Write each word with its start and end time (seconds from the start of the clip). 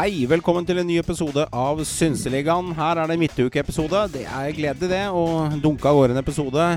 Hei, 0.00 0.22
velkommen 0.24 0.64
til 0.64 0.78
en 0.80 0.86
ny 0.88 0.94
episode 0.96 1.42
av 1.52 1.80
Synseligaen. 1.84 2.70
Her 2.72 3.02
er 3.02 3.10
det 3.10 3.18
midtukeepisode. 3.20 3.98
Det 4.14 4.22
er 4.24 4.54
gledelig, 4.56 4.88
det. 4.88 5.00
Og 5.12 5.58
dunka 5.60 5.92
gårde 5.92 6.14
en 6.14 6.20
episode 6.22 6.68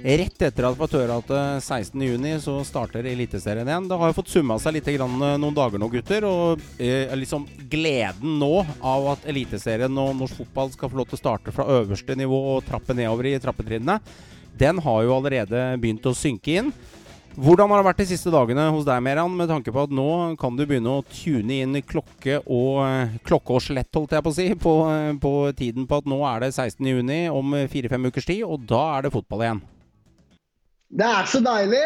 rett 0.00 0.44
etter 0.46 0.64
at 0.64 0.78
vi 0.80 1.02
har 1.02 1.12
at 1.12 1.34
16.6 1.60 2.46
så 2.46 2.54
starter 2.64 3.04
Eliteserien 3.10 3.68
igjen. 3.68 3.90
Det 3.90 3.98
har 4.00 4.08
jo 4.08 4.16
fått 4.16 4.32
summa 4.32 4.56
seg 4.62 4.78
litt 4.78 4.88
eh, 4.94 4.96
noen 5.02 5.58
dager 5.58 5.76
nå, 5.76 5.90
gutter. 5.92 6.24
Og 6.24 6.64
eh, 6.80 7.12
liksom 7.20 7.44
gleden 7.68 8.38
nå 8.40 8.64
av 8.64 9.10
at 9.12 9.28
Eliteserien 9.28 10.00
og 10.00 10.16
norsk 10.22 10.40
fotball 10.40 10.72
skal 10.72 10.88
få 10.94 11.02
lov 11.02 11.10
til 11.10 11.18
å 11.18 11.24
starte 11.26 11.52
fra 11.52 11.68
øverste 11.82 12.16
nivå 12.16 12.40
og 12.54 12.64
trappe 12.70 12.96
nedover 12.96 13.28
i 13.28 13.36
trappetrinnene, 13.44 14.00
den 14.60 14.80
har 14.80 15.04
jo 15.04 15.18
allerede 15.18 15.66
begynt 15.84 16.08
å 16.08 16.16
synke 16.16 16.56
inn. 16.62 16.72
Hvordan 17.38 17.70
har 17.70 17.78
det 17.78 17.86
vært 17.86 18.00
de 18.02 18.06
siste 18.10 18.30
dagene 18.34 18.64
hos 18.74 18.86
deg, 18.88 19.02
Meran, 19.06 19.36
med 19.38 19.48
tanke 19.48 19.70
på 19.72 19.84
at 19.86 19.92
nå 19.94 20.08
kan 20.40 20.56
du 20.58 20.64
begynne 20.66 20.96
å 20.98 21.04
tune 21.06 21.60
inn 21.62 21.78
klokke 21.86 22.40
og 22.42 22.80
eh, 22.82 23.14
klokke 23.26 23.54
og 23.54 23.62
skjelett, 23.62 23.90
holdt 23.94 24.16
jeg 24.16 24.24
på 24.26 24.32
å 24.32 24.36
si, 24.36 24.46
på, 24.58 24.72
eh, 24.90 25.12
på, 25.22 25.32
tiden 25.56 25.86
på 25.88 26.00
at 26.02 26.08
nå 26.10 26.18
er 26.26 26.42
det 26.42 26.50
16.6 26.50 27.30
om 27.38 27.54
fire-fem 27.70 28.10
ukers 28.10 28.26
tid, 28.26 28.42
og 28.42 28.66
da 28.68 28.82
er 28.96 29.06
det 29.06 29.14
fotball 29.14 29.46
igjen? 29.46 29.62
Det 30.90 31.06
er 31.06 31.30
så 31.30 31.42
deilig! 31.44 31.84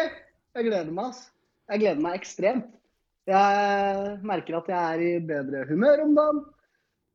Jeg 0.55 0.69
gleder 0.69 0.91
meg, 0.95 1.13
ass. 1.13 1.29
Jeg 1.69 1.81
gleder 1.83 2.01
meg 2.01 2.17
ekstremt. 2.17 2.67
Jeg 3.29 4.19
merker 4.25 4.59
at 4.59 4.67
jeg 4.69 4.81
er 4.95 5.01
i 5.03 5.13
bedre 5.29 5.65
humør 5.69 6.03
om 6.05 6.13
dagen. 6.17 6.43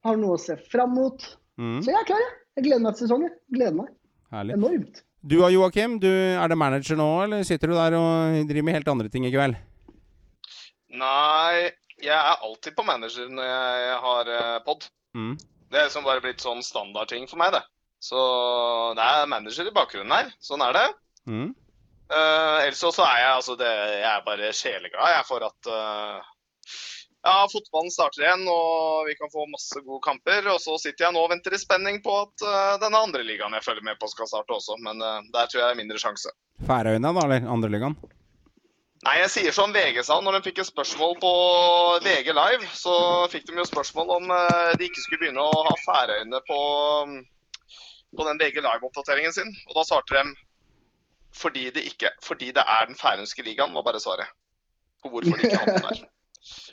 Har 0.06 0.18
noe 0.20 0.36
å 0.36 0.42
se 0.42 0.56
fram 0.70 0.94
mot. 0.96 1.24
Mm. 1.60 1.78
Så 1.82 1.92
jeg 1.92 1.98
er 1.98 2.08
klar, 2.08 2.22
jeg. 2.24 2.34
Jeg 2.58 2.66
gleder 2.66 2.84
meg 2.84 2.96
til 2.96 3.06
sesongen. 3.06 3.32
Gleder 3.54 3.78
meg. 3.78 3.94
Herlig. 4.34 4.56
Enormt. 4.58 5.02
Du 5.20 5.36
da, 5.36 5.50
Joakim, 5.52 5.98
du, 6.00 6.08
er 6.08 6.48
det 6.48 6.56
manager 6.56 6.96
nå, 6.96 7.08
eller 7.26 7.44
sitter 7.44 7.68
du 7.68 7.76
der 7.76 7.96
og 7.98 8.38
driver 8.48 8.64
med 8.64 8.78
helt 8.78 8.88
andre 8.88 9.10
ting 9.12 9.26
i 9.28 9.32
kveld? 9.34 9.58
Nei, 10.96 11.70
jeg 12.00 12.16
er 12.16 12.46
alltid 12.46 12.74
på 12.76 12.86
manager 12.88 13.28
når 13.28 13.50
jeg 13.50 13.98
har 14.06 14.30
eh, 14.36 14.56
pod. 14.64 14.88
Mm. 15.12 15.34
Det 15.70 15.78
er 15.78 15.86
liksom 15.90 16.08
bare 16.08 16.24
blitt 16.24 16.40
sånn 16.40 16.64
standardting 16.64 17.28
for 17.28 17.40
meg, 17.42 17.52
det. 17.52 17.62
Så 18.00 18.20
det 18.96 19.04
er 19.04 19.28
manager 19.28 19.68
i 19.68 19.74
bakgrunnen 19.76 20.16
her. 20.16 20.32
Sånn 20.40 20.64
er 20.64 20.78
det. 20.78 20.86
Mm. 21.28 21.50
Uh, 22.10 22.56
ellers 22.64 22.80
så 22.80 23.04
er 23.04 23.18
jeg 23.20 23.34
altså 23.36 23.54
det, 23.60 23.68
Jeg 23.70 24.06
er 24.10 24.22
bare 24.26 24.48
sjeleglad 24.56 25.12
jeg 25.12 25.26
for 25.28 25.44
at 25.46 25.68
uh, 25.70 26.30
ja, 27.22 27.48
fotballen 27.52 27.92
starter 27.92 28.24
igjen 28.24 28.46
og 28.48 29.08
vi 29.08 29.16
kan 29.18 29.30
få 29.32 29.44
masse 29.50 29.82
gode 29.84 30.00
kamper. 30.04 30.46
Og 30.54 30.60
så 30.62 30.76
sitter 30.80 31.06
jeg 31.06 31.16
nå 31.16 31.24
og 31.24 31.32
venter 31.32 31.56
i 31.56 31.60
spenning 31.60 32.00
på 32.04 32.14
at 32.22 32.46
uh, 32.46 32.78
denne 32.82 33.02
andre 33.08 33.24
ligaen 33.26 33.56
jeg 33.58 33.66
følger 33.66 33.84
med 33.86 34.00
på, 34.00 34.08
skal 34.12 34.30
starte 34.30 34.56
også. 34.56 34.78
Men 34.84 35.02
uh, 35.04 35.20
der 35.34 35.50
tror 35.50 35.60
jeg 35.60 35.66
det 35.66 35.74
er 35.74 35.82
mindre 35.82 36.00
sjanse. 36.00 36.32
Færøyene, 36.68 37.12
da, 37.12 37.26
eller 37.26 37.52
andre 37.56 37.72
ligaen? 37.72 37.98
Nei, 39.00 39.14
jeg 39.22 39.32
sier 39.32 39.54
som 39.56 39.72
VG 39.72 40.02
sa 40.04 40.18
når 40.20 40.36
de 40.36 40.46
fikk 40.50 40.58
et 40.60 40.68
spørsmål 40.68 41.14
på 41.22 41.32
VG 42.04 42.34
Live. 42.36 42.68
Så 42.76 42.94
fikk 43.32 43.48
de 43.48 43.56
jo 43.60 43.68
spørsmål 43.68 44.14
om 44.18 44.32
uh, 44.32 44.72
de 44.76 44.88
ikke 44.88 45.04
skulle 45.04 45.26
begynne 45.26 45.44
å 45.44 45.66
ha 45.68 45.74
Færøyene 45.86 46.40
på, 46.48 46.60
um, 47.04 47.18
på 48.16 48.28
den 48.28 48.40
VG 48.40 48.62
Live-oppdateringen 48.64 49.36
sin. 49.36 49.52
Og 49.68 49.76
da 49.80 49.88
svarte 49.88 50.16
de 50.16 50.36
fordi 51.36 51.68
det, 51.70 51.84
ikke, 51.86 52.10
fordi 52.26 52.48
det 52.50 52.62
er 52.66 52.88
den 52.88 52.96
færøyske 52.98 53.44
ligaen, 53.46 53.70
var 53.74 53.84
bare 53.86 54.00
svaret. 54.02 54.32
På 54.98 55.12
hvorfor 55.12 55.38
de 55.38 55.46
ikke 55.46 55.60
hadde 55.60 55.76
den 55.76 55.86
der. 55.86 56.00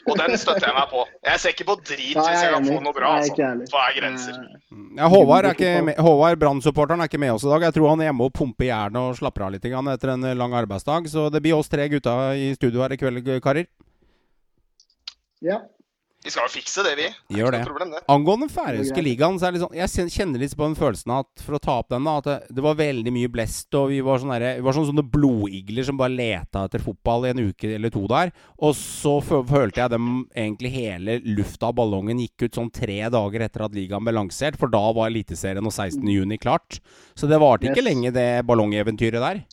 Og 0.08 0.20
den 0.20 0.38
støtter 0.40 0.70
jeg 0.70 0.76
meg 0.78 0.92
på. 0.92 1.04
Jeg 1.28 1.42
ser 1.44 1.54
ikke 1.56 1.68
på 1.68 1.78
drit 1.84 2.16
hvis 2.16 2.28
jeg 2.32 2.52
kan 2.54 2.68
få 2.68 2.80
noe 2.84 2.96
bra. 2.96 3.14
Altså. 3.20 3.50
Hva 3.74 3.86
er 3.90 3.98
grenser? 4.00 4.38
Ja, 4.98 5.10
Håvard, 5.12 5.50
Håvard 6.08 6.42
Brann-supporteren 6.42 7.04
er 7.04 7.12
ikke 7.12 7.22
med 7.22 7.36
oss 7.36 7.46
i 7.48 7.52
dag. 7.52 7.68
Jeg 7.68 7.76
tror 7.78 7.92
han 7.92 8.04
er 8.04 8.10
hjemme 8.10 8.28
og 8.28 8.36
pumper 8.36 8.70
jernet 8.70 9.02
og 9.02 9.18
slapper 9.20 9.48
av 9.48 9.56
litt 9.56 9.68
etter 9.68 10.14
en 10.14 10.30
lang 10.40 10.56
arbeidsdag. 10.58 11.10
Så 11.12 11.28
det 11.34 11.44
blir 11.44 11.58
oss 11.58 11.72
tre 11.72 11.90
gutta 11.92 12.18
i 12.40 12.54
studio 12.56 12.86
her 12.86 12.96
i 12.96 13.02
kveld, 13.02 13.28
karer. 13.44 13.68
Ja. 15.44 15.62
Vi 16.28 16.32
skal 16.34 16.44
jo 16.44 16.52
fikse 16.52 16.84
det, 16.84 16.92
vi. 17.00 17.06
Gjør 17.38 17.56
det. 17.56 17.62
Problem, 17.64 17.92
det. 17.96 18.02
Angående 18.12 18.50
den 18.50 18.52
færøyske 18.52 19.00
ligaen, 19.00 19.38
så 19.40 19.48
er 19.48 19.56
det 19.56 19.62
sånn 19.62 19.78
Jeg 19.78 20.12
kjenner 20.12 20.42
litt 20.42 20.56
på 20.60 20.66
den 20.66 20.76
følelsen 20.76 21.14
at 21.16 21.44
for 21.46 21.56
å 21.56 21.62
ta 21.64 21.78
opp 21.80 21.94
den, 21.94 22.04
da, 22.04 22.16
at 22.20 22.28
det, 22.28 22.36
det 22.58 22.66
var 22.66 22.76
veldig 22.82 23.14
mye 23.16 23.30
blest, 23.32 23.70
og 23.80 23.94
vi 23.94 24.02
var, 24.04 24.20
sånne, 24.20 24.40
vi 24.58 24.66
var 24.66 24.76
sånne, 24.76 24.90
sånne 24.90 25.06
blodigler 25.14 25.88
som 25.88 26.02
bare 26.02 26.12
leta 26.18 26.66
etter 26.68 26.84
fotball 26.84 27.30
i 27.30 27.32
en 27.32 27.40
uke 27.48 27.72
eller 27.78 27.94
to 27.94 28.04
der. 28.12 28.34
Og 28.60 28.76
så 28.76 29.14
følte 29.24 29.80
jeg 29.80 29.94
dem 29.94 30.10
egentlig 30.34 30.74
hele 30.76 31.16
lufta 31.38 31.70
av 31.70 31.78
ballongen 31.80 32.20
gikk 32.26 32.50
ut 32.50 32.60
sånn 32.60 32.74
tre 32.76 33.00
dager 33.14 33.46
etter 33.48 33.64
at 33.70 33.78
ligaen 33.78 34.04
ble 34.04 34.18
lansert, 34.18 34.60
for 34.60 34.74
da 34.74 34.84
var 34.98 35.08
Eliteserien 35.08 35.64
og 35.64 35.72
16.6 35.72 36.44
klart. 36.44 36.82
Så 37.16 37.32
det 37.32 37.40
varte 37.40 37.70
ikke 37.70 37.86
yes. 37.86 37.88
lenge, 37.88 38.12
det 38.20 38.28
ballongeventyret 38.52 39.24
der. 39.24 39.46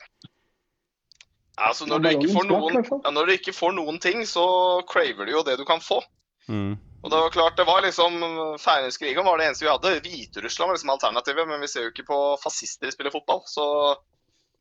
Altså, 1.55 1.87
når 1.87 2.03
du, 2.03 2.09
noen, 2.51 2.83
ja, 2.83 3.11
når 3.15 3.29
du 3.29 3.33
ikke 3.37 3.55
får 3.55 3.77
noen 3.77 4.01
ting, 4.03 4.25
så 4.27 4.45
craver 4.91 5.29
du 5.29 5.37
jo 5.37 5.45
det 5.47 5.55
du 5.61 5.65
kan 5.69 5.83
få. 5.83 6.01
Mm. 6.49 6.75
Og 7.05 7.11
det 7.13 7.21
var 7.21 7.33
klart, 7.35 7.57
det 7.57 7.67
var 7.69 7.85
liksom 7.85 8.15
Færøyske 8.61 9.13
var 9.17 9.39
det 9.39 9.47
eneste 9.51 9.67
vi 9.67 9.71
hadde. 9.71 9.99
Hviterussland 10.05 10.71
var 10.71 10.79
liksom 10.79 10.93
alternativet, 10.95 11.49
men 11.49 11.61
vi 11.61 11.69
ser 11.69 11.87
jo 11.87 11.93
ikke 11.93 12.07
på 12.09 12.21
fascister 12.41 12.93
spille 12.95 13.13
fotball. 13.13 13.43
Så 13.49 13.67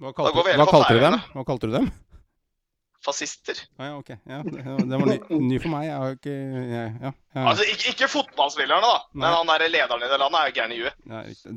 hva 0.03 0.11
kalte, 0.11 0.44
hva 0.59 0.67
kalte 0.67 0.97
du 0.97 0.99
dem? 0.99 1.19
Hva 1.31 1.45
kalte 1.47 1.69
du 1.69 1.75
dem? 1.77 1.91
Fascister. 3.06 3.59
Ah, 3.78 3.90
ja, 3.90 3.97
ok. 3.97 4.09
Ja, 4.30 4.40
det, 4.46 4.64
det 4.64 5.00
var 5.00 5.09
ny, 5.09 5.18
ny, 5.50 5.59
for 5.62 5.74
meg. 5.74 5.86
Jeg 5.88 6.00
har 6.02 6.16
ikke 6.18 6.34
jeg, 6.34 6.88
ja, 7.03 7.12
ja. 7.34 7.44
Altså, 7.50 7.66
ikke, 7.66 7.91
ikke 7.94 8.08
fotballspillerne, 8.12 8.86
da. 8.86 9.00
Nei. 9.14 9.22
Men 9.24 9.36
han 9.36 9.52
der 9.52 9.66
lederen 9.74 10.06
i 10.06 10.09
det 10.12 10.19
landet 10.22 10.40
er 10.40 10.50
jo 10.50 10.56
gæren 10.58 10.74
i 10.75 10.80
huet. 10.84 11.00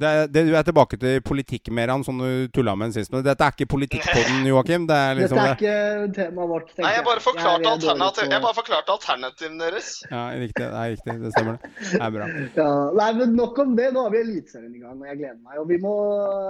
Det, 0.02 0.12
det, 0.32 0.44
du 0.48 0.54
er 0.56 0.66
tilbake 0.66 0.98
til 1.02 1.20
politikk 1.26 1.70
mer, 1.76 1.92
han, 1.92 2.04
som 2.06 2.22
du 2.22 2.48
tulla 2.56 2.74
med 2.80 2.94
sist. 2.96 3.12
Men 3.12 3.24
dette 3.26 3.44
er 3.44 3.56
ikke 3.56 3.68
politikk 3.76 4.06
på 4.08 4.24
den, 4.24 4.48
Joakim. 4.48 4.88
Det 4.88 4.96
er 4.96 5.20
liksom 5.20 5.40
dette 5.42 5.52
er 5.52 6.06
ikke 6.06 6.14
temaet 6.16 6.52
vårt. 6.54 6.72
Nei, 6.80 6.92
jeg 6.96 7.06
bare 7.10 7.24
forklarte, 7.26 7.72
alternativ, 7.76 8.30
jeg 8.32 8.44
bare 8.48 8.58
forklarte 8.60 8.96
alternativene 8.96 9.64
deres. 9.66 9.92
Ja, 10.10 10.24
riktig. 10.32 10.64
Det 10.64 10.82
er 10.82 10.94
riktig. 10.96 11.18
Det 11.26 11.34
stemmer, 11.36 11.60
det. 11.60 11.74
Det 11.92 12.02
er 12.02 12.14
bra. 12.18 12.30
Ja, 12.56 12.70
nei, 12.96 13.10
men 13.18 13.34
nok 13.36 13.58
om 13.62 13.74
det. 13.76 13.90
Nå 13.92 14.06
har 14.06 14.14
vi 14.14 14.22
Eliteserien 14.22 14.72
i 14.74 14.80
gang, 14.80 14.96
og 14.96 15.10
jeg 15.10 15.20
gleder 15.20 15.40
meg. 15.42 15.58
Og 15.60 15.68
vi 15.68 15.80
må 15.82 15.92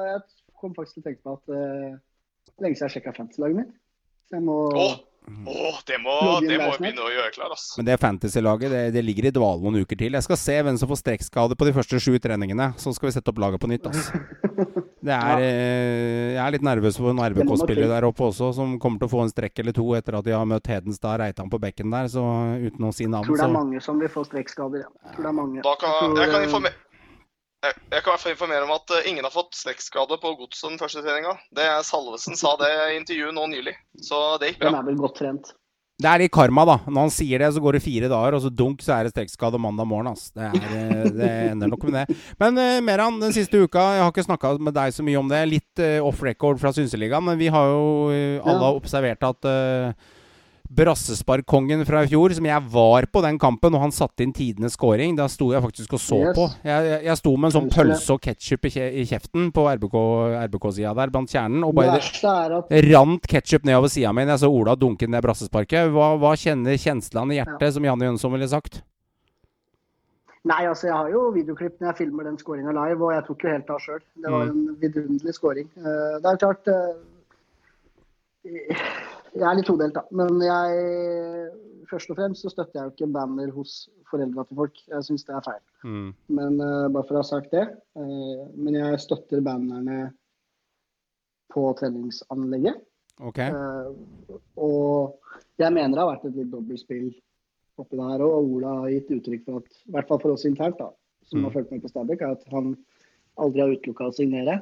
Jeg 0.06 0.20
kom 0.60 0.74
faktisk 0.76 1.00
til 1.00 1.02
å 1.02 1.06
tenke 1.08 1.26
på 1.26 1.34
at 1.36 1.52
uh, 1.52 1.98
lenge 2.62 2.78
siden 2.78 2.88
jeg 2.88 2.94
sjekka 2.96 3.16
fantasy-laget 3.16 3.60
mitt. 3.60 3.74
Så 4.26 4.38
jeg 4.38 4.46
må 4.46 4.62
oh. 4.74 4.96
Åh, 5.46 5.78
det 5.86 5.98
må, 5.98 6.12
det 6.40 6.58
må 6.60 6.68
vi 6.76 6.84
begynne 6.84 7.02
å 7.02 7.08
gjøre 7.10 7.32
klar, 7.34 7.50
ass. 7.50 7.72
Men 7.74 7.88
det 7.88 7.96
fantasy-laget 7.98 8.70
det, 8.70 8.82
det, 8.94 9.02
ligger 9.02 9.26
i 9.26 9.32
dvale 9.34 9.58
noen 9.64 9.82
uker 9.82 9.98
til. 9.98 10.14
Jeg 10.14 10.22
skal 10.22 10.38
se 10.38 10.54
hvem 10.62 10.78
som 10.78 10.90
får 10.90 11.00
strekkskade 11.00 11.56
på 11.58 11.66
de 11.66 11.72
første 11.74 11.98
sju 12.02 12.14
treningene. 12.22 12.68
Så 12.78 12.92
skal 12.94 13.08
vi 13.08 13.14
sette 13.16 13.32
opp 13.32 13.40
laget 13.42 13.62
på 13.62 13.70
nytt, 13.72 13.88
ass. 13.90 14.12
Det 15.02 15.16
er, 15.16 15.42
ja. 15.42 15.48
Eh, 15.48 16.30
jeg 16.36 16.42
er 16.44 16.54
litt 16.54 16.66
nervøs 16.68 17.00
for 17.02 17.10
en 17.10 17.24
RBK-spiller 17.26 17.90
der 17.90 18.06
oppe 18.06 18.28
også, 18.28 18.52
som 18.54 18.78
kommer 18.82 19.02
til 19.02 19.10
å 19.10 19.14
få 19.16 19.24
en 19.26 19.34
strekk 19.34 19.64
eller 19.64 19.74
to 19.74 19.88
etter 19.98 20.20
at 20.20 20.30
de 20.30 20.36
har 20.36 20.46
møtt 20.46 20.70
Hedenstad 20.70 21.18
Reitan 21.24 21.50
på 21.50 21.60
bekken 21.62 21.90
der, 21.90 22.10
så 22.12 22.22
uten 22.62 22.86
å 22.86 22.94
si 22.94 23.10
navn. 23.10 23.26
Tror 23.26 23.42
det 23.42 23.48
er 23.48 23.56
mange 23.58 23.82
som 23.82 23.98
vil 23.98 24.12
få 24.12 24.22
strekkskader, 24.30 24.86
ja. 24.86 25.14
Tror 25.16 25.26
det 25.26 25.32
er 25.32 25.38
mange. 25.42 25.66
Da 25.66 25.74
kan, 25.82 26.14
jeg 26.22 26.34
kan 26.36 26.46
informere 26.46 26.85
jeg, 27.66 27.76
jeg 27.92 28.00
kan 28.00 28.08
i 28.08 28.14
hvert 28.14 28.24
fall 28.24 28.34
informere 28.36 28.66
om 28.66 28.74
at 28.76 28.96
uh, 28.96 29.10
ingen 29.10 29.26
har 29.26 29.34
fått 29.34 29.58
strekkskade 29.58 30.18
på 30.22 30.34
godset 30.40 30.70
den 30.70 30.80
første 30.80 31.04
treninga. 31.04 31.36
Salvesen 31.86 32.38
sa 32.38 32.56
det 32.60 32.72
i 32.72 32.98
intervjuet 33.00 33.36
nå 33.36 33.46
nylig, 33.52 33.76
så 34.02 34.24
det 34.40 34.54
gikk 34.54 34.64
bra. 34.64 34.72
Den 34.72 34.82
er 34.82 34.90
vel 34.90 35.00
godt 35.04 35.20
trent. 35.22 35.54
Det 35.96 36.08
er 36.10 36.20
litt 36.20 36.32
karma, 36.34 36.66
da. 36.68 36.74
Når 36.84 37.06
han 37.06 37.12
sier 37.12 37.40
det, 37.40 37.48
så 37.56 37.60
går 37.64 37.78
det 37.78 37.84
fire 37.86 38.08
dager, 38.12 38.34
og 38.36 38.42
så 38.44 38.50
dunk, 38.52 38.82
så 38.84 38.98
er 38.98 39.06
det 39.06 39.14
strekkskade 39.14 39.56
mandag 39.60 39.88
morgen. 39.88 40.10
Ass. 40.10 40.28
Det, 40.36 40.44
er, 40.44 40.66
eh, 40.76 41.06
det 41.08 41.28
ender 41.54 41.70
nok 41.72 41.86
med 41.88 41.96
det. 42.02 42.16
Men 42.42 42.60
uh, 42.60 42.80
Meran, 42.84 43.16
den 43.22 43.32
siste 43.32 43.62
uka, 43.62 43.80
jeg 43.96 44.04
har 44.04 44.12
ikke 44.12 44.26
snakka 44.26 44.50
med 44.60 44.76
deg 44.76 44.92
så 44.92 45.06
mye 45.06 45.22
om 45.22 45.30
det. 45.32 45.40
Litt 45.48 45.80
uh, 45.80 46.04
off 46.04 46.20
record 46.26 46.60
fra 46.60 46.74
Synseligaen, 46.76 47.24
men 47.24 47.40
vi 47.40 47.48
har 47.52 47.70
jo 47.72 47.86
uh, 48.12 48.44
alle 48.44 48.68
ja. 48.68 48.74
observert 48.76 49.24
at 49.24 49.48
uh, 49.48 50.12
brassesparkkongen 50.68 51.84
fra 51.88 52.02
i 52.04 52.10
fjor, 52.10 52.34
som 52.36 52.48
jeg 52.48 52.64
var 52.72 53.06
på 53.12 53.22
den 53.24 53.38
kampen, 53.42 53.74
og 53.76 53.84
han 53.84 53.94
satte 53.94 54.24
inn 54.24 54.34
tidenes 54.36 54.76
scoring. 54.76 55.16
Da 55.18 55.28
sto 55.30 55.52
jeg 55.54 55.62
faktisk 55.64 55.96
og 55.98 56.02
så 56.02 56.20
yes. 56.24 56.36
på. 56.36 56.48
Jeg, 56.66 56.88
jeg, 56.90 57.00
jeg, 57.06 57.20
sto 57.20 57.34
med 57.36 57.50
en 57.50 57.56
sånn 57.56 57.70
pølse 57.72 58.16
og 58.16 58.22
ketsjup 58.26 58.68
i, 58.70 59.04
kjeften 59.08 59.52
på 59.54 59.66
RBK-sida 59.76 60.42
RBK 60.48 60.66
der, 61.00 61.14
blant 61.14 61.32
kjernen, 61.32 61.64
og 61.66 61.76
bare 61.76 62.00
det 62.00 62.82
rant 62.90 63.30
ketsjup 63.30 63.66
nedover 63.68 63.92
sida 63.92 64.12
mi 64.16 64.26
jeg 64.26 64.42
så 64.42 64.50
Ola 64.50 64.74
dunke 64.78 65.08
ned 65.10 65.22
brassesparket. 65.24 65.90
Hva, 65.94 66.12
hva 66.20 66.34
kjenner 66.38 66.78
kjenslene 66.80 67.34
i 67.34 67.40
hjertet, 67.40 67.68
ja. 67.68 67.74
som 67.78 67.86
Janne 67.86 68.10
Jønsson 68.10 68.34
ville 68.34 68.50
sagt? 68.50 68.82
Nei, 70.46 70.62
altså 70.70 70.86
jeg 70.86 70.94
har 70.94 71.08
jo 71.10 71.24
videoklipp 71.34 71.80
når 71.80 71.88
jeg 71.90 71.98
filmer 72.04 72.28
den 72.28 72.38
skåringa 72.38 72.74
live, 72.74 73.02
og 73.02 73.14
jeg 73.16 73.24
tok 73.26 73.44
jo 73.44 73.50
helt 73.50 73.70
av 73.74 73.80
sjøl. 73.82 74.02
Det 74.22 74.30
var 74.30 74.44
mm. 74.46 74.50
en 74.52 74.76
vidunderlig 74.82 75.34
skåring. 75.34 75.68
Uh, 75.74 76.14
det 76.22 76.30
er 76.30 76.42
klart 76.42 76.70
uh, 76.70 76.94
jeg 79.36 79.46
er 79.46 79.58
litt 79.58 79.68
todelt, 79.68 79.96
da. 79.96 80.04
Men 80.16 80.40
jeg 80.44 81.62
Først 81.86 82.10
og 82.10 82.18
fremst 82.18 82.42
så 82.42 82.50
støtter 82.50 82.80
jeg 82.80 82.88
jo 82.88 82.92
ikke 82.96 83.14
banner 83.14 83.50
hos 83.54 83.74
foreldra 84.10 84.42
til 84.46 84.58
folk. 84.58 84.80
Jeg 84.90 85.06
syns 85.06 85.22
det 85.26 85.36
er 85.36 85.44
feil. 85.46 85.60
Mm. 85.86 86.08
Men 86.38 86.56
uh, 86.58 86.88
bare 86.90 87.06
for 87.06 87.18
å 87.18 87.22
ha 87.22 87.28
sagt 87.28 87.54
det. 87.54 87.62
Uh, 87.94 88.48
men 88.58 88.74
jeg 88.78 89.02
støtter 89.04 89.44
bannerne 89.46 90.08
på 91.54 91.62
treningsanlegget. 91.78 92.82
Okay. 93.30 93.54
Uh, 93.54 94.34
og 94.58 95.38
jeg 95.62 95.72
mener 95.72 95.94
det 95.94 96.02
har 96.02 96.10
vært 96.10 96.26
et 96.28 96.40
litt 96.40 96.52
dobbeltspill 96.52 97.08
oppi 97.80 98.00
det 98.00 98.10
her 98.10 98.26
òg. 98.26 98.34
Og 98.34 98.58
Ola 98.58 98.76
har 98.82 98.92
gitt 98.96 99.14
uttrykk 99.20 99.46
for 99.46 99.62
at, 99.62 99.80
i 99.86 99.96
hvert 99.96 100.10
fall 100.10 100.22
for 100.24 100.34
oss 100.34 100.46
internt, 100.48 100.82
da, 100.82 100.90
som 101.30 101.42
mm. 101.42 101.48
har 101.48 101.56
fulgt 101.56 101.74
med 101.74 101.86
på 101.86 101.92
Stabæk, 101.92 102.26
at 102.26 102.46
han 102.52 102.74
aldri 103.46 103.62
har 103.62 103.74
utelukka 103.78 104.10
å 104.10 104.16
signere. 104.16 104.58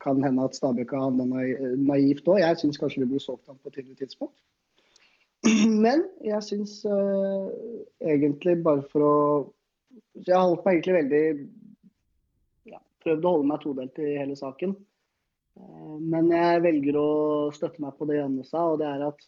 Kan 0.00 0.22
hende 0.24 0.44
at 0.44 0.56
Stabæk 0.56 0.94
har 0.96 1.08
handla 1.08 1.26
naivt 1.76 2.28
òg. 2.28 2.40
Jeg 2.40 2.58
syns 2.60 2.80
kanskje 2.80 3.02
vi 3.02 3.10
burde 3.10 3.24
solgt 3.24 3.48
ham 3.50 3.58
på 3.60 3.68
et 3.68 3.80
tidlig 3.80 3.98
tidspunkt. 3.98 4.36
Men 5.84 6.04
jeg 6.24 6.44
syns 6.44 6.80
uh, 6.84 7.48
egentlig 8.04 8.58
bare 8.64 8.84
for 8.92 9.06
å 9.06 9.16
Jeg 10.26 10.36
har 10.36 10.46
holdt 10.46 10.64
meg 10.66 10.78
egentlig 10.78 10.96
veldig 10.98 11.24
ja, 12.72 12.80
Prøvd 13.04 13.26
å 13.26 13.34
holde 13.36 13.50
meg 13.50 13.62
todelt 13.64 14.00
i 14.02 14.14
hele 14.18 14.36
saken. 14.36 14.74
Uh, 15.58 15.96
men 16.00 16.30
jeg 16.32 16.64
velger 16.64 16.96
å 17.00 17.10
støtte 17.56 17.82
meg 17.82 17.96
på 17.98 18.06
det 18.08 18.20
Janne 18.20 18.44
sa, 18.46 18.66
og 18.70 18.80
det 18.80 18.88
er 18.88 19.06
at 19.08 19.24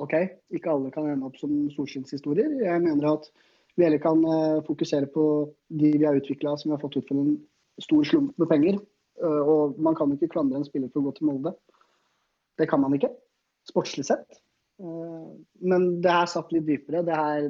OK, 0.00 0.14
ikke 0.56 0.70
alle 0.72 0.92
kan 0.94 1.08
ende 1.10 1.28
opp 1.28 1.36
som 1.40 1.52
solskinnshistorier. 1.74 2.54
Jeg 2.64 2.84
mener 2.84 3.10
at 3.10 3.28
vi 3.76 3.86
heller 3.86 4.00
kan 4.02 4.22
uh, 4.24 4.62
fokusere 4.66 5.10
på 5.12 5.26
de 5.68 5.92
vi 5.98 6.06
har 6.06 6.16
utvikla 6.18 6.54
som 6.56 6.70
vi 6.70 6.76
har 6.76 6.82
fått 6.82 6.98
ut 7.00 7.08
for 7.10 7.20
en 7.20 7.36
stor 7.82 8.08
slump 8.08 8.38
med 8.40 8.50
penger. 8.50 8.80
Og 9.20 9.76
man 9.82 9.96
kan 9.98 10.12
ikke 10.14 10.30
klandre 10.32 10.58
en 10.58 10.64
spiller 10.66 10.88
for 10.92 11.02
å 11.02 11.10
gå 11.10 11.16
til 11.18 11.28
Molde. 11.28 11.52
Det 12.58 12.68
kan 12.70 12.80
man 12.82 12.94
ikke, 12.96 13.10
sportslig 13.68 14.06
sett. 14.08 14.40
Eh, 14.82 15.30
men 15.68 15.88
det 16.04 16.12
er 16.12 16.30
satt 16.30 16.52
litt 16.54 16.66
dypere. 16.68 17.04
Det, 17.06 17.16
er, 17.16 17.48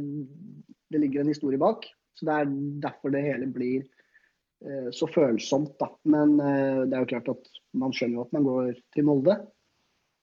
det 0.93 1.03
ligger 1.03 1.23
en 1.23 1.32
historie 1.32 1.61
bak. 1.61 1.87
Så 2.19 2.29
det 2.29 2.37
er 2.37 2.53
derfor 2.85 3.14
det 3.14 3.25
hele 3.25 3.49
blir 3.53 3.81
eh, 3.82 4.91
så 4.94 5.09
følsomt, 5.11 5.75
da. 5.81 5.91
Men 6.05 6.37
eh, 6.41 6.85
det 6.87 6.97
er 6.97 7.05
jo 7.05 7.12
klart 7.14 7.32
at 7.32 7.50
man 7.79 7.94
skjønner 7.97 8.20
jo 8.20 8.26
at 8.26 8.37
man 8.37 8.47
går 8.49 8.70
til 8.94 9.09
Molde. 9.09 9.38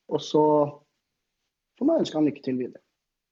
Og 0.09 0.24
så 0.25 0.45
får 1.80 1.89
man 1.89 2.03
ønske 2.03 2.19
han 2.19 2.30
lykke 2.30 2.45
til 2.45 2.62
videre. 2.62 2.83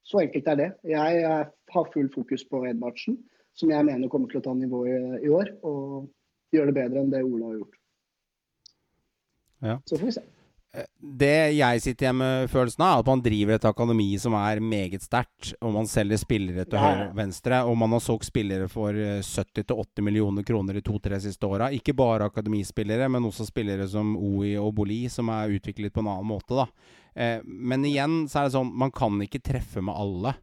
Så 0.07 0.21
enkelt 0.21 0.45
er 0.48 0.59
det. 0.59 0.68
Jeg 0.88 1.24
har 1.27 1.89
full 1.92 2.07
fokus 2.13 2.45
på 2.48 2.62
Edvardsen, 2.69 3.18
som 3.57 3.74
jeg 3.74 3.83
mener 3.83 4.07
kommer 4.07 4.31
til 4.31 4.39
å 4.39 4.45
ta 4.45 4.54
nivået 4.56 5.25
i 5.25 5.31
år. 5.33 5.51
Og 5.68 6.07
gjøre 6.56 6.71
det 6.71 6.77
bedre 6.77 7.01
enn 7.04 7.12
det 7.12 7.25
Ola 7.27 7.50
har 7.50 7.57
gjort. 7.57 7.80
Ja. 9.63 9.80
Så 9.86 9.98
får 9.98 10.06
vi 10.06 10.18
se 10.19 10.25
det 11.00 11.56
jeg 11.57 11.81
sitter 11.81 12.06
igjen 12.06 12.19
med 12.19 12.50
følelsen 12.51 12.83
av, 12.86 13.00
er 13.00 13.04
at 13.04 13.09
man 13.09 13.21
driver 13.24 13.56
et 13.56 13.68
akademi 13.69 14.07
som 14.21 14.36
er 14.38 14.62
meget 14.62 15.06
sterkt. 15.06 15.54
Og 15.63 15.74
man 15.74 15.89
selger 15.89 16.19
spillere 16.21 16.65
til 16.68 16.81
høyre 16.81 17.07
og 17.09 17.18
venstre. 17.18 17.62
Og 17.69 17.77
man 17.80 17.95
har 17.95 18.04
solgt 18.04 18.27
spillere 18.30 18.68
for 18.71 18.94
70-80 18.94 19.71
eh, 19.71 20.06
millioner 20.06 20.45
kroner 20.48 20.77
de 20.77 20.83
to-tre 20.86 21.19
siste 21.24 21.50
åra. 21.50 21.71
Ikke 21.74 21.95
bare 21.98 22.27
akademispillere, 22.30 23.09
men 23.09 23.25
også 23.30 23.48
spillere 23.48 23.88
som 23.89 24.15
OI 24.18 24.56
og 24.62 24.74
Boli, 24.77 25.06
som 25.12 25.31
er 25.33 25.56
utviklet 25.57 25.95
på 25.95 26.04
en 26.04 26.12
annen 26.13 26.30
måte. 26.36 26.57
da. 26.57 26.68
Eh, 27.15 27.39
men 27.44 27.86
igjen 27.88 28.25
så 28.30 28.42
er 28.42 28.50
det 28.50 28.57
sånn, 28.57 28.74
man 28.86 28.94
kan 28.94 29.18
ikke 29.24 29.44
treffe 29.45 29.81
med 29.81 29.98
alle. 29.98 30.36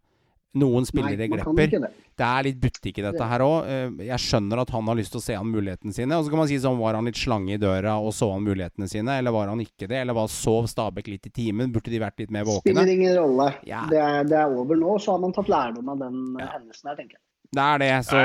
Noen 0.55 0.87
spillere 0.87 1.19
Nei, 1.19 1.29
glipper. 1.33 1.71
Det. 1.73 1.91
det. 2.15 2.27
er 2.27 2.47
litt 2.47 2.59
butikk 2.63 3.01
i 3.01 3.05
dette 3.07 3.27
her 3.31 3.43
òg. 3.43 3.71
Eh, 3.71 4.05
jeg 4.07 4.23
skjønner 4.23 4.63
at 4.63 4.71
han 4.75 4.91
har 4.91 4.99
lyst 4.99 5.15
til 5.15 5.19
å 5.19 5.25
se 5.25 5.35
an 5.39 5.51
mulighetene 5.51 5.95
sine. 5.97 6.15
Og 6.15 6.27
så 6.27 6.31
kan 6.33 6.43
man 6.45 6.51
si 6.51 6.59
sånn, 6.63 6.79
var 6.79 6.99
han 6.99 7.11
litt 7.11 7.19
slange 7.19 7.57
i 7.57 7.61
døra 7.61 7.97
og 7.99 8.15
så 8.15 8.31
han 8.31 8.47
mulighetene 8.47 8.87
sine, 8.91 9.19
eller 9.19 9.35
var 9.35 9.51
han 9.51 9.63
ikke 9.65 9.89
det? 9.91 10.05
Eller 10.05 10.17
var 10.17 10.31
sov 10.33 10.69
Stabæk 10.71 11.11
litt 11.11 11.27
i 11.31 11.35
timen? 11.35 11.73
Burde 11.75 11.91
de 11.91 12.03
vært 12.03 12.23
litt 12.23 12.35
mer 12.35 12.47
våkne? 12.47 12.69
Spiller 12.69 12.93
ingen 12.95 13.17
rolle. 13.19 13.49
Ja. 13.67 13.83
Det, 13.91 13.99
er, 13.99 14.29
det, 14.31 14.39
er, 14.39 14.55
over 14.55 14.79
nå, 14.79 14.95
så 15.03 15.17
har 15.17 15.25
man 15.25 15.35
tatt 15.35 15.51
lærdom 15.51 15.91
av 15.91 16.07
den 16.07 16.23
ja. 16.39 16.53
hendelsen 16.55 16.93
her, 16.93 17.01
tenker 17.01 17.19
jeg. 17.19 17.25
Det 17.55 17.65
er 17.65 17.83
det, 17.83 17.91
så 18.09 18.23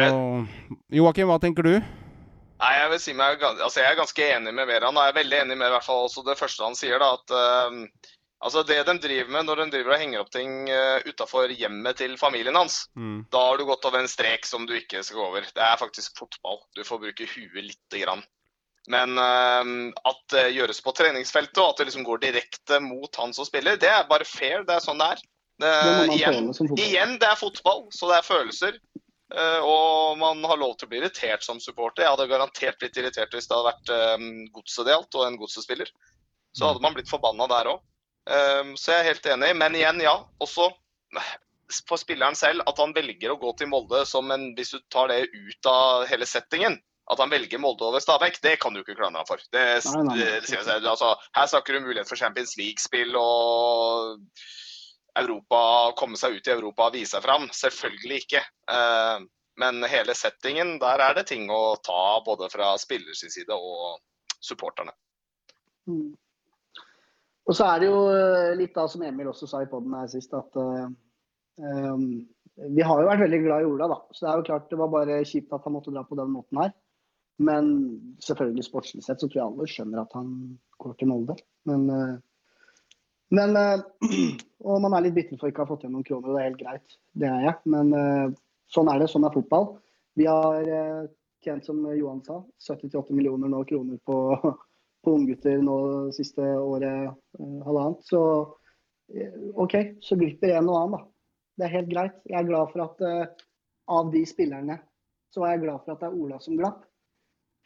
Joakim, 0.97 1.29
hva 1.29 1.37
tenker 1.41 1.65
du? 1.65 1.73
Nei, 2.59 2.71
Jeg 2.75 2.89
vil 2.91 3.01
si 3.01 3.13
meg, 3.15 3.43
altså 3.47 3.79
jeg 3.79 3.93
er 3.93 3.99
ganske 3.99 4.29
enig 4.35 4.53
med 4.55 4.67
Veran. 4.67 4.97
Jeg 4.99 5.13
er 5.13 5.19
veldig 5.21 5.37
enig 5.45 5.57
med 5.57 5.69
i 5.69 5.73
hvert 5.77 5.85
fall 5.85 6.07
også 6.07 6.25
det 6.27 6.35
første 6.39 6.65
han 6.65 6.75
sier. 6.75 6.99
da, 6.99 7.13
at 7.15 7.33
uh, 7.33 8.15
Altså 8.39 8.63
Det 8.63 8.77
de 8.87 8.95
driver 9.03 9.31
med 9.35 9.47
når 9.49 9.61
de 9.63 9.71
driver 9.73 9.93
og 9.93 9.99
henger 9.99 10.21
opp 10.23 10.29
ting 10.31 10.51
uh, 10.71 11.03
utafor 11.03 11.51
hjemmet 11.51 11.99
til 11.99 12.15
familien 12.19 12.55
hans, 12.55 12.85
mm. 12.95 13.25
da 13.33 13.41
har 13.49 13.59
du 13.59 13.65
gått 13.67 13.87
over 13.89 13.99
en 13.99 14.11
strek 14.11 14.47
som 14.47 14.67
du 14.67 14.77
ikke 14.77 15.01
skal 15.03 15.19
gå 15.19 15.25
over. 15.25 15.47
Det 15.55 15.65
er 15.65 15.81
faktisk 15.81 16.21
fotball. 16.21 16.61
Du 16.77 16.85
får 16.87 17.01
bruke 17.03 17.27
huet 17.27 17.65
lite 17.65 18.03
grann. 18.05 18.23
Men 18.89 19.19
uh, 19.19 19.91
at 20.07 20.21
det 20.31 20.45
gjøres 20.55 20.79
på 20.85 20.95
treningsfeltet, 20.95 21.59
og 21.59 21.73
at 21.73 21.81
det 21.81 21.89
liksom 21.89 22.07
går 22.07 22.23
direkte 22.23 22.79
mot 22.83 23.19
han 23.19 23.35
som 23.35 23.47
spiller, 23.47 23.75
det 23.81 23.91
er 23.91 24.07
bare 24.07 24.27
fair. 24.27 24.63
Det 24.63 24.77
er 24.77 24.87
sånn 24.87 25.03
det 25.03 25.11
er. 25.17 25.27
Det, 25.59 25.73
igjen, 26.15 26.53
igjen, 26.79 27.17
det 27.19 27.27
er 27.27 27.35
fotball, 27.35 27.89
så 27.91 28.07
det 28.07 28.21
er 28.21 28.29
følelser. 28.29 28.79
Uh, 29.29 29.59
og 29.61 30.15
man 30.17 30.39
har 30.47 30.57
lov 30.57 30.77
til 30.77 30.87
å 30.87 30.93
bli 30.93 31.03
irritert 31.03 31.43
som 31.45 31.59
supporter. 31.61 32.05
Jeg 32.05 32.15
hadde 32.15 32.31
garantert 32.31 32.79
blitt 32.79 32.97
irritert 32.97 33.35
hvis 33.35 33.51
det 33.51 33.57
hadde 33.57 33.73
vært 33.73 33.91
um, 34.23 34.31
godset 34.55 34.87
det 34.87 34.95
gjaldt, 34.95 35.19
og 35.19 35.27
en 35.27 35.37
godsespiller. 35.43 35.91
Så 36.55 36.65
hadde 36.65 36.81
man 36.81 36.95
blitt 36.95 37.11
forbanna 37.11 37.45
der 37.51 37.75
òg. 37.75 37.83
Um, 38.29 38.75
så 38.77 38.93
jeg 38.93 39.03
er 39.03 39.09
helt 39.13 39.29
enig. 39.35 39.53
Men 39.57 39.77
igjen, 39.77 40.01
ja. 40.03 40.15
Også 40.43 40.69
for 41.87 42.01
spilleren 42.01 42.37
selv 42.37 42.65
at 42.69 42.79
han 42.81 42.93
velger 42.95 43.33
å 43.33 43.39
gå 43.41 43.53
til 43.57 43.69
Molde 43.69 44.01
som 44.09 44.31
en 44.33 44.51
Hvis 44.57 44.73
du 44.73 44.79
tar 44.93 45.11
det 45.11 45.27
ut 45.29 45.69
av 45.69 46.07
hele 46.09 46.25
settingen, 46.29 46.79
at 47.09 47.21
han 47.21 47.31
velger 47.31 47.61
Molde 47.61 47.87
over 47.87 48.01
Stabæk, 48.03 48.39
det 48.45 48.57
kan 48.61 48.73
du 48.73 48.83
ikke 48.83 48.97
klandre 48.97 49.23
ham 49.23 49.29
for. 49.29 49.41
Det, 49.53 49.65
nei, 49.89 50.03
nei, 50.05 50.15
nei. 50.21 50.39
Det, 50.45 50.77
altså, 50.77 51.15
her 51.37 51.49
snakker 51.49 51.73
du 51.73 51.81
om 51.81 51.87
mulighet 51.89 52.09
for 52.09 52.21
Champions 52.21 52.53
League-spill 52.59 53.17
og 53.17 54.19
Europa, 55.17 55.61
komme 55.97 56.19
seg 56.21 56.37
ut 56.37 56.47
i 56.47 56.53
Europa 56.53 56.89
og 56.89 56.97
vise 56.97 57.15
seg 57.15 57.25
fram. 57.25 57.49
Selvfølgelig 57.55 58.23
ikke. 58.23 58.43
Uh, 58.69 59.25
men 59.59 59.81
hele 59.89 60.13
settingen, 60.15 60.77
der 60.79 61.01
er 61.03 61.17
det 61.17 61.25
ting 61.33 61.49
å 61.51 61.75
ta 61.83 62.21
både 62.25 62.47
fra 62.53 62.75
spillers 62.79 63.25
side 63.25 63.57
og 63.57 63.97
supporterne. 64.39 64.93
Mm. 65.89 66.13
Og 67.49 67.55
så 67.57 67.65
er 67.65 67.81
det 67.81 67.87
jo 67.89 68.01
eh, 68.13 68.51
litt 68.59 68.75
da 68.77 68.85
som 68.89 69.01
Emil 69.05 69.31
også 69.31 69.47
sa 69.49 69.63
i 69.63 69.69
poden 69.69 69.95
her 69.97 70.09
sist, 70.11 70.35
at 70.37 70.57
uh, 70.59 70.85
vi 72.59 72.83
har 72.85 73.01
jo 73.01 73.07
vært 73.07 73.23
veldig 73.23 73.39
glad 73.41 73.63
i 73.63 73.69
Ola, 73.71 73.87
da. 73.89 73.97
Så 74.13 74.25
det 74.25 74.29
er 74.29 74.37
jo 74.37 74.45
klart 74.51 74.69
det 74.69 74.77
var 74.79 74.91
bare 74.93 75.17
kjipt 75.25 75.55
at 75.55 75.65
han 75.65 75.73
måtte 75.73 75.93
dra 75.95 76.03
på 76.05 76.17
den 76.19 76.29
måten 76.35 76.61
her. 76.61 76.75
Men 77.41 77.71
selvfølgelig 78.21 78.67
sportslig 78.67 79.01
sett 79.05 79.23
så 79.23 79.29
tror 79.29 79.39
jeg 79.39 79.47
alle 79.47 79.67
skjønner 79.71 80.03
at 80.03 80.13
han 80.19 80.29
går 80.83 80.93
til 80.99 81.09
Molde. 81.09 81.39
Men, 81.71 81.89
uh, 81.89 82.15
men 83.33 83.57
Og 84.69 84.81
man 84.83 84.93
er 84.97 85.07
litt 85.07 85.15
bitter 85.15 85.39
for 85.39 85.49
ikke 85.49 85.63
å 85.63 85.65
ha 85.65 85.71
fått 85.71 85.85
igjen 85.85 85.93
noen 85.95 86.05
kroner, 86.05 86.29
og 86.29 86.35
det 86.35 86.43
er 86.43 86.49
helt 86.51 86.61
greit. 86.61 86.97
Det 87.15 87.29
er 87.31 87.45
jeg. 87.47 87.53
Men 87.71 87.93
sånn 88.67 88.89
er 88.91 88.99
det. 88.99 89.07
Sånn 89.07 89.23
er 89.23 89.31
fotball. 89.31 89.69
Vi 90.19 90.25
har 90.27 90.67
tjent, 91.45 91.63
som 91.63 91.79
Johan 91.95 92.19
sa, 92.25 92.41
70-80 92.67 93.15
millioner 93.15 93.47
nå 93.53 93.61
kroner 93.69 94.01
på 94.03 94.17
på 95.05 95.13
unggutter 95.15 95.61
nå 95.63 95.77
siste 96.15 96.43
året, 96.59 97.13
eh, 97.39 97.59
halvannet. 97.65 98.03
Så 98.07 98.21
eh, 99.13 99.37
OK, 99.55 99.75
så 100.03 100.17
glipper 100.19 100.57
en 100.57 100.69
og 100.71 100.79
annen, 100.81 100.97
da. 100.97 101.05
Det 101.59 101.67
er 101.67 101.75
helt 101.75 101.89
greit. 101.91 102.19
Jeg 102.29 102.39
er 102.39 102.47
glad 102.47 102.69
for 102.71 102.85
at 102.85 103.01
uh, 103.03 103.47
av 103.91 104.11
de 104.13 104.21
spillerne, 104.27 104.77
så 105.33 105.43
er 105.43 105.57
jeg 105.57 105.65
glad 105.65 105.81
for 105.83 105.91
at 105.91 106.03
det 106.03 106.07
er 106.07 106.15
Ola 106.15 106.37
som 106.39 106.55
glapp. 106.55 106.85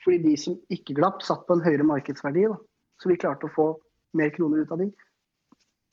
Fordi 0.04 0.18
de 0.24 0.34
som 0.40 0.56
ikke 0.74 0.96
glapp, 0.98 1.22
satt 1.24 1.46
på 1.48 1.56
en 1.56 1.62
høyere 1.64 1.86
markedsverdi. 1.86 2.48
da. 2.50 2.58
Så 3.02 3.12
vi 3.12 3.20
klarte 3.22 3.46
å 3.46 3.54
få 3.54 3.68
mer 4.18 4.34
kroner 4.34 4.64
ut 4.64 4.74
av 4.74 4.82
de. 4.82 4.90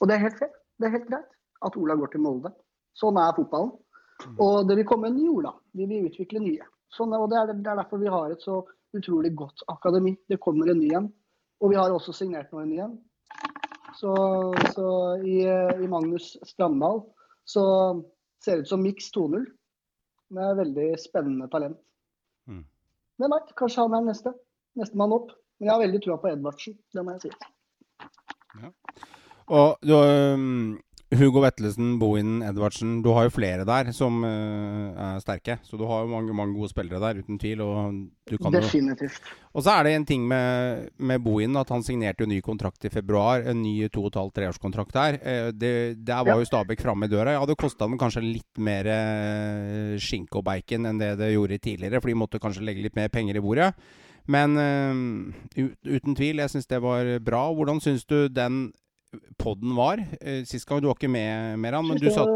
Og 0.00 0.08
det 0.08 0.16
er 0.16 0.24
helt 0.24 0.40
fair. 0.40 0.50
Det 0.80 0.88
er 0.88 0.96
helt 0.96 1.10
greit 1.10 1.28
at 1.66 1.76
Ola 1.76 1.96
går 2.00 2.14
til 2.14 2.24
Molde. 2.24 2.52
Sånn 2.96 3.20
er 3.20 3.36
fotballen. 3.36 3.74
Mm. 4.20 4.36
Og 4.44 4.56
det 4.68 4.76
vil 4.80 4.88
komme 4.88 5.10
en 5.10 5.16
ny 5.16 5.28
Ola. 5.28 5.52
Vi 5.76 5.86
vil 5.88 6.08
utvikle 6.08 6.42
nye. 6.42 6.66
Sånn, 6.96 7.12
og 7.14 7.28
det 7.30 7.38
er, 7.38 7.52
det 7.52 7.68
er 7.68 7.82
derfor 7.82 8.00
vi 8.00 8.10
har 8.10 8.32
et 8.32 8.42
så 8.44 8.62
utrolig 8.96 9.34
godt 9.38 9.62
akademi. 9.70 10.16
Det 10.28 10.40
kommer 10.42 10.72
en 10.72 10.80
ny 10.80 10.90
en. 10.98 11.10
Og 11.60 11.72
vi 11.72 11.78
har 11.78 11.92
også 11.92 12.14
signert 12.16 12.52
noen 12.54 12.72
igjen. 12.72 12.96
Så, 13.98 14.12
så 14.72 14.86
i, 15.26 15.42
i, 15.44 15.88
Magnus 15.90 16.32
Strandahl 16.48 17.02
så 17.48 17.64
ser 18.40 18.56
det 18.56 18.64
ut 18.64 18.70
som 18.70 18.82
Mix 18.84 19.10
2-0 19.12 19.44
med 20.36 20.60
veldig 20.60 20.88
spennende 21.02 21.48
talent. 21.52 21.76
Mm. 22.48 22.62
Hvem 23.20 23.34
veit, 23.34 23.50
kanskje 23.58 23.84
han 23.84 23.98
er 23.98 24.06
neste. 24.06 24.32
Nestemann 24.78 25.16
opp. 25.16 25.34
Men 25.58 25.68
jeg 25.68 25.74
har 25.74 25.82
veldig 25.82 26.00
trua 26.04 26.16
på 26.22 26.30
Edvardsen, 26.30 26.76
det 26.94 27.02
må 27.04 27.16
jeg 27.16 27.26
si. 27.26 27.32
Ja. 28.62 28.70
Og 29.50 29.82
du, 29.84 29.92
um, 29.98 30.78
Hugo 31.10 31.40
Vettelsen, 31.42 31.96
Bohinen, 31.98 32.38
Edvardsen. 32.46 33.00
Du 33.02 33.08
har 33.16 33.24
jo 33.26 33.32
flere 33.34 33.64
der 33.66 33.88
som 33.90 34.20
uh, 34.22 34.94
er 34.94 35.18
sterke. 35.18 35.56
Så 35.66 35.74
du 35.74 35.82
har 35.88 36.04
jo 36.04 36.10
mange, 36.12 36.34
mange, 36.36 36.54
gode 36.54 36.70
spillere 36.70 37.00
der, 37.02 37.18
uten 37.24 37.38
tvil. 37.40 37.64
Definitivt. 38.30 39.18
Jo... 39.18 39.38
Og 39.58 39.64
så 39.66 39.74
er 39.74 39.88
det 39.88 39.94
en 39.96 40.04
ting 40.06 40.28
med, 40.30 40.86
med 41.02 41.18
Bohinen, 41.24 41.58
at 41.58 41.72
han 41.74 41.82
signerte 41.82 42.22
jo 42.22 42.30
ny 42.30 42.38
kontrakt 42.46 42.86
i 42.86 42.92
februar. 42.94 43.42
En 43.42 43.58
ny 43.58 43.88
to 43.90 44.04
og 44.04 44.12
et 44.12 44.20
halvt 44.20 44.36
treårskontrakt 44.38 44.94
der. 44.94 45.18
Uh, 45.24 45.48
det, 45.50 45.72
der 45.98 46.22
var 46.22 46.36
ja. 46.36 46.38
jo 46.38 46.50
Stabæk 46.52 46.84
framme 46.86 47.10
i 47.10 47.12
døra. 47.12 47.34
Ja, 47.34 47.42
det 47.48 47.58
kosta 47.58 47.90
dem 47.90 47.98
kanskje 47.98 48.22
litt 48.22 48.62
mer 48.62 48.86
uh, 48.86 49.96
skinke 49.98 50.38
og 50.38 50.46
bacon 50.46 50.86
enn 50.92 51.02
det 51.02 51.16
det 51.18 51.32
gjorde 51.32 51.58
tidligere, 51.58 51.98
for 51.98 52.12
de 52.12 52.20
måtte 52.22 52.42
kanskje 52.42 52.62
legge 52.68 52.86
litt 52.86 52.94
mer 52.94 53.10
penger 53.10 53.40
i 53.40 53.42
bordet. 53.42 53.72
Men 54.30 54.54
uten 55.56 56.14
tvil, 56.14 56.38
jeg 56.38 56.52
syns 56.52 56.68
det 56.70 56.78
var 56.84 57.08
bra. 57.24 57.40
Hvordan 57.56 57.80
syns 57.82 58.04
du 58.06 58.28
den 58.30 58.68
podden 59.40 59.76
var. 59.76 60.02
Eh, 60.20 60.42
sist 60.48 60.68
gang 60.68 60.80
du 60.82 60.88
var 60.90 60.98
ikke 60.98 61.10
med, 61.10 61.58
Meran, 61.58 61.86
men 61.88 62.00
du 62.00 62.10
sa 62.12 62.26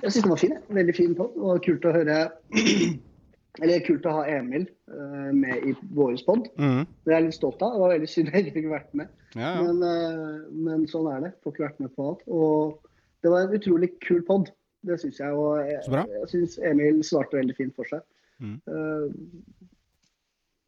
Jeg 0.00 0.12
syns 0.12 0.24
den 0.24 0.32
var 0.32 0.40
fin. 0.40 0.58
Veldig 0.68 0.96
fin 0.96 1.14
pod. 1.18 1.36
Og 1.36 1.62
kult 1.64 1.86
å 1.88 1.94
høre 1.94 2.18
Eller 3.60 3.82
kult 3.84 4.06
å 4.06 4.12
ha 4.14 4.20
Emil 4.30 4.62
uh, 4.92 5.32
med 5.34 5.66
i 5.66 5.72
vår 5.96 6.14
pod. 6.24 6.46
Mm. 6.54 6.84
Det 7.02 7.10
er 7.10 7.16
jeg 7.18 7.26
litt 7.26 7.36
stolt 7.36 7.64
av. 7.66 7.74
Det 7.74 7.82
var 7.82 7.92
veldig 7.96 8.08
synd 8.08 8.30
jeg 8.30 8.44
ikke 8.44 8.54
fikk 8.60 8.68
vært 8.70 8.94
med. 8.96 9.10
Ja, 9.34 9.50
ja. 9.58 9.64
Men, 9.66 10.44
men, 10.54 10.86
sånn 10.88 11.08
er 11.10 11.26
det. 11.26 11.32
Får 11.42 11.56
ikke 11.56 11.66
vært 11.66 11.82
med 11.82 11.92
på 11.96 12.06
alt. 12.12 12.22
Og 12.30 12.78
det 13.26 13.32
var 13.34 13.44
en 13.44 13.58
utrolig 13.58 13.90
kul 14.06 14.22
pod. 14.28 14.52
Det 14.86 14.96
syns 15.02 15.18
jeg. 15.20 15.34
Og 15.34 15.58
jeg, 15.66 15.82
jeg 15.82 16.30
syns 16.30 16.56
Emil 16.70 17.02
svarte 17.04 17.40
veldig 17.40 17.58
fint 17.58 17.74
for 17.76 17.90
seg. 17.90 18.06
Mm. 18.40 18.56
Uh, 18.70 19.10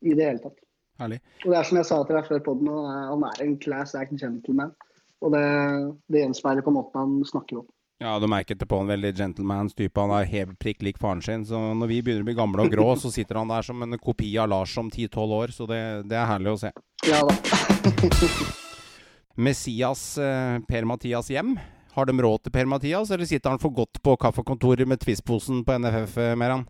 I 0.02 0.18
det 0.18 0.26
hele 0.26 0.42
tatt. 0.42 0.58
Herlig. 1.02 1.20
Og 1.42 1.50
det 1.50 1.58
er 1.58 1.68
som 1.68 1.78
jeg 1.80 1.90
sa 1.90 2.00
til 2.06 2.18
deg 2.18 2.30
før 2.30 2.42
podden, 2.48 2.72
han 3.10 3.28
er 3.28 3.44
en 3.44 3.54
class 3.62 3.94
act 3.98 4.14
gentleman. 4.20 4.74
Og 5.22 5.34
det, 5.34 5.46
det 6.10 6.24
gjenspeiler 6.24 6.66
på 6.66 6.74
måten 6.74 6.98
han 6.98 7.16
snakker 7.28 7.62
om. 7.62 7.70
Ja, 8.02 8.16
du 8.18 8.26
merket 8.26 8.58
det 8.58 8.66
på 8.66 8.80
en 8.82 8.88
veldig 8.90 9.12
gentlemans 9.14 9.76
type. 9.78 10.00
Han 10.00 10.10
er 10.16 10.26
helt 10.26 10.56
prikk 10.58 10.80
lik 10.82 10.98
faren 10.98 11.22
sin. 11.22 11.44
Så 11.46 11.58
når 11.78 11.90
vi 11.90 12.00
begynner 12.02 12.24
å 12.24 12.26
bli 12.26 12.34
gamle 12.34 12.64
og 12.66 12.74
grå, 12.74 12.88
så 12.98 13.12
sitter 13.14 13.38
han 13.38 13.52
der 13.52 13.62
som 13.62 13.78
en 13.84 13.94
kopi 14.02 14.32
av 14.42 14.50
Lars 14.50 14.74
om 14.80 14.90
10-12 14.90 15.36
år. 15.36 15.54
Så 15.54 15.68
det, 15.70 15.78
det, 16.10 16.18
er 16.18 16.26
herlig 16.26 16.56
å 16.56 16.58
se. 16.64 16.72
Ja 17.06 17.22
da. 17.28 17.36
Messias 19.46 20.02
eh, 20.18 20.58
Per-Mathias 20.66 21.30
hjem. 21.30 21.54
Har 21.94 22.08
de 22.08 22.16
råd 22.24 22.42
til 22.42 22.54
Per-Mathias, 22.56 23.12
eller 23.14 23.28
sitter 23.28 23.54
han 23.54 23.62
for 23.62 23.74
godt 23.76 24.02
på 24.02 24.16
kaffekontoret 24.18 24.88
med 24.88 25.00
Twist-posen 25.00 25.62
på 25.62 25.78
NFF, 25.78 26.18
eh, 26.24 26.34
Meran? 26.40 26.66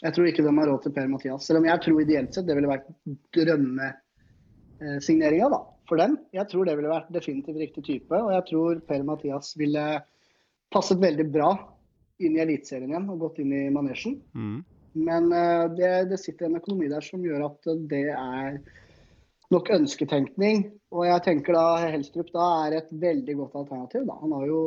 Jeg 0.00 0.14
tror 0.14 0.26
ikke 0.28 0.44
de 0.46 0.56
har 0.56 0.68
råd 0.70 0.80
til 0.84 0.94
Per-Mathias. 0.96 1.46
Selv 1.46 1.58
om 1.60 1.66
jeg 1.68 1.78
tror 1.84 2.02
ideelt 2.02 2.32
sett 2.34 2.48
det 2.48 2.56
ville 2.58 2.70
vært 2.70 2.88
drømmesigneringa 3.36 5.46
da, 5.52 5.60
for 5.88 5.96
dem. 6.00 6.12
Jeg 6.34 6.46
tror 6.50 6.62
det 6.66 6.76
ville 6.78 6.94
vært 6.94 7.14
definitivt 7.14 7.58
riktig 7.60 7.82
type. 7.86 8.16
Og 8.16 8.30
jeg 8.34 8.44
tror 8.50 8.72
Per-Mathias 8.88 9.46
ville 9.60 9.84
passet 10.72 10.98
veldig 11.02 11.26
bra 11.34 11.50
inn 12.22 12.36
i 12.36 12.44
Eliteserien 12.44 12.92
igjen 12.92 13.10
og 13.12 13.22
gått 13.26 13.38
inn 13.42 13.52
i 13.56 13.74
manesjen. 13.74 14.14
Mm. 14.34 14.58
Men 15.06 15.24
uh, 15.32 15.64
det, 15.72 15.92
det, 16.10 16.18
sitter 16.20 16.44
en 16.48 16.60
økonomi 16.60 16.86
der 16.92 17.02
som 17.04 17.24
gjør 17.24 17.40
at 17.48 17.60
det 17.90 18.08
er 18.12 18.48
nok 19.52 19.66
ønsketenkning. 19.76 20.56
Og 20.92 21.02
jeg 21.08 21.24
tenker 21.26 21.52
da 21.56 21.66
Helstrup 21.92 22.28
da 22.34 22.46
er 22.66 22.70
et 22.80 22.90
veldig 22.92 23.34
godt 23.40 23.54
alternativ. 23.62 24.02
Da. 24.08 24.14
Han 24.24 24.32
har 24.36 24.44
jo 24.48 24.60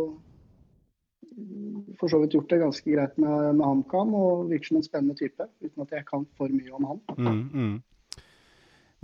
for 2.00 2.12
så 2.12 2.20
vidt 2.22 2.36
gjort 2.36 2.50
det 2.50 2.62
ganske 2.62 2.92
greit 2.92 3.18
med, 3.22 3.56
med 3.58 3.66
HamKam 3.66 4.14
og 4.18 4.50
virker 4.50 4.72
som 4.72 4.80
en 4.80 4.88
spennende 4.88 5.18
type. 5.20 5.48
Uten 5.64 5.84
at 5.84 5.94
jeg 5.98 6.08
kan 6.08 6.26
for 6.38 6.52
mye 6.52 6.74
om 6.78 6.88
han. 6.92 7.02
Mm, 7.18 7.44
mm. 7.54 7.76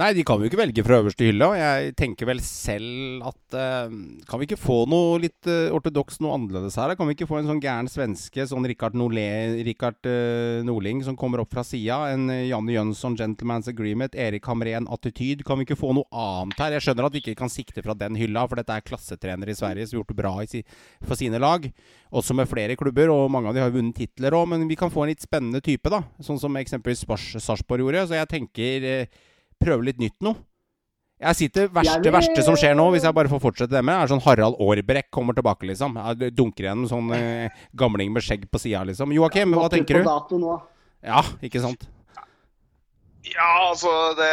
Nei, 0.02 0.16
de 0.18 0.24
kan 0.26 0.42
jo 0.42 0.48
ikke 0.50 0.58
velge 0.58 0.82
fra 0.82 0.98
øverste 0.98 1.28
hylle. 1.28 1.46
Og 1.46 1.60
jeg 1.60 1.92
tenker 2.00 2.26
vel 2.26 2.40
selv 2.42 3.22
at 3.30 3.56
uh, 3.58 3.92
Kan 4.26 4.42
vi 4.42 4.48
ikke 4.48 4.58
få 4.58 4.80
noe 4.90 5.20
litt 5.22 5.50
uh, 5.50 5.70
ortodoks, 5.76 6.18
noe 6.24 6.34
annerledes 6.40 6.78
her? 6.80 6.96
Kan 6.98 7.06
vi 7.06 7.14
ikke 7.14 7.28
få 7.30 7.38
en 7.38 7.50
sånn 7.52 7.62
gæren 7.62 7.90
svenske, 7.92 8.48
sånn 8.50 8.66
Rikard, 8.72 8.98
Nole, 8.98 9.28
uh, 9.62 10.64
Norling, 10.66 11.04
som 11.06 11.18
kommer 11.20 11.44
opp 11.44 11.54
fra 11.54 11.66
sida? 11.68 12.00
En 12.16 12.32
uh, 12.32 12.40
Janne 12.48 12.74
Jønsson, 12.74 13.20
Gentleman's 13.20 13.70
Agreement, 13.70 14.18
Erik 14.18 14.50
Hamrén, 14.50 14.90
Attityd. 14.90 15.46
Kan 15.46 15.62
vi 15.62 15.70
ikke 15.70 15.78
få 15.78 15.94
noe 15.94 16.10
annet 16.10 16.58
her? 16.64 16.80
Jeg 16.80 16.88
skjønner 16.88 17.10
at 17.12 17.18
vi 17.18 17.22
ikke 17.22 17.38
kan 17.44 17.54
sikte 17.54 17.86
fra 17.86 17.94
den 17.98 18.18
hylla, 18.18 18.48
for 18.50 18.58
dette 18.58 18.74
er 18.74 18.88
klassetrenere 18.88 19.54
i 19.54 19.60
Sverige 19.60 19.86
som 19.86 20.00
har 20.00 20.02
gjort 20.02 20.14
det 20.16 20.22
bra 20.24 20.36
si, 20.50 20.64
for 21.06 21.20
sine 21.20 21.42
lag. 21.42 21.70
Også 22.10 22.34
med 22.34 22.50
flere 22.50 22.74
klubber, 22.80 23.14
og 23.14 23.30
mange 23.36 23.52
av 23.52 23.60
de 23.60 23.62
har 23.68 23.76
vunnet 23.76 24.02
titler 24.02 24.34
òg. 24.34 24.50
Men 24.56 24.66
vi 24.72 24.80
kan 24.80 24.90
få 24.90 25.06
en 25.06 25.14
litt 25.14 25.22
spennende 25.22 25.62
type, 25.62 25.94
da. 25.94 26.02
Sånn 26.26 26.42
som 26.42 26.58
eksempelvis 26.58 27.06
Sarpsborg 27.38 27.86
gjorde. 27.86 28.08
Så 28.10 28.18
jeg 28.18 28.34
tenker 28.34 28.88
prøve 29.62 29.88
litt 29.88 30.02
nytt 30.02 30.18
nå. 30.26 30.36
Jeg 31.22 31.38
sitter 31.38 31.70
verste, 31.70 32.02
vil... 32.02 32.14
verste 32.16 32.44
som 32.46 32.58
skjer 32.58 32.74
nå, 32.78 32.88
hvis 32.96 33.06
jeg 33.06 33.14
bare 33.14 33.30
får 33.30 33.42
fortsette 33.44 33.76
det 33.76 33.84
med, 33.86 33.94
er 33.94 34.10
sånn 34.10 34.24
Harald 34.26 34.58
Aarbrekk 34.58 35.12
kommer 35.14 35.38
tilbake, 35.38 35.68
liksom. 35.70 36.00
Jeg 36.02 36.34
dunker 36.34 36.66
igjen 36.66 36.88
sånn 36.90 37.14
eh, 37.14 37.64
gamling 37.78 38.10
med 38.16 38.26
skjegg 38.26 38.48
på 38.50 38.62
sida, 38.62 38.82
liksom. 38.90 39.14
Joakim, 39.14 39.54
hva 39.54 39.70
tenker 39.70 40.02
du? 40.02 40.48
Ja, 41.06 41.22
ikke 41.46 41.62
sant? 41.62 41.86
Ja, 43.22 43.70
altså 43.70 43.90
det, 44.18 44.30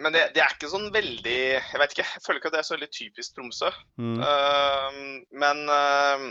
Men 0.00 0.14
det, 0.14 0.30
det, 0.34 0.40
er 0.40 0.54
ikke 0.54 0.70
sånn 0.72 0.86
veldig 0.94 1.40
Jeg 1.60 1.80
vet 1.82 1.92
ikke. 1.92 2.06
Jeg 2.08 2.22
føler 2.24 2.38
ikke 2.40 2.48
at 2.48 2.54
det 2.54 2.62
er 2.62 2.68
så 2.70 2.76
veldig 2.76 2.88
typisk 2.96 3.36
Tromsø. 3.36 3.68
Mm. 4.00 4.16
Uh, 4.16 5.00
men 5.42 5.60
uh, 5.68 6.24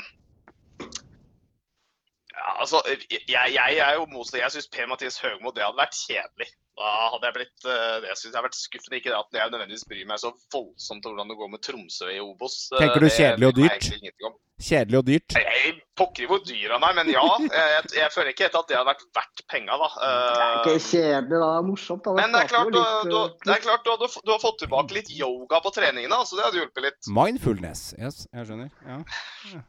ja, 2.34 2.48
altså 2.64 2.82
jeg, 2.88 3.30
jeg, 3.30 3.78
er 3.78 3.94
jo 4.00 4.08
motstander. 4.10 4.48
Jeg 4.48 4.58
syns 4.58 4.72
Per-Mathias 4.74 5.20
Høgmo 5.22 5.54
det 5.54 5.66
hadde 5.66 5.82
vært 5.82 6.00
kjedelig. 6.00 6.50
Da 6.80 6.90
hadde 7.12 7.28
jeg 7.28 7.36
blitt 7.36 7.66
eh, 7.68 7.96
Det 8.06 8.14
syns 8.16 8.30
jeg 8.30 8.38
har 8.38 8.46
vært 8.46 8.58
skuffende. 8.58 9.00
Ikke 9.02 9.16
at 9.16 9.36
jeg 9.36 9.52
nødvendigvis 9.52 9.88
bryr 9.90 10.06
meg 10.08 10.22
så 10.22 10.32
voldsomt 10.54 11.08
om 11.08 11.16
hvordan 11.16 11.32
det 11.34 11.38
går 11.40 11.50
med 11.52 11.64
Tromsø 11.66 12.12
i 12.14 12.20
Obos. 12.24 12.56
Eh, 12.72 12.84
Tenker 12.84 13.04
du 13.04 13.10
kjedelig 13.12 13.50
og 13.50 13.58
dyrt? 13.58 13.88
Kjedelig 14.70 15.00
og 15.00 15.06
dyrt? 15.10 15.36
Jeg 15.36 15.74
pokker 16.00 16.24
i 16.24 16.30
hvor 16.30 16.40
dyr 16.46 16.76
han 16.76 16.86
er, 16.88 16.94
men 17.02 17.12
ja. 17.12 17.26
Jeg, 17.60 17.90
jeg 17.98 18.14
føler 18.14 18.32
ikke 18.32 18.48
helt 18.48 18.56
at 18.62 18.70
det 18.72 18.78
hadde 18.80 18.92
vært 18.94 19.04
verdt 19.20 19.44
penga, 19.52 19.80
da. 19.82 19.90
Det 20.00 20.46
er 20.46 20.54
ikke 20.54 20.76
eh, 20.78 20.86
kjedelig, 20.86 21.34
da. 21.34 21.50
Det 21.50 21.58
er 21.58 21.68
morsomt. 21.68 22.06
Da. 22.08 22.14
Men 22.22 22.38
det 22.38 22.44
er 22.46 22.54
klart, 22.54 22.72
du, 22.72 22.80
du, 23.12 23.18
det 23.44 23.56
er 23.58 23.66
klart 23.66 23.84
du, 23.90 24.08
du, 24.16 24.32
har 24.32 24.40
fått 24.44 24.62
tilbake 24.64 24.96
litt 24.96 25.12
yoga 25.18 25.60
på 25.66 25.74
treningene, 25.76 26.22
så 26.24 26.40
det 26.40 26.48
hadde 26.48 26.62
hjulpet 26.62 26.88
litt. 26.88 27.12
Mindfulness. 27.20 27.84
Yes, 28.00 28.24
jeg 28.32 28.48
skjønner. 28.48 28.72
Ja. 28.88 29.02
ja. 29.52 29.62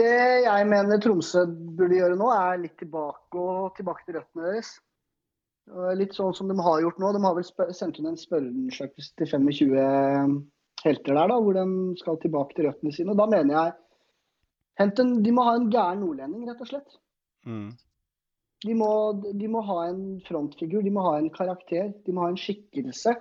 Det 0.00 0.16
jeg 0.46 0.66
mener 0.70 1.00
Tromsø 1.02 1.44
burde 1.50 1.98
gjøre 1.98 2.16
nå, 2.16 2.32
er 2.32 2.60
litt 2.62 2.76
tilbake 2.80 3.44
og 3.44 3.74
tilbake 3.76 4.06
til 4.06 4.20
røttene 4.20 4.48
deres. 4.48 4.76
Litt 5.96 6.12
sånn 6.12 6.34
som 6.36 6.50
de 6.50 6.56
har 6.60 6.82
gjort 6.82 6.98
nå. 7.00 7.12
De 7.16 7.22
har 7.24 7.36
vel 7.38 7.72
sendt 7.72 7.98
inn 7.98 8.10
en 8.10 8.20
spørreundersøkelse 8.20 9.14
til 9.16 9.30
25 9.30 10.42
helter 10.84 11.16
der, 11.16 11.30
da, 11.30 11.38
hvor 11.40 11.56
de 11.56 11.96
skal 12.00 12.20
tilbake 12.20 12.56
til 12.56 12.68
røttene 12.68 12.92
sine. 12.92 13.14
Og 13.14 13.20
Da 13.20 13.26
mener 13.30 13.54
jeg 13.54 13.72
en, 14.84 15.22
De 15.22 15.32
må 15.32 15.44
ha 15.46 15.54
en 15.56 15.70
gæren 15.72 16.02
nordlending, 16.02 16.48
rett 16.48 16.60
og 16.60 16.68
slett. 16.68 16.98
Mm. 17.46 17.70
De, 18.64 18.74
må, 18.74 18.90
de, 19.22 19.48
må, 19.48 19.62
ha 19.68 19.78
en 19.90 20.02
frontfigur, 20.26 20.82
de 20.82 20.92
må 20.92 21.04
ha 21.04 21.18
en 21.18 21.30
karakter, 21.32 21.92
de 22.06 22.12
må 22.12 22.24
ha 22.24 22.32
en 22.32 22.40
skikkelse. 22.40 23.14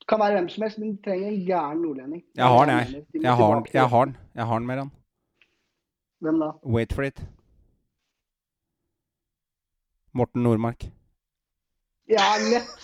Det 0.00 0.08
kan 0.10 0.20
være 0.20 0.40
hvem 0.40 0.50
som 0.52 0.66
helst, 0.66 0.80
men 0.80 0.92
de 0.92 1.02
trenger 1.04 1.30
en 1.30 1.46
gæren 1.46 1.80
nordlending. 1.84 2.24
Jeg 2.36 2.52
har 2.56 2.68
den, 2.68 2.74
jeg. 2.74 3.06
Jeg 3.22 3.36
har 3.40 3.54
den, 3.54 3.66
jeg 3.72 3.88
har 3.88 4.04
den, 4.04 4.16
jeg 4.34 4.46
har 4.50 4.58
den 4.58 4.66
med 4.66 4.82
den. 4.82 4.92
Hvem 6.20 6.40
da? 6.40 6.50
Wait 6.64 6.92
for 6.92 7.02
it. 7.02 7.24
Morten 10.14 10.44
Nordmark? 10.46 10.86
Ja, 12.10 12.34
lett. 12.36 12.82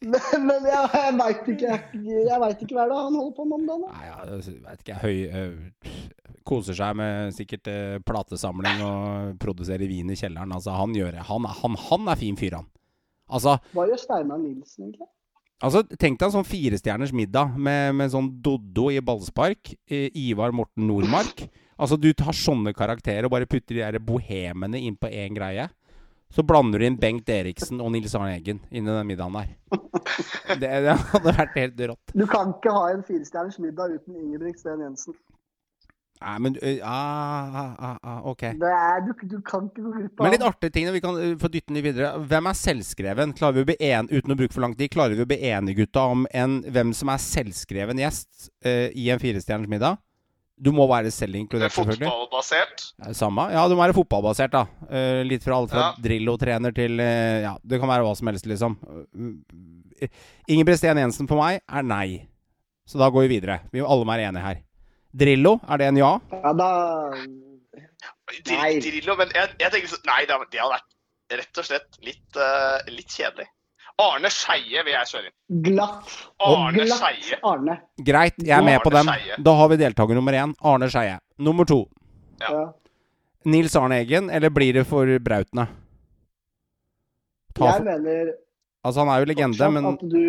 men, 0.00 0.46
men 0.46 0.64
jeg, 0.64 0.88
jeg 0.96 1.16
veit 1.20 1.50
ikke 1.52 1.74
ikke 1.84 2.76
hva 2.76 2.86
det 2.88 2.96
er 2.96 3.04
han 3.04 3.18
holder 3.18 3.34
på 3.36 3.44
med 3.44 3.58
om 3.58 3.66
dagen. 3.68 3.84
Nei, 3.92 4.06
jeg 4.08 4.54
vet 4.64 4.84
ikke. 4.84 4.98
Høy, 5.02 5.18
øh, 5.28 5.94
koser 6.48 6.78
seg 6.78 6.96
med 6.96 7.34
sikkert 7.36 7.68
øh, 7.70 7.96
platesamling 8.08 8.80
og 8.86 9.38
produserer 9.42 9.90
vin 9.90 10.12
i 10.12 10.18
kjelleren. 10.18 10.54
Altså, 10.56 10.72
han 10.78 10.96
gjør 10.96 11.18
det. 11.18 11.24
Han, 11.28 11.48
han, 11.60 11.76
han 11.90 12.12
er 12.12 12.20
fin 12.20 12.38
fyr, 12.40 12.56
han. 12.62 12.70
Altså, 13.30 13.58
Hva 13.76 13.86
gjør 13.90 14.00
Steinar 14.00 14.40
Nilsen, 14.40 14.88
egentlig? 14.88 15.10
Altså, 15.60 15.82
Tenk 15.92 16.16
deg 16.16 16.30
en 16.30 16.36
sånn 16.38 16.48
firestjerners 16.48 17.12
middag 17.12 17.52
med, 17.60 17.92
med 17.98 18.14
sånn 18.14 18.30
Doddo 18.40 18.88
i 18.88 19.02
ballspark. 19.04 19.74
Ivar 20.16 20.56
Morten 20.56 20.88
Nordmark. 20.88 21.44
Altså, 21.76 22.00
Du 22.00 22.08
tar 22.16 22.32
sånne 22.36 22.72
karakterer 22.76 23.28
og 23.28 23.34
bare 23.36 23.48
putter 23.48 23.76
de 23.76 23.84
der 23.84 24.00
bohemene 24.00 24.80
inn 24.80 24.96
på 24.96 25.12
én 25.12 25.36
greie. 25.36 25.68
Så 26.30 26.44
blander 26.46 26.78
du 26.78 26.86
inn 26.86 26.98
Bengt 27.00 27.28
Eriksen 27.28 27.80
og 27.82 27.90
Nils 27.94 28.14
Arne 28.14 28.36
Eggen 28.36 28.60
inn 28.70 28.86
i 28.86 28.92
den 28.92 29.08
middagen 29.08 29.34
der. 29.34 29.56
Det, 30.50 30.68
det, 30.68 30.94
hadde 31.12 31.32
vært 31.36 31.56
helt 31.58 31.82
rått. 31.92 32.12
Du 32.14 32.24
kan 32.30 32.54
ikke 32.56 32.72
ha 32.74 32.86
en 32.94 33.02
firestjerners 33.06 33.58
middag 33.62 33.96
uten 33.98 34.16
Ingebrigt 34.18 34.62
Sten 34.62 34.82
Jensen. 34.82 35.14
Nei, 36.20 36.34
men 36.44 36.56
ah, 36.84 37.60
ah, 37.72 37.94
ah, 38.02 38.18
OK. 38.28 38.42
Er, 38.50 38.98
du, 39.06 39.14
du, 39.24 39.38
kan 39.46 39.70
ikke 39.70 39.84
gå 39.86 39.92
glipp 39.94 40.20
av 40.20 40.26
Men 40.26 40.34
litt 40.34 40.44
artige 40.44 40.74
ting, 40.74 40.90
vi 40.92 41.00
kan 41.00 41.16
få 41.40 41.48
dytte 41.48 41.72
den 41.72 41.80
videre. 41.86 42.10
Hvem 42.28 42.50
er 42.50 42.58
selvskreven? 42.60 43.32
Klarer 43.38 43.56
vi 43.56 43.64
å 43.64 43.68
bli 43.70 43.78
en, 43.88 44.10
uten 44.10 44.34
å 44.34 44.36
bruke 44.36 44.52
for 44.52 44.66
lang 44.66 44.74
tid, 44.76 44.92
klarer 44.92 45.16
vi 45.16 45.24
å 45.24 45.30
bli 45.30 45.38
enige, 45.48 45.78
gutta, 45.80 46.04
om 46.12 46.26
en, 46.36 46.58
hvem 46.68 46.92
som 46.98 47.14
er 47.14 47.24
selvskreven 47.24 48.02
gjest 48.02 48.50
uh, 48.66 48.90
i 48.92 49.08
en 49.14 49.22
firestjerners 49.22 49.72
middag? 49.72 49.96
Du 50.60 50.70
må 50.76 50.84
være 50.90 51.08
selv 51.14 51.38
inkludert, 51.38 51.72
selvfølgelig. 51.72 52.04
Fotballbasert? 52.04 52.82
Ja, 53.00 53.12
samme. 53.16 53.46
Ja, 53.54 53.62
du 53.68 53.74
må 53.76 53.80
være 53.80 53.96
fotballbasert, 53.96 54.52
da. 54.52 54.66
Uh, 54.90 55.20
litt 55.24 55.44
fra 55.44 55.56
alt 55.56 55.72
fra 55.72 55.84
ja. 55.86 55.92
Drillo-trener 56.04 56.74
til 56.76 57.00
uh, 57.00 57.36
Ja, 57.46 57.54
det 57.64 57.78
kan 57.80 57.88
være 57.88 58.04
hva 58.04 58.12
som 58.18 58.28
helst, 58.28 58.48
liksom. 58.50 58.76
Uh, 58.84 60.08
Ingebrigt 60.52 60.82
Sten 60.82 61.00
Jensen 61.00 61.28
for 61.30 61.40
meg 61.40 61.62
er 61.64 61.86
nei. 61.86 62.26
Så 62.88 63.00
da 63.00 63.08
går 63.12 63.24
vi 63.24 63.38
videre. 63.38 63.60
Vi 63.72 63.80
må 63.80 63.88
alle 63.88 64.08
være 64.08 64.28
enige 64.28 64.44
her. 64.44 64.60
Drillo, 65.22 65.56
er 65.64 65.80
det 65.80 65.88
en 65.90 66.00
ja? 66.00 66.12
Ja, 66.36 66.52
da 66.54 66.70
Nei. 68.46 68.76
Drillo, 68.78 69.16
men 69.18 69.32
jeg, 69.34 69.56
jeg 69.58 69.72
tenker 69.72 69.90
så, 69.90 69.96
Nei, 70.06 70.20
det 70.28 70.36
hadde 70.36 70.68
vært 70.76 71.40
rett 71.40 71.60
og 71.62 71.66
slett 71.66 71.98
litt, 72.04 72.38
litt 72.90 73.16
kjedelig. 73.16 73.48
Arne 74.00 74.30
Skeie 74.32 74.82
vil 74.86 74.94
jeg 74.94 75.08
kjøre 75.10 75.28
inn. 75.28 75.62
Glatt. 75.66 76.12
Arne 76.46 76.86
Skeie. 76.88 77.38
Arne. 77.46 77.78
Greit, 78.06 78.38
jeg 78.40 78.56
er 78.56 78.64
med 78.64 78.80
på 78.84 78.92
den. 78.94 79.10
Da 79.44 79.56
har 79.60 79.72
vi 79.72 79.80
deltaker 79.80 80.16
nummer 80.16 80.36
én. 80.36 80.54
Arne 80.72 80.88
Skeie. 80.92 81.18
Nummer 81.38 81.68
to. 81.68 81.82
Ja. 82.40 82.70
Nils 83.50 83.76
Arne 83.76 84.00
Eggen, 84.02 84.30
eller 84.30 84.52
blir 84.52 84.76
det 84.76 84.86
for 84.88 85.08
brautene? 85.24 85.66
Jeg 87.60 87.84
mener 87.84 88.32
Altså, 88.80 89.02
han 89.02 89.10
er 89.12 89.20
jo 89.20 89.28
legende, 89.28 89.70
men 89.74 89.86
at 89.90 90.02
du, 90.08 90.20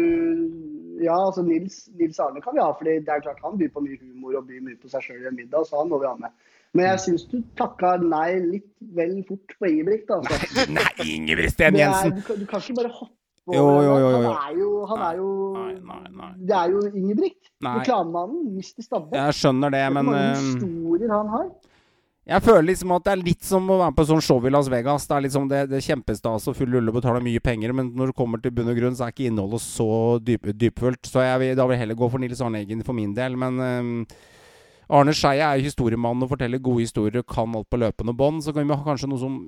Ja, 1.01 1.15
altså 1.15 1.41
Nils, 1.41 1.85
Nils, 1.95 2.19
Arne 2.19 2.41
kan 2.43 2.55
vi 2.55 2.59
ha, 2.59 2.71
fordi 2.77 2.97
det 2.99 3.13
er 3.13 3.23
klart 3.23 3.39
han 3.43 3.55
byr 3.57 3.69
på 3.71 3.83
mye 3.85 3.95
humor 4.01 4.35
og 4.41 4.49
byr 4.49 4.59
mye 4.65 4.75
på 4.81 4.91
seg 4.91 5.05
sjøl 5.05 5.21
i 5.23 5.29
en 5.29 5.37
middag, 5.37 5.63
så 5.69 5.79
han 5.79 5.89
må 5.89 6.01
vi 6.01 6.09
ha 6.09 6.17
med. 6.19 6.35
Men 6.75 6.85
jeg 6.89 6.97
mm. 6.97 7.03
syns 7.05 7.23
du 7.31 7.37
takka 7.59 7.95
nei 8.03 8.35
litt 8.43 8.69
vel 8.97 9.15
fort 9.27 9.55
på 9.55 9.71
Ingebrigt. 9.71 10.11
Altså. 10.11 10.35
Nei, 10.67 10.67
nei 10.77 11.07
Ingebrigt 11.15 11.55
Sten 11.55 11.79
Jensen! 11.79 12.19
Du, 12.19 12.35
du, 12.43 12.45
kan 12.49 12.63
ikke 12.63 12.77
bare 12.83 12.93
hoppe 12.99 13.20
jo, 13.49 13.65
jo, 13.81 13.95
jo, 13.97 14.09
jo. 14.11 14.19
Han 14.21 14.37
er 14.37 14.59
jo, 14.59 14.69
han 14.85 15.01
er 15.07 15.17
jo 15.17 15.31
nei, 15.55 15.73
nei, 15.81 16.03
nei. 16.19 16.31
Det 16.45 16.55
er 16.59 16.75
jo 16.75 16.83
Ingebrigt. 16.91 17.41
Reklamemannen. 17.65 18.53
Mr. 18.57 18.85
Stabbe. 18.85 19.17
Jeg 19.17 19.37
skjønner 19.39 19.73
det, 19.73 19.83
men 19.95 20.05
Hvor 20.05 20.13
mange 20.13 20.37
historier 20.37 21.13
han 21.15 21.31
har. 21.33 21.51
Jeg 22.31 22.43
føler 22.45 22.67
liksom 22.67 22.91
at 22.93 23.05
det 23.07 23.11
er 23.15 23.23
litt 23.25 23.45
som 23.45 23.69
å 23.73 23.79
være 23.79 23.95
på 23.97 24.03
sånn 24.05 24.21
show 24.21 24.43
i 24.45 24.51
Las 24.53 24.69
Vegas. 24.69 25.07
Det 25.09 25.15
er 25.15 25.23
liksom 25.25 25.47
det, 25.49 25.61
det 25.71 25.81
kjempestas 25.81 26.45
og 26.47 26.55
full 26.55 26.69
rulle 26.75 26.93
betaler 26.93 27.23
mye 27.25 27.41
penger, 27.41 27.73
men 27.73 27.89
når 27.97 28.11
det 28.11 28.17
kommer 28.19 28.43
til 28.43 28.53
bunn 28.55 28.69
og 28.69 28.77
grunn, 28.77 28.97
så 28.97 29.07
er 29.07 29.15
ikke 29.15 29.25
innholdet 29.31 29.63
så 29.65 29.87
dyp, 30.21 30.45
dypfullt. 30.61 31.01
Så 31.09 31.25
jeg 31.25 31.41
vil, 31.41 31.55
da 31.57 31.65
vil 31.65 31.75
jeg 31.75 31.83
heller 31.87 31.97
gå 31.97 32.11
for 32.13 32.21
Nils 32.21 32.43
Arne 32.45 32.61
Eggen 32.61 32.85
for 32.85 32.97
min 32.97 33.15
del. 33.17 33.39
Men 33.41 33.57
um, 33.57 34.05
Arne 34.93 35.17
Skeie 35.17 35.49
er 35.49 35.65
historiemann 35.65 36.21
og 36.21 36.29
forteller 36.35 36.61
gode 36.61 36.85
historier 36.85 37.23
og 37.23 37.33
kan 37.33 37.57
alt 37.57 37.69
på 37.73 37.81
løpende 37.81 38.13
bånd. 38.13 38.45
Så 38.45 38.53
kan 38.53 38.69
vi 38.69 38.77
ha 38.77 38.85
kanskje 38.85 39.09
noe 39.09 39.23
som 39.25 39.41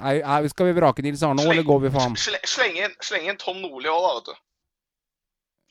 er, 0.00 0.20
er, 0.20 0.48
Skal 0.52 0.70
vi 0.70 0.76
vrake 0.80 1.04
Nils 1.06 1.22
Arne, 1.26 1.46
eller 1.46 1.66
går 1.66 1.82
vi 1.86 1.92
for 1.94 2.08
ham? 2.08 2.16
Slenge 2.18 2.88
inn 3.20 3.40
Tom 3.40 3.60
Nordli 3.62 3.92
òg, 3.92 4.06
da, 4.06 4.14
vet 4.18 4.32
du. 4.32 4.38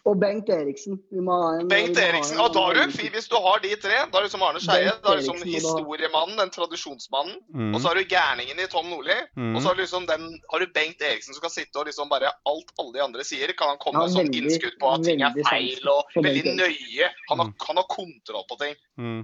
Og 0.07 0.15
Bengt 0.17 0.48
Eriksen. 0.50 0.95
En, 1.12 1.67
Bengt 1.69 1.98
Eriksen, 2.00 2.39
og 2.39 2.53
da 2.55 2.62
er 2.71 2.88
du 2.88 3.09
hvis 3.13 3.27
du 3.29 3.36
har 3.43 3.59
de 3.62 3.74
tre. 3.83 3.98
Da 4.09 4.21
er 4.21 4.25
du 4.25 4.31
som 4.31 4.43
Arne 4.48 4.62
Skeie. 4.63 4.93
Da 5.03 5.12
er 5.12 5.19
du 5.19 5.25
som 5.27 5.41
historiemannen, 5.43 6.38
den 6.39 6.53
tradisjonsmannen. 6.55 7.36
Mm. 7.51 7.74
Og 7.75 7.81
så 7.81 7.91
har 7.91 8.00
du 8.00 8.07
gærningen 8.13 8.62
i 8.63 8.67
Tom 8.71 8.88
Nordli. 8.89 9.17
Mm. 9.36 9.51
Og 9.53 9.62
så 9.62 9.69
har 9.69 9.77
du 9.77 9.83
liksom 9.83 10.07
den, 10.09 10.29
har 10.53 10.63
du 10.63 10.71
Bengt 10.75 11.03
Eriksen 11.03 11.36
som 11.36 11.43
kan 11.43 11.53
sitte 11.53 11.81
og 11.81 11.89
liksom 11.89 12.09
bare 12.12 12.31
Alt 12.50 12.71
alle 12.79 12.95
de 12.95 13.03
andre 13.03 13.25
sier, 13.27 13.51
kan 13.59 13.74
han 13.74 13.81
komme 13.81 14.05
med 14.05 14.15
sånn 14.15 14.31
innskudd 14.33 14.79
på 14.81 14.93
at 14.93 15.03
ting 15.05 15.21
er 15.25 15.36
feil 15.50 15.91
og 15.91 16.15
veldig 16.15 16.55
nøye. 16.55 17.12
Han 17.29 17.43
har, 17.43 17.51
mm. 17.51 17.57
han 17.67 17.81
har 17.83 17.89
kontroll 17.91 18.48
på 18.50 18.59
ting. 18.63 18.79
Mm. 19.01 19.19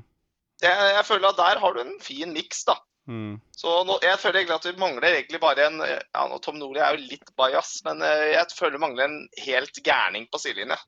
Jeg, 0.64 0.92
jeg 1.00 1.06
føler 1.08 1.32
at 1.32 1.40
der 1.40 1.64
har 1.64 1.76
du 1.76 1.82
en 1.82 1.96
fin 2.04 2.36
miks, 2.36 2.66
da. 2.68 2.78
Mm. 3.06 3.38
Så 3.54 3.72
nå, 3.86 4.00
jeg 4.02 4.18
føler 4.18 4.42
egentlig 4.42 4.58
at 4.58 4.68
vi 4.68 4.82
mangler 4.82 5.12
egentlig 5.12 5.40
bare 5.44 5.68
en 5.70 5.78
ja, 5.86 6.24
nå, 6.26 6.40
Tom 6.42 6.58
Nordli 6.58 6.82
er 6.82 6.96
jo 6.96 7.06
litt 7.12 7.32
bajas, 7.38 7.78
men 7.86 8.02
uh, 8.02 8.26
jeg 8.32 8.58
føler 8.58 8.80
vi 8.80 8.86
mangler 8.86 9.10
en 9.10 9.20
helt 9.46 9.82
gærning 9.86 10.26
på 10.32 10.42
sidelinja. 10.42 10.80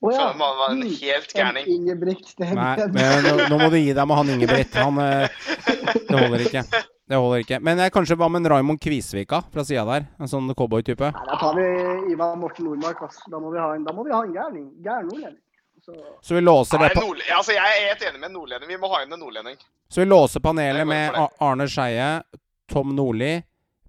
Oh, 0.00 0.08
ja. 0.14 0.30
man 0.32 0.56
var 0.56 0.70
en 0.72 0.80
mm. 0.80 0.94
helt 1.02 1.34
gærning. 1.36 1.66
Nei, 2.40 2.86
men 2.94 3.26
nå, 3.26 3.34
nå, 3.52 3.58
må 3.60 3.68
du 3.68 3.76
gi 3.76 3.92
deg 3.92 4.06
med 4.08 4.16
han 4.16 4.32
Ingebrigt. 4.32 4.78
Han, 4.80 4.96
uh, 4.96 5.28
det 6.08 6.22
holder 6.22 6.46
ikke. 6.46 6.64
Det 7.10 7.18
holder 7.18 7.42
ikke. 7.44 7.58
Men 7.66 7.82
jeg, 7.82 7.92
kanskje 7.92 8.16
hva 8.16 8.30
med 8.30 8.44
en 8.44 8.52
Raymond 8.54 8.80
Kvisvika 8.80 9.42
fra 9.52 9.64
sida 9.66 9.82
der? 9.88 10.08
En 10.22 10.30
sånn 10.30 10.48
cowboytype? 10.56 11.10
Da 11.12 11.38
tar 11.42 11.58
vi 11.58 11.66
Ivar 12.14 12.36
Morten 12.40 12.70
Nordmark. 12.70 13.02
Da 13.28 13.42
må 13.42 13.52
vi 13.52 13.60
ha 13.60 13.72
en, 13.74 13.84
da 13.84 13.92
må 13.96 14.06
vi 14.06 14.14
ha 14.14 14.22
en 14.24 14.32
gærning. 14.36 14.68
Gæren 14.84 15.10
nordlending. 15.10 15.42
Så... 15.94 16.16
så 16.28 16.34
vi 16.34 16.40
låser 16.40 16.78
det 16.78 16.90
på... 16.94 17.04
altså, 17.36 17.52
Jeg 17.52 17.76
er 17.76 17.86
helt 17.88 18.02
enig 18.08 18.20
med 18.20 18.34
nordlending. 18.36 18.72
Vi 18.72 18.80
må 18.80 18.90
ha 18.94 19.02
inn 19.04 19.12
en 19.12 19.22
nordlending. 19.22 19.56
Så 19.90 20.04
vi 20.04 20.08
låser 20.10 20.40
panelet 20.40 20.86
med 20.86 21.16
Arne 21.42 21.66
Skeie, 21.68 22.10
Tom 22.70 22.94
Nordli, 22.96 23.40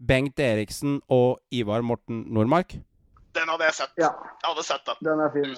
Bengt 0.02 0.40
Eriksen 0.42 1.00
og 1.14 1.38
Ivar 1.54 1.84
Morten 1.86 2.24
Nordmark? 2.34 2.80
Den 3.36 3.48
hadde 3.48 3.68
jeg 3.70 3.76
sett. 3.78 3.92
Ja. 4.02 4.10
Jeg 4.42 4.50
hadde 4.50 4.64
sett 4.68 4.88
den. 4.88 5.04
Den 5.08 5.22
er 5.24 5.30
fin. 5.32 5.54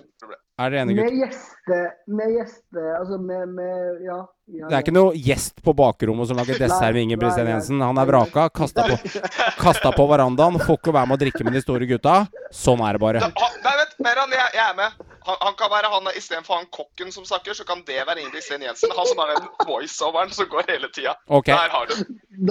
Er 0.61 0.69
dere 0.69 0.83
enige, 0.83 1.01
gutter? 1.01 1.15
Med 1.15 1.23
gjester 1.23 1.85
Med 2.13 2.33
gjester 2.35 2.89
Altså 2.99 3.17
med, 3.17 3.47
med 3.57 4.03
ja, 4.05 4.17
ja, 4.45 4.67
Det 4.69 4.75
er 4.75 4.83
ikke 4.83 4.93
noe 4.93 5.15
gjest 5.17 5.63
på 5.65 5.73
bakrommet 5.73 6.29
som 6.29 6.37
lager 6.37 6.59
dessert 6.63 6.93
med 6.93 7.07
Ingebrigt 7.07 7.39
Jensen. 7.41 7.81
Han 7.81 7.97
er 7.97 8.09
vraka. 8.09 8.45
Kasta 8.53 8.85
på, 8.91 8.99
kasta 9.63 9.93
på 9.95 10.05
verandaen. 10.11 10.59
Får 10.61 10.77
ikke 10.77 10.93
være 10.93 11.09
med 11.09 11.17
å 11.17 11.23
drikke 11.25 11.47
med 11.47 11.57
de 11.57 11.63
store 11.65 11.89
gutta. 11.89 12.19
Sånn 12.53 12.83
er 12.85 12.99
det 12.99 13.01
bare. 13.01 13.25
Nei, 13.25 13.73
vent, 13.79 13.82
Meran, 14.03 14.33
jeg, 14.35 14.49
jeg, 14.57 14.63
er 14.63 14.75
med. 14.75 15.11
Han, 15.27 15.37
han 15.39 15.53
kan 15.59 15.69
være 15.71 15.91
han 15.93 16.09
istedenfor 16.19 16.59
han 16.59 16.65
kokken 16.75 17.13
som 17.15 17.25
snakker, 17.27 17.55
så 17.55 17.63
kan 17.67 17.83
det 17.87 18.01
være 18.07 18.25
Ingrid 18.25 18.43
Sten 18.43 18.65
Jensen. 18.65 18.91
Han 18.97 19.07
som 19.07 19.21
er 19.23 19.35
den 19.35 19.45
voiceoveren 19.69 20.33
som 20.35 20.49
går 20.51 20.67
hele 20.67 20.89
tida. 20.95 21.15
Okay. 21.27 21.55
Der 21.55 21.71
har 21.71 21.87
du. 21.87 21.95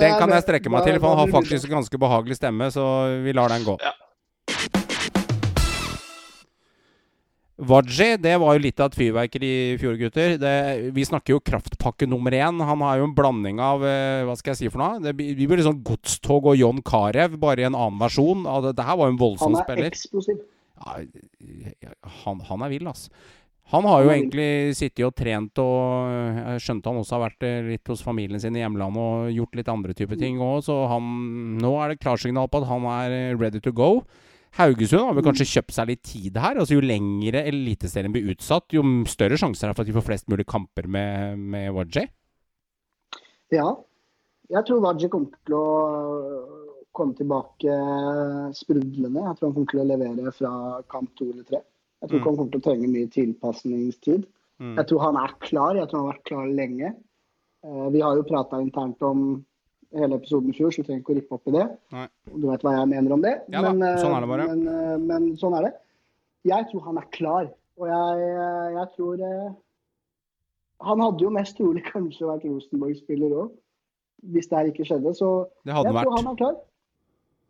Den 0.00 0.16
kan 0.21 0.32
jeg 0.32 0.47
strekke 0.47 0.73
meg 0.73 0.88
til, 0.88 1.00
for 1.02 1.12
han 1.12 1.26
har 1.26 1.35
faktisk 1.35 1.68
en 1.68 1.82
ganske 1.82 2.00
behagelig 2.00 2.40
stemme, 2.40 2.71
så 2.73 2.87
vi 3.26 3.37
lar 3.37 3.52
den 3.52 3.66
gå. 3.68 3.76
Ja. 3.85 3.92
Waji, 7.62 8.16
det 8.18 8.32
var 8.42 8.56
jo 8.56 8.62
litt 8.64 8.80
av 8.80 8.88
et 8.90 8.97
fyrverkeri 8.99 9.50
i 9.75 9.76
fjor, 9.78 9.94
gutter. 10.00 10.35
Det, 10.40 10.54
vi 10.97 11.04
snakker 11.06 11.37
jo 11.37 11.42
kraftpakke 11.44 12.09
nummer 12.11 12.35
én. 12.35 12.59
Han 12.64 12.80
har 12.82 12.99
jo 12.99 13.06
en 13.06 13.14
blanding 13.14 13.61
av 13.62 13.85
eh, 13.87 14.25
Hva 14.26 14.35
skal 14.40 14.54
jeg 14.54 14.62
si 14.64 14.71
for 14.73 14.82
noe? 14.82 14.99
Det, 15.04 15.12
vi 15.21 15.47
blir 15.47 15.61
liksom 15.61 15.82
Godstog 15.87 16.49
og 16.50 16.59
John 16.59 16.80
Carew, 16.82 17.37
bare 17.38 17.62
i 17.62 17.68
en 17.68 17.76
annen 17.76 18.00
versjon. 18.00 18.49
Det, 18.64 18.73
det 18.80 18.88
her 18.88 18.99
var 18.99 19.12
jo 19.12 19.14
en 19.14 19.21
voldsom 19.21 19.61
spiller. 19.61 19.85
Han 19.85 19.92
er 19.92 19.92
eksplosiv. 19.92 20.40
Han, 20.82 22.42
han, 22.48 22.66
er 22.66 22.72
vill, 22.72 22.88
altså. 22.90 23.12
Han 23.72 23.86
har 23.88 24.02
jo 24.02 24.10
egentlig 24.12 24.74
sittet 24.76 25.04
og 25.06 25.14
trent 25.16 25.60
og 25.62 26.10
Jeg 26.36 26.64
skjønte 26.64 26.90
han 26.90 26.99
også 27.00 27.14
har 27.16 27.23
vært 27.28 27.47
eh, 27.47 27.68
litt 27.71 27.88
hos 27.88 28.02
familien 28.04 28.42
sin 28.42 28.58
i 28.58 28.60
hjemlandet 28.60 29.00
og 29.00 29.30
gjort 29.32 29.56
litt 29.56 29.71
andre 29.73 29.95
typer 29.97 30.18
ting 30.21 30.42
òg, 30.42 30.58
så 30.66 30.82
han 30.90 31.06
Nå 31.62 31.71
er 31.80 31.92
det 31.92 32.02
klarsignal 32.02 32.50
på 32.52 32.60
at 32.60 32.68
han 32.68 32.88
er 32.90 33.16
eh, 33.16 33.38
ready 33.38 33.62
to 33.62 33.73
go. 33.73 34.02
Haugesund 34.58 35.06
har 35.06 35.16
vel 35.16 35.25
kanskje 35.25 35.49
kjøpt 35.49 35.73
seg 35.73 35.88
litt 35.88 36.02
tid 36.04 36.36
her. 36.36 36.58
altså 36.60 36.76
Jo 36.76 36.82
lengre 36.84 37.47
Eliteserien 37.49 38.12
blir 38.12 38.34
utsatt, 38.34 38.68
jo 38.76 38.82
større 39.08 39.38
sjanser 39.40 39.68
er 39.68 39.73
det 39.73 39.78
for 39.78 39.86
at 39.86 39.88
de 39.88 39.97
får 39.97 40.08
flest 40.10 40.28
mulig 40.28 40.45
kamper 40.49 40.90
med, 40.90 41.40
med 41.40 41.71
Waji? 41.73 42.04
Ja. 43.54 43.71
Jeg 44.52 44.68
tror 44.68 44.82
Waji 44.84 45.08
kommer 45.08 45.32
til 45.49 45.56
å 45.56 45.64
komme 46.97 47.17
tilbake 47.19 47.76
sprudlende. 48.57 49.23
Jeg 49.25 49.39
tror 49.39 49.49
han 49.49 49.55
kommer 49.57 49.71
til 49.73 49.83
å 49.83 49.89
levere 49.89 50.35
fra 50.37 50.52
kamp 50.93 51.15
to 51.19 51.31
eller 51.31 51.47
tre. 51.49 51.63
Jeg 52.02 52.11
tror 52.11 52.19
ikke 52.19 52.26
mm. 52.26 52.33
han 52.33 52.41
kommer 52.41 52.52
til 52.52 52.63
å 52.63 52.67
trenge 52.67 52.91
mye 52.93 53.13
tilpasningstid. 53.15 54.26
Mm. 54.63 54.75
Jeg 54.76 54.89
tror 54.91 55.07
han 55.07 55.19
er 55.23 55.35
klar. 55.45 55.78
Jeg 55.78 55.89
tror 55.89 56.00
han 56.00 56.09
har 56.09 56.17
vært 56.17 56.28
klar 56.28 56.52
lenge. 56.61 56.93
Eh, 57.63 57.89
vi 57.95 58.02
har 58.05 58.19
jo 58.19 58.28
prata 58.28 58.61
internt 58.63 59.02
om 59.07 59.25
hele 59.93 60.19
episoden 60.19 60.50
i 60.50 60.57
fjor, 60.57 60.73
så 60.73 60.83
vi 60.83 60.89
trenger 60.89 61.02
ikke 61.02 61.15
å 61.15 61.19
rippe 61.19 61.37
opp 61.37 61.50
i 61.50 61.55
det. 61.57 61.65
Nei. 61.95 62.07
Du 62.33 62.47
vet 62.49 62.65
hva 62.65 62.75
jeg 62.78 62.91
mener 62.93 63.17
om 63.17 63.25
det. 63.25 63.35
Ja, 63.52 63.63
men, 63.69 63.83
sånn 64.00 64.17
er 64.17 64.25
det 64.25 64.31
bare. 64.31 64.47
Men, 64.52 64.63
eh, 64.73 64.95
men, 65.02 65.28
sånn 65.41 65.57
er 65.59 65.69
det. 65.69 65.73
Jeg 66.49 66.69
tror 66.71 66.87
han 66.89 67.00
er 67.00 67.09
klar. 67.15 67.50
Og 67.81 67.89
jeg, 67.89 68.26
eh, 68.28 68.69
jeg 68.76 68.89
tror 68.97 69.21
eh, 69.25 69.52
Han 70.83 71.00
hadde 71.00 71.23
jo 71.23 71.31
mest 71.31 71.55
trolig 71.57 71.85
kanskje 71.87 72.26
vært 72.26 72.45
Rosenborg-spiller 72.49 73.35
òg, 73.39 73.52
hvis 74.35 74.49
det 74.50 74.57
her 74.59 74.71
ikke 74.73 74.87
skjedde. 74.89 75.13
Så 75.15 75.28
jeg 75.63 75.78
tror 75.78 76.17
han 76.17 76.31
er 76.33 76.39
klar. 76.41 76.57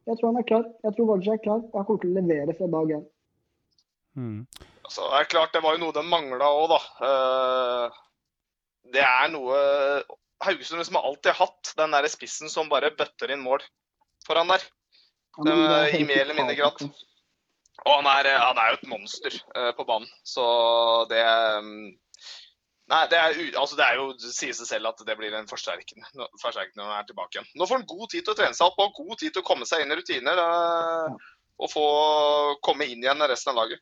Jeg 0.09 0.19
tror 0.19 0.33
han 0.33 0.41
er 0.41 0.47
klar. 0.49 0.65
Jeg 0.83 0.97
tror 0.97 1.09
Vardø 1.13 1.33
er 1.35 1.43
klar. 1.43 1.61
Og 1.63 1.77
han 1.79 1.87
kommer 1.89 2.03
til 2.03 2.13
å 2.13 2.21
levere 2.21 2.57
fra 2.59 2.69
dag 2.75 2.95
én. 2.99 3.05
Mm. 4.19 4.41
Altså, 4.83 5.07
det 5.09 5.21
er 5.21 5.31
klart 5.33 5.55
det 5.55 5.63
var 5.65 5.77
jo 5.77 5.85
noe 5.85 5.97
den 5.97 6.11
mangla 6.11 6.51
òg, 6.53 6.75
da. 6.75 6.81
det 8.93 9.01
er 9.07 9.31
noe 9.33 9.57
Haugesund 10.43 10.83
liksom 10.83 10.99
har 10.99 11.07
alltid 11.09 11.39
hatt 11.39 11.71
den 11.79 11.95
der 11.95 12.09
spissen 12.13 12.51
som 12.53 12.69
bare 12.69 12.91
bøtter 12.99 13.31
inn 13.33 13.45
mål 13.45 13.63
foran 14.27 14.51
der. 14.51 14.65
Den, 15.47 15.63
I 15.97 16.03
mer 16.05 16.25
eller 16.27 16.37
mindre 16.37 16.59
grad. 16.59 16.83
Og 16.83 17.93
han 17.95 18.09
er, 18.11 18.29
han 18.43 18.59
er 18.59 18.73
jo 18.73 18.81
et 18.81 18.91
monster 18.91 19.39
på 19.79 19.87
banen, 19.89 20.11
så 20.29 20.45
det 21.11 21.23
Nei, 22.93 23.03
det 23.09 23.19
er, 23.19 23.39
altså 23.57 23.77
det 23.79 23.85
er 23.87 23.97
jo, 23.97 24.09
det 24.21 24.33
sier 24.37 24.53
seg 24.57 24.69
selv 24.69 24.91
at 24.91 24.99
det 25.09 25.15
blir 25.17 25.33
en 25.33 25.49
forsterkning 25.49 26.03
når 26.13 26.83
han 26.83 26.99
er 26.99 27.07
tilbake 27.09 27.39
igjen. 27.39 27.49
Nå 27.57 27.69
får 27.69 27.81
han 27.81 27.87
god 27.89 28.11
tid 28.13 28.27
til 28.27 28.35
å 28.35 28.37
trene 28.37 28.59
seg 28.59 28.69
opp 28.69 28.83
og 28.85 28.99
god 28.99 29.23
tid 29.23 29.33
til 29.33 29.41
å 29.41 29.47
komme 29.49 29.69
seg 29.69 29.85
inn 29.85 29.95
i 29.95 29.97
rutiner 29.97 30.43
uh, 30.43 31.31
og 31.63 31.73
få 31.73 31.87
komme 32.67 32.91
inn 32.91 33.01
igjen 33.01 33.25
resten 33.33 33.55
av 33.55 33.63
laget. 33.63 33.81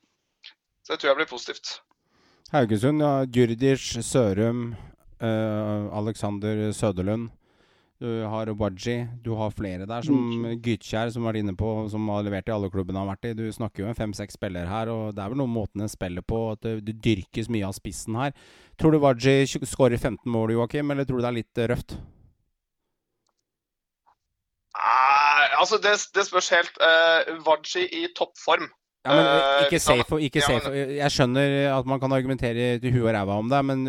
Så 0.86 0.94
det 0.94 1.00
tror 1.00 1.10
jeg 1.10 1.20
blir 1.22 1.32
positivt. 1.32 1.72
Haugesund, 2.54 3.02
ja. 3.02 3.26
Djurdic, 3.26 3.90
Sørum, 4.06 4.70
Uh, 5.20 5.96
Alexander 5.96 6.72
Søderlund. 6.72 7.28
Du 8.00 8.22
har 8.24 8.46
Waji. 8.46 9.06
Du 9.22 9.34
har 9.36 9.50
flere 9.50 9.84
der. 9.86 10.02
Som 10.02 10.16
mm. 10.16 10.60
Gytkjær, 10.64 11.10
som 11.12 11.26
var 11.28 11.36
inne 11.36 11.52
på, 11.52 11.68
som 11.92 12.08
har 12.08 12.24
levert 12.24 12.48
i 12.48 12.54
alle 12.54 12.70
klubbene 12.72 12.96
han 12.96 13.10
har 13.10 13.18
vært 13.18 13.28
i. 13.28 13.34
Du 13.36 13.44
snakker 13.52 13.82
jo 13.82 13.90
med 13.90 13.98
fem-seks 13.98 14.38
spillere 14.38 14.70
her, 14.70 14.88
og 14.88 15.12
det 15.12 15.20
er 15.20 15.28
vel 15.28 15.40
noen 15.42 15.52
måten 15.52 15.84
en 15.84 15.92
spiller 15.92 16.24
på. 16.24 16.38
At 16.54 16.64
det, 16.64 16.78
det, 16.86 16.96
dyrkes 17.04 17.50
mye 17.52 17.68
av 17.68 17.76
spissen 17.76 18.16
her. 18.16 18.32
Tror 18.80 18.96
du 18.96 19.02
Waji 19.04 19.44
skårer 19.68 20.00
15 20.00 20.24
mål, 20.32 20.54
Joakim, 20.56 20.94
eller 20.94 21.04
tror 21.04 21.20
du 21.20 21.26
det 21.26 21.28
er 21.28 21.36
litt 21.42 21.60
røft? 21.74 21.98
Eh, 24.80 25.60
altså, 25.60 25.76
det, 25.84 25.92
det, 26.16 26.24
spørs 26.30 26.48
helt. 26.56 26.80
Waji 27.44 27.84
i 27.84 28.06
toppform. 28.16 28.64
Ja, 29.04 29.12
men 29.12 29.28
eh, 29.28 29.66
Ikke 29.66 29.82
safe. 29.84 30.22
Ikke 30.24 30.46
safe. 30.46 30.72
Jeg 30.96 31.12
skjønner 31.12 31.58
at 31.74 31.92
man 31.92 32.00
kan 32.00 32.16
argumentere 32.16 32.72
til 32.80 32.96
huet 32.96 33.10
og 33.10 33.14
ræva 33.18 33.38
om 33.44 33.52
det, 33.52 33.60
men 33.68 33.84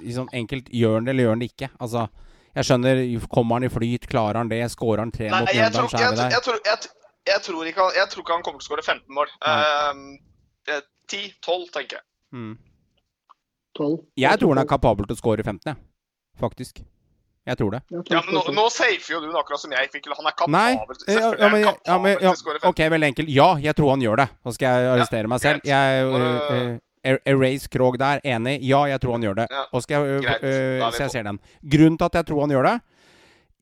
liksom, 0.00 0.32
enkelt 0.32 0.72
gjør 0.72 1.02
han 1.02 1.04
det, 1.04 1.12
eller 1.18 1.28
gjør 1.28 1.36
han 1.36 1.44
det 1.44 1.52
ikke? 1.52 1.72
Altså, 1.76 2.08
jeg 2.58 2.66
skjønner, 2.66 3.02
Kommer 3.30 3.60
han 3.60 3.68
i 3.68 3.72
flyt, 3.72 4.08
klarer 4.10 4.40
han 4.40 4.50
det, 4.50 4.62
skårer 4.72 5.04
han 5.04 5.12
tre 5.14 5.28
Nei, 5.30 5.42
mot 5.44 5.52
Mjøndalen, 5.54 5.92
så 5.92 6.00
er 6.00 6.10
det 6.10 6.22
der. 6.22 6.34
Jeg, 6.34 6.44
tror, 6.46 6.58
jeg, 6.66 6.92
jeg, 7.30 7.42
tror 7.46 7.70
ikke, 7.72 7.90
jeg 7.98 8.12
tror 8.12 8.24
ikke 8.24 8.38
han 8.38 8.46
kommer 8.46 8.62
til 8.62 8.66
å 8.66 8.70
skåre 8.70 8.86
15 8.86 9.18
mål. 9.18 9.34
Uh, 9.44 10.80
10-12, 11.10 11.68
tenker 11.74 12.00
jeg. 12.00 12.06
Mm. 12.34 12.56
12. 13.78 13.98
Jeg 14.18 14.40
tror 14.40 14.54
han 14.54 14.62
er 14.64 14.70
kapabel 14.70 15.06
til 15.06 15.18
å 15.18 15.20
skåre 15.20 15.46
15, 15.46 15.62
jeg. 15.70 15.78
Faktisk. 16.40 16.82
Jeg 17.48 17.56
tror 17.56 17.70
det. 17.72 17.80
Ja, 17.90 18.20
men 18.26 18.36
nå, 18.36 18.42
nå 18.52 18.66
safer 18.70 19.14
jo 19.14 19.20
du 19.24 19.30
akkurat 19.38 19.62
som 19.62 19.72
jeg 19.72 19.88
fikk. 19.94 20.10
Han 20.12 20.28
er 20.28 20.36
kapabel 20.36 20.98
til 21.00 21.16
ja, 21.16 21.30
ja, 21.40 21.48
men, 21.48 21.64
ja, 21.64 21.96
men, 22.02 22.18
ja, 22.20 22.34
OK, 22.68 22.82
veldig 22.92 23.08
enkelt. 23.10 23.32
Ja, 23.32 23.48
jeg 23.62 23.74
tror 23.78 23.94
han 23.94 24.04
gjør 24.04 24.20
det. 24.22 24.28
Nå 24.44 24.54
skal 24.54 24.76
jeg 24.76 24.90
arrestere 24.92 25.30
meg 25.32 25.42
selv. 25.42 25.64
Jeg, 25.66 26.04
uh, 26.04 26.26
uh, 26.52 26.76
Erase 27.04 27.68
Krog 27.72 27.98
der. 27.98 28.20
Enig. 28.24 28.58
Ja, 28.66 28.84
jeg 28.90 29.00
tror 29.00 29.16
han 29.16 29.24
gjør 29.24 29.42
det. 29.42 29.48
Og 29.72 29.84
skal 29.84 30.06
jeg, 30.06 30.24
uh, 30.44 30.88
så 30.90 31.06
jeg 31.06 31.14
ser 31.16 31.28
den. 31.28 31.40
Grunnen 31.62 31.98
til 31.98 32.10
at 32.10 32.20
jeg 32.20 32.30
tror 32.30 32.44
han 32.46 32.56
gjør 32.56 32.68
det 32.70 32.78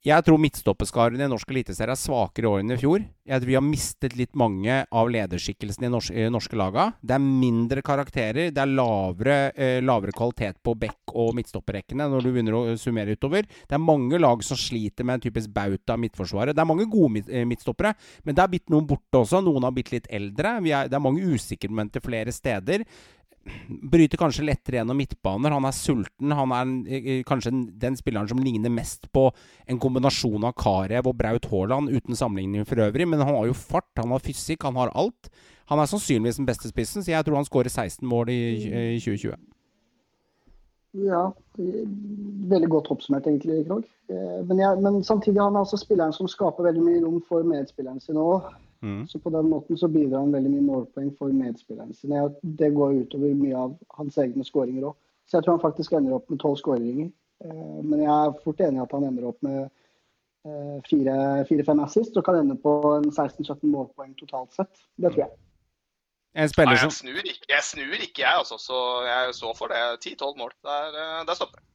jeg 0.06 0.24
tror 0.24 0.38
midtstoppeskarene 0.38 1.26
i 1.26 1.30
norsk 1.30 1.50
eliteserie 1.50 1.92
er 1.92 1.98
svakere 1.98 2.46
i 2.46 2.48
år 2.48 2.60
enn 2.62 2.72
i 2.72 2.78
fjor. 2.78 3.02
Jeg 3.28 3.40
tror 3.40 3.50
vi 3.50 3.56
har 3.56 3.64
mistet 3.64 4.14
litt 4.16 4.36
mange 4.38 4.76
av 4.86 5.10
lederskikkelsene 5.10 5.88
i 5.88 5.90
norske, 5.90 6.28
norske 6.30 6.58
laga. 6.58 6.86
Det 7.02 7.16
er 7.16 7.24
mindre 7.24 7.82
karakterer. 7.84 8.52
Det 8.54 8.62
er 8.62 8.70
lavere, 8.70 9.38
eh, 9.56 9.80
lavere 9.82 10.14
kvalitet 10.14 10.62
på 10.62 10.76
back- 10.78 11.14
og 11.14 11.34
midtstopperrekkene 11.34 12.08
når 12.08 12.22
du 12.22 12.30
begynner 12.30 12.54
å 12.54 12.78
summere 12.78 13.16
utover. 13.18 13.42
Det 13.42 13.74
er 13.74 13.82
mange 13.82 14.20
lag 14.20 14.42
som 14.44 14.56
sliter 14.56 15.04
med 15.04 15.18
en 15.18 15.26
typisk 15.26 15.52
bauta 15.52 15.98
midtforsvaret. 15.98 16.54
Det 16.54 16.62
er 16.62 16.72
mange 16.72 16.88
gode 16.88 17.12
midt, 17.12 17.28
midtstoppere, 17.28 17.94
men 18.24 18.34
det 18.34 18.42
er 18.44 18.48
blitt 18.48 18.70
noen 18.70 18.86
borte 18.86 19.18
også. 19.18 19.42
Noen 19.42 19.64
har 19.64 19.72
blitt 19.72 19.90
litt 19.90 20.06
eldre. 20.08 20.62
Er, 20.62 20.88
det 20.88 20.94
er 20.94 21.04
mange 21.04 21.26
usikkermomenter 21.26 22.00
flere 22.00 22.32
steder 22.32 22.84
bryter 23.68 24.20
kanskje 24.20 24.46
lettere 24.46 24.80
gjennom 24.80 24.98
midtbaner. 24.98 25.54
Han 25.54 25.66
er 25.68 25.76
sulten. 25.76 26.34
Han 26.34 26.54
er 26.54 26.72
eh, 26.88 27.08
eh, 27.18 27.20
kanskje 27.26 27.52
den 27.80 27.98
spilleren 27.98 28.28
som 28.30 28.40
ligner 28.42 28.72
mest 28.72 29.08
på 29.14 29.28
en 29.66 29.80
kombinasjon 29.82 30.46
av 30.48 30.56
Karev 30.58 31.10
og 31.10 31.18
Braut 31.18 31.48
Haaland, 31.50 31.92
uten 31.92 32.18
sammenligning 32.18 32.66
for 32.68 32.80
øvrig. 32.84 33.08
Men 33.08 33.24
han 33.24 33.34
har 33.34 33.50
jo 33.50 33.56
fart, 33.56 33.90
han 33.96 34.14
har 34.14 34.24
fysikk, 34.24 34.66
han 34.68 34.78
har 34.80 34.92
alt. 34.94 35.30
Han 35.68 35.82
er 35.82 35.90
sannsynligvis 35.90 36.40
den 36.40 36.48
beste 36.48 36.70
spissen, 36.70 37.04
så 37.04 37.12
jeg 37.12 37.26
tror 37.26 37.36
han 37.36 37.48
skårer 37.48 37.68
16 37.68 38.06
mål 38.08 38.30
i, 38.32 38.40
i 38.96 39.00
2020. 39.02 39.36
Ja, 41.04 41.26
veldig 41.58 42.70
godt 42.72 42.88
oppsummert 42.94 43.26
egentlig, 43.28 43.66
Krog. 43.66 43.84
Men, 44.08 44.56
men, 44.56 44.80
men, 44.86 45.02
samtidig 45.04 45.42
han 45.42 45.52
er 45.54 45.66
altså 45.66 45.76
spilleren 45.76 46.16
som 46.16 46.30
skaper 46.32 46.64
veldig 46.64 46.86
mye 46.86 47.02
rom 47.04 47.20
for 47.28 47.44
medspilleren 47.44 48.00
sin 48.00 48.16
òg. 48.16 48.48
Mm. 48.82 49.08
Så 49.10 49.18
på 49.18 49.30
den 49.30 49.48
måten 49.50 49.78
så 49.78 49.88
bidrar 49.88 50.22
han 50.22 50.32
veldig 50.32 50.50
mye 50.52 50.66
målpoeng 50.66 51.10
for 51.18 51.34
medspillerne 51.34 51.94
sine. 51.94 52.28
Det 52.42 52.70
går 52.74 53.00
utover 53.02 53.34
mye 53.34 53.56
av 53.58 53.74
hans 53.98 54.18
egne 54.22 54.46
skåringer 54.46 54.90
òg. 54.90 54.98
Så 55.28 55.36
jeg 55.36 55.44
tror 55.44 55.58
han 55.58 55.64
faktisk 55.64 55.96
ender 55.98 56.16
opp 56.16 56.30
med 56.30 56.40
tolv 56.40 56.60
skåringer. 56.60 57.10
Eh, 57.44 57.80
men 57.82 58.04
jeg 58.04 58.12
er 58.12 58.38
fort 58.44 58.62
enig 58.64 58.80
i 58.80 58.84
at 58.84 58.94
han 58.96 59.08
ender 59.10 59.26
opp 59.28 59.42
med 59.46 59.60
eh, 59.64 60.78
fire-fem 60.88 61.82
assist 61.84 62.16
og 62.16 62.24
kan 62.26 62.40
ende 62.40 62.56
på 62.62 62.72
16-17 63.10 63.66
målpoeng 63.66 64.14
totalt 64.18 64.54
sett. 64.56 64.86
Det 64.96 65.12
tror 65.12 65.26
jeg. 65.26 65.36
En 66.38 66.48
spiller 66.48 66.78
som... 66.78 66.92
jeg, 66.92 67.00
snur 67.00 67.32
ikke, 67.32 67.48
jeg 67.50 67.64
snur 67.66 67.96
ikke, 67.98 68.22
jeg, 68.22 68.34
altså. 68.34 68.60
Så 68.62 68.78
jeg 69.08 69.34
så 69.34 69.52
for 69.58 69.74
det. 69.74 69.82
10-12 70.06 70.38
mål. 70.38 70.54
Der, 70.62 70.94
eh, 70.94 71.26
der 71.26 71.34
stopper 71.34 71.60
jeg. 71.60 71.66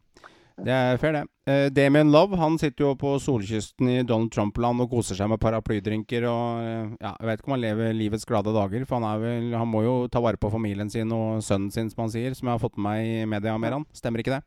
Det 0.61 0.73
er 0.73 0.99
fair, 1.01 1.15
det. 1.15 1.23
Uh, 1.49 1.67
Damien 1.73 2.11
Love 2.13 2.37
han 2.37 2.55
sitter 2.61 2.85
jo 2.85 2.91
på 2.99 3.15
solkysten 3.19 3.89
i 3.89 3.95
Donald 4.05 4.31
Trump-land 4.31 4.83
og 4.83 4.91
koser 4.91 5.17
seg 5.17 5.31
med 5.31 5.41
paraplydrinker. 5.41 6.27
og 6.29 6.61
uh, 6.61 6.93
ja, 7.01 7.15
Jeg 7.17 7.29
vet 7.29 7.41
ikke 7.41 7.49
om 7.49 7.55
han 7.55 7.63
lever 7.63 7.97
livets 7.97 8.27
glade 8.29 8.53
dager, 8.53 8.85
for 8.85 9.01
han, 9.01 9.21
vel, 9.23 9.49
han, 9.57 9.69
må 9.69 9.83
jo 9.85 9.95
ta 10.13 10.21
vare 10.23 10.39
på 10.39 10.51
familien 10.53 10.91
sin 10.93 11.11
og 11.15 11.41
sønnen 11.43 11.73
sin, 11.73 11.89
som 11.89 12.05
han 12.05 12.13
sier, 12.13 12.37
som 12.37 12.47
jeg 12.49 12.57
har 12.57 12.63
fått 12.63 12.77
med 12.77 12.85
meg 12.85 13.09
i 13.09 13.29
media 13.33 13.57
med 13.57 13.79
han. 13.79 13.87
Stemmer 13.97 14.21
ikke 14.21 14.37
det? 14.37 14.43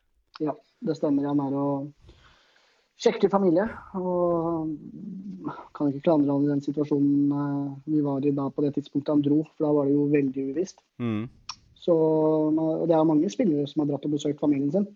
Ja, 0.46 0.54
det 0.86 0.98
stemmer. 0.98 1.26
Han 1.26 1.42
er 1.42 1.58
og 1.58 1.90
sjekker 3.02 3.32
familie. 3.32 3.66
Og 3.98 4.70
kan 5.76 5.90
ikke 5.90 6.06
klandre 6.06 6.32
han 6.32 6.46
i 6.46 6.52
den 6.54 6.64
situasjonen 6.64 7.32
uh, 7.34 7.74
vi 7.90 8.02
var 8.04 8.24
i 8.24 8.34
da 8.34 8.46
på 8.50 8.64
det 8.64 8.76
tidspunktet 8.78 9.16
han 9.16 9.24
dro, 9.26 9.42
for 9.56 9.66
da 9.66 9.74
var 9.74 9.90
det 9.90 9.98
jo 9.98 10.06
veldig 10.14 10.50
uvisst. 10.52 10.78
Mm. 11.02 11.26
Så 11.86 11.94
det 12.86 12.94
er 12.94 13.06
mange 13.06 13.30
spillere 13.30 13.66
som 13.70 13.82
har 13.82 13.92
dratt 13.92 14.06
og 14.08 14.14
besøkt 14.16 14.40
familien 14.42 14.72
sin. 14.74 14.86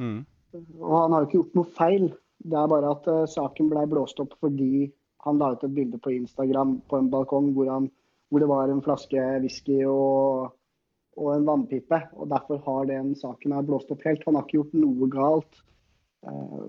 Mm. 0.00 0.20
Og 0.56 0.94
han 0.94 1.12
har 1.12 1.22
jo 1.22 1.28
ikke 1.28 1.38
gjort 1.38 1.58
noe 1.58 1.72
feil. 1.76 2.06
Det 2.38 2.58
er 2.58 2.70
bare 2.70 2.92
at 2.94 3.08
uh, 3.10 3.24
saken 3.28 3.70
ble 3.72 3.84
blåst 3.90 4.20
opp 4.22 4.36
fordi 4.42 4.88
han 5.26 5.40
la 5.40 5.50
ut 5.54 5.64
et 5.66 5.74
bilde 5.74 5.98
på 6.00 6.14
Instagram 6.14 6.78
på 6.88 7.00
en 7.00 7.10
balkong 7.12 7.50
hvor, 7.56 7.70
han, 7.72 7.88
hvor 8.30 8.42
det 8.42 8.48
var 8.50 8.70
en 8.70 8.82
flaske 8.84 9.24
whisky 9.42 9.80
og, 9.84 10.52
og, 11.18 11.30
en 11.34 11.48
vannpipe. 11.48 12.00
Og 12.16 12.30
derfor 12.30 12.62
har 12.64 12.88
den 12.90 13.14
saken 13.18 13.56
blåst 13.66 13.90
opp 13.94 14.06
helt. 14.06 14.24
Han 14.26 14.38
har 14.38 14.46
ikke 14.46 14.60
gjort 14.60 14.78
noe 14.78 15.10
galt. 15.12 15.64
Uh, 16.26 16.64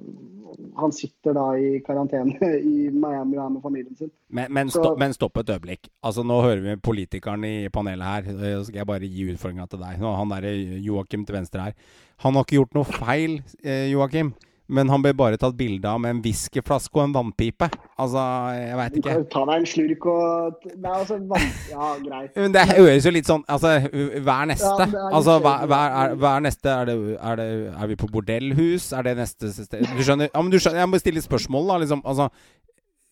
han 0.77 0.91
sitter 0.93 1.33
da 1.33 1.45
i 1.57 1.79
karantene 1.85 2.49
i 2.73 2.89
Miami 2.93 3.38
og 3.38 3.43
er 3.43 3.53
med 3.55 3.63
familien 3.63 3.97
sin. 3.97 4.12
Men, 4.29 4.51
men, 4.53 4.71
stopp, 4.73 4.99
men 5.01 5.15
stopp, 5.15 5.39
et 5.41 5.53
øyeblikk. 5.55 5.89
Altså 6.05 6.25
Nå 6.25 6.41
hører 6.45 6.62
vi 6.65 6.75
politikeren 6.89 7.45
i 7.47 7.55
panelet 7.73 8.05
her. 8.05 8.29
Så 8.59 8.67
skal 8.67 8.81
jeg 8.81 8.89
bare 8.89 9.09
gi 9.09 9.29
utfordringa 9.33 9.69
til 9.71 9.81
deg. 9.81 10.03
Nå, 10.03 10.13
han 10.19 10.35
derre 10.35 10.53
Joakim 10.85 11.25
til 11.25 11.39
venstre 11.39 11.69
her. 11.69 11.97
Han 12.25 12.35
har 12.35 12.45
ikke 12.45 12.59
gjort 12.59 12.77
noe 12.77 12.89
feil, 12.89 13.39
eh, 13.63 13.88
Joakim. 13.93 14.33
Men 14.69 14.89
han 14.93 15.01
ble 15.01 15.15
bare 15.17 15.38
tatt 15.41 15.55
bilde 15.58 15.89
av 15.89 15.97
med 16.03 16.13
en 16.13 16.19
whiskyflaske 16.21 16.93
og 16.93 17.08
en 17.08 17.13
vannpipe. 17.15 17.69
Altså, 17.99 18.21
jeg 18.53 18.77
veit 18.77 18.97
ikke. 18.99 19.15
Ta 19.34 19.41
deg 19.49 19.63
en 19.63 19.67
slurk 19.71 20.05
og 20.12 20.67
Nei, 20.69 20.93
altså 20.93 21.17
vann... 21.32 21.47
Ja, 21.71 21.89
greit. 22.03 22.38
Men 22.38 22.53
det 22.53 22.65
høres 22.69 23.08
jo 23.08 23.13
litt 23.15 23.29
sånn 23.29 23.41
Altså, 23.49 23.73
hva 23.89 24.36
er 24.43 24.51
neste? 24.51 24.88
Ja, 24.93 25.03
altså, 25.08 25.39
hver, 25.41 25.65
hver, 25.71 25.97
er, 26.03 26.15
hva, 26.21 26.36
er, 26.36 26.45
neste? 26.45 26.69
Er, 26.69 26.89
det, 26.91 26.97
er, 27.17 27.41
det, 27.41 27.49
er, 27.73 27.89
vi 27.89 27.99
på 27.99 28.12
bordellhus? 28.13 28.91
Er 28.93 29.10
det 29.10 29.17
neste 29.19 29.51
sted 29.55 29.84
Du 29.89 30.03
skjønner? 30.05 30.29
Ja, 30.29 30.43
men 30.43 30.53
du 30.53 30.60
skjønner, 30.60 30.84
jeg 30.84 30.93
må 30.93 31.01
stille 31.01 31.25
spørsmål, 31.25 31.71
da. 31.73 31.79
Liksom, 31.84 32.05
altså, 32.13 32.29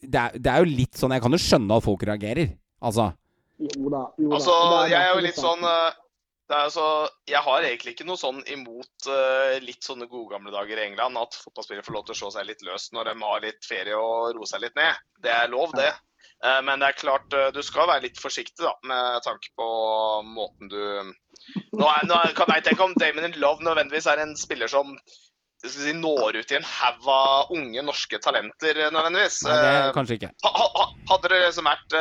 det 0.05 0.23
er, 0.23 0.37
det 0.37 0.53
er, 0.53 0.61
jo 0.61 0.77
litt 0.77 0.99
sånn 0.99 1.15
Jeg 1.17 1.25
kan 1.25 1.33
jo 1.33 1.41
skjønne 1.41 1.79
at 1.81 1.87
folk 1.87 2.05
reagerer. 2.05 2.53
Altså. 2.85 3.09
Jo 3.57 3.89
da. 3.89 4.03
Jo 4.21 4.29
da. 4.29 4.37
Altså, 4.37 4.57
jeg 4.93 4.99
er 5.01 5.15
jo 5.15 5.23
litt 5.25 5.41
sånn 5.41 5.65
uh, 5.65 5.95
Altså, 6.47 6.83
jeg 7.27 7.41
har 7.43 7.65
egentlig 7.65 7.93
ikke 7.93 8.07
noe 8.07 8.19
sånn 8.19 8.39
imot 8.47 9.07
uh, 9.11 9.57
litt 9.59 9.83
sånne 9.83 10.07
gode 10.07 10.31
gamle 10.35 10.53
dager 10.53 10.79
i 10.79 10.85
England. 10.85 11.19
At 11.19 11.35
fotballspillere 11.35 11.83
får 11.83 11.97
lov 11.97 12.05
til 12.07 12.15
å 12.15 12.19
slå 12.21 12.31
seg 12.37 12.47
litt 12.47 12.63
løst 12.67 12.95
når 12.95 13.11
de 13.11 13.15
har 13.23 13.43
litt 13.43 13.67
ferie 13.67 13.97
og 13.99 14.37
roe 14.37 14.47
seg 14.47 14.63
litt 14.63 14.77
ned. 14.79 15.01
Det 15.23 15.33
er 15.33 15.51
lov, 15.51 15.75
det. 15.75 15.91
Uh, 16.39 16.61
men 16.63 16.79
det 16.79 16.91
er 16.91 16.99
klart, 17.01 17.27
uh, 17.35 17.49
du 17.51 17.59
skal 17.65 17.89
være 17.91 18.05
litt 18.07 18.19
forsiktig 18.21 18.63
da, 18.63 18.73
med 18.87 19.23
tanke 19.27 19.51
på 19.59 19.69
måten 20.27 20.71
du 20.71 20.81
Nå, 21.77 21.85
er, 21.85 22.03
nå 22.09 22.17
kan 22.35 22.49
jeg 22.51 22.63
tenke 22.65 22.83
om 22.83 22.95
Damon 22.99 23.35
Love 23.39 23.63
nødvendigvis 23.63 24.07
er 24.09 24.19
en 24.19 24.33
spiller 24.35 24.67
som 24.71 24.95
si, 25.63 25.93
når 25.95 26.39
ut 26.41 26.51
i 26.51 26.57
en 26.57 26.65
haug 26.65 27.07
av 27.13 27.53
unge 27.55 27.83
norske 27.85 28.19
talenter, 28.23 28.81
nødvendigvis. 28.91 29.43
Nei, 29.47 29.55
det 29.63 29.69
er 29.77 29.93
kanskje 29.95 30.17
ikke. 30.19 30.31
Ha, 30.43 30.87
hadde 31.11 31.31
det 31.31 31.39
liksom 31.45 31.69
vært 31.69 31.95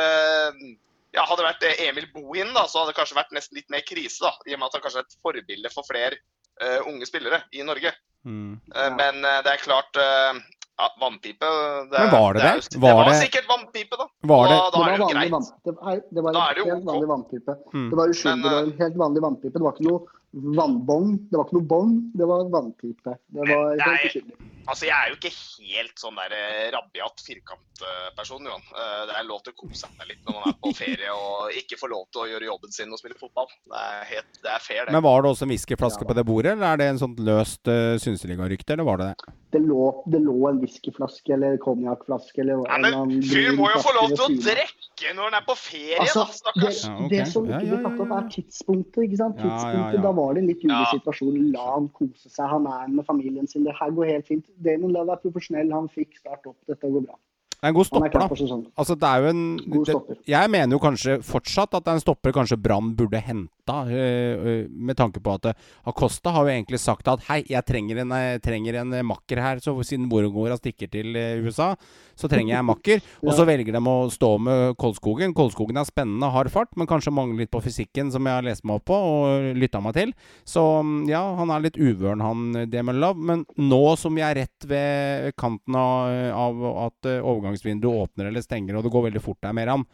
ja, 1.15 1.23
Hadde 1.23 1.43
det 1.43 1.47
vært 1.47 1.85
Emil 1.87 2.09
Bohin, 2.13 2.51
da, 2.55 2.65
så 2.67 2.81
hadde 2.81 2.91
det 2.91 2.99
kanskje 2.99 3.17
vært 3.17 3.33
nesten 3.35 3.59
litt 3.59 3.71
mer 3.73 3.85
krise. 3.87 4.19
da, 4.23 4.33
I 4.47 4.55
og 4.55 4.61
med 4.61 4.67
at 4.67 4.77
han 4.77 4.83
kanskje 4.83 5.01
er 5.03 5.07
et 5.07 5.17
forbilde 5.23 5.71
for 5.73 5.87
flere 5.87 6.19
uh, 6.61 6.89
unge 6.89 7.07
spillere 7.09 7.41
i 7.55 7.63
Norge. 7.65 7.93
Mm. 8.27 8.59
Uh, 8.73 8.89
men 8.97 9.23
uh, 9.23 9.39
det 9.45 9.53
er 9.53 9.63
klart 9.63 9.97
ja, 9.97 10.87
Vannpipe 11.01 11.47
det, 11.91 11.97
Men 11.97 12.11
var 12.11 12.35
det 12.35 12.43
det? 12.43 12.67
det, 12.73 12.81
var, 12.83 12.99
det 12.99 13.09
var 13.09 13.21
sikkert 13.21 13.47
vannpipe, 13.49 13.97
da. 13.97 14.09
Var 14.33 14.43
det, 14.45 14.57
da, 14.57 14.67
da 14.73 14.83
er 14.83 14.91
det 14.91 14.99
jo 14.99 15.07
greit. 15.13 15.49
Det, 15.63 15.73
det, 16.11 16.25
var 16.25 16.35
en 16.35 16.69
helt 16.69 16.85
vanlig 16.91 17.09
vannpipe. 17.13 17.57
Mm. 17.73 17.87
Det 17.89 18.01
var 18.01 18.13
uskyldig, 18.13 18.51
var 18.51 18.59
en 18.59 18.75
helt 18.83 19.01
vanlig 19.01 19.23
vannpipe. 19.25 19.55
Det 19.57 19.65
var 19.65 19.73
ikke 19.77 19.87
noe 19.87 20.53
vannbong. 20.59 21.15
Det 21.31 21.39
var 21.39 21.47
ikke 21.47 21.57
noe 21.57 21.69
bong, 21.71 21.97
det 22.19 22.29
var 22.29 22.45
vannpipe. 22.53 23.17
Det 23.33 23.49
var 23.49 23.81
helt 23.87 24.07
uskyldig. 24.11 24.37
Altså, 24.67 24.87
Jeg 24.89 24.95
er 24.95 25.11
jo 25.11 25.17
ikke 25.17 25.31
helt 25.31 26.01
sånn 26.01 26.17
der 26.19 26.33
eh, 26.35 26.67
rabiat 26.75 27.21
firkantperson, 27.23 28.47
Johan. 28.49 28.65
Eh, 28.75 29.03
det 29.07 29.15
er 29.15 29.27
lov 29.27 29.41
til 29.45 29.55
å 29.55 29.59
kose 29.61 29.85
seg 29.85 30.09
litt 30.09 30.21
når 30.27 30.37
man 30.37 30.51
er 30.51 30.57
på 30.65 30.73
ferie 30.75 31.13
og 31.15 31.55
ikke 31.61 31.79
får 31.79 31.93
lov 31.93 32.05
til 32.11 32.23
å 32.23 32.27
gjøre 32.33 32.49
jobben 32.49 32.75
sin 32.75 32.91
og 32.91 32.99
spille 32.99 33.19
fotball. 33.19 33.47
Det 33.47 33.83
er, 33.83 34.03
helt, 34.11 34.31
det 34.43 34.51
er 34.51 34.63
fair, 34.63 34.83
det. 34.85 34.95
Men 34.95 35.05
var 35.07 35.23
det 35.23 35.31
også 35.31 35.47
en 35.47 35.53
whiskyflaske 35.53 36.03
ja, 36.03 36.09
på 36.09 36.17
det 36.17 36.25
bordet, 36.27 36.57
eller 36.57 36.73
er 36.73 36.81
det 36.81 36.89
en 36.91 37.01
sånn 37.03 37.15
løst 37.27 37.71
uh, 37.71 37.95
Synseliga-rykte, 38.03 38.75
eller 38.75 38.87
var 38.87 39.01
det 39.01 39.11
det? 39.13 39.35
Det 39.55 39.61
lå, 39.63 39.85
det 40.11 40.19
lå 40.25 40.35
en 40.49 40.59
whiskyflaske 40.59 41.31
eller 41.37 41.55
konjakkflaske 41.63 42.43
eller 42.43 42.65
ja, 42.67 42.79
Men 42.83 43.13
fyren 43.23 43.55
må 43.55 43.69
jo 43.71 43.79
få 43.85 43.93
lov 43.95 44.11
til 44.11 44.25
å 44.25 44.29
drikke 44.35 45.13
når 45.15 45.29
han 45.29 45.37
er 45.37 45.45
på 45.47 45.55
ferie, 45.61 46.01
altså, 46.03 46.25
da, 46.25 46.35
stakkars. 46.41 46.81
Det, 46.81 46.89
ja, 46.89 46.95
okay. 46.97 47.11
det 47.13 47.27
som 47.31 47.47
ikke 47.47 47.63
blir 47.63 47.83
tatt 47.85 48.01
opp, 48.03 48.13
er 48.17 48.27
tidspunktet. 48.33 48.99
ikke 49.05 49.19
sant? 49.21 49.39
Tidspunktet, 49.39 50.01
Da 50.03 50.11
var 50.19 50.35
det 50.35 50.43
en 50.43 50.49
litt 50.51 50.65
ulik 50.65 50.91
situasjon. 50.97 51.37
La 51.53 51.67
han 51.69 51.87
kose 51.95 52.27
seg, 52.27 52.43
han 52.51 52.67
er 52.73 52.91
med 52.91 53.07
familien 53.07 53.47
sin. 53.47 53.63
Det 53.67 53.75
her 53.77 53.93
går 53.95 54.11
helt 54.11 54.27
fint. 54.27 54.49
Damon 54.65 54.93
Love 54.95 55.13
er 55.13 55.23
profesjonell, 55.23 55.73
han 55.73 55.89
fikk 55.93 56.17
starte 56.19 56.51
opp. 56.53 56.59
Dette 56.69 56.89
går 56.91 57.05
bra. 57.05 57.17
Det 57.57 57.65
er 57.65 57.71
en 57.71 57.77
god 57.79 57.87
stopper, 57.89 58.13
da. 58.13 58.57
Altså, 58.77 58.93
det 59.01 59.09
er 59.09 59.23
jo 59.23 59.29
en, 59.33 59.45
det, 59.81 59.93
jeg 60.29 60.49
mener 60.53 60.75
jo 60.75 60.81
kanskje 60.81 61.15
fortsatt 61.25 61.73
at 61.73 61.87
det 61.87 61.89
er 61.89 61.97
en 61.97 62.03
stopper 62.03 62.35
kanskje 62.35 62.59
Brann 62.61 62.91
burde 62.93 63.17
henta, 63.17 63.79
uh, 63.89 64.67
med 64.69 64.93
tanke 64.99 65.19
på 65.25 65.33
at 65.33 65.49
Acosta 65.89 66.35
har 66.35 66.45
jo 66.45 66.53
egentlig 66.53 66.77
sagt 66.79 67.09
at 67.09 67.25
hei, 67.31 67.39
jeg 67.49 67.65
trenger 67.65 68.03
en, 68.03 68.13
jeg 68.13 68.43
trenger 68.45 68.77
en 68.83 68.93
makker 69.09 69.41
her, 69.41 69.63
så 69.63 69.73
siden 69.81 70.05
mormora 70.05 70.59
stikker 70.59 70.91
til 70.93 71.17
USA, 71.17 71.71
så 72.13 72.29
trenger 72.29 72.53
jeg 72.53 72.61
en 72.61 72.69
makker. 72.69 73.01
Og 73.25 73.33
så 73.33 73.47
velger 73.49 73.73
de 73.73 73.81
å 73.81 73.95
stå 74.13 74.29
med 74.41 74.77
Kolskogen. 74.77 75.33
Kolskogen 75.37 75.81
er 75.81 75.89
spennende, 75.89 76.29
har 76.33 76.51
fart, 76.53 76.69
men 76.77 76.89
kanskje 76.89 77.13
mangler 77.13 77.41
litt 77.41 77.53
på 77.53 77.63
fysikken, 77.65 78.13
som 78.13 78.29
jeg 78.29 78.37
har 78.37 78.45
lest 78.45 78.65
meg 78.69 78.77
opp 78.79 78.87
på 78.93 79.01
og 79.01 79.49
lytta 79.57 79.81
meg 79.81 79.97
til. 79.97 80.13
Så 80.45 80.63
ja, 81.09 81.23
han 81.41 81.53
er 81.53 81.65
litt 81.65 81.81
uvøren, 81.81 82.21
han 82.21 82.69
Demon 82.69 83.01
Love. 83.01 83.29
Men 83.33 83.45
nå 83.57 83.83
som 83.97 84.13
vi 84.17 84.25
er 84.25 84.37
rett 84.43 84.69
ved 84.69 85.33
kanten 85.41 85.77
av, 85.77 86.13
av 86.37 86.63
at 86.87 87.11
overgangen 87.17 87.46
overgangsvinduet 87.47 88.03
åpner 88.03 88.29
eller 88.29 88.43
stenger, 88.45 88.77
og 88.77 88.85
det 88.85 88.93
går 88.93 89.07
veldig 89.09 89.23
fort 89.23 89.39
der 89.41 89.55
med 89.55 89.71
han. 89.71 89.85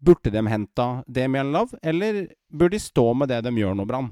Burde 0.00 0.32
de 0.32 0.42
henta 0.48 0.88
Demian 1.06 1.52
Love, 1.52 1.78
eller 1.82 2.26
burde 2.48 2.76
de 2.76 2.82
stå 2.82 3.12
med 3.14 3.28
det 3.28 3.42
de 3.44 3.54
gjør 3.58 3.76
nå, 3.76 3.86
Brann? 3.86 4.10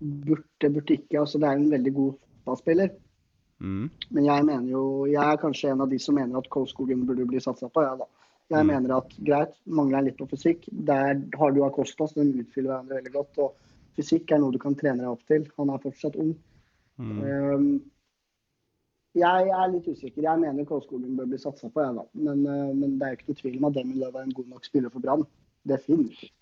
Burde, 0.00 0.70
burde 0.70 0.96
ikke. 0.96 1.20
Altså, 1.20 1.38
det 1.38 1.48
er 1.48 1.58
en 1.58 1.70
veldig 1.70 1.94
god 1.94 2.12
fotballspiller. 2.16 2.92
Mm. 3.60 3.90
Men 4.08 4.24
jeg 4.24 4.44
mener 4.48 4.68
jo 4.72 4.82
Jeg 5.04 5.20
er 5.20 5.36
kanskje 5.36 5.68
en 5.68 5.82
av 5.84 5.90
de 5.90 5.98
som 6.00 6.14
mener 6.16 6.38
at 6.38 6.46
Kolskogen 6.48 7.02
burde 7.04 7.26
bli 7.28 7.42
satsa 7.44 7.68
på. 7.68 7.82
Ja, 7.84 7.98
da. 7.98 8.06
Jeg 8.50 8.64
mm. 8.64 8.70
mener 8.72 8.94
at 8.96 9.12
greit, 9.18 9.52
mangler 9.66 10.06
litt 10.06 10.18
på 10.18 10.26
fysikk. 10.30 10.64
Der 10.70 11.20
har 11.38 11.52
du 11.52 11.60
Acosta, 11.66 12.08
så 12.08 12.22
den 12.22 12.32
utfyller 12.40 12.72
hverandre 12.72 12.98
veldig 12.98 13.12
godt. 13.18 13.42
Og 13.44 13.98
fysikk 13.98 14.32
er 14.32 14.40
noe 14.40 14.54
du 14.54 14.58
kan 14.62 14.78
trene 14.78 15.04
deg 15.04 15.12
opp 15.12 15.26
til. 15.28 15.44
Han 15.60 15.74
er 15.74 15.82
fortsatt 15.84 16.18
ung. 16.18 16.32
Mm. 17.00 17.20
Um, 17.20 17.68
Jeg 19.18 19.48
er 19.50 19.70
litt 19.72 19.88
usikker. 19.90 20.22
Jeg 20.22 20.38
mener 20.38 20.68
Kolskogen 20.68 21.16
bør 21.18 21.30
bli 21.32 21.40
satsa 21.42 21.66
på, 21.66 21.82
jeg 21.82 21.96
da. 21.96 22.04
Men, 22.14 22.44
men, 22.78 22.98
det 23.00 23.06
er 23.06 23.14
jo 23.14 23.18
ikke 23.18 23.32
noe 23.32 23.40
tvil 23.40 23.56
om 23.58 23.66
at 23.70 23.78
Demi 23.78 23.96
Løv 23.98 24.14
er 24.14 24.28
en 24.28 24.36
god 24.36 24.52
nok 24.52 24.68
spiller 24.68 24.92
for 24.94 25.02
Brann. 25.02 25.26
Definitivt 25.66 26.40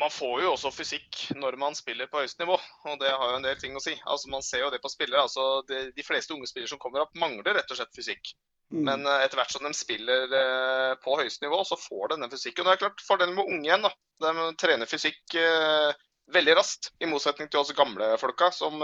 man 0.00 0.10
får 0.10 0.42
jo 0.42 0.52
også 0.54 0.72
fysikk 0.72 1.18
når 1.36 1.56
man 1.60 1.76
spiller 1.76 2.08
på 2.10 2.22
høyest 2.22 2.40
nivå, 2.40 2.56
og 2.88 2.94
det 3.00 3.10
har 3.12 3.32
jo 3.32 3.38
en 3.38 3.44
del 3.44 3.58
ting 3.60 3.76
å 3.76 3.82
si. 3.82 3.92
Altså, 4.08 4.30
Man 4.32 4.44
ser 4.44 4.64
jo 4.64 4.70
det 4.72 4.80
på 4.82 4.90
spillere. 4.92 5.26
altså 5.26 5.62
De, 5.68 5.84
de 5.96 6.06
fleste 6.06 6.34
unge 6.34 6.48
spillere 6.48 6.72
som 6.72 6.80
kommer 6.82 7.04
opp, 7.04 7.12
mangler 7.18 7.58
rett 7.58 7.70
og 7.70 7.78
slett 7.78 7.92
fysikk. 7.96 8.32
Mm. 8.72 8.86
Men 8.88 9.04
uh, 9.04 9.18
etter 9.20 9.36
hvert 9.36 9.52
som 9.52 9.66
de 9.66 9.74
spiller 9.76 10.32
uh, 10.32 10.94
på 11.02 11.18
høyest 11.20 11.44
nivå, 11.44 11.60
så 11.68 11.76
får 11.76 12.14
de 12.14 12.22
den 12.22 12.32
fysikken. 12.32 12.64
Og 12.64 12.70
det 12.70 12.76
er 12.78 12.82
klart, 12.86 13.04
Fordelen 13.04 13.36
med 13.36 13.52
unge 13.52 13.68
igjen, 13.68 13.84
da. 13.84 13.92
De 14.22 14.48
trener 14.60 14.86
fysikk 14.86 15.34
eh, 15.34 15.90
veldig 16.30 16.54
raskt. 16.54 16.92
I 17.02 17.08
motsetning 17.10 17.48
til 17.50 17.58
oss 17.58 17.72
gamle 17.74 18.12
folka, 18.22 18.52
som 18.54 18.78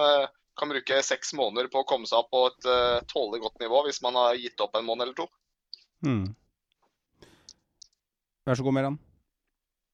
kan 0.58 0.72
bruke 0.72 1.00
seks 1.06 1.32
måneder 1.38 1.70
på 1.72 1.82
å 1.82 1.88
komme 1.88 2.08
seg 2.10 2.20
opp 2.20 2.32
på 2.34 2.44
et 2.50 2.68
tålelig 3.10 3.44
godt 3.46 3.62
nivå 3.62 3.84
hvis 3.86 4.02
man 4.04 4.18
har 4.18 4.38
gitt 4.38 4.60
opp 4.64 4.76
en 4.78 4.86
måned 4.86 5.06
eller 5.06 5.18
to. 5.18 5.28
Mm. 6.06 6.24
Vær 8.48 8.58
så 8.58 8.64
god, 8.64 8.78
Meran. 8.78 8.98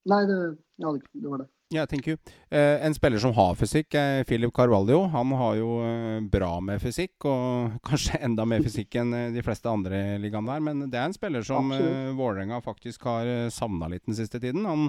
Nei, 0.09 0.23
det, 0.29 0.39
ja, 0.79 0.93
det 0.95 1.29
var 1.29 1.41
det. 1.43 1.49
Ja, 1.73 1.81
yeah, 1.81 1.89
thank 1.89 2.07
you. 2.07 2.17
Eh, 2.51 2.87
en 2.87 2.95
spiller 2.95 3.19
som 3.19 3.33
har 3.35 3.55
fysikk, 3.59 3.95
er 3.99 4.25
Philip 4.29 4.53
Carvalho. 4.55 5.07
Han 5.11 5.33
har 5.35 5.57
jo 5.59 5.79
eh, 5.83 6.21
bra 6.31 6.53
med 6.63 6.79
fysikk, 6.83 7.25
og 7.27 7.73
kanskje 7.89 8.21
enda 8.23 8.45
mer 8.47 8.63
fysikk 8.63 8.95
enn 9.01 9.15
eh, 9.17 9.31
de 9.35 9.43
fleste 9.43 9.73
andre 9.73 10.03
i 10.13 10.21
ligaen 10.23 10.47
der. 10.47 10.63
Men 10.63 10.85
det 10.93 11.01
er 11.01 11.09
en 11.09 11.17
spiller 11.17 11.43
som 11.43 11.73
eh, 11.75 12.13
Vålerenga 12.15 12.61
faktisk 12.63 13.09
har 13.09 13.27
eh, 13.27 13.51
savna 13.51 13.89
litt 13.91 14.05
den 14.07 14.19
siste 14.19 14.39
tiden. 14.39 14.69
Han 14.69 14.87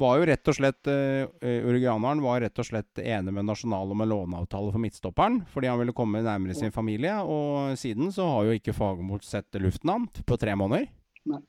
var 0.00 0.18
jo 0.18 0.26
rett 0.28 0.50
og 0.50 0.56
slett 0.58 0.90
uh, 0.90 1.24
Uruguayaneren 1.40 2.22
var 2.24 2.42
rett 2.42 2.60
og 2.60 2.66
slett 2.66 3.00
enig 3.02 3.34
med 3.34 3.46
Nasjonal 3.46 3.94
om 3.94 4.04
en 4.04 4.10
låneavtale 4.10 4.74
for 4.74 4.82
midtstopperen, 4.82 5.42
fordi 5.52 5.70
han 5.70 5.80
ville 5.80 5.94
komme 5.96 6.24
nærmere 6.24 6.56
sin 6.58 6.74
familie. 6.74 7.16
Og 7.22 7.78
siden 7.78 8.12
så 8.14 8.26
har 8.30 8.48
jo 8.48 8.58
ikke 8.58 8.76
Fagermo 8.76 9.20
sett 9.22 9.60
luften 9.62 9.94
av 9.94 10.22
på 10.26 10.38
tre 10.40 10.56
måneder. 10.58 10.88
Nei. 11.30 11.42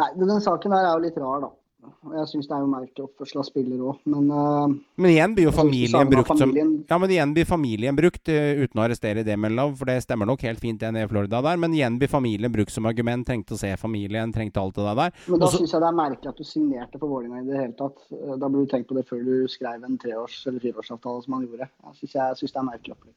Nei, 0.00 0.08
den 0.16 0.40
saken 0.40 0.72
der 0.72 0.88
er 0.88 0.96
jo 0.96 1.04
litt 1.04 1.18
rar, 1.20 1.42
da. 1.44 1.50
Jeg 1.82 2.28
syns 2.30 2.46
det 2.46 2.54
er 2.54 2.62
jo 2.62 2.68
merkelig 2.70 3.04
oppførsel 3.08 3.40
av 3.42 3.46
spiller 3.48 3.80
òg, 3.90 4.02
men 4.10 4.28
uh, 4.30 4.74
Men 5.02 5.10
igjen 5.10 5.32
blir 5.34 5.48
jo 5.48 5.54
familien 5.54 6.10
brukt 6.10 6.30
familien. 6.30 6.70
som 6.78 6.94
Ja, 6.94 6.98
men 7.02 7.14
igjen 7.14 7.32
blir 7.34 7.48
familien 7.48 7.98
brukt 7.98 8.30
uh, 8.30 8.60
uten 8.62 8.78
å 8.78 8.84
arrestere 8.84 9.24
det 9.26 9.36
med 9.38 9.56
love, 9.56 9.74
for 9.80 9.90
det 9.90 9.96
stemmer 10.04 10.28
nok 10.30 10.44
helt 10.46 10.62
fint 10.62 10.78
det 10.78 10.92
nede 10.94 11.08
i 11.08 11.10
Florida 11.10 11.40
der, 11.42 11.58
men 11.58 11.74
igjen 11.74 11.98
blir 11.98 12.10
familien 12.12 12.54
brukt 12.54 12.74
som 12.74 12.86
argument. 12.90 13.26
Trengte 13.26 13.56
å 13.56 13.60
se 13.60 13.72
familien, 13.80 14.34
trengte 14.34 14.62
alt 14.62 14.78
det 14.78 14.86
der. 14.86 15.18
Men 15.26 15.42
da 15.42 15.50
syns 15.50 15.74
jeg 15.74 15.82
det 15.82 15.90
er 15.90 15.98
merkelig 15.98 16.30
at 16.32 16.38
du 16.38 16.46
signerte 16.46 17.02
for 17.02 17.10
Vålerenga 17.16 17.42
i 17.42 17.50
det 17.50 17.58
hele 17.58 17.76
tatt. 17.78 18.06
Eh, 18.14 18.36
da 18.36 18.46
burde 18.46 18.66
du 18.66 18.72
tenkt 18.72 18.90
på 18.90 18.98
det 18.98 19.06
før 19.08 19.26
du 19.26 19.34
skrev 19.50 19.82
en 19.86 19.98
treårs- 19.98 20.42
eller 20.46 20.62
fireårsavtale 20.62 21.26
som 21.26 21.36
han 21.38 21.48
gjorde. 21.48 21.68
Jeg 21.88 22.12
syns, 22.12 22.52
det 22.52 22.62
er 22.62 22.68
merkelig 22.68 22.96
opplegg. 22.96 23.16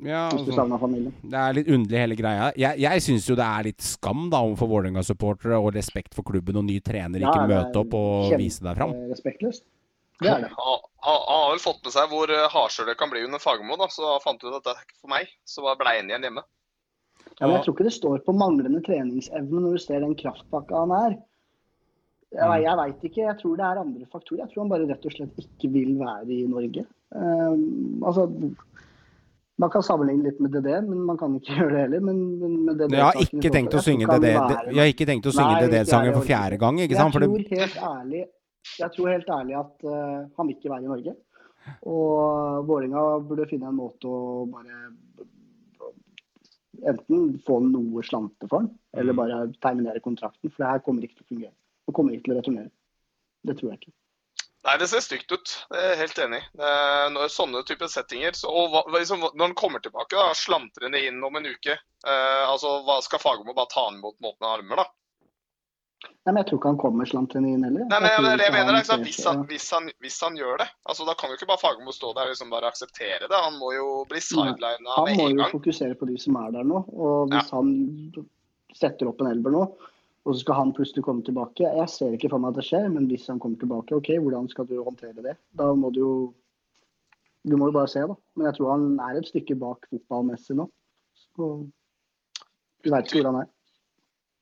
Ja, 0.00 0.22
altså, 0.32 0.64
det 1.20 1.36
er 1.36 1.52
litt 1.52 1.68
underlig 1.68 1.98
hele 2.00 2.16
greia. 2.16 2.46
Jeg, 2.56 2.80
jeg 2.80 3.02
syns 3.04 3.26
jo 3.28 3.36
det 3.36 3.44
er 3.44 3.66
litt 3.68 3.84
skam 3.84 4.30
da 4.32 4.40
overfor 4.40 4.70
Vålerenga-supportere 4.70 5.58
og 5.60 5.74
respekt 5.76 6.16
for 6.16 6.24
klubben 6.26 6.56
og 6.58 6.64
ny 6.64 6.78
trener 6.80 7.20
ja, 7.20 7.28
ikke 7.28 7.50
møte 7.50 7.82
opp 7.82 7.96
og 7.98 8.32
vise 8.40 8.64
deg 8.64 8.78
fram. 8.80 8.94
Respektløst. 9.10 9.66
Det 10.22 10.30
er 10.30 10.46
det. 10.46 10.50
Han 10.56 11.20
har 11.28 11.52
vel 11.52 11.62
fått 11.62 11.82
med 11.84 11.94
seg 11.94 12.08
hvor 12.12 12.32
hardsjøl 12.54 12.88
det 12.88 12.96
kan 13.00 13.12
bli 13.12 13.24
under 13.26 13.42
Fagermo, 13.42 13.76
da, 13.80 13.90
så 13.92 14.16
fant 14.22 14.40
fant 14.40 14.48
ut 14.48 14.58
at 14.58 14.64
det 14.64 14.74
er 14.74 14.82
ikke 14.86 15.00
for 15.02 15.12
meg. 15.12 15.36
Så 15.44 15.64
ble 15.66 15.94
jeg 15.96 16.06
igjen 16.06 16.28
hjemme. 16.28 16.46
Ja, 17.38 17.46
men 17.46 17.54
Jeg 17.56 17.64
tror 17.66 17.76
ikke 17.76 17.88
det 17.88 17.94
står 17.96 18.24
på 18.24 18.34
manglende 18.36 18.80
treningsevne 18.86 19.60
når 19.60 19.76
du 19.76 19.82
ser 19.82 20.02
den 20.04 20.16
kraftpakka 20.18 20.82
han 20.84 20.96
er. 20.96 21.16
Jeg, 22.32 22.64
jeg 22.64 22.76
veit 22.80 23.06
ikke. 23.08 23.24
Jeg 23.26 23.38
tror 23.42 23.56
det 23.58 23.64
er 23.68 23.80
andre 23.82 24.06
faktorer. 24.08 24.42
Jeg 24.44 24.52
tror 24.52 24.64
han 24.64 24.72
bare 24.72 24.88
rett 24.88 25.08
og 25.08 25.14
slett 25.16 25.40
ikke 25.42 25.72
vil 25.74 25.96
være 26.00 26.30
i 26.32 26.44
Norge. 26.48 26.84
Um, 27.12 28.04
altså 28.08 28.28
man 29.60 29.70
kan 29.70 29.82
sammenligne 29.84 30.30
litt 30.30 30.38
med 30.40 30.54
DD, 30.54 30.70
men 30.88 31.02
man 31.08 31.18
kan 31.20 31.34
ikke 31.36 31.54
gjøre 31.58 31.72
det 31.74 31.82
heller. 31.86 32.04
Men, 32.08 32.22
men 32.40 32.78
DD 32.78 32.96
jeg 32.96 33.04
har 33.04 33.18
ikke 33.24 33.52
tenkt 33.56 33.76
å 33.76 33.82
synge 33.84 34.08
DD 34.08 34.30
Jeg 34.32 34.78
har 34.80 34.92
ikke 34.94 35.08
tenkt 35.08 35.28
å 35.28 35.34
synge 35.34 35.66
DD-sangen 35.66 36.16
for 36.16 36.28
fjerde 36.28 36.60
gang, 36.62 36.80
ikke 36.84 36.98
sant? 36.98 37.18
Jeg 37.18 37.28
tror 37.28 37.60
helt 37.60 37.78
ærlig, 37.90 38.24
jeg 38.78 38.96
tror 38.96 39.12
helt 39.12 39.36
ærlig 39.36 39.60
at 39.60 39.86
uh, 39.90 40.18
han 40.38 40.48
vil 40.48 40.56
ikke 40.56 40.72
være 40.72 40.86
i 40.86 40.92
Norge. 40.92 41.16
Og 41.86 42.66
Vålerenga 42.66 43.02
burde 43.22 43.46
finne 43.50 43.70
en 43.70 43.78
måte 43.78 44.10
å 44.10 44.44
bare 44.50 44.80
enten 46.88 47.36
få 47.46 47.60
noe 47.62 48.02
slante 48.06 48.48
for 48.48 48.62
han, 48.62 48.70
eller 48.96 49.14
mm. 49.14 49.18
bare 49.20 49.40
terminere 49.62 50.02
kontrakten. 50.02 50.50
For 50.50 50.64
det 50.64 50.70
her 50.72 50.86
kommer 50.86 51.06
ikke 51.06 51.20
til 51.20 51.26
å 51.26 51.32
fungere. 51.34 51.54
Og 51.86 51.94
kommer 51.94 52.16
ikke 52.16 52.26
til 52.28 52.34
å 52.34 52.38
returnere. 52.40 52.72
Det 53.46 53.58
tror 53.58 53.72
jeg 53.72 53.82
ikke. 53.82 53.94
Nei, 54.62 54.78
det 54.78 54.86
ser 54.88 55.02
stygt 55.02 55.32
ut. 55.32 55.52
Det 55.70 55.78
er 55.78 55.88
jeg 55.90 56.00
helt 56.04 56.18
enig 56.22 56.38
i. 56.38 56.48
Når 57.10 57.30
sånne 57.34 57.64
typer 57.66 57.90
settinger 57.90 58.36
så, 58.38 58.50
og 58.50 58.92
liksom, 58.94 59.24
Når 59.34 59.48
han 59.48 59.56
kommer 59.58 59.82
tilbake, 59.82 60.14
da, 60.14 60.30
slantrende 60.38 61.00
inn 61.02 61.18
om 61.24 61.38
en 61.38 61.48
uke 61.50 61.74
eh, 61.74 62.42
altså, 62.46 62.78
hva 62.86 63.00
Skal 63.02 63.22
Fagermo 63.22 63.56
bare 63.56 63.72
ta 63.72 63.88
han 63.88 63.98
imot 63.98 64.20
med 64.20 64.30
åpne 64.30 64.52
armer, 64.54 64.84
da? 64.84 64.86
Nei, 66.02 66.30
men 66.30 66.38
Jeg 66.42 66.48
tror 66.48 66.60
ikke 66.60 66.70
han 66.70 66.80
kommer 66.82 67.10
slantrende 67.10 67.50
inn 67.50 67.66
heller. 67.66 67.88
Nei, 67.90 68.00
men 68.04 68.14
jeg, 68.14 68.38
jeg, 68.44 68.54
mener 68.54 68.78
liksom, 68.78 69.02
hvis, 69.06 69.20
han, 69.26 69.42
hvis, 69.50 69.66
han, 69.74 69.90
hvis, 70.04 70.18
han, 70.22 70.38
gjør 70.38 70.62
det 70.62 70.68
altså 70.86 71.06
Da 71.08 71.16
kan 71.18 71.32
jo 71.32 71.38
ikke 71.38 71.50
bare 71.50 71.62
Fagermo 71.62 71.94
stå 71.94 72.12
der 72.14 72.30
og 72.30 72.36
liksom 72.36 72.54
bare 72.54 72.70
akseptere 72.70 73.26
det. 73.26 73.40
Han 73.48 73.58
må 73.58 73.72
jo 73.74 73.88
bli 74.10 74.22
sidelina 74.22 74.54
med 74.78 74.78
en 74.78 74.86
gang. 74.86 75.08
Han 75.10 75.18
må 75.18 75.30
jo 75.34 75.50
fokusere 75.56 75.98
på 75.98 76.06
de 76.10 76.20
som 76.22 76.38
er 76.38 76.54
der 76.54 76.70
nå. 76.70 76.84
Og 76.94 77.34
hvis 77.34 77.50
ja. 77.50 77.58
han 77.58 77.74
setter 78.78 79.10
opp 79.10 79.26
en 79.26 79.32
elver 79.34 79.58
nå, 79.58 79.66
og 80.24 80.34
så 80.34 80.40
skal 80.44 80.54
han 80.54 80.74
plutselig 80.76 81.02
komme 81.04 81.24
tilbake. 81.26 81.66
Jeg 81.66 81.88
ser 81.90 82.14
ikke 82.14 82.30
for 82.30 82.42
meg 82.42 82.52
at 82.52 82.60
det 82.60 82.66
skjer, 82.68 82.86
men 82.94 83.08
hvis 83.10 83.26
han 83.30 83.40
kommer 83.42 83.58
tilbake, 83.58 83.96
ok, 83.96 84.12
hvordan 84.22 84.46
skal 84.52 84.68
du 84.68 84.76
håndtere 84.78 85.24
det? 85.24 85.34
Da 85.58 85.72
må 85.74 85.90
du 85.90 86.00
jo 86.00 86.14
Du 87.42 87.56
må 87.58 87.66
jo 87.66 87.74
bare 87.74 87.90
se, 87.90 87.98
da. 88.06 88.14
Men 88.38 88.46
jeg 88.46 88.54
tror 88.54 88.68
han 88.70 89.00
er 89.02 89.16
et 89.18 89.26
stykke 89.26 89.56
bak 89.58 89.88
fotballmessig 89.90 90.54
nå. 90.54 90.68
Så 91.18 91.48
du 92.84 92.90
veit 92.92 93.08
ikke 93.08 93.18
hvor 93.18 93.32
han 93.32 93.40
er. 93.40 93.48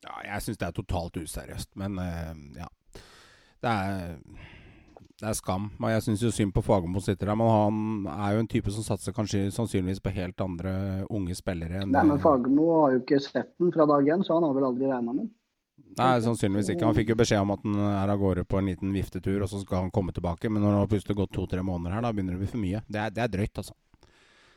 Ja, 0.05 0.19
jeg 0.35 0.45
syns 0.45 0.61
det 0.61 0.67
er 0.67 0.75
totalt 0.77 1.17
useriøst, 1.17 1.71
men 1.81 1.97
uh, 1.97 2.35
ja. 2.61 2.69
Det 3.65 3.73
er 3.73 4.19
det 5.21 5.29
er 5.29 5.37
skam. 5.37 5.71
Men 5.81 5.95
jeg 5.95 6.05
syns 6.05 6.23
jo 6.25 6.31
synd 6.33 6.53
på 6.57 6.63
Fagermo 6.65 7.01
sitter 7.05 7.29
der. 7.29 7.37
Men 7.37 7.51
han 7.53 8.07
er 8.13 8.37
jo 8.37 8.45
en 8.45 8.49
type 8.49 8.73
som 8.73 8.85
satser 8.85 9.17
kanskje 9.17 9.51
sannsynligvis 9.53 10.01
på 10.01 10.13
helt 10.17 10.41
andre 10.41 10.73
unge 11.13 11.37
spillere. 11.37 11.83
Enn 11.83 11.93
Nei, 11.93 12.07
men 12.09 12.21
Fagermo 12.23 12.71
har 12.79 12.95
jo 12.95 13.03
ikke 13.03 13.21
sett 13.21 13.53
den 13.61 13.73
fra 13.75 13.89
dag 13.89 14.09
én, 14.09 14.25
så 14.25 14.39
han 14.39 14.49
har 14.49 14.57
vel 14.57 14.71
aldri 14.71 14.89
regna 14.89 15.13
med 15.13 15.27
den. 15.27 15.31
Nei, 16.01 16.15
sannsynligvis 16.25 16.73
ikke. 16.73 16.87
Han 16.87 16.97
fikk 16.97 17.13
jo 17.13 17.19
beskjed 17.21 17.43
om 17.45 17.53
at 17.55 17.65
han 17.67 17.79
er 17.91 18.13
av 18.15 18.21
gårde 18.21 18.47
på 18.49 18.61
en 18.61 18.71
liten 18.71 18.93
viftetur, 18.95 19.43
og 19.43 19.51
så 19.51 19.61
skal 19.63 19.85
han 19.85 19.93
komme 19.95 20.15
tilbake. 20.17 20.49
Men 20.49 20.65
når 20.65 20.73
det 20.73 20.81
har 20.81 20.91
plutselig 20.95 21.19
gått 21.19 21.35
to-tre 21.37 21.65
måneder 21.67 21.97
her, 21.97 22.05
da 22.07 22.13
begynner 22.15 22.37
det 22.37 22.41
å 22.41 22.45
bli 22.45 22.53
for 22.55 22.63
mye. 22.63 22.83
Det 22.89 23.03
er, 23.03 23.15
det 23.17 23.25
er 23.27 23.33
drøyt, 23.35 23.63
altså. 23.63 23.77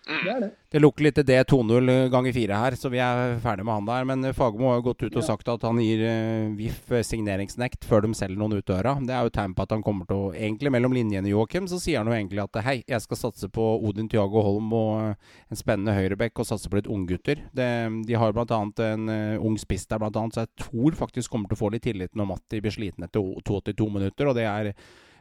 Det 0.03 0.31
er 0.31 0.41
det. 0.43 0.49
Det 0.73 0.81
lukter 0.81 1.05
litt 1.05 1.19
det 1.27 1.37
2-0 1.47 1.91
ganger 2.11 2.33
fire 2.35 2.57
her, 2.59 2.75
så 2.75 2.89
vi 2.91 2.99
er 2.99 3.37
ferdig 3.43 3.63
med 3.63 3.77
han 3.77 3.85
der. 3.87 4.07
Men 4.09 4.33
Fagermo 4.35 4.71
har 4.71 4.79
jo 4.81 4.87
gått 4.89 5.05
ut 5.05 5.19
og 5.21 5.23
sagt 5.23 5.51
at 5.51 5.63
han 5.63 5.79
gir 5.79 6.01
uh, 6.03 6.55
VIF 6.57 6.91
signeringsnekt 7.07 7.87
før 7.87 8.03
de 8.03 8.11
selger 8.17 8.39
noen 8.39 8.57
ut 8.57 8.67
døra. 8.67 8.97
Det 8.99 9.15
er 9.15 9.27
jo 9.27 9.33
tegn 9.37 9.53
på 9.55 9.63
at 9.63 9.75
han 9.75 9.85
kommer 9.85 10.09
til 10.09 10.19
å 10.19 10.31
Egentlig 10.33 10.73
mellom 10.73 10.95
linjene, 10.95 11.29
Joakim, 11.31 11.69
så 11.71 11.77
sier 11.79 12.01
han 12.01 12.09
jo 12.09 12.15
egentlig 12.15 12.41
at 12.43 12.59
hei, 12.65 12.75
jeg 12.89 13.05
skal 13.05 13.19
satse 13.19 13.47
på 13.53 13.67
Odin 13.85 14.09
Tiago 14.11 14.43
Holm 14.43 14.73
og 14.75 14.91
uh, 15.13 15.37
en 15.53 15.61
spennende 15.61 15.95
høyrebekk 15.95 16.41
og 16.41 16.49
satse 16.49 16.71
på 16.71 16.81
litt 16.81 16.91
unggutter. 16.91 17.45
De 17.53 18.19
har 18.19 18.35
bl.a. 18.35 18.59
en 18.89 19.07
uh, 19.13 19.45
ung 19.45 19.55
spiss 19.61 19.87
der, 19.87 20.01
blant 20.03 20.19
annet, 20.19 20.35
så 20.35 20.47
jeg 20.47 20.65
tror 20.65 20.99
faktisk 20.99 21.31
kommer 21.31 21.51
til 21.51 21.59
å 21.59 21.63
få 21.63 21.71
litt 21.71 21.85
tillit 21.87 22.17
når 22.17 22.33
Matti 22.33 22.59
blir 22.63 22.75
sliten 22.75 23.07
etter 23.07 23.23
82 23.23 23.87
minutter, 23.93 24.27
og 24.27 24.39
det 24.39 24.49
er 24.49 24.73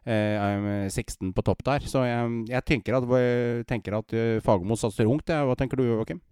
eh, 0.04 0.88
Sixten 0.92 1.32
på 1.36 1.44
topp 1.46 1.64
der. 1.68 1.86
Så 1.88 2.04
jeg, 2.06 2.44
jeg 2.50 2.66
tenker 2.68 2.98
at, 2.98 3.08
tenker 3.68 3.98
at 4.00 4.14
eh, 4.16 4.42
Fagermo 4.44 4.78
satser 4.78 5.10
ungt. 5.10 5.30
Hva 5.30 5.56
tenker 5.58 5.80
du, 5.80 5.86
Joakim? 5.90 6.22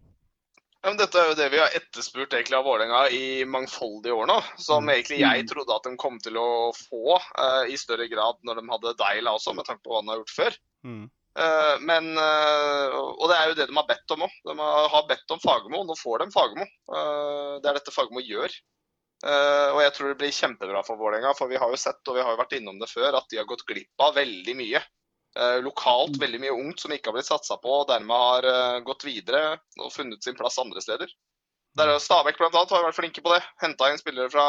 Ja, 0.81 0.95
dette 0.97 1.21
er 1.21 1.29
jo 1.29 1.37
det 1.37 1.51
vi 1.53 1.59
har 1.61 1.75
etterspurt 1.77 2.33
egentlig 2.33 2.57
av 2.57 2.65
Vålerenga 2.65 3.03
i 3.13 3.45
mangfoldige 3.45 4.17
år 4.17 4.29
nå. 4.31 4.39
Som 4.57 4.87
mm. 4.87 4.93
egentlig 4.95 5.21
jeg 5.21 5.47
trodde 5.51 5.77
at 5.77 5.87
de 5.87 5.93
kom 6.01 6.17
til 6.25 6.39
å 6.41 6.51
få 6.77 7.19
uh, 7.21 7.65
i 7.69 7.77
større 7.81 8.09
grad 8.09 8.41
når 8.49 8.63
de 8.63 8.69
hadde 8.73 8.95
Deila 9.03 9.35
også, 9.37 9.53
med 9.57 9.69
tanke 9.69 9.85
på 9.85 9.93
hva 9.93 10.01
de 10.01 10.13
har 10.13 10.23
gjort 10.23 10.37
før. 10.39 10.57
Mm. 10.89 11.03
Uh, 11.37 11.75
men, 11.85 12.09
uh, 12.17 12.97
Og 12.97 13.29
det 13.29 13.37
er 13.37 13.51
jo 13.51 13.59
det 13.59 13.69
de 13.69 13.77
har 13.77 13.89
bedt 13.93 14.17
om 14.17 14.25
òg. 14.25 14.39
De 14.49 14.57
har 14.97 15.07
bedt 15.13 15.37
om 15.37 15.45
Fagermo, 15.45 15.85
nå 15.85 15.99
får 16.01 16.25
de 16.25 16.31
Fagermo. 16.33 16.69
det 17.61 17.69
er 17.69 17.77
dette 17.77 17.95
Fagermo 17.95 18.25
gjør. 18.25 18.57
Uh, 19.21 19.77
og 19.77 19.83
jeg 19.85 19.93
tror 19.93 20.09
det 20.09 20.19
blir 20.23 20.33
kjempebra 20.33 20.81
for 20.87 20.97
Vålerenga, 20.97 21.35
for 21.37 21.51
vi 21.53 21.59
har 21.61 21.69
jo 21.69 21.79
sett 21.81 22.09
og 22.09 22.17
vi 22.17 22.23
har 22.25 22.33
jo 22.33 22.41
vært 22.41 22.55
innom 22.57 22.79
det 22.81 22.89
før, 22.89 23.19
at 23.19 23.29
de 23.29 23.37
har 23.37 23.49
gått 23.49 23.67
glipp 23.69 24.05
av 24.05 24.17
veldig 24.17 24.55
mye. 24.57 24.81
Uh, 25.37 25.61
lokalt 25.63 26.17
mm. 26.17 26.23
veldig 26.23 26.41
mye 26.43 26.55
ungt 26.57 26.81
som 26.83 26.95
ikke 26.95 27.11
har 27.11 27.19
blitt 27.19 27.29
satsa 27.29 27.59
på, 27.61 27.75
og 27.83 27.91
dermed 27.91 28.17
har 28.17 28.49
uh, 28.49 28.79
gått 28.87 29.05
videre 29.05 29.59
og 29.79 29.93
funnet 29.93 30.25
sin 30.25 30.39
plass 30.39 30.57
andre 30.63 30.81
steder. 30.85 31.13
Der 31.79 31.93
er 31.93 32.03
Stabæk 32.03 32.41
bl.a. 32.41 32.51
har 32.51 32.87
vært 32.89 32.97
flinke 32.97 33.23
på 33.23 33.35
det. 33.35 33.43
Henta 33.61 33.91
inn 33.93 34.01
spillere 34.01 34.33
fra, 34.33 34.47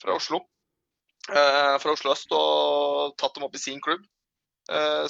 fra 0.00 0.14
Oslo. 0.14 0.46
fra 1.26 1.92
Oslo 1.92 2.14
øst 2.14 2.32
og 2.32 3.12
tatt 3.20 3.34
dem 3.36 3.44
opp 3.44 3.58
i 3.58 3.60
sin 3.60 3.82
klubb. 3.84 4.00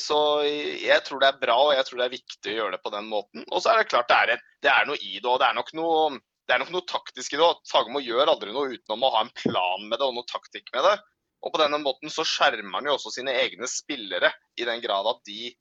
Så 0.03 0.19
jeg 0.43 0.99
tror 1.07 1.23
det 1.23 1.29
er 1.29 1.39
bra 1.39 1.55
og 1.69 1.77
jeg 1.77 1.87
tror 1.87 2.01
det 2.01 2.09
er 2.09 2.17
viktig 2.17 2.51
å 2.51 2.57
gjøre 2.57 2.75
det 2.75 2.83
på 2.83 2.91
den 2.91 3.07
måten. 3.07 3.47
Og 3.53 3.63
så 3.63 3.71
er 3.71 3.85
det 3.85 3.93
klart 3.93 4.11
det 4.11 4.19
er, 4.19 4.35
en, 4.35 4.43
det 4.67 4.73
er 4.73 4.91
noe 4.91 4.99
i 4.99 5.13
det, 5.15 5.31
og 5.31 5.39
det 5.39 5.47
er 5.47 5.59
nok 5.61 5.71
noe 5.79 6.19
det 6.45 6.55
er 6.55 6.61
nok 6.61 6.73
noe 6.75 6.87
taktisk 6.89 7.35
i 7.35 7.41
det. 7.41 7.47
at 7.47 7.71
Fagermo 7.71 8.03
gjør 8.05 8.31
aldri 8.31 8.53
noe 8.53 8.77
utenom 8.77 9.07
å 9.07 9.13
ha 9.15 9.25
en 9.25 9.35
plan 9.39 9.85
med 9.89 9.99
det 9.99 10.07
og 10.07 10.17
noe 10.17 10.29
taktikk 10.29 10.69
med 10.75 10.85
det. 10.85 10.97
Og 11.45 11.53
på 11.53 11.61
denne 11.61 11.81
måten 11.81 12.13
så 12.13 12.25
skjermer 12.29 12.79
han 12.79 12.89
jo 12.89 12.97
også 12.97 13.13
sine 13.17 13.35
egne 13.37 13.69
spillere, 13.69 14.31
i 14.57 14.67
den 14.69 14.83
grad 14.85 15.09
at 15.11 15.23
de 15.29 15.53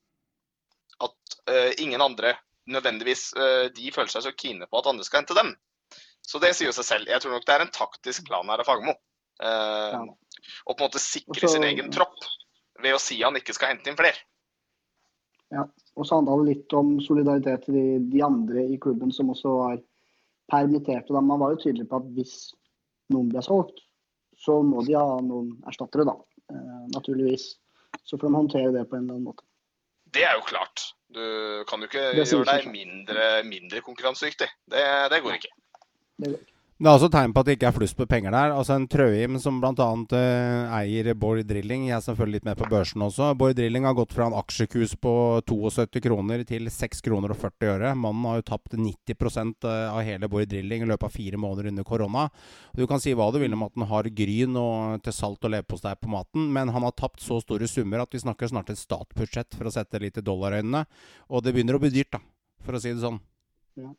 At 1.04 1.38
uh, 1.50 1.72
ingen 1.82 2.02
andre 2.02 2.36
nødvendigvis 2.70 3.34
uh, 3.36 3.68
de 3.76 3.92
føler 3.92 4.12
seg 4.14 4.24
så 4.24 4.32
kine 4.38 4.68
på 4.70 4.80
at 4.80 4.88
andre 4.88 5.04
skal 5.04 5.24
hente 5.24 5.36
dem. 5.36 5.50
Så 6.24 6.40
det 6.40 6.54
sier 6.56 6.70
jo 6.70 6.76
seg 6.76 6.86
selv. 6.88 7.10
Jeg 7.12 7.20
tror 7.20 7.34
nok 7.36 7.48
det 7.48 7.56
er 7.56 7.64
en 7.66 7.74
taktisk 7.74 8.28
plan 8.30 8.48
her 8.48 8.62
av 8.62 8.68
Fagermo. 8.70 8.94
Uh, 9.42 9.96
ja. 9.96 10.04
Og 10.68 10.78
på 10.78 10.84
en 10.84 10.86
måte 10.86 11.02
sikre 11.04 11.48
Også, 11.48 11.56
sin 11.58 11.66
egen 11.68 11.92
tropp 11.92 12.28
ved 12.84 12.96
å 12.96 13.02
si 13.02 13.20
han 13.24 13.36
ikke 13.40 13.56
skal 13.56 13.74
hente 13.74 13.92
inn 13.92 14.00
flere. 14.00 14.22
Ja, 15.54 15.66
og 15.98 16.08
så 16.08 16.18
handla 16.18 16.38
det 16.40 16.54
litt 16.54 16.76
om 16.78 16.96
solidaritet 17.04 17.68
til 17.68 17.76
de, 17.78 17.88
de, 18.14 18.22
andre 18.26 18.64
i 18.74 18.80
klubben 18.82 19.12
som 19.14 19.30
også 19.34 19.58
var 19.60 19.82
permitterte. 20.52 21.14
Man 21.14 21.42
var 21.42 21.56
jo 21.56 21.62
tydelig 21.64 21.88
på 21.90 22.02
at 22.02 22.12
hvis 22.18 22.36
noen 23.14 23.32
ble 23.32 23.44
solgt, 23.46 23.84
så 24.40 24.60
må 24.66 24.84
de 24.88 24.96
ha 24.98 25.20
noen 25.24 25.54
erstattere, 25.70 26.08
da. 26.10 26.18
Uh, 26.52 26.86
naturligvis. 26.94 27.54
Så 28.04 28.18
får 28.18 28.28
de 28.28 28.36
håndtere 28.36 28.72
det 28.76 28.88
på 28.90 28.98
en 28.98 29.06
eller 29.06 29.20
annen 29.20 29.30
måte. 29.30 29.46
Det 30.14 30.26
er 30.28 30.38
jo 30.38 30.46
klart. 30.46 30.90
Du 31.14 31.22
kan 31.70 31.82
jo 31.82 31.90
ikke 31.90 32.10
gjøre 32.18 32.46
deg 32.50 32.66
mindre, 32.74 33.28
mindre 33.46 33.82
konkurransedyktig. 33.86 34.50
Det, 34.70 34.84
det 35.14 35.22
går 35.26 35.38
ikke. 35.38 35.54
Det 36.18 36.32
går 36.34 36.42
ikke. 36.42 36.53
Det 36.84 36.90
er 36.92 36.98
også 36.98 37.08
tegn 37.08 37.32
på 37.32 37.40
at 37.40 37.48
det 37.48 37.54
ikke 37.56 37.68
er 37.70 37.76
flust 37.78 37.96
på 37.96 38.06
penger 38.12 38.34
der. 38.36 38.52
Altså 38.52 38.74
En 38.76 38.86
Trøim 38.92 39.38
som 39.40 39.62
bl.a. 39.64 39.86
Uh, 40.12 40.74
eier 40.82 41.14
Bård 41.16 41.40
Drilling, 41.48 41.86
jeg 41.88 41.96
er 41.96 42.02
selvfølgelig 42.04 42.42
litt 42.42 42.50
med 42.50 42.60
på 42.60 42.68
børsen 42.74 43.06
også. 43.06 43.30
Bård 43.40 43.56
Drilling 43.56 43.88
har 43.88 43.96
gått 43.96 44.12
fra 44.12 44.28
en 44.28 44.36
aksjekurs 44.36 44.98
på 45.00 45.14
72 45.48 46.04
kroner 46.04 46.44
til 46.50 46.68
6 46.68 47.00
kroner 47.06 47.32
og 47.32 47.40
40 47.40 47.72
øre. 47.78 47.94
Mannen 47.96 48.28
har 48.28 48.42
jo 48.42 48.46
tapt 48.52 48.76
90 48.76 49.16
eh, 49.16 49.94
av 49.94 50.02
hele 50.04 50.28
Bård 50.28 50.52
Drilling 50.52 50.84
i 50.84 50.92
løpet 50.92 51.08
av 51.08 51.16
fire 51.16 51.40
måneder 51.40 51.72
under 51.72 51.88
korona. 51.88 52.28
Du 52.76 52.84
kan 52.92 53.00
si 53.00 53.16
hva 53.16 53.32
du 53.32 53.40
vil 53.40 53.56
om 53.56 53.64
at 53.70 53.80
han 53.80 53.88
har 53.94 54.14
gryn 54.20 54.60
og 54.60 55.08
til 55.08 55.16
salt 55.16 55.40
og 55.40 55.56
leverpostei 55.56 55.96
på 56.04 56.12
maten, 56.12 56.52
men 56.52 56.76
han 56.76 56.84
har 56.84 57.00
tapt 57.00 57.24
så 57.24 57.40
store 57.40 57.72
summer 57.72 58.04
at 58.04 58.12
vi 58.12 58.26
snakker 58.28 58.52
snart 58.52 58.76
et 58.76 58.84
statsbudsjett 58.84 59.56
for 59.56 59.72
å 59.72 59.78
sette 59.80 60.04
litt 60.04 60.20
i 60.20 60.28
dollarøynene. 60.34 60.84
Og 61.32 61.48
det 61.48 61.56
begynner 61.56 61.80
å 61.80 61.86
bli 61.86 61.96
dyrt, 61.96 62.18
da, 62.18 62.26
for 62.60 62.76
å 62.76 62.84
si 62.84 62.92
det 62.92 63.06
sånn. 63.08 63.24
Ja. 63.80 63.96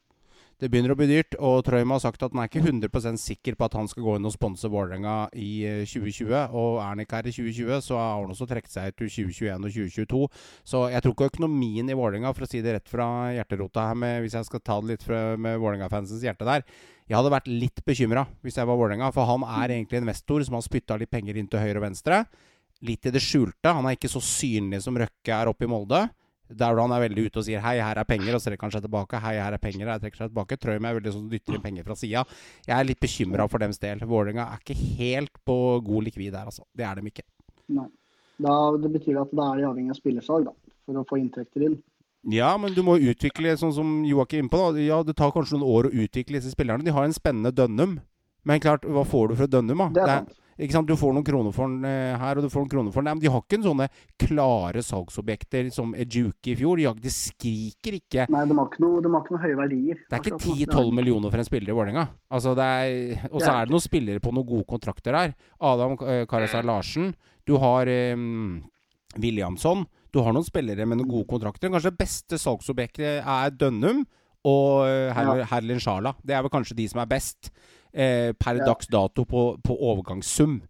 Det 0.62 0.69
begynner 0.71 0.93
å 0.95 0.97
bli 0.97 1.09
dyrt, 1.11 1.35
og 1.43 1.64
Trøim 1.67 1.90
har 1.90 2.01
sagt 2.05 2.23
at 2.23 2.31
han 2.31 2.45
er 2.45 2.47
ikke 2.47 2.62
100% 2.62 3.19
sikker 3.19 3.57
på 3.59 3.67
at 3.67 3.75
han 3.75 3.88
skal 3.90 4.05
gå 4.07 4.12
inn 4.19 4.29
og 4.29 4.35
sponse 4.37 4.69
Vålerenga 4.71 5.17
i 5.35 5.83
2020. 5.83 6.31
Eh, 6.31 6.55
og 6.55 6.79
er 6.79 6.93
han 6.93 7.03
ikke 7.03 7.19
her 7.19 7.29
i 7.29 7.35
2020, 7.35 7.83
så 7.83 7.99
har 7.99 8.23
han 8.23 8.31
også 8.31 8.47
trukket 8.53 8.71
seg 8.71 8.93
ut 8.93 8.99
til 9.03 9.11
2021 9.11 9.67
og 9.67 9.75
2022. 9.75 10.23
Så 10.71 10.85
jeg 10.95 11.05
tror 11.05 11.17
ikke 11.17 11.31
økonomien 11.33 11.90
i 11.90 11.99
Vålerenga, 11.99 12.33
for 12.37 12.47
å 12.47 12.51
si 12.53 12.62
det 12.62 12.79
rett 12.79 12.95
fra 12.95 13.09
hjerterota 13.35 13.88
her, 13.90 13.99
med, 13.99 14.23
hvis 14.23 14.38
jeg 14.38 14.51
skal 14.53 14.62
ta 14.62 14.79
det 14.79 14.95
litt 14.95 15.07
fra, 15.11 15.21
med 15.35 15.59
Vålerenga-fansens 15.59 16.23
hjerte 16.23 16.47
der 16.47 16.62
Jeg 17.09 17.19
hadde 17.19 17.35
vært 17.35 17.51
litt 17.51 17.83
bekymra 17.85 18.23
hvis 18.47 18.57
jeg 18.61 18.71
var 18.71 18.79
Vålerenga, 18.79 19.11
for 19.12 19.27
han 19.29 19.43
er 19.59 19.75
egentlig 19.75 20.05
investor 20.05 20.47
som 20.47 20.55
har 20.57 20.64
spytta 20.64 20.97
litt 21.01 21.11
penger 21.11 21.37
inn 21.37 21.51
til 21.51 21.67
høyre 21.67 21.83
og 21.83 21.88
venstre. 21.90 22.25
Litt 22.87 23.11
i 23.11 23.12
det 23.12 23.23
skjulte. 23.23 23.75
Han 23.75 23.88
er 23.90 23.99
ikke 23.99 24.12
så 24.12 24.23
synlig 24.23 24.85
som 24.87 24.97
Røkke 25.03 25.35
er 25.35 25.51
oppe 25.51 25.67
i 25.67 25.75
Molde. 25.75 26.07
Der 26.50 26.76
han 26.76 26.92
er 26.92 27.09
veldig 27.09 27.26
ute 27.26 27.40
og 27.40 27.44
sier 27.46 27.61
'hei, 27.61 27.80
her 27.80 27.96
er 27.96 28.04
penger', 28.04 28.35
og 28.35 28.40
så 28.40 28.50
trekker 28.50 28.68
han 28.68 28.70
seg 28.72 28.83
tilbake. 28.85 29.20
'Hei, 29.20 29.35
her 29.40 29.52
er 29.52 29.59
penger', 29.59 29.94
og 29.94 30.00
trekker 30.02 30.16
seg 30.16 30.28
tilbake. 30.30 30.59
Trøim 30.61 30.85
er 30.85 31.00
veldig 31.00 31.12
sånn 31.12 31.30
dytter 31.30 31.54
inn 31.54 31.62
penger 31.62 31.85
fra 31.85 31.94
sida. 31.94 32.24
Jeg 32.66 32.78
er 32.78 32.85
litt 32.85 33.00
bekymra 33.00 33.48
for 33.48 33.59
dems 33.59 33.78
del. 33.78 33.98
Vålerenga 33.98 34.52
er 34.52 34.59
ikke 34.61 34.76
helt 34.98 35.33
på 35.46 35.80
god 35.85 36.04
likvid 36.04 36.33
der, 36.33 36.44
altså. 36.44 36.64
Det 36.76 36.85
er 36.85 36.94
dem 36.96 37.07
ikke. 37.07 37.24
Nei. 37.68 37.88
Da, 38.38 38.76
det 38.76 38.92
betyr 38.92 39.20
at 39.22 39.30
da 39.33 39.52
er 39.52 39.57
de 39.62 39.68
avhengig 39.68 39.90
av 39.90 39.96
spillersalg, 39.96 40.44
da, 40.44 40.52
for 40.85 41.00
å 41.00 41.07
få 41.09 41.20
inntekter 41.22 41.62
inn. 41.68 41.83
Ja, 42.26 42.57
men 42.57 42.72
du 42.74 42.83
må 42.83 42.96
utvikle, 42.98 43.52
sånn 43.57 43.72
som 43.72 44.04
Joakim 44.04 44.46
er 44.46 44.52
på. 44.52 44.72
da. 44.72 44.80
Ja, 44.80 45.02
Det 45.02 45.16
tar 45.16 45.30
kanskje 45.30 45.59
noen 45.59 45.68
år 45.68 45.88
å 45.88 45.94
utvikle 46.04 46.40
disse 46.40 46.52
spillerne. 46.54 46.85
De 46.85 46.90
har 46.90 47.04
en 47.04 47.12
spennende 47.12 47.52
Dønnum. 47.52 48.00
Men 48.44 48.61
klart, 48.61 48.83
hva 48.83 49.04
får 49.04 49.28
du 49.28 49.37
fra 49.37 49.46
Dønnum, 49.46 49.78
da? 49.78 49.88
Det 49.88 50.02
er 50.02 50.07
sant. 50.07 50.28
Det 50.28 50.35
sant? 50.35 50.43
Du 50.57 50.95
får 50.97 51.14
noen 51.14 51.27
kroner 51.27 51.55
for 51.55 51.71
den 51.71 51.87
eh, 51.88 52.14
her, 52.19 52.38
og 52.38 52.47
du 52.47 52.51
får 52.53 52.62
noen 52.62 52.71
kroner 52.71 52.95
for 52.95 53.03
den 53.03 53.09
Nei, 53.11 53.14
men 53.17 53.23
De 53.25 53.31
har 53.33 53.43
ikke 53.43 53.59
en 53.59 53.67
sånne 53.67 53.88
klare 54.23 54.83
salgsobjekter 54.87 55.71
som 55.75 55.95
Ejuke 55.99 56.53
i 56.53 56.57
fjor. 56.59 56.83
De, 57.03 57.12
skriker 57.12 57.99
ikke 57.99 58.29
Nei, 58.31 58.45
de 58.47 58.59
har 58.59 58.71
ikke, 58.71 58.83
noe, 58.85 59.03
de 59.03 59.11
har 59.11 59.25
ikke 59.25 59.35
noe 59.35 59.43
høye 59.43 59.59
verdier. 59.59 60.05
Det 60.07 60.19
er 60.19 60.23
ikke 60.23 60.38
10-12 60.71 60.95
millioner 60.95 61.35
for 61.35 61.43
en 61.43 61.49
spiller 61.49 61.75
i 61.75 61.77
Vålerenga. 61.77 62.07
Altså, 62.31 62.55
og 62.55 63.38
så 63.43 63.51
er 63.51 63.67
det 63.67 63.75
noen 63.75 63.85
spillere 63.85 64.23
på 64.23 64.35
noen 64.35 64.49
gode 64.49 64.69
kontrakter 64.71 65.19
her. 65.19 65.35
Adam 65.59 65.99
uh, 65.99 66.23
Karasar 66.31 66.67
Larsen. 66.67 67.12
Du 67.45 67.57
har 67.61 67.90
um, 68.14 68.62
Williamson. 69.19 69.85
Du 70.14 70.23
har 70.23 70.37
noen 70.37 70.47
spillere 70.47 70.87
med 70.87 71.03
noen 71.03 71.11
gode 71.11 71.29
kontrakter. 71.35 71.73
Kanskje 71.73 71.90
det 71.90 72.05
beste 72.05 72.38
salgsobjektet 72.38 73.25
er 73.27 73.55
Dønnum 73.59 74.05
og 74.47 74.85
Herlin 75.51 75.81
Sjala. 75.81 76.12
Det 76.23 76.37
er 76.37 76.45
vel 76.45 76.53
kanskje 76.53 76.77
de 76.79 76.87
som 76.90 77.01
er 77.03 77.09
best 77.11 77.49
eh, 77.94 78.33
per 78.33 78.61
ja. 78.61 78.66
dags 78.66 78.90
dato 78.90 79.24
på, 79.24 79.46
på, 79.62 79.76
overgangssum. 79.78 80.61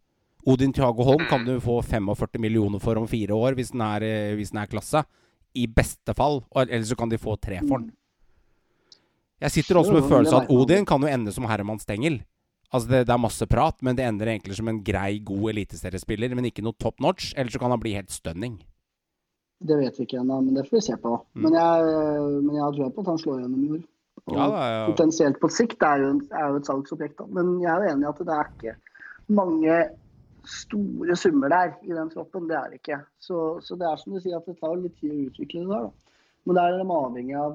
Odin 0.47 0.73
Thiago 0.77 1.07
Holm 1.09 1.25
kan 1.31 1.45
du 1.45 1.57
få 1.61 1.81
45 1.83 2.41
millioner 2.41 2.83
for 2.83 3.01
om 3.01 3.09
fire 3.09 3.33
år 3.33 3.57
hvis 3.57 3.73
den 3.73 3.81
er, 3.85 4.05
eh, 4.05 4.35
hvis 4.37 4.53
den 4.53 4.61
er 4.61 4.71
klasse. 4.71 5.05
I 5.55 5.67
beste 5.71 6.15
fall. 6.19 6.43
Eller 6.55 6.85
så 6.85 6.97
kan 6.99 7.09
de 7.09 7.21
få 7.21 7.37
tre 7.39 7.61
for 7.63 7.79
den. 7.79 7.93
Jeg 9.45 9.53
sitter 9.55 9.79
også 9.79 9.93
med 9.95 10.07
følelsen 10.09 10.43
at 10.43 10.51
Odin 10.51 10.87
kan 10.89 11.03
jo 11.03 11.11
ende 11.11 11.33
som 11.35 11.47
Herman 11.49 11.79
Stengel. 11.79 12.23
Altså 12.75 12.91
det, 12.91 13.01
det, 13.07 13.15
er 13.15 13.23
masse 13.23 13.47
prat, 13.47 13.77
men 13.87 13.95
det 13.95 14.07
ender 14.07 14.33
egentlig 14.33 14.57
som 14.59 14.69
en 14.71 14.81
grei, 14.83 15.21
god 15.23 15.53
eliteseriespiller. 15.53 16.35
Men 16.35 16.49
ikke 16.49 16.65
noe 16.65 16.75
top 16.81 16.99
notch. 17.05 17.33
Eller 17.37 17.53
så 17.55 17.61
kan 17.63 17.71
han 17.71 17.83
bli 17.83 17.95
helt 17.95 18.11
stunning. 18.11 18.59
Det 19.65 19.77
vet 19.79 19.99
vi 19.99 20.07
ikke 20.09 20.19
ennå, 20.21 20.41
men 20.43 20.57
det 20.59 20.67
får 20.67 20.77
vi 20.81 20.85
se 20.89 20.97
på. 21.01 21.15
Mm. 21.37 21.45
Men, 21.47 21.59
jeg, 21.61 21.93
men 22.43 22.57
jeg 22.59 22.79
tror 22.79 22.91
på 22.97 23.05
at 23.05 23.13
han 23.13 23.21
slår 23.23 23.45
gjennom 23.45 23.61
i 23.63 23.71
år. 23.79 23.85
Og 24.25 24.39
ja, 24.39 24.47
ja. 24.49 24.87
potensielt 24.89 25.37
på 25.43 25.51
sikt 25.53 25.83
er 25.85 26.01
jo, 26.01 26.15
er 26.33 26.55
jo 26.55 26.63
et 26.63 26.71
salgsobjekt. 26.71 27.19
Da. 27.19 27.27
Men 27.37 27.59
jeg 27.61 27.71
er 27.73 27.83
jo 27.83 27.93
enig 27.93 28.07
i 28.07 28.11
at 28.11 28.23
det 28.25 28.37
er 28.39 28.51
ikke 28.55 28.75
mange 29.35 29.77
store 30.49 31.17
summer 31.17 31.53
der 31.53 31.77
i 31.83 31.93
den 31.93 32.11
troppen. 32.13 32.49
Det 32.49 32.57
er 32.57 32.73
det 32.73 32.81
ikke. 32.81 33.03
Så, 33.21 33.61
så, 33.65 33.77
det 33.81 33.89
er 33.89 34.01
som 34.01 34.17
du 34.17 34.23
sier 34.23 34.39
at 34.39 34.49
det 34.49 34.57
tar 34.61 34.81
litt 34.81 34.97
tid 35.01 35.13
å 35.13 35.29
utvikle 35.29 35.65
det 35.65 35.71
der. 35.75 35.87
Da. 35.87 36.19
Men 36.45 36.59
det 36.59 36.65
er 36.65 36.79
de 36.79 36.89
avhengig 36.99 37.39
av 37.41 37.55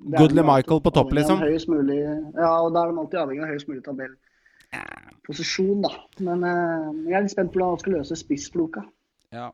Goodley 0.00 0.44
Michael 0.44 0.80
på 0.80 0.90
topp, 0.96 1.12
liksom? 1.12 1.42
Mulig, 1.68 1.98
ja, 2.00 2.50
og 2.62 2.72
da 2.72 2.82
er 2.82 2.92
de 2.92 3.00
alltid 3.02 3.18
avhengig 3.20 3.42
av 3.44 3.50
høyest 3.52 3.68
mulig 3.68 3.82
tabellposisjon, 3.84 5.82
da. 5.84 5.90
Men 6.24 6.46
uh, 6.46 6.88
jeg 7.04 7.18
er 7.18 7.26
litt 7.26 7.34
spent 7.34 7.52
på 7.52 7.60
hvordan 7.60 7.74
han 7.74 7.82
skal 7.82 7.96
løse 7.98 8.16
spissfloka. 8.16 8.86
Ja. 9.36 9.50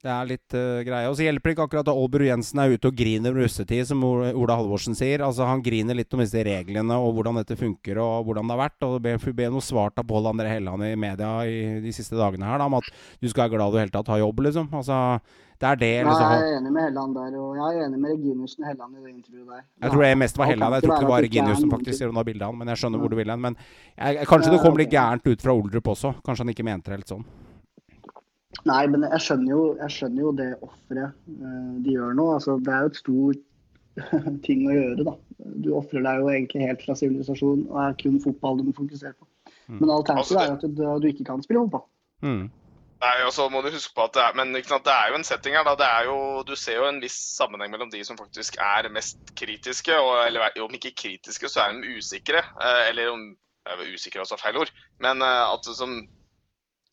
Det 0.00 0.08
er 0.08 0.28
litt 0.30 0.54
uh, 0.56 0.80
greie. 0.80 1.08
Og 1.10 1.16
så 1.18 1.26
hjelper 1.26 1.50
det 1.50 1.54
ikke 1.56 1.64
akkurat 1.68 1.84
at 1.84 1.92
Aalbru 1.92 2.24
Jensen 2.24 2.62
er 2.62 2.72
ute 2.72 2.88
og 2.88 2.96
griner 2.96 3.34
om 3.34 3.40
russetid, 3.42 3.84
som 3.90 4.00
Ola 4.06 4.56
Halvorsen 4.56 4.96
sier. 4.96 5.20
Altså 5.26 5.44
Han 5.44 5.60
griner 5.64 5.98
litt 5.98 6.16
om 6.16 6.22
disse 6.24 6.40
reglene 6.46 6.96
og 6.96 7.18
hvordan 7.18 7.42
dette 7.42 7.58
funker 7.60 8.00
og 8.00 8.24
hvordan 8.24 8.48
det 8.48 8.56
har 8.56 8.62
vært. 8.62 8.78
Og 8.86 8.96
det 8.96 9.02
ble, 9.04 9.34
ble 9.36 9.50
noe 9.52 9.64
svart 9.64 10.00
av 10.00 10.08
Pål 10.08 10.30
André 10.32 10.54
Helland 10.54 10.88
i 10.88 10.94
media 10.96 11.34
i 11.44 11.60
de 11.84 11.92
siste 11.92 12.16
dagene 12.16 12.48
her 12.48 12.62
da, 12.62 12.70
om 12.70 12.78
at 12.80 12.88
du 13.20 13.28
skal 13.28 13.44
være 13.44 13.58
glad 13.58 13.76
du 13.76 13.78
i 13.78 13.84
hele 13.84 13.94
tatt 13.98 14.08
har 14.14 14.22
jobb, 14.22 14.40
liksom. 14.48 14.72
Altså 14.80 15.02
det 15.60 15.68
er 15.68 15.76
det 15.76 15.92
liksom. 16.08 16.30
Jeg 16.32 16.40
er 16.40 16.54
enig 16.56 16.70
med 16.72 16.84
Helland 16.86 17.16
der, 17.18 17.34
og 17.36 17.58
jeg 17.58 17.76
er 17.76 17.84
enig 17.84 17.98
med 18.00 18.14
Reginiussen 18.14 18.64
Helland 18.64 18.96
i 18.96 19.02
det 19.04 19.10
intervjuet 19.12 19.50
der. 19.52 19.66
Jeg 19.84 19.92
tror 19.92 20.04
det 20.06 20.14
mest 20.22 20.40
var 20.40 20.48
Helland. 20.48 20.76
Jeg 20.78 20.86
tror 20.86 20.94
ikke 20.94 21.04
det 21.04 21.12
var 21.12 21.24
Reginiussen 21.26 21.74
faktisk, 21.74 21.98
selv 21.98 22.14
om 22.14 22.22
har 22.22 22.28
bilde 22.30 22.46
av 22.46 22.54
han. 22.54 22.62
Men 22.62 22.72
jeg 22.72 22.80
skjønner 22.80 23.04
hvor 23.04 23.12
du 23.12 23.18
vil 23.20 23.34
hen. 23.34 23.44
Men 23.44 23.60
jeg, 23.60 24.24
kanskje 24.32 24.54
det 24.56 24.62
kom 24.64 24.80
litt 24.80 24.96
gærent 24.96 25.28
ut 25.28 25.44
fra 25.44 25.52
Oldrup 25.52 25.92
også. 25.92 26.14
Kanskje 26.24 26.46
han 26.46 26.54
ikke 26.56 26.68
mente 26.70 26.88
det 26.88 27.02
helt 27.02 27.12
sånn. 27.12 27.28
Nei, 28.66 28.82
men 28.90 29.06
jeg 29.06 29.22
skjønner 29.24 29.52
jo, 29.52 29.62
jeg 29.78 29.94
skjønner 29.94 30.24
jo 30.24 30.30
det 30.36 30.48
offeret 30.66 31.14
uh, 31.14 31.74
de 31.84 31.94
gjør 31.94 32.16
nå. 32.18 32.26
Altså, 32.34 32.58
det 32.58 32.72
er 32.74 32.84
jo 32.84 32.92
et 32.92 33.00
stort 33.00 33.44
ting 34.46 34.64
å 34.66 34.76
gjøre, 34.76 35.06
da. 35.06 35.16
Du 35.64 35.72
ofrer 35.78 36.04
deg 36.04 36.22
jo 36.22 36.30
egentlig 36.32 36.66
helt 36.66 36.82
fra 36.84 36.96
sivilisasjon 36.98 37.66
og 37.70 37.82
er 37.84 37.98
kun 38.00 38.18
fotball 38.22 38.58
du 38.58 38.66
må 38.68 38.74
fokusere 38.76 39.14
på. 39.14 39.28
Mm. 39.70 39.78
Men 39.78 39.92
alternativet 39.94 40.40
altså, 40.40 40.40
er 40.40 40.50
jo 40.50 40.56
at 40.58 40.64
du, 40.66 41.04
du, 41.04 41.12
ikke 41.12 41.28
kan 41.30 41.44
spille 41.46 41.62
fotball. 41.66 41.86
Mm. 42.26 42.48
Nei, 43.00 43.14
og 43.24 43.32
så 43.32 43.46
må 43.48 43.62
du 43.64 43.70
huske 43.72 43.94
på 43.96 44.04
at 44.04 44.12
det 44.12 44.22
er, 44.26 44.34
men 44.36 44.52
sant, 44.68 44.84
det 44.84 44.92
er 44.92 45.08
jo 45.08 45.16
en 45.16 45.24
setting 45.24 45.54
her. 45.56 45.64
da, 45.64 45.72
det 45.80 45.86
er 45.88 46.08
jo, 46.10 46.16
Du 46.44 46.52
ser 46.58 46.82
jo 46.82 46.88
en 46.90 47.00
viss 47.00 47.16
sammenheng 47.38 47.72
mellom 47.72 47.92
de 47.92 48.02
som 48.04 48.18
faktisk 48.18 48.58
er 48.60 48.90
mest 48.92 49.32
kritiske, 49.40 49.94
og 49.96 50.26
eller 50.26 50.58
om 50.60 50.74
ikke 50.76 50.92
kritiske, 51.06 51.48
så 51.48 51.64
er 51.64 51.78
de 51.78 51.96
usikre. 51.96 52.42
Eh, 52.60 52.82
eller 52.90 53.14
om 53.14 53.30
jeg 53.70 54.20
er 54.20 54.40
feil 54.42 54.60
ord. 54.60 54.72
Men 55.00 55.24
eh, 55.24 55.44
at 55.54 55.70
som 55.78 55.96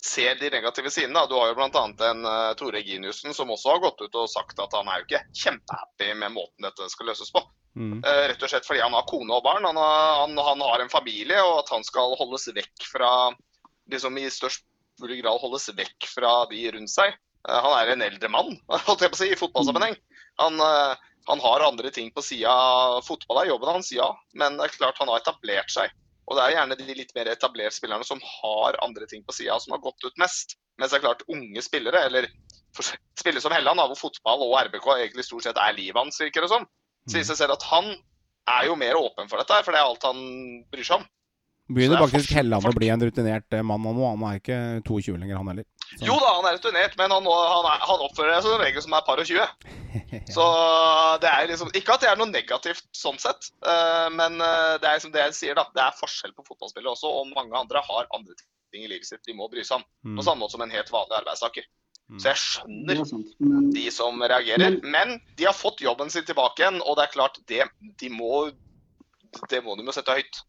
ser 0.06 0.36
de 0.36 0.50
negative 0.50 0.92
sidene. 0.92 1.26
Du 1.30 1.36
har 1.36 1.52
jo 1.52 1.56
bl.a. 1.58 1.84
en 2.10 2.26
uh, 2.26 2.54
Tore 2.58 2.82
Giniussen 2.86 3.34
som 3.34 3.52
også 3.52 3.74
har 3.74 3.84
gått 3.84 4.02
ut 4.02 4.16
og 4.16 4.30
sagt 4.30 4.60
at 4.62 4.74
han 4.78 4.90
er 4.90 5.02
jo 5.02 5.08
ikke 5.08 5.24
kjempehappy 5.34 6.12
med 6.22 6.36
måten 6.36 6.68
dette 6.68 6.90
skal 6.94 7.10
løses 7.12 7.34
på. 7.34 7.42
Mm. 7.78 8.00
Uh, 8.06 8.24
rett 8.32 8.44
og 8.44 8.52
slett 8.52 8.68
fordi 8.68 8.84
han 8.84 8.96
har 8.98 9.08
kone 9.10 9.34
og 9.34 9.46
barn, 9.46 9.66
han 9.66 9.78
har, 9.78 10.22
han, 10.24 10.38
han 10.38 10.64
har, 10.66 10.84
en 10.84 10.94
familie, 10.94 11.42
og 11.44 11.64
at 11.64 11.74
han 11.74 11.86
skal 11.86 12.16
holdes 12.20 12.50
vekk 12.54 12.90
fra 12.92 13.12
liksom 13.92 14.18
i 14.20 14.28
størst 14.34 14.66
mulig 15.02 15.22
grad 15.22 15.38
holdes 15.42 15.70
vekk 15.78 16.10
fra 16.10 16.40
de 16.52 16.64
rundt 16.78 16.94
seg. 16.94 17.18
Uh, 17.48 17.58
han 17.58 17.76
er 17.82 17.94
en 17.94 18.08
eldre 18.08 18.32
mann, 18.34 18.56
holdt 18.88 19.06
jeg 19.06 19.14
på 19.14 19.20
å 19.20 19.24
si, 19.24 19.32
i 19.34 19.40
fotballsammenheng. 19.40 19.98
Han, 20.38 20.62
han 21.26 21.40
har 21.42 21.64
andre 21.66 21.90
ting 21.90 22.12
på 22.14 22.22
sida. 22.22 22.52
Fotball 23.02 23.40
er 23.42 23.48
jobben 23.50 23.72
hans, 23.74 23.88
ja, 23.90 24.12
men 24.38 24.60
det 24.60 24.68
er 24.68 24.76
klart 24.76 25.00
han 25.02 25.10
har 25.10 25.24
etablert 25.24 25.74
seg. 25.74 25.90
Og 26.28 26.36
det 26.36 26.44
er 26.44 26.56
gjerne 26.58 26.76
de 26.76 26.96
litt 26.98 27.14
mer 27.16 27.30
etablerte 27.32 27.78
spillerne 27.78 28.08
som 28.08 28.20
har 28.20 28.78
andre 28.84 29.08
ting 29.08 29.24
på 29.24 29.36
sida, 29.36 29.56
som 29.64 29.76
har 29.76 29.84
gått 29.84 30.04
ut 30.04 30.20
mest. 30.20 30.58
Mens 30.78 30.92
det 30.92 31.00
er 31.00 31.06
klart 31.06 31.24
unge 31.32 31.64
spillere, 31.64 32.04
eller 32.10 32.28
spillere 33.18 33.42
som 33.42 33.56
Helland, 33.56 33.80
hvor 33.80 34.00
fotball 34.00 34.44
og 34.46 34.58
RBK 34.68 34.90
egentlig 34.98 35.26
stort 35.26 35.48
sett 35.48 35.60
er 35.62 35.78
livet 35.78 35.98
hans, 35.98 36.20
virker 36.22 36.44
det 36.44 36.52
som, 36.52 36.68
så 37.08 37.16
viser 37.18 37.34
det 37.34 37.40
seg 37.40 37.54
at 37.56 37.68
han 37.72 37.94
er 38.48 38.68
jo 38.68 38.76
mer 38.80 39.00
åpen 39.00 39.32
for 39.32 39.42
dette, 39.42 39.62
for 39.64 39.74
det 39.74 39.80
er 39.80 39.88
alt 39.88 40.08
han 40.08 40.20
bryr 40.72 40.88
seg 40.88 41.00
om. 41.00 41.08
Begynner 41.68 42.00
faktisk 42.00 42.32
Helland 42.38 42.68
å 42.70 42.72
bli 42.76 42.88
en 42.94 43.02
rutinert 43.04 43.56
eh, 43.56 43.64
mann 43.66 43.84
nå. 43.84 44.04
Han 44.06 44.24
er 44.30 44.40
ikke 44.40 44.60
22 44.88 45.18
lenger, 45.20 45.40
han 45.40 45.52
heller. 45.52 45.68
Så. 45.88 46.04
Jo 46.08 46.16
da, 46.22 46.34
han 46.38 46.48
er 46.48 46.58
rutinert, 46.58 46.96
men 47.00 47.12
han, 47.12 47.28
han, 47.28 47.68
er, 47.72 47.84
han 47.90 48.04
oppfører 48.06 48.38
seg 48.38 48.46
som 48.46 48.56
en 48.56 48.64
regel 48.64 48.86
som 48.86 48.96
er 48.96 49.06
par 49.08 49.22
og 49.24 49.28
20. 49.28 49.74
Så 50.36 50.46
det 51.24 51.30
er 51.32 51.48
liksom 51.50 51.72
Ikke 51.80 51.96
at 51.96 52.04
det 52.04 52.10
er 52.12 52.20
noe 52.20 52.30
negativt 52.30 52.86
sånn 52.96 53.18
sett, 53.22 53.50
uh, 53.66 54.08
men 54.14 54.36
det 54.38 54.86
er 54.86 54.98
liksom 54.98 55.14
det 55.16 55.24
jeg 55.30 55.38
sier, 55.40 55.58
da. 55.58 55.66
Det 55.76 55.84
er 55.84 56.00
forskjell 56.00 56.36
på 56.36 56.46
fotballspillere 56.48 56.94
også, 56.94 57.12
og 57.12 57.32
mange 57.32 57.56
andre 57.58 57.84
har 57.88 58.12
andre 58.16 58.36
ting 58.38 58.84
i 58.84 58.92
livet 58.92 59.08
sitt 59.08 59.24
de 59.28 59.36
må 59.36 59.48
bry 59.52 59.64
seg 59.66 59.82
om. 59.82 59.88
Mm. 60.06 60.18
På 60.20 60.28
samme 60.28 60.44
måte 60.44 60.56
som 60.58 60.64
en 60.66 60.74
helt 60.74 60.92
vanlig 60.94 61.20
arbeidstaker. 61.22 61.68
Mm. 62.08 62.20
Så 62.24 62.30
jeg 62.30 62.40
skjønner 62.40 63.02
men, 63.44 63.72
de 63.76 63.86
som 63.92 64.22
reagerer. 64.24 64.78
Men, 64.80 64.92
men, 64.94 65.16
de 65.40 65.48
har 65.48 65.56
fått 65.56 65.84
jobben 65.84 66.12
sin 66.14 66.28
tilbake 66.28 66.64
igjen, 66.64 66.80
og 66.84 67.00
det 67.00 67.08
er 67.08 67.16
klart, 67.16 67.40
det, 67.52 67.66
de 68.00 68.12
må, 68.14 68.48
det 69.52 69.64
må 69.66 69.76
de 69.76 69.88
jo 69.88 69.96
sette 69.96 70.16
høyt. 70.16 70.44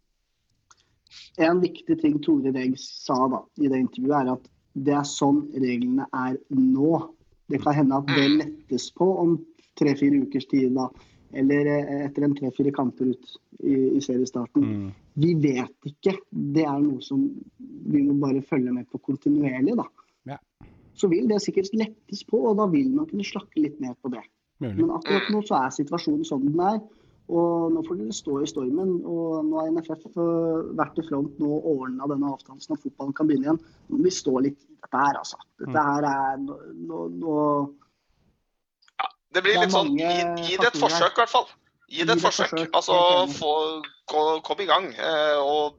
En 1.38 1.60
viktig 1.62 1.98
ting 2.00 2.16
Tore 2.24 2.52
Reg 2.54 2.74
sa 2.80 3.18
da, 3.30 3.42
i 3.60 3.70
det 3.70 3.82
intervjuet, 3.84 4.16
er 4.18 4.32
at 4.34 4.48
det 4.78 4.94
er 4.94 5.06
sånn 5.08 5.44
reglene 5.54 6.06
er 6.14 6.38
nå. 6.54 7.02
Det 7.48 7.60
kan 7.62 7.76
hende 7.78 8.00
at 8.00 8.10
det 8.10 8.24
mm. 8.24 8.38
lettes 8.42 8.88
på 8.96 9.06
om 9.22 9.38
tre-fire 9.78 10.24
ukers 10.24 10.48
tid, 10.50 10.74
da, 10.76 10.88
eller 11.38 11.70
eh, 11.72 12.06
etter 12.06 12.26
en 12.26 12.34
tre-fire 12.36 12.72
kamper 12.74 13.12
ut 13.12 13.30
i, 13.60 13.74
i 13.98 14.00
seriestarten. 14.04 14.64
Mm. 14.64 14.88
Vi 15.18 15.34
vet 15.42 15.90
ikke. 15.90 16.16
Det 16.30 16.64
er 16.66 16.80
noe 16.82 17.02
som 17.04 17.24
vi 17.58 18.02
må 18.04 18.18
bare 18.22 18.42
følge 18.44 18.74
med 18.74 18.88
på 18.92 19.00
kontinuerlig. 19.10 19.76
da. 19.78 19.86
Ja. 20.34 20.38
Så 20.98 21.10
vil 21.10 21.28
det 21.30 21.40
sikkert 21.44 21.70
lettes 21.76 22.24
på, 22.26 22.40
og 22.50 22.58
da 22.60 22.68
vil 22.70 22.90
man 22.94 23.08
kunne 23.10 23.26
slakke 23.26 23.62
litt 23.62 23.78
mer 23.82 23.96
på 24.02 24.12
det. 24.14 24.24
Mulig. 24.58 24.80
Men 24.80 24.94
akkurat 24.96 25.28
nå 25.30 25.42
så 25.46 25.60
er 25.60 25.74
situasjonen 25.74 26.26
som 26.26 26.42
den 26.42 26.58
er. 26.62 26.80
Og 27.28 27.72
nå 27.74 27.82
får 27.84 27.98
dere 28.00 28.14
stå 28.16 28.38
i 28.40 28.48
stormen. 28.48 28.94
Og 29.04 29.44
nå 29.48 29.58
har 29.60 29.72
NFF 29.74 30.06
eh, 30.08 30.60
vært 30.78 31.00
i 31.00 31.04
front 31.08 31.40
nå 31.40 31.50
og 31.58 31.66
ordna 31.74 32.08
denne 32.08 32.30
avtalen 32.32 32.62
sånn 32.64 32.78
at 32.78 32.84
fotballen 32.86 33.16
kan 33.16 33.28
begynne 33.28 33.48
igjen. 33.50 33.60
Nå 33.88 33.98
må 33.98 34.06
vi 34.06 34.14
stå 34.16 34.34
litt 34.46 34.62
i 34.64 34.78
dette 34.78 35.02
her, 35.02 35.18
altså. 35.20 35.40
Dette 35.60 35.74
mm. 35.74 35.90
her 35.90 36.08
er 36.08 36.38
nå, 36.40 37.02
nå 37.18 37.34
ja, 38.94 39.10
Det 39.36 39.44
blir 39.44 39.60
litt 39.60 39.74
sånn 39.74 39.92
Gi, 39.98 40.08
gi 40.46 40.56
det 40.56 40.70
et 40.70 40.80
forsøk, 40.80 41.12
i 41.12 41.22
hvert 41.22 41.34
fall. 41.34 41.50
Gi 41.92 42.08
det 42.08 42.16
et 42.16 42.24
forsøk. 42.24 42.56
Altså, 42.72 42.96
få, 43.36 43.52
kom 44.48 44.64
i 44.64 44.70
gang. 44.70 44.88
Eh, 44.96 45.36
og 45.42 45.76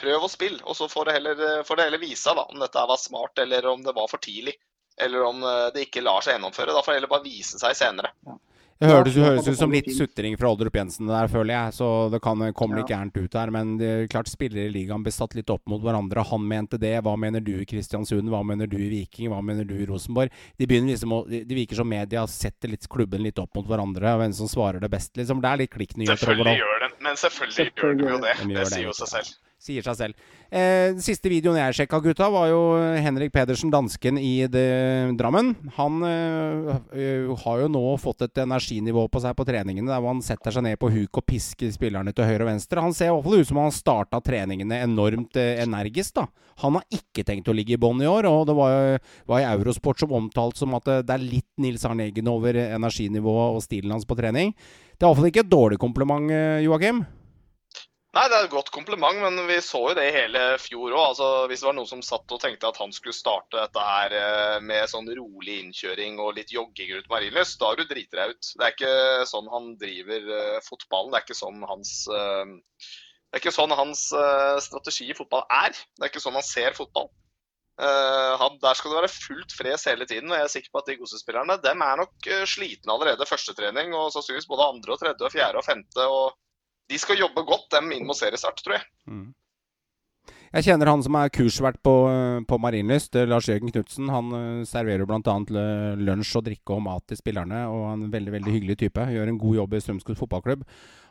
prøv 0.00 0.26
å 0.26 0.32
spille. 0.32 0.58
Og 0.66 0.74
så 0.78 0.90
får 0.90 1.06
det 1.06 1.16
heller, 1.20 1.46
får 1.68 1.78
det 1.78 1.86
heller 1.86 2.02
vise 2.02 2.34
da, 2.34 2.48
om 2.50 2.58
dette 2.66 2.86
var 2.90 2.98
smart, 2.98 3.38
eller 3.38 3.70
om 3.70 3.86
det 3.86 3.94
var 3.94 4.10
for 4.10 4.22
tidlig. 4.22 4.58
Eller 5.00 5.22
om 5.22 5.46
eh, 5.46 5.66
det 5.74 5.86
ikke 5.86 6.02
lar 6.02 6.26
seg 6.26 6.34
gjennomføre. 6.34 6.74
Da 6.74 6.82
får 6.82 6.96
det 6.96 7.00
heller 7.00 7.14
bare 7.14 7.28
vise 7.30 7.62
seg 7.62 7.78
senere. 7.78 8.10
Ja. 8.26 8.40
Det 8.80 8.88
høres, 8.88 9.16
høres 9.20 9.48
ut 9.48 9.58
som 9.58 9.74
litt 9.74 9.90
sutring 9.92 10.38
fra 10.40 10.48
Oldrup 10.48 10.78
Jensen 10.78 11.10
der, 11.10 11.28
føler 11.28 11.52
jeg. 11.52 11.74
Så 11.76 11.88
det 12.12 12.22
kan 12.24 12.40
komme 12.56 12.78
litt 12.78 12.88
gærent 12.88 13.18
ut 13.18 13.28
der. 13.34 13.52
Men 13.52 13.74
det 13.80 13.90
er 13.90 14.08
klart 14.12 14.30
spillere 14.32 14.70
i 14.70 14.72
ligaen 14.72 15.04
blir 15.04 15.12
satt 15.12 15.36
litt 15.36 15.52
opp 15.52 15.66
mot 15.68 15.82
hverandre. 15.84 16.24
Han 16.30 16.46
mente 16.48 16.80
det. 16.80 16.94
Hva 17.04 17.12
mener 17.20 17.44
du 17.44 17.52
i 17.60 17.68
Kristiansund? 17.68 18.32
Hva 18.32 18.40
mener 18.46 18.70
du 18.70 18.78
i 18.80 18.88
Viking? 18.88 19.28
Hva 19.34 19.42
mener 19.44 19.68
du 19.68 19.76
i 19.76 19.88
Rosenborg? 19.88 20.32
De 20.56 20.68
begynner 20.70 20.94
liksom 20.94 21.12
å, 21.12 21.20
de 21.28 21.44
virker 21.58 21.82
som 21.82 21.92
media 21.92 22.24
setter 22.30 22.72
litt 22.72 22.88
klubben 22.88 23.20
litt 23.26 23.38
opp 23.42 23.52
mot 23.58 23.68
hverandre. 23.68 24.16
Hvem 24.22 24.36
som 24.40 24.48
svarer 24.48 24.80
det 24.80 24.92
best, 24.92 25.12
liksom. 25.20 25.44
Det 25.44 25.52
er 25.52 25.62
litt 25.64 25.74
klikknyheter. 25.76 26.24
Selvfølgelig 26.24 26.56
gjør 26.62 26.80
det 26.86 26.90
men 27.00 27.16
selvfølgelig 27.16 27.72
gjør 27.76 27.94
de 27.94 28.08
jo 28.08 28.18
det. 28.24 28.34
De 28.40 28.56
det 28.56 28.66
sier 28.70 28.86
jo 28.88 28.96
seg 28.96 29.10
selv 29.14 29.38
sier 29.60 29.84
seg 29.84 29.96
selv. 29.98 30.28
Eh, 30.48 30.96
siste 31.04 31.30
videoen 31.30 31.58
jeg 31.60 31.76
sjekka, 31.80 32.00
gutta, 32.02 32.30
var 32.32 32.48
jo 32.50 32.60
Henrik 33.00 33.32
Pedersen, 33.34 33.72
dansken 33.72 34.18
i 34.18 34.46
det, 34.50 34.66
Drammen. 35.20 35.52
Han 35.76 36.00
eh, 36.06 37.28
har 37.44 37.62
jo 37.62 37.68
nå 37.72 37.84
fått 38.00 38.24
et 38.26 38.42
energinivå 38.42 39.06
på 39.12 39.22
seg 39.22 39.36
på 39.36 39.46
treningene 39.48 39.90
der 39.90 40.06
han 40.06 40.22
setter 40.24 40.54
seg 40.54 40.64
ned 40.66 40.80
på 40.80 40.90
huk 40.92 41.20
og 41.20 41.26
pisker 41.28 41.72
spillerne 41.74 42.14
til 42.16 42.28
høyre 42.28 42.46
og 42.46 42.52
venstre. 42.54 42.84
Han 42.84 42.96
ser 42.96 43.10
i 43.10 43.14
hvert 43.14 43.26
fall 43.26 43.44
ut 43.44 43.50
som 43.52 43.60
han 43.60 43.74
starta 43.74 44.22
treningene 44.24 44.80
enormt 44.86 45.36
eh, 45.40 45.60
energisk. 45.62 46.16
da. 46.22 46.26
Han 46.64 46.76
har 46.76 46.84
ikke 46.92 47.24
tenkt 47.28 47.48
å 47.48 47.56
ligge 47.56 47.76
i 47.76 47.80
bånn 47.80 48.02
i 48.02 48.08
år, 48.08 48.28
og 48.28 48.48
det 48.48 48.56
var, 48.56 48.98
var 49.28 49.40
i 49.40 49.48
Eurosport 49.48 50.00
som 50.00 50.12
omtalt 50.16 50.60
som 50.60 50.74
at 50.76 50.88
det 51.06 51.14
er 51.14 51.22
litt 51.22 51.48
Nils 51.60 51.86
Arne 51.88 52.08
Eggen 52.08 52.28
over 52.32 52.56
energinivået 52.66 53.56
og 53.56 53.64
stilen 53.64 53.94
hans 53.94 54.08
på 54.08 54.18
trening. 54.18 54.52
Det 54.96 55.06
er 55.06 55.08
iallfall 55.08 55.30
ikke 55.30 55.46
et 55.46 55.52
dårlig 55.52 55.80
kompliment, 55.80 56.28
Joakim? 56.60 57.04
Nei, 58.10 58.24
det 58.26 58.34
er 58.34 58.44
et 58.48 58.50
godt 58.50 58.72
kompliment, 58.74 59.20
men 59.22 59.36
vi 59.46 59.60
så 59.62 59.80
jo 59.84 59.92
det 59.94 60.08
i 60.08 60.14
hele 60.16 60.40
fjor 60.58 60.96
òg. 60.96 61.02
Altså, 61.12 61.26
hvis 61.46 61.60
det 61.62 61.68
var 61.68 61.76
noen 61.76 61.90
som 61.92 62.00
satt 62.02 62.32
og 62.34 62.40
tenkte 62.42 62.66
at 62.66 62.80
han 62.82 62.90
skulle 62.94 63.14
starte 63.14 63.54
dette 63.54 63.84
her 63.86 64.16
eh, 64.18 64.56
med 64.66 64.90
sånn 64.90 65.06
rolig 65.14 65.60
innkjøring 65.60 66.18
og 66.18 66.32
litt 66.40 66.50
jogging 66.50 66.90
rundt 66.96 67.06
Marienlyst, 67.12 67.60
da 67.60 67.70
har 67.70 67.78
du 67.78 67.84
driti 67.86 68.18
deg 68.18 68.34
ut. 68.34 68.50
Det 68.50 68.66
er 68.66 68.74
ikke 68.74 69.28
sånn 69.30 69.52
han 69.52 69.70
driver 69.78 70.26
uh, 70.26 70.58
fotballen. 70.66 71.14
Det 71.14 71.20
er 71.20 71.28
ikke 71.28 71.38
sånn 71.38 71.62
hans 71.70 71.94
er 72.10 73.38
ikke 73.38 73.54
sånn 73.54 73.78
hans 73.78 74.04
strategi 74.66 75.06
i 75.12 75.14
fotball 75.14 75.46
er. 75.60 75.70
Det 75.70 76.02
er 76.02 76.10
ikke 76.10 76.24
sånn 76.26 76.34
han 76.40 76.48
ser 76.50 76.74
fotball. 76.74 77.12
Han, 77.80 78.58
der 78.60 78.76
skal 78.76 78.90
det 78.90 78.98
være 78.98 79.12
fullt 79.14 79.54
fres 79.54 79.86
hele 79.86 80.04
tiden. 80.10 80.32
og 80.32 80.36
Jeg 80.36 80.48
er 80.48 80.52
sikker 80.56 80.74
på 80.74 80.82
at 80.82 80.90
de 80.90 80.98
Gosse-spillerne 80.98 81.60
dem 81.62 81.84
er 81.86 82.02
nok 82.02 82.26
slitne 82.50 82.92
allerede 82.92 83.28
første 83.30 83.54
trening, 83.56 83.94
og 83.94 84.10
sannsynligvis 84.12 84.50
både 84.50 84.66
andre, 84.74 84.96
og 84.96 85.00
tredje, 85.00 85.30
og 85.30 85.32
fjerde 85.32 85.62
og 85.62 85.68
femte. 85.68 86.10
og 86.10 86.34
de 86.90 86.98
skal 86.98 87.20
jobbe 87.22 87.46
godt, 87.46 87.68
dem 87.76 87.92
inn 87.94 88.08
mot 88.08 88.18
seriestart, 88.18 88.60
tror 88.64 88.78
jeg. 88.78 88.88
Mm. 89.10 89.28
Jeg 90.50 90.66
kjenner 90.66 90.90
han 90.90 91.02
som 91.06 91.14
er 91.14 91.30
kursvert 91.30 91.76
på, 91.86 91.92
på 92.50 92.56
Marienlyst, 92.58 93.14
Lars 93.30 93.46
Jørgen 93.46 93.70
Knutsen. 93.70 94.08
Han 94.10 94.32
uh, 94.34 94.62
serverer 94.66 95.06
bl.a. 95.06 95.36
lunsj 96.00 96.32
og 96.40 96.48
drikke 96.48 96.74
og 96.74 96.82
mat 96.88 97.04
til 97.06 97.20
spillerne, 97.20 97.62
og 97.70 97.84
er 97.86 97.92
en 97.94 98.08
veldig 98.10 98.34
veldig 98.34 98.54
hyggelig 98.56 98.80
type. 98.82 99.06
Gjør 99.14 99.30
en 99.30 99.38
god 99.38 99.60
jobb 99.60 99.76
i 99.78 99.82
Strømsgodt 99.84 100.18
fotballklubb. 100.18 100.66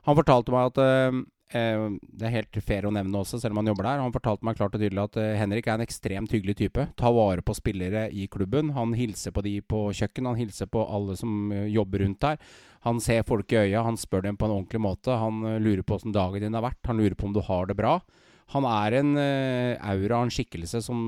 Han 0.09 0.19
fortalte 0.19 0.55
meg 0.55 0.73
at 0.73 0.83
Eh, 0.83 1.21
det 1.49 2.25
er 2.27 2.33
helt 2.33 2.57
fair 2.61 2.85
å 2.85 2.91
nevne 2.93 3.21
også, 3.23 3.39
selv 3.41 3.55
om 3.55 3.63
han 3.63 3.71
jobber 3.71 3.87
der. 3.87 4.01
Han 4.03 4.13
fortalte 4.13 4.45
meg 4.45 4.59
klart 4.59 4.75
og 4.77 4.83
tydelig 4.83 5.01
at 5.01 5.17
eh, 5.17 5.37
Henrik 5.39 5.65
er 5.67 5.79
en 5.79 5.85
ekstremt 5.85 6.33
hyggelig 6.35 6.59
type. 6.59 6.85
Tar 6.99 7.15
vare 7.15 7.41
på 7.45 7.55
spillere 7.57 8.05
i 8.13 8.27
klubben. 8.31 8.69
Han 8.75 8.93
hilser 8.97 9.33
på 9.33 9.41
de 9.45 9.55
på 9.65 9.87
kjøkken, 9.97 10.29
han 10.29 10.37
hilser 10.37 10.69
på 10.69 10.83
alle 10.85 11.17
som 11.17 11.49
eh, 11.55 11.65
jobber 11.73 12.05
rundt 12.05 12.21
der. 12.21 12.37
Han 12.85 13.01
ser 13.03 13.25
folk 13.27 13.49
i 13.51 13.63
øya, 13.63 13.81
han 13.87 13.97
spør 13.99 14.27
dem 14.27 14.37
på 14.37 14.45
en 14.45 14.55
ordentlig 14.59 14.83
måte. 14.83 15.17
Han 15.17 15.41
lurer 15.63 15.81
på 15.83 15.97
åssen 15.97 16.15
dagen 16.15 16.45
din 16.45 16.55
har 16.55 16.67
vært, 16.69 16.79
han 16.87 17.01
lurer 17.01 17.17
på 17.17 17.27
om 17.27 17.33
du 17.35 17.41
har 17.43 17.67
det 17.67 17.75
bra. 17.79 17.97
Han 18.53 18.65
er 18.65 18.95
en 19.01 19.09
aura, 19.19 20.21
en 20.23 20.31
skikkelse, 20.33 20.79
som 20.81 21.01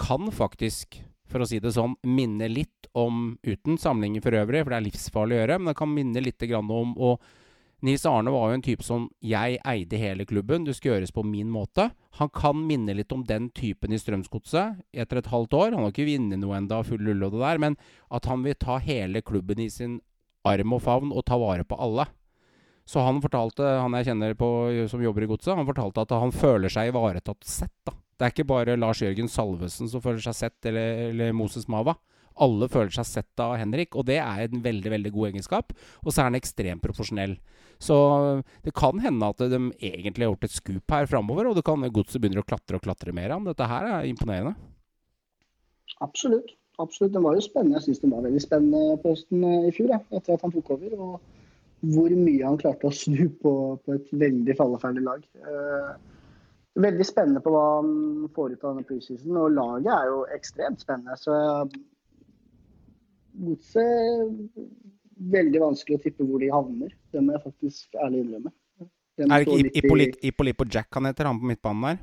kan 0.00 0.26
faktisk 0.34 0.98
for 1.30 1.44
å 1.44 1.46
si 1.46 1.60
det 1.62 1.72
sånn, 1.76 1.94
minne 2.10 2.48
litt 2.50 2.88
om, 2.98 3.36
uten 3.46 3.78
sammenligning 3.78 4.24
for 4.24 4.34
øvrig, 4.34 4.64
for 4.64 4.74
det 4.74 4.80
er 4.80 4.86
livsfarlig 4.88 5.36
å 5.36 5.40
gjøre, 5.40 5.58
men 5.60 5.70
det 5.70 5.78
kan 5.78 5.92
minne 5.94 6.24
litt 6.24 6.44
om 6.58 6.92
å 6.98 7.12
Nils 7.86 8.04
Arne 8.06 8.32
var 8.32 8.50
jo 8.50 8.58
en 8.58 8.64
type 8.64 8.84
som 8.84 9.06
jeg 9.24 9.56
eide 9.68 9.98
hele 10.00 10.26
klubben. 10.28 10.66
Det 10.66 10.74
skulle 10.76 10.98
gjøres 10.98 11.14
på 11.16 11.24
min 11.24 11.48
måte. 11.52 11.88
Han 12.20 12.28
kan 12.34 12.58
minne 12.68 12.94
litt 12.96 13.12
om 13.16 13.22
den 13.24 13.48
typen 13.56 13.94
i 13.96 14.00
Strømsgodset 14.00 14.82
etter 14.92 15.20
et 15.20 15.30
halvt 15.32 15.56
år. 15.56 15.72
Han 15.72 15.86
har 15.86 15.94
ikke 15.94 16.08
vunnet 16.10 16.42
noe 16.42 16.58
enda, 16.58 16.82
full 16.84 17.00
lull 17.06 17.24
og 17.26 17.36
det 17.36 17.42
der, 17.44 17.62
men 17.62 17.78
at 18.12 18.28
han 18.28 18.44
vil 18.44 18.58
ta 18.60 18.76
hele 18.84 19.24
klubben 19.24 19.62
i 19.64 19.70
sin 19.72 19.98
arm 20.48 20.76
og 20.76 20.84
favn 20.84 21.14
og 21.14 21.24
ta 21.28 21.40
vare 21.40 21.64
på 21.64 21.78
alle. 21.80 22.06
Så 22.88 23.00
han 23.06 23.20
fortalte, 23.22 23.64
han 23.80 23.94
jeg 23.96 24.10
kjenner 24.10 24.36
på 24.36 24.50
som 24.90 25.02
jobber 25.04 25.24
i 25.24 25.30
Godset, 25.30 25.54
han 25.56 25.68
fortalte 25.68 26.04
at 26.04 26.14
han 26.16 26.32
føler 26.34 26.72
seg 26.72 26.90
ivaretatt 26.90 27.44
sett. 27.46 27.76
da. 27.86 27.94
Det 28.20 28.26
er 28.26 28.32
ikke 28.34 28.50
bare 28.50 28.76
Lars 28.76 29.00
Jørgen 29.00 29.30
Salvesen 29.32 29.88
som 29.88 30.02
føler 30.04 30.20
seg 30.24 30.36
sett, 30.36 30.58
eller, 30.68 31.06
eller 31.08 31.36
Moses 31.36 31.68
Mava 31.70 31.94
alle 32.42 32.68
føler 32.72 32.92
seg 32.94 33.08
sett 33.08 33.42
av 33.42 33.56
Henrik, 33.60 33.96
og 33.98 34.06
det 34.08 34.18
er 34.22 34.46
en 34.46 34.62
veldig 34.64 34.94
veldig 34.96 35.12
god 35.14 35.30
egenskap. 35.30 35.74
Og 36.04 36.12
så 36.12 36.22
er 36.22 36.30
han 36.30 36.38
ekstremt 36.38 36.84
profesjonell. 36.84 37.36
Så 37.80 37.96
det 38.64 38.74
kan 38.76 39.00
hende 39.00 39.28
at 39.32 39.40
de 39.40 39.60
egentlig 39.80 40.26
har 40.26 40.34
gjort 40.34 40.48
et 40.48 40.56
skup 40.56 40.96
her 40.96 41.08
framover, 41.08 41.48
og 41.48 41.56
det 41.56 41.64
kan 41.66 41.84
godset 41.88 42.20
begynner 42.20 42.42
å 42.44 42.48
klatre 42.48 42.80
og 42.80 42.84
klatre 42.84 43.14
mer. 43.16 43.32
Dette 43.46 43.68
her 43.70 43.88
er 43.94 44.08
imponerende. 44.08 44.56
Absolutt. 46.04 46.56
Absolutt. 46.80 47.12
Den 47.12 47.24
var 47.24 47.36
jo 47.36 47.44
spennende. 47.44 47.80
Jeg 47.80 47.90
syns 47.90 48.02
den 48.04 48.14
var 48.14 48.24
veldig 48.24 48.42
spennende 48.42 48.96
på 49.02 49.12
høsten 49.12 49.44
eh, 49.44 49.68
i 49.68 49.74
fjor, 49.76 49.90
ja, 49.92 50.00
etter 50.16 50.36
at 50.36 50.44
han 50.46 50.54
tok 50.54 50.72
over. 50.76 50.94
Og 50.96 51.92
hvor 51.94 52.14
mye 52.16 52.46
han 52.46 52.60
klarte 52.60 52.88
å 52.88 52.94
snu 52.94 53.26
på, 53.42 53.52
på 53.84 53.96
et 53.96 54.14
veldig 54.22 54.56
falleferdig 54.56 55.04
lag. 55.04 55.24
Eh, 55.40 55.90
veldig 56.80 57.06
spennende 57.06 57.42
på 57.44 57.52
hva 57.52 57.64
han 57.80 57.92
får 58.34 58.54
ut 58.54 58.64
av 58.64 58.74
denne 58.74 58.88
preseason. 58.88 59.40
Og 59.42 59.56
laget 59.56 59.92
er 59.96 60.12
jo 60.12 60.22
ekstremt 60.36 60.84
spennende. 60.84 61.16
Så 61.20 61.36
Godset 63.34 64.56
veldig 65.30 65.60
vanskelig 65.62 65.98
å 65.98 66.02
tippe 66.04 66.26
hvor 66.26 66.40
de 66.42 66.50
havner. 66.52 66.94
Det 67.12 67.22
må 67.24 67.36
jeg 67.36 67.44
faktisk 67.44 68.00
ærlig 68.00 68.24
innrømme. 68.24 68.52
Er 69.20 69.44
det 69.44 69.58
ikke 69.82 70.28
Ippolipo 70.30 70.64
Jack 70.64 70.88
han 70.96 71.10
heter, 71.10 71.28
han 71.28 71.40
på 71.40 71.50
midtbanen 71.50 71.86
der? 71.90 71.98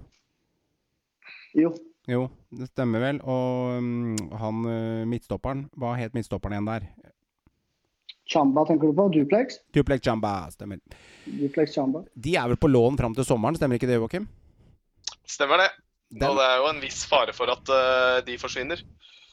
Jo. 1.57 1.71
Jo, 2.07 2.27
det 2.53 2.69
stemmer 2.69 3.03
vel. 3.03 3.21
Og 3.27 3.79
um, 3.81 4.15
han 4.39 4.67
uh, 4.67 5.07
midtstopperen, 5.09 5.65
hva 5.79 5.95
het 5.99 6.13
midtstopperen 6.15 6.55
igjen 6.55 6.69
der? 6.69 6.85
Chamba 8.27 8.63
tenker 8.67 8.91
du 8.91 8.95
på? 8.95 9.07
Duplex? 9.15 9.59
Duplex 9.75 10.03
Chamba, 10.05 10.35
stemmer. 10.53 10.79
Duplex 11.25 11.73
Chamba. 11.75 12.03
De 12.13 12.35
er 12.37 12.51
vel 12.51 12.59
på 12.59 12.69
lån 12.69 12.99
fram 12.99 13.15
til 13.17 13.27
sommeren, 13.27 13.57
stemmer 13.59 13.79
ikke 13.79 13.89
det, 13.89 13.97
Joakim? 13.99 14.27
Stemmer 15.27 15.63
det. 15.63 15.71
Den... 16.13 16.29
Og 16.29 16.39
det 16.39 16.47
er 16.47 16.61
jo 16.61 16.69
en 16.69 16.81
viss 16.83 17.01
fare 17.09 17.35
for 17.35 17.51
at 17.51 17.73
uh, 17.73 18.19
de 18.27 18.37
forsvinner. 18.39 18.83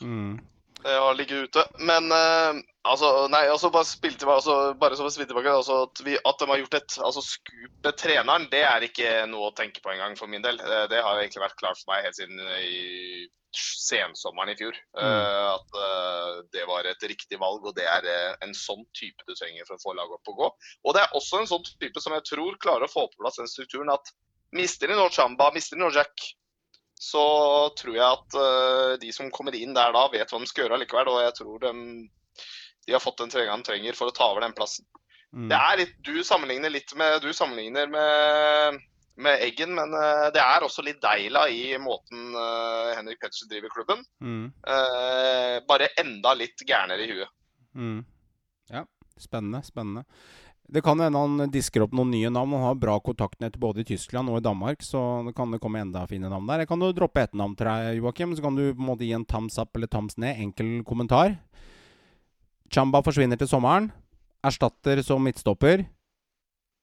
Mm. 0.02 0.38
Jeg 0.84 1.00
har 1.00 1.14
ligget 1.16 1.48
ute. 1.48 1.62
Men 1.80 2.10
uh, 2.12 2.58
altså, 2.84 3.10
nei, 3.32 3.44
altså 3.48 3.70
bare 3.72 3.88
spilte 3.88 4.28
altså, 4.28 4.74
bare 4.80 4.98
så 4.98 5.08
tilbake, 5.14 5.52
altså, 5.52 5.78
at, 5.88 6.02
vi, 6.04 6.16
at 6.18 6.40
de 6.40 6.48
har 6.50 6.60
gjort 6.60 6.76
et 6.80 6.98
altså 7.08 7.22
Skup 7.24 7.88
treneren, 8.00 8.48
det 8.52 8.60
er 8.68 8.84
ikke 8.84 9.14
noe 9.30 9.48
å 9.48 9.54
tenke 9.56 9.80
på 9.84 9.94
engang 9.94 10.18
for 10.18 10.30
min 10.30 10.44
del. 10.44 10.60
Det, 10.60 10.82
det 10.92 11.00
har 11.04 11.20
egentlig 11.20 11.44
vært 11.46 11.56
klart 11.60 11.80
for 11.80 11.94
meg 11.94 12.04
helt 12.06 12.18
siden 12.18 12.42
i 12.60 13.26
sensommeren 13.54 14.52
i 14.52 14.58
fjor. 14.58 14.76
Mm. 14.98 15.00
Uh, 15.00 15.48
at 15.54 15.80
uh, 15.80 16.44
det 16.52 16.66
var 16.68 16.90
et 16.90 17.08
riktig 17.08 17.40
valg, 17.40 17.64
og 17.64 17.76
det 17.78 17.88
er 17.88 18.36
en 18.44 18.54
sånn 18.58 18.84
type 18.96 19.24
du 19.28 19.34
trenger 19.38 19.64
for 19.68 19.78
å 19.78 19.84
få 19.86 19.96
laget 19.96 20.18
opp 20.20 20.34
å 20.34 20.38
gå. 20.42 20.52
Og 20.84 20.96
det 20.96 21.04
er 21.04 21.16
også 21.16 21.40
en 21.40 21.50
sånn 21.50 21.64
type 21.72 22.02
som 22.02 22.16
jeg 22.18 22.28
tror 22.28 22.60
klarer 22.60 22.88
å 22.88 22.92
få 22.92 23.08
på 23.08 23.24
plass 23.24 23.40
den 23.40 23.50
strukturen 23.50 23.92
at 23.94 24.12
mister 24.54 24.90
de 24.90 24.96
nå 24.98 25.08
Chamba, 25.14 25.50
mister 25.54 25.78
de 25.78 25.82
nå 25.82 25.90
Jack, 25.94 26.28
så 27.00 27.24
tror 27.78 27.96
jeg 27.96 28.06
at 28.06 28.36
uh, 28.38 28.94
de 29.00 29.12
som 29.12 29.32
kommer 29.34 29.56
inn 29.58 29.74
der 29.76 29.94
da, 29.94 30.06
vet 30.12 30.30
hva 30.30 30.40
de 30.40 30.48
skal 30.48 30.66
gjøre 30.66 30.80
likevel. 30.82 31.10
Og 31.12 31.22
jeg 31.24 31.36
tror 31.40 31.62
de, 31.64 31.72
de 32.86 32.96
har 32.96 33.02
fått 33.02 33.20
den 33.22 33.32
treninga 33.32 33.58
de 33.60 33.68
trenger 33.68 33.98
for 33.98 34.10
å 34.10 34.16
ta 34.16 34.30
over 34.32 34.46
den 34.46 34.56
plassen. 34.56 34.86
Mm. 35.34 35.48
Det 35.50 35.58
er 35.58 35.78
litt, 35.82 35.94
Du 36.06 36.16
sammenligner 36.26 36.70
litt 36.70 36.94
med, 36.98 37.18
du 37.24 37.34
sammenligner 37.34 37.90
med, 37.90 38.80
med 39.26 39.42
Eggen, 39.42 39.74
men 39.76 39.94
uh, 39.98 40.30
det 40.34 40.42
er 40.42 40.66
også 40.66 40.86
litt 40.86 41.02
Deila 41.02 41.48
i 41.50 41.74
måten 41.82 42.32
uh, 42.38 42.94
Henrik 42.94 43.20
Pettersen 43.22 43.50
driver 43.50 43.74
klubben. 43.74 44.04
Mm. 44.22 44.52
bare 45.68 45.90
enda 46.00 46.34
litt 46.38 46.62
gærnere 46.66 47.04
i 47.04 47.10
huet. 47.10 47.34
Mm. 47.74 48.00
Ja, 48.70 48.86
spennende. 49.20 49.64
Spennende. 49.66 50.06
Det 50.74 50.82
kan 50.82 50.98
hende 50.98 51.20
han 51.20 51.50
disker 51.54 51.84
opp 51.84 51.92
noen 51.94 52.10
nye 52.10 52.30
navn. 52.34 52.56
Han 52.56 52.64
har 52.66 52.78
bra 52.82 52.96
kontaktnett 52.98 53.60
både 53.62 53.84
i 53.84 53.86
Tyskland 53.92 54.32
og 54.32 54.40
i 54.40 54.42
Danmark, 54.42 54.82
så 54.82 55.22
det 55.22 55.36
kan 55.38 55.52
det 55.54 55.60
komme 55.62 55.78
enda 55.78 56.02
fine 56.10 56.26
navn 56.26 56.48
der. 56.50 56.64
Jeg 56.64 56.70
kan 56.72 56.82
jo 56.82 56.88
droppe 56.96 57.22
ett 57.22 57.36
navn 57.38 57.54
til 57.54 57.68
deg, 57.70 58.00
Joakim, 58.00 58.32
så 58.34 58.42
kan 58.42 58.58
du 58.58 58.64
på 58.72 58.82
en 58.82 58.88
måte 58.88 59.06
gi 59.06 59.12
en 59.14 59.26
thumbs 59.28 59.60
up 59.62 59.70
eller 59.78 59.90
thumbs 59.92 60.18
ned. 60.18 60.40
Enkel 60.42 60.80
kommentar. 60.88 61.36
Chamba 62.74 63.04
forsvinner 63.06 63.38
til 63.38 63.52
sommeren. 63.52 63.92
Erstatter 64.42 64.98
som 65.06 65.22
midtstopper. 65.22 65.86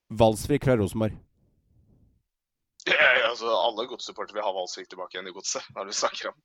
Valsvik 0.08 0.64
fra 0.70 0.80
Rosenborg. 0.80 1.20
Ja, 2.90 3.30
altså, 3.30 3.52
alle 3.52 3.86
godssupportere 3.90 4.40
vil 4.40 4.46
ha 4.46 4.52
Valsvik 4.56 4.90
tilbake 4.90 5.18
igjen 5.18 5.30
i 5.30 5.36
godset, 5.36 5.66
når 5.76 5.92
du 5.92 5.96
snakker 5.96 6.32
om 6.32 6.38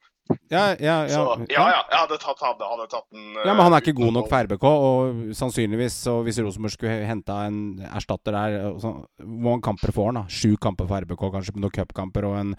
ja, 0.50 0.74
ja, 0.78 0.94
ja. 1.06 1.08
Så, 1.08 1.46
ja, 1.50 1.64
ja, 1.70 1.82
jeg 1.90 1.98
hadde 2.00 2.16
tatt, 2.18 2.40
hadde, 2.42 2.66
hadde 2.66 2.86
tatt 2.90 3.06
den 3.14 3.36
Ja, 3.38 3.52
Men 3.52 3.62
han 3.66 3.76
er 3.76 3.84
ikke 3.84 3.96
god 3.98 4.12
nok 4.16 4.28
for 4.30 4.46
RBK, 4.46 4.64
og 4.66 5.20
sannsynligvis, 5.38 6.00
så 6.06 6.16
hvis 6.26 6.40
Rosenborg 6.42 6.74
skulle 6.74 7.06
henta 7.06 7.44
en 7.46 7.60
erstatter 7.86 8.34
der 8.34 8.56
Hvor 8.74 9.06
mange 9.22 9.62
kamper 9.66 9.94
får 9.94 10.10
han, 10.10 10.20
da? 10.20 10.24
Sju 10.30 10.56
kamper 10.62 10.90
for 10.90 11.06
RBK, 11.06 11.24
kanskje, 11.36 11.54
med 11.54 11.66
noen 11.66 11.76
cupkamper 11.78 12.26
og 12.26 12.36
en 12.40 12.56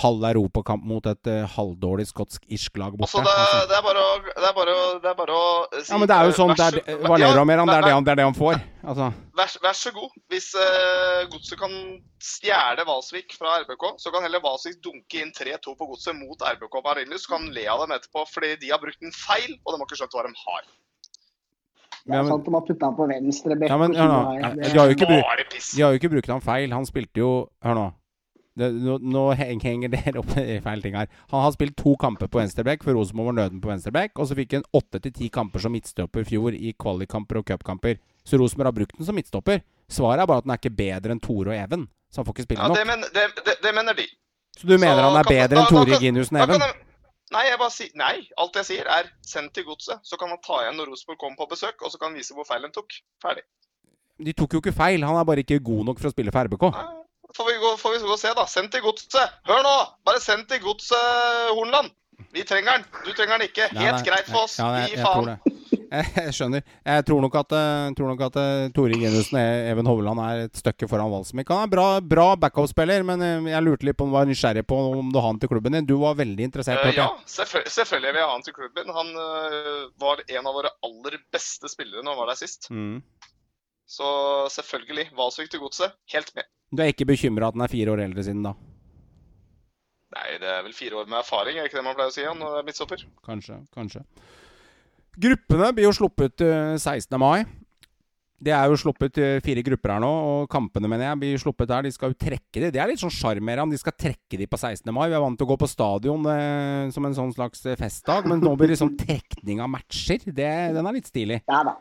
halv 0.00 0.24
europakamp 0.24 0.84
mot 0.88 1.06
et 1.06 1.30
uh, 1.30 1.44
halvdårlig 1.54 2.06
skotsk-irsk 2.08 2.78
lag 2.80 2.96
borte. 2.96 3.10
Altså, 3.10 3.22
det, 3.24 3.34
altså. 3.42 3.66
det, 3.70 3.76
er 3.78 3.84
bare 3.84 4.04
å, 4.04 4.12
det, 4.26 4.46
er 4.48 4.54
bare 4.56 4.74
å, 4.74 4.84
det 5.02 5.10
er 5.10 5.18
bare 5.18 5.38
å 5.38 5.48
si 5.76 5.92
Ja, 5.92 5.98
men 6.00 6.10
det 6.10 6.16
er 6.16 6.28
jo 6.30 6.36
sånn 6.38 6.54
det 6.54 6.66
er, 6.66 6.78
Valero 7.04 7.42
ja, 7.42 7.46
mer, 7.48 7.62
det, 7.62 7.76
er 7.76 7.86
det, 7.88 7.92
han, 7.94 8.06
det 8.06 8.14
er 8.14 8.20
det 8.20 8.28
han 8.28 8.38
får. 8.38 8.62
Altså. 8.84 9.10
Vær, 9.40 9.56
vær, 9.66 9.76
så 9.78 9.92
god. 9.96 10.14
Hvis 10.32 10.48
uh, 10.58 11.24
Godset 11.32 11.60
kan 11.60 11.74
stjele 12.24 12.86
Valsvik 12.88 13.36
fra 13.38 13.58
RBK, 13.64 13.90
så 14.00 14.14
kan 14.14 14.24
heller 14.26 14.44
Valsvik 14.44 14.80
dunke 14.84 15.20
inn 15.20 15.34
3-2 15.36 15.76
på 15.76 15.90
Godset 15.92 16.16
mot 16.18 16.48
RBK 16.54 16.80
Marienlyst. 16.84 17.28
Så 17.28 17.36
kan 17.36 17.50
le 17.56 17.66
av 17.70 17.84
dem 17.84 17.94
etterpå 17.96 18.24
fordi 18.30 18.54
de 18.62 18.72
har 18.72 18.82
brukt 18.82 19.04
en 19.04 19.14
feil, 19.14 19.52
og 19.64 19.74
de 19.74 19.78
har 19.78 19.86
ikke 19.88 20.00
skjønt 20.00 20.16
hva 20.16 20.26
de 20.28 20.34
har. 20.46 20.64
Det 22.04 22.16
er 22.18 22.26
sant 22.28 22.44
de 22.44 22.52
har 22.52 22.64
putta 22.66 22.88
han 22.90 22.96
på 22.98 23.04
venstre 23.08 23.56
bekk. 23.56 23.70
Ja, 23.72 23.76
men, 23.80 23.94
hør 23.96 24.10
nå. 24.10 24.22
De 24.60 24.72
har 24.76 25.92
jo 25.94 26.00
ikke 26.00 26.10
brukt 26.12 26.28
han 26.28 26.42
feil. 26.44 26.72
Han 26.76 26.84
spilte 26.88 27.22
jo 27.22 27.30
Hør 27.64 27.78
nå. 27.78 27.86
Det, 28.54 28.68
nå, 28.70 29.00
nå, 29.02 29.22
henger 29.34 29.90
dere 29.90 30.18
opp 30.22 30.30
i 30.38 30.60
feil 30.62 30.82
ting 30.84 30.94
her. 30.94 31.10
Han 31.32 31.42
har 31.42 31.54
spilt 31.56 31.74
to 31.80 31.96
kamper 32.00 32.30
på 32.30 32.38
venstreback 32.38 32.84
for 32.86 32.94
Rosenborg 32.94 33.32
var 33.32 33.38
nøden 33.40 33.62
på 33.62 33.70
venstreback. 33.72 34.14
Og 34.14 34.30
så 34.30 34.38
fikk 34.38 34.58
han 34.58 34.66
åtte 34.78 35.00
til 35.02 35.14
ti 35.16 35.30
kamper 35.34 35.64
som 35.64 35.74
midtstopper 35.74 36.22
i 36.22 36.28
fjor 36.28 36.54
i 36.54 36.74
kvalikkamper 36.78 37.40
og 37.40 37.48
cupkamper. 37.50 37.98
Så 38.24 38.38
Rosenborg 38.40 38.70
har 38.70 38.78
brukt 38.78 38.98
den 38.98 39.08
som 39.08 39.18
midtstopper. 39.18 39.64
Svaret 39.90 40.22
er 40.22 40.30
bare 40.30 40.44
at 40.44 40.46
den 40.46 40.54
er 40.54 40.62
ikke 40.62 40.76
bedre 40.78 41.16
enn 41.16 41.22
Tore 41.24 41.50
og 41.50 41.58
Even. 41.58 41.88
Så 42.12 42.22
han 42.22 42.28
får 42.28 42.38
ikke 42.38 42.46
spille 42.46 42.62
ja, 42.62 42.70
nok. 42.70 42.78
Det, 42.78 42.86
men, 42.92 43.04
det, 43.16 43.26
det, 43.42 43.58
det, 43.66 43.74
mener 43.74 43.98
de. 43.98 44.08
Så 44.54 44.70
du 44.70 44.76
mener 44.78 45.02
så, 45.02 45.10
han 45.10 45.20
er 45.20 45.30
bedre 45.34 45.60
enn 45.60 45.70
Tore 45.74 45.98
og 45.98 46.08
Even? 46.08 46.82
Nei, 47.34 47.46
jeg 47.48 47.58
bare 47.58 47.72
si, 47.72 47.88
nei, 47.98 48.14
alt 48.38 48.58
jeg 48.60 48.66
sier 48.68 48.88
er 49.00 49.08
send 49.26 49.50
til 49.56 49.66
godset. 49.66 49.98
Så 50.06 50.14
kan 50.20 50.30
han 50.30 50.38
ta 50.44 50.60
igjen 50.62 50.76
når 50.78 50.92
Rosenborg 50.92 51.18
kommer 51.18 51.40
på 51.40 51.56
besøk, 51.56 51.80
og 51.82 51.90
så 51.90 51.98
kan 51.98 52.12
han 52.12 52.20
vise 52.20 52.36
hvor 52.36 52.46
feil 52.46 52.62
han 52.62 52.74
tok. 52.74 53.00
Ferdig. 53.24 53.42
De 54.22 54.34
tok 54.36 54.54
jo 54.54 54.60
ikke 54.62 54.76
feil. 54.76 55.02
Han 55.02 55.18
er 55.18 55.26
bare 55.26 55.42
ikke 55.42 55.58
god 55.64 55.88
nok 55.88 55.98
for 55.98 56.12
å 56.12 56.14
spille 56.14 56.30
for 56.30 56.46
RBK. 56.46 56.68
Nei 56.76 57.00
får 57.36 57.50
vi, 57.50 57.58
gå, 57.62 57.76
får 57.80 57.96
vi 57.96 57.98
gå 58.06 58.14
og 58.14 58.20
se, 58.20 58.32
da. 58.36 58.46
Send 58.50 58.72
til 58.72 58.84
godset. 58.84 59.36
Hør 59.48 59.62
nå! 59.66 59.76
Bare 60.06 60.22
send 60.22 60.46
til 60.50 60.62
godset, 60.64 61.50
Hornland. 61.54 61.92
Vi 62.34 62.44
trenger 62.46 62.78
den. 62.78 62.86
Du 63.04 63.12
trenger 63.12 63.38
den 63.38 63.48
ikke. 63.48 63.68
Helt 63.74 63.98
nei, 63.98 64.06
greit 64.06 64.30
for 64.30 64.46
oss. 64.46 64.56
Ja, 64.58 64.70
nei, 64.74 64.88
Gi 64.90 65.02
faen. 65.02 65.36
Jeg, 65.94 66.32
skjønner. 66.34 66.62
Jeg 66.82 67.04
tror 67.06 67.20
nok 67.22 67.36
at, 67.38 67.52
eh, 67.54 67.92
tror 67.94 68.08
nok 68.10 68.22
at 68.26 68.36
uh, 68.40 68.64
Tore 68.74 68.96
Genussen 68.98 69.38
Even 69.38 69.86
Hovland 69.86 70.18
er 70.24 70.40
et 70.48 70.58
stykke 70.58 70.88
foran 70.90 71.12
Valsmik. 71.12 71.52
Han 71.54 71.68
er 71.68 71.70
bra, 71.70 71.84
bra 72.02 72.24
backup-spiller, 72.40 73.04
men 73.06 73.22
uh, 73.22 73.50
jeg 73.52 73.62
lurte 73.62 73.86
litt 73.86 73.98
på 73.98 74.08
om 74.08 74.10
du 74.10 74.16
var 74.16 74.26
nysgjerrig 74.26 74.64
på 74.66 74.78
om 74.98 75.12
du 75.14 75.20
har 75.20 75.28
han 75.28 75.38
til 75.42 75.52
klubben 75.52 75.76
din. 75.76 75.86
Du 75.86 75.94
var 76.02 76.18
veldig 76.18 76.48
interessert? 76.48 76.82
Uh, 76.82 76.96
ja, 76.96 77.06
selvfølgelig, 77.30 77.74
selvfølgelig 77.76 78.10
vil 78.10 78.22
jeg 78.22 78.30
ha 78.30 78.34
han 78.34 78.46
til 78.48 78.56
klubben. 78.58 78.90
Han 78.98 79.14
var 80.02 80.24
en 80.24 80.50
av 80.50 80.58
våre 80.58 80.74
aller 80.88 81.20
beste 81.34 81.70
spillere 81.70 82.02
når 82.02 82.16
han 82.16 82.22
var 82.24 82.32
der 82.32 82.42
sist. 82.42 82.70
Mm. 82.74 82.98
Så 83.86 84.10
selvfølgelig. 84.56 85.12
Valsvik 85.14 85.54
til 85.54 85.62
godset. 85.62 85.94
Helt 86.10 86.34
med. 86.34 86.50
Du 86.74 86.82
er 86.84 86.92
ikke 86.92 87.08
bekymra 87.08 87.50
at 87.50 87.56
den 87.56 87.64
er 87.64 87.72
fire 87.72 87.94
år 87.94 88.04
eldre 88.06 88.24
siden 88.26 88.44
da? 88.46 88.54
Nei, 90.14 90.28
det 90.38 90.46
er 90.50 90.62
vel 90.62 90.76
fire 90.76 91.00
år 91.00 91.10
med 91.10 91.18
erfaring, 91.18 91.58
er 91.58 91.66
ikke 91.68 91.80
det 91.80 91.86
man 91.86 91.96
pleier 91.98 92.12
å 92.12 92.14
si 92.14 92.24
når 92.24 92.54
det 92.54 92.62
er 92.62 92.66
midtstopper? 92.68 93.04
Kanskje, 93.26 93.58
kanskje. 93.74 94.04
Gruppene 95.24 95.70
blir 95.74 95.88
jo 95.88 95.94
sluppet 95.94 96.42
16. 96.42 97.14
Eh, 97.14 97.20
mai. 97.22 97.44
Det 98.44 98.52
er 98.52 98.68
jo 98.68 98.76
sluppet 98.78 99.18
eh, 99.22 99.38
fire 99.44 99.62
grupper 99.64 99.94
her 99.94 100.02
nå, 100.02 100.10
og 100.10 100.50
kampene 100.52 100.90
mener 100.90 101.08
jeg 101.08 101.20
blir 101.22 101.40
sluppet 101.40 101.70
der. 101.70 101.86
De 101.86 101.94
skal 101.94 102.12
jo 102.12 102.18
trekke 102.18 102.60
de. 102.60 102.70
Det 102.74 102.82
er 102.82 102.90
litt 102.90 103.02
sånn 103.02 103.14
sjarm 103.14 103.46
med 103.46 103.62
De 103.72 103.80
skal 103.80 103.96
trekke 103.96 104.38
de 104.40 104.48
på 104.50 104.58
16. 104.58 104.90
mai. 104.94 105.06
Vi 105.08 105.16
er 105.16 105.24
vant 105.24 105.38
til 105.38 105.46
å 105.46 105.52
gå 105.54 105.58
på 105.62 105.70
stadion 105.70 106.28
eh, 106.30 106.92
som 106.94 107.08
en 107.08 107.16
sånn 107.16 107.34
slags 107.34 107.64
eh, 107.66 107.78
festdag, 107.80 108.28
men 108.30 108.42
nå 108.44 108.54
blir 108.58 108.74
det 108.74 108.78
sånn 108.82 108.94
trekning 108.98 109.62
av 109.64 109.72
matcher. 109.72 110.26
Det, 110.26 110.52
den 110.76 110.90
er 110.90 110.98
litt 110.98 111.10
stilig. 111.10 111.42
Ja 111.50 111.64
da 111.70 111.78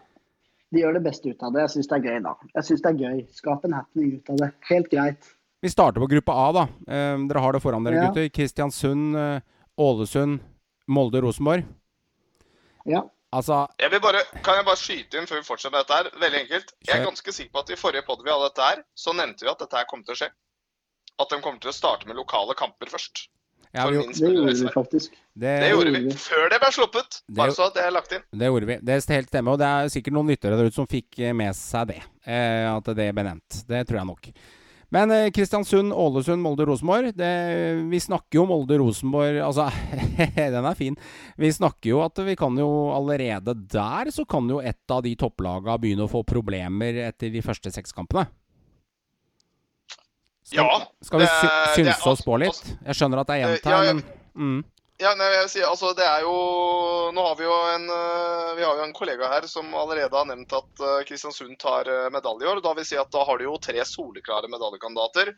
de 0.73 0.81
gjør 0.81 0.97
det 0.97 1.03
beste 1.05 1.29
ut 1.29 1.45
av 1.45 1.53
det. 1.53 1.63
Jeg 1.67 1.73
syns 1.75 1.89
det 1.91 1.97
er 1.99 2.09
gøy, 2.09 2.19
da. 2.25 2.33
Jeg 2.57 2.67
synes 2.69 2.83
det 2.83 2.91
er 2.91 3.01
gøy. 3.03 3.23
Skap 3.37 3.65
en 3.67 3.75
happening 3.77 4.13
ut 4.17 4.33
av 4.33 4.39
det. 4.41 4.51
Helt 4.71 4.91
greit. 4.91 5.31
Vi 5.63 5.71
starter 5.71 6.03
på 6.03 6.09
gruppe 6.11 6.35
A, 6.35 6.47
da. 6.57 6.63
Eh, 6.87 7.25
dere 7.29 7.43
har 7.45 7.55
det 7.55 7.61
foran 7.63 7.85
dere, 7.87 7.99
ja. 7.99 8.07
gutter. 8.09 8.29
Kristiansund, 8.35 9.15
eh, 9.15 9.45
Ålesund, 9.79 10.41
Molde, 10.91 11.21
Rosenborg. 11.23 11.67
Ja. 12.89 13.05
Altså 13.33 13.63
jeg 13.81 13.89
vil 13.89 14.01
bare, 14.03 14.19
Kan 14.45 14.59
jeg 14.59 14.65
bare 14.67 14.77
skyte 14.77 15.17
inn 15.17 15.25
før 15.25 15.39
vi 15.39 15.47
fortsetter 15.47 15.73
med 15.73 15.85
dette 15.85 15.95
her? 15.97 16.09
Veldig 16.21 16.39
enkelt. 16.43 16.73
Jeg 16.85 16.99
er 16.99 17.05
ganske 17.07 17.33
sikker 17.33 17.53
på 17.55 17.63
at 17.63 17.71
i 17.73 17.77
forrige 17.79 18.05
podd 18.05 18.21
vi 18.21 18.29
hadde 18.29 18.49
dette 18.51 18.67
her, 18.67 18.83
så 18.93 19.15
nevnte 19.17 19.47
vi 19.47 19.49
at 19.49 19.63
dette 19.63 19.79
her 19.79 19.87
kom 19.89 20.03
til 20.05 20.13
å 20.13 20.19
skje. 20.19 20.29
At 21.23 21.31
de 21.31 21.39
kommer 21.41 21.63
til 21.63 21.71
å 21.71 21.73
starte 21.73 22.09
med 22.09 22.19
lokale 22.19 22.53
kamper 22.59 22.91
først. 22.93 23.27
Ja, 23.71 23.85
vi, 23.89 23.97
det 23.97 24.29
gjorde 24.29 24.53
vi 24.53 24.71
faktisk. 24.73 25.13
Det, 25.33 25.53
det 25.63 25.69
gjorde 25.71 25.93
vi. 25.95 26.01
Før 26.21 26.49
det 26.51 26.59
ble 26.61 26.71
sluppet. 26.75 27.21
Bare 27.33 27.53
så 27.55 27.69
det 27.73 27.85
er 27.87 27.93
lagt 27.95 28.11
inn. 28.13 28.25
Det 28.29 28.49
gjorde 28.51 28.69
vi. 28.69 28.75
Det 28.85 28.97
er 28.97 29.15
helt 29.15 29.31
stemmer. 29.31 29.55
Og 29.55 29.61
det 29.61 29.69
er 29.69 29.93
sikkert 29.93 30.17
noen 30.17 30.29
lyttere 30.29 30.59
der 30.59 30.69
ute 30.69 30.77
som 30.77 30.89
fikk 30.89 31.21
eh, 31.23 31.33
med 31.37 31.57
seg 31.57 31.93
det. 31.93 32.01
Eh, 32.27 32.67
at 32.69 32.91
det 32.99 33.07
ble 33.15 33.25
nevnt. 33.29 33.63
Det 33.69 33.81
tror 33.89 34.01
jeg 34.01 34.09
nok. 34.11 34.29
Men 34.93 35.15
eh, 35.15 35.31
Kristiansund, 35.33 35.89
Ålesund, 35.89 36.43
Molde, 36.45 36.67
Rosenborg. 36.69 37.17
Vi 37.89 38.03
snakker 38.05 38.37
jo 38.37 38.45
Molde-Rosenborg 38.51 39.41
Altså, 39.41 39.65
den 40.37 40.69
er 40.69 40.77
fin. 40.77 40.99
Vi 41.41 41.49
snakker 41.57 41.95
jo 41.95 42.03
at 42.05 42.21
vi 42.27 42.37
kan 42.37 42.59
jo 42.61 42.69
allerede 42.93 43.57
der 43.73 44.13
så 44.13 44.27
kan 44.29 44.51
jo 44.53 44.61
et 44.61 44.93
av 44.93 45.01
de 45.07 45.15
topplagene 45.17 45.79
begynne 45.81 46.05
å 46.05 46.13
få 46.13 46.21
problemer 46.29 47.01
etter 47.09 47.33
de 47.33 47.41
første 47.41 47.73
seks 47.73 47.95
kampene. 47.97 48.27
Skal, 50.43 50.59
ja, 50.59 50.79
skal 51.07 51.23
vi 51.23 51.27
sy 51.31 51.49
synse 51.77 52.09
oss 52.11 52.21
på 52.25 52.37
litt? 52.41 52.59
Jeg 52.83 52.99
skjønner 52.99 53.21
at 53.23 53.29
det 53.29 53.35
er 53.35 53.43
gjenta, 53.45 53.69
her, 53.71 53.85
ja, 53.87 53.93
men 53.95 54.03
mm. 54.35 54.61
Ja, 55.01 55.13
nei, 55.17 55.29
jeg 55.33 55.47
sier, 55.49 55.65
altså 55.67 55.91
det 55.97 56.05
er 56.05 56.21
jo 56.23 56.33
Nå 57.15 57.23
har 57.25 57.37
vi 57.39 57.47
jo 57.47 57.55
en 57.73 57.87
eh, 57.89 58.51
Vi 58.59 58.65
har 58.65 58.77
jo 58.77 58.85
en 58.85 58.93
kollega 58.95 59.29
her 59.31 59.47
som 59.49 59.71
allerede 59.75 60.13
har 60.13 60.27
nevnt 60.29 60.53
at 60.53 60.83
uh, 60.83 61.01
Kristiansund 61.07 61.57
tar 61.61 61.89
uh, 61.89 62.11
medalje 62.13 62.45
i 62.45 62.51
år. 62.51 62.61
Da 62.63 62.75
vil 62.77 62.85
si 62.87 62.99
at 62.99 63.11
da 63.13 63.23
har 63.25 63.39
de 63.39 63.47
jo 63.47 63.57
tre 63.61 63.81
soleklare 63.87 64.51
medaljekandidater. 64.51 65.33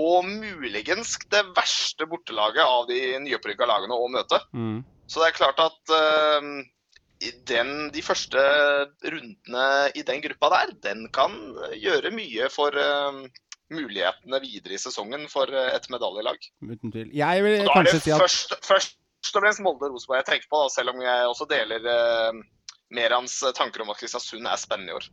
Og 0.00 0.28
muligens 0.28 1.16
det 1.32 1.42
verste 1.56 2.06
bortelaget 2.06 2.62
av 2.62 2.86
de 2.90 3.00
nyopprykka 3.24 3.66
lagene 3.66 3.96
å 3.96 4.10
møte. 4.12 4.38
Mm. 4.54 4.84
Så 5.10 5.22
det 5.22 5.30
er 5.30 5.38
klart 5.40 5.64
at 5.64 5.94
uh, 5.96 7.32
den, 7.50 7.72
de 7.94 8.04
første 8.04 8.44
rundene 9.02 9.66
i 9.96 10.04
den 10.06 10.22
gruppa 10.28 10.52
der, 10.54 10.76
den 10.86 11.08
kan 11.14 11.34
gjøre 11.80 12.12
mye 12.14 12.46
for 12.52 12.76
mulighetene 13.74 14.40
videre 14.42 14.76
i 14.76 14.80
sesongen 14.82 15.26
for 15.32 15.50
eh, 15.54 15.72
et 15.76 15.88
medaljelag. 15.92 16.50
Uten 16.64 16.92
tvil. 16.92 17.10
Jeg 17.16 17.46
vil 17.46 17.70
kanskje 17.70 18.00
si 18.00 18.14
at 18.14 18.24
først, 18.24 18.56
først, 18.66 18.98
og 19.34 19.44
fremst 19.44 19.64
Molde 19.64 19.88
og 19.88 19.96
Rosenborg 19.96 20.22
jeg 20.22 20.30
tenker 20.32 20.50
på, 20.50 20.62
da, 20.64 20.74
selv 20.74 20.94
om 20.94 21.02
jeg 21.04 21.30
også 21.30 21.48
deler 21.50 21.90
uh, 21.90 22.44
Merans 22.96 23.40
tanker 23.56 23.84
om 23.84 23.92
at 23.92 24.00
Kristiansund 24.00 24.48
er 24.48 24.60
spennende 24.60 24.94
i 24.94 24.98
år. 24.98 25.10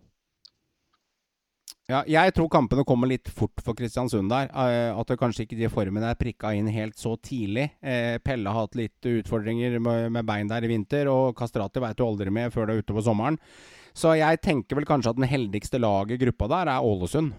Ja, 1.88 2.01
jeg 2.03 2.34
tror 2.36 2.49
kampene 2.51 2.84
kommer 2.84 3.08
litt 3.08 3.30
fort 3.32 3.62
for 3.64 3.78
Kristiansund 3.78 4.28
der. 4.28 4.49
Eh, 4.51 4.91
at 4.91 5.08
det 5.08 5.16
kanskje 5.22 5.45
ikke 5.45 5.55
de 5.55 5.70
formene 5.72 6.10
er 6.12 6.20
prikka 6.20 6.51
inn 6.51 6.68
helt 6.68 6.99
så 6.99 7.14
tidlig. 7.16 7.70
Eh, 7.80 8.18
Pelle 8.20 8.51
har 8.51 8.66
hatt 8.66 8.76
litt 8.76 9.08
utfordringer 9.08 9.78
med, 9.80 10.20
bein 10.28 10.51
der 10.51 10.68
i 10.68 10.72
vinter, 10.74 11.08
og 11.08 11.32
Kastrati 11.39 11.80
veit 11.80 11.95
du 11.95 12.03
aldri 12.03 12.34
med 12.34 12.51
før 12.51 12.68
det 12.68 12.76
er 12.76 12.84
ute 12.84 12.97
på 12.97 13.05
sommeren. 13.08 13.39
Så 13.95 14.18
jeg 14.20 14.41
tenker 14.43 14.76
vel 14.76 14.88
kanskje 14.89 15.14
at 15.14 15.22
den 15.22 15.32
heldigste 15.32 15.80
laget 15.80 16.18
i 16.18 16.26
gruppa 16.26 16.51
der 16.51 16.74
er 16.76 16.84
Ålesund. 16.84 17.32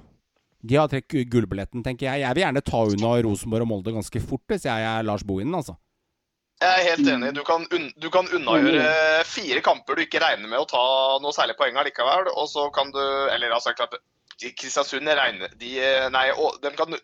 De 0.58 0.78
har 0.78 0.88
trukket 0.90 1.28
gullbilletten, 1.30 1.84
tenker 1.86 2.08
jeg. 2.08 2.24
Jeg 2.24 2.34
vil 2.34 2.42
gjerne 2.42 2.64
ta 2.66 2.80
unna 2.90 3.12
Rosenborg 3.22 3.66
og 3.66 3.70
Molde 3.70 3.94
ganske 3.94 4.22
fort 4.24 4.42
hvis 4.50 4.66
jeg 4.66 4.88
er 4.90 5.06
Lars 5.06 5.22
Bohinen, 5.26 5.54
altså. 5.54 5.76
Jeg 6.58 6.74
er 6.74 6.86
helt 6.90 7.08
enig. 7.12 7.30
Du 7.36 7.44
kan, 7.46 7.62
un 7.70 7.84
du 8.02 8.08
kan 8.10 8.26
unnagjøre 8.34 9.22
fire 9.30 9.62
kamper 9.62 9.94
du 9.94 10.02
ikke 10.02 10.22
regner 10.22 10.50
med 10.50 10.58
å 10.58 10.66
ta 10.66 10.82
noe 11.22 11.34
særlig 11.36 11.54
poeng 11.60 11.78
allikevel. 11.78 12.32
Og 12.34 12.48
så 12.50 12.66
kan 12.74 12.90
du 12.94 12.98
Eller 13.30 13.54
altså, 13.54 13.76
klart 13.78 13.94
Kristiansund 14.38 15.06
regner 15.06 15.54
de 15.58 15.70
Nei, 16.14 16.26
de 16.62 16.72
kan 16.78 16.98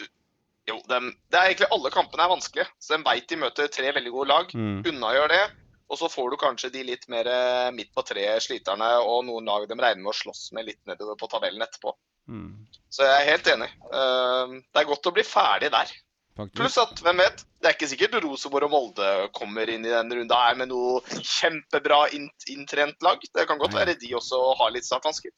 Jo, 0.67 0.81
de, 0.89 0.99
det 1.31 1.39
er 1.39 1.53
egentlig 1.53 1.71
alle 1.77 1.93
kampene 1.95 2.27
er 2.27 2.33
vanskelige. 2.35 2.67
Så 2.83 2.97
de 2.97 3.07
veit 3.07 3.29
de 3.31 3.39
møter 3.39 3.71
tre 3.71 3.95
veldig 3.95 4.15
gode 4.17 4.31
lag. 4.33 4.55
Mm. 4.57 4.81
Unnagjør 4.91 5.31
det. 5.31 5.45
Og 5.93 6.01
så 6.01 6.09
får 6.11 6.33
du 6.33 6.41
kanskje 6.41 6.73
de 6.75 6.83
litt 6.89 7.05
mer 7.13 7.29
eh, 7.29 7.71
midt 7.77 7.93
på 7.95 8.03
treet-sliterne 8.09 8.89
og 9.05 9.27
noen 9.29 9.47
lag 9.47 9.67
de 9.69 9.77
regner 9.77 10.01
med 10.01 10.15
å 10.15 10.17
slåss 10.17 10.49
med 10.57 10.67
litt 10.71 10.81
nedover 10.89 11.19
på 11.21 11.29
tabellen 11.31 11.63
etterpå. 11.63 11.93
Mm. 12.33 12.64
Så 12.95 13.03
jeg 13.03 13.15
er 13.15 13.31
helt 13.33 13.49
enig. 13.51 13.71
Uh, 13.91 14.59
det 14.71 14.83
er 14.83 14.91
godt 14.91 15.09
å 15.11 15.13
bli 15.15 15.25
ferdig 15.27 15.71
der. 15.75 15.91
Faktisk. 16.35 16.59
Pluss 16.59 16.77
at, 16.83 17.01
hvem 17.03 17.21
vet, 17.23 17.45
det 17.63 17.69
er 17.71 17.77
ikke 17.77 17.89
sikkert 17.91 18.17
Rosenborg 18.25 18.67
og 18.67 18.73
Molde 18.73 19.11
kommer 19.35 19.71
inn 19.71 19.87
i 19.87 19.93
den 19.93 20.11
runda 20.19 20.39
her 20.49 20.57
med 20.59 20.71
noe 20.73 21.01
kjempebra 21.23 22.05
inntrent 22.15 23.07
lag. 23.07 23.23
Det 23.23 23.47
kan 23.51 23.61
godt 23.61 23.77
være 23.77 23.95
de 23.99 24.11
også 24.19 24.41
har 24.59 24.75
litt 24.75 24.87
startvansker. 24.87 25.31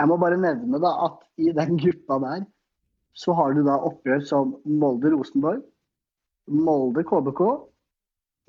Jeg 0.00 0.08
må 0.08 0.16
bare 0.22 0.38
nevne 0.40 0.80
da 0.82 0.92
at 1.06 1.18
i 1.42 1.50
den 1.54 1.78
gruppa 1.82 2.20
der 2.22 2.46
så 3.18 3.34
har 3.36 3.56
du 3.56 3.64
da 3.66 3.74
oppgjør 3.90 4.22
som 4.26 4.54
Molde-Rosenborg, 4.64 5.64
Molde-KBK, 6.50 7.42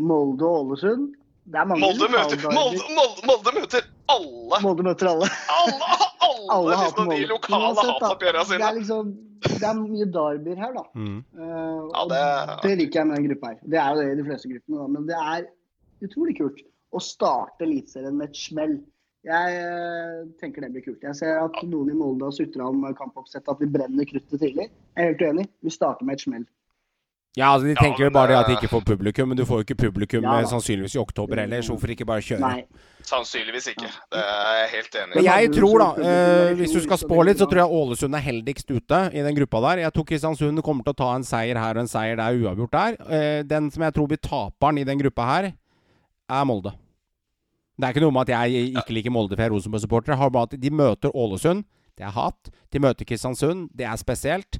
Molde-Ålesund. 0.05 1.09
Molde 1.51 2.07
Molde, 2.13 2.37
Molde, 2.53 2.85
Molde 3.25 3.53
møter 3.57 3.89
alle! 4.11 4.61
Molde 4.65 4.85
møter 4.85 5.09
alle. 5.11 5.27
alle, 5.55 5.89
alle, 6.27 6.45
alle 6.55 6.77
liksom, 6.83 7.11
de 7.11 7.27
lokale 7.29 7.71
hatoppgjørene 7.79 8.45
sine. 8.49 8.59
Det 8.61 8.67
er, 8.67 8.77
liksom, 8.79 9.11
det 9.47 9.67
er 9.69 9.79
mye 9.79 10.07
derbyer 10.17 10.61
her, 10.65 10.77
da. 10.77 10.85
Mm. 10.95 11.17
Uh, 11.37 11.89
ja, 11.93 12.05
det... 12.11 12.21
det... 12.65 12.75
liker 12.83 13.01
jeg 13.01 13.09
med 13.09 13.19
den 13.19 13.27
gruppa 13.29 13.53
her. 13.53 13.59
Det 13.73 13.81
er 13.81 13.89
jo 13.89 14.01
det 14.01 14.07
i 14.11 14.21
de 14.21 14.27
fleste 14.29 14.53
gruppene, 14.53 14.79
da. 14.79 14.87
Men 14.95 15.09
det 15.09 15.19
er 15.35 15.49
utrolig 16.07 16.37
kult 16.39 16.63
å 16.91 17.03
starte 17.03 17.67
Eliteserien 17.67 18.17
med 18.19 18.31
et 18.31 18.41
smell. 18.41 18.79
Jeg 19.27 19.59
uh, 19.61 20.23
tenker 20.41 20.65
det 20.65 20.71
blir 20.75 20.87
kult. 20.87 21.03
Jeg 21.05 21.19
ser 21.19 21.43
at 21.43 21.61
noen 21.67 21.93
i 21.93 21.97
Molde 21.97 22.27
har 22.27 22.35
sutra 22.35 22.71
om 22.71 22.87
kampoppsett, 22.97 23.47
at 23.47 23.61
vi 23.61 23.69
brenner 23.71 24.09
kruttet 24.09 24.39
tidlig. 24.41 24.71
Jeg 24.71 24.97
er 24.97 25.13
helt 25.13 25.27
uenig. 25.27 25.47
Vi 25.61 25.73
starter 25.73 26.07
med 26.07 26.19
et 26.19 26.25
smell. 26.25 26.47
Ja, 27.37 27.53
altså 27.53 27.69
De 27.69 27.75
tenker 27.79 28.03
jo 28.03 28.09
ja, 28.09 28.13
bare 28.13 28.33
det 28.33 28.37
at 28.41 28.49
de 28.49 28.55
ikke 28.57 28.67
får 28.67 28.81
publikum, 28.89 29.29
men 29.31 29.37
du 29.39 29.45
får 29.47 29.61
jo 29.61 29.63
ikke 29.63 29.77
publikum 29.85 30.25
ja, 30.25 30.33
sannsynligvis 30.51 30.97
i 30.97 30.99
oktober 30.99 31.39
heller. 31.39 31.61
Så 31.63 31.71
hvorfor 31.71 31.93
ikke 31.93 32.07
bare 32.07 32.23
kjøre? 32.25 32.41
Nei. 32.43 32.89
Sannsynligvis 33.07 33.69
ikke. 33.71 33.87
Det 34.11 34.19
er 34.19 34.57
jeg 34.59 34.67
helt 34.73 34.97
enig 34.99 35.15
i. 35.15 35.15
Men 35.15 35.27
jeg 35.29 35.51
tror, 35.55 35.81
da, 35.81 36.09
eh, 36.11 36.51
hvis 36.59 36.75
du 36.75 36.81
skal 36.83 36.99
spå 37.01 37.23
litt, 37.25 37.39
så 37.39 37.47
tror 37.47 37.63
jeg 37.63 37.79
Ålesund 37.79 38.19
er 38.19 38.25
heldigst 38.25 38.69
ute 38.69 38.99
i 39.15 39.23
den 39.23 39.39
gruppa 39.39 39.63
der. 39.69 39.85
Jeg 39.85 39.95
tror 39.95 40.07
Kristiansund 40.11 40.63
kommer 40.65 40.85
til 40.85 40.93
å 40.93 40.99
ta 41.01 41.09
en 41.15 41.25
seier 41.25 41.57
her 41.57 41.79
og 41.79 41.85
en 41.85 41.91
seier 41.91 42.19
der, 42.19 42.43
uavgjort 42.43 42.75
der. 42.75 42.99
Eh, 43.07 43.39
den 43.47 43.71
som 43.71 43.87
jeg 43.87 43.95
tror 43.95 44.11
blir 44.11 44.21
taperen 44.21 44.83
i 44.83 44.85
den 44.91 44.99
gruppa 45.01 45.31
her, 45.31 45.51
er 46.31 46.45
Molde. 46.47 46.75
Det 47.79 47.87
er 47.87 47.95
ikke 47.95 48.03
noe 48.03 48.13
med 48.19 48.29
at 48.29 48.35
jeg 48.35 48.75
ikke 48.75 48.99
liker 48.99 49.15
Molde, 49.15 49.33
for 49.37 49.41
jeg 49.41 49.49
er 49.49 49.55
Rosenborg-supporter. 49.55 50.59
De 50.59 50.75
møter 50.83 51.15
Ålesund. 51.15 51.63
Det 51.97 52.05
er 52.05 52.13
hat. 52.15 52.51
De 52.71 52.79
møter 52.83 53.07
Kristiansund. 53.07 53.69
Det 53.73 53.87
er 53.87 53.95
spesielt. 53.99 54.59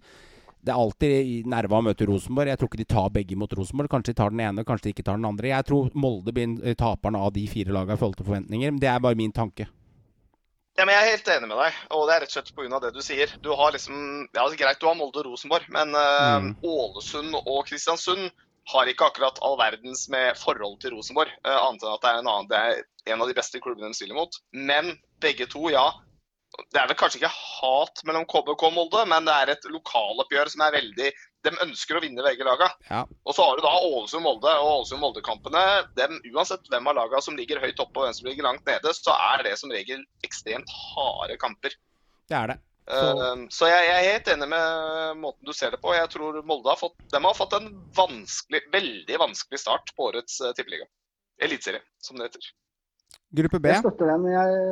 Det 0.61 0.69
er 0.69 0.77
alltid 0.77 1.47
nerva 1.49 1.79
å 1.79 1.85
møte 1.85 2.05
Rosenborg. 2.05 2.51
Jeg 2.51 2.61
tror 2.61 2.69
ikke 2.69 2.81
de 2.83 2.89
tar 2.93 3.13
begge 3.13 3.37
mot 3.39 3.53
Rosenborg. 3.57 3.89
Kanskje 3.89 4.13
de 4.13 4.19
tar 4.19 4.33
den 4.33 4.43
ene, 4.45 4.65
kanskje 4.67 4.89
de 4.89 4.95
ikke 4.95 5.05
tar 5.07 5.17
den 5.17 5.25
andre. 5.25 5.49
Jeg 5.49 5.65
tror 5.65 5.87
Molde 5.97 6.33
blir 6.35 6.53
eh, 6.61 6.77
taperen 6.77 7.17
av 7.17 7.31
de 7.33 7.47
fire 7.49 7.73
lagene 7.73 7.97
i 7.97 8.01
forhold 8.01 8.19
til 8.19 8.27
forventninger. 8.29 8.73
Men 8.73 8.81
det 8.83 8.91
er 8.91 9.01
bare 9.01 9.17
min 9.17 9.33
tanke. 9.33 9.65
Ja, 10.77 10.85
men 10.85 10.93
Jeg 10.95 11.01
er 11.01 11.11
helt 11.11 11.31
enig 11.33 11.49
med 11.49 11.59
deg, 11.59 11.79
og 11.91 12.05
det 12.07 12.13
er 12.13 12.23
rett 12.23 12.31
og 12.31 12.37
slett 12.37 12.53
pga. 12.55 12.79
det 12.83 12.93
du 12.95 13.01
sier. 13.03 13.33
Du 13.43 13.49
har 13.57 13.73
liksom, 13.75 13.97
ja, 14.31 14.45
det 14.45 14.55
er 14.55 14.61
Greit 14.61 14.79
du 14.79 14.87
har 14.87 14.95
Molde 14.97 15.19
og 15.23 15.27
Rosenborg, 15.27 15.65
men 15.73 15.97
uh, 15.97 16.37
mm. 16.45 16.53
Ålesund 16.63 17.35
og 17.41 17.65
Kristiansund 17.67 18.29
har 18.71 18.87
ikke 18.87 19.09
akkurat 19.09 19.41
all 19.43 19.57
verdens 19.59 20.05
med 20.13 20.37
forhold 20.39 20.79
til 20.81 20.95
Rosenborg. 20.95 21.33
Uh, 21.43 21.57
annet 21.57 21.83
enn 21.83 21.97
at 21.97 22.05
det 22.05 22.13
er, 22.13 22.21
en 22.21 22.31
annen, 22.31 22.49
det 22.49 22.61
er 22.61 23.13
en 23.13 23.25
av 23.25 23.29
de 23.29 23.35
beste 23.35 23.59
klubbene 23.59 23.91
de 23.91 23.99
stiller 23.99 24.17
mot. 24.17 24.39
Men 24.53 24.93
begge 25.21 25.49
to, 25.51 25.67
ja, 25.73 25.89
det 26.71 26.79
er 26.81 26.87
vel 26.89 26.97
kanskje 26.99 27.21
ikke 27.21 27.31
hat 27.31 28.01
mellom 28.07 28.25
KBK 28.29 28.63
og 28.67 28.73
Molde, 28.75 29.03
men 29.07 29.27
det 29.27 29.35
er 29.35 29.51
et 29.53 29.67
lokaloppgjør 29.71 30.51
som 30.51 30.63
er 30.65 30.75
veldig 30.75 31.11
De 31.47 31.53
ønsker 31.63 31.97
å 31.97 32.01
vinne 32.03 32.21
begge 32.25 32.45
lagene. 32.45 32.69
Ja. 32.89 33.05
Og 33.25 33.33
så 33.33 33.45
har 33.47 33.57
du 33.57 33.63
da 33.65 33.71
Ålesund-Molde 33.87 34.51
og 34.59 34.67
Ålesund-Molde-kampene. 34.73 35.61
Uansett 36.35 36.67
hvem 36.69 36.89
av 36.91 36.99
lagene 36.99 37.23
som 37.25 37.39
ligger 37.39 37.63
høyt 37.63 37.79
oppe 37.81 37.97
og 37.97 38.05
hvem 38.05 38.17
som 38.17 38.27
ligger 38.29 38.45
langt 38.45 38.67
nede, 38.67 38.93
så 38.93 39.15
er 39.31 39.47
det 39.47 39.55
som 39.57 39.73
regel 39.73 40.03
ekstremt 40.27 40.69
harde 40.75 41.39
kamper. 41.41 41.73
Det 42.29 42.37
er 42.37 42.53
det. 42.53 42.59
Så, 42.91 43.09
uh, 43.15 43.41
så 43.53 43.71
jeg, 43.71 43.87
jeg, 43.87 43.97
er 43.97 44.13
helt 44.17 44.29
enig 44.35 44.47
med 44.51 45.19
måten 45.23 45.47
du 45.47 45.53
ser 45.55 45.73
det 45.73 45.81
på. 45.81 45.95
Jeg 45.95 46.11
tror 46.13 46.41
Molde 46.45 46.73
har 46.73 46.79
fått, 46.81 46.97
de 47.13 47.23
har 47.23 47.37
fått 47.37 47.55
en 47.57 47.71
vanskelig, 47.97 48.65
veldig 48.73 49.21
vanskelig 49.23 49.63
start 49.63 49.95
på 49.95 50.11
årets 50.11 50.41
uh, 50.43 50.51
tippeliga. 50.57 50.85
Eliteserie, 51.41 51.81
som 52.05 52.19
det 52.19 52.29
heter. 52.29 52.51
Gruppe 53.31 53.61
B? 53.63 53.69
Jeg 53.71 53.79
støtter 53.79 54.09
den. 54.11 54.25
Jeg, 54.27 54.63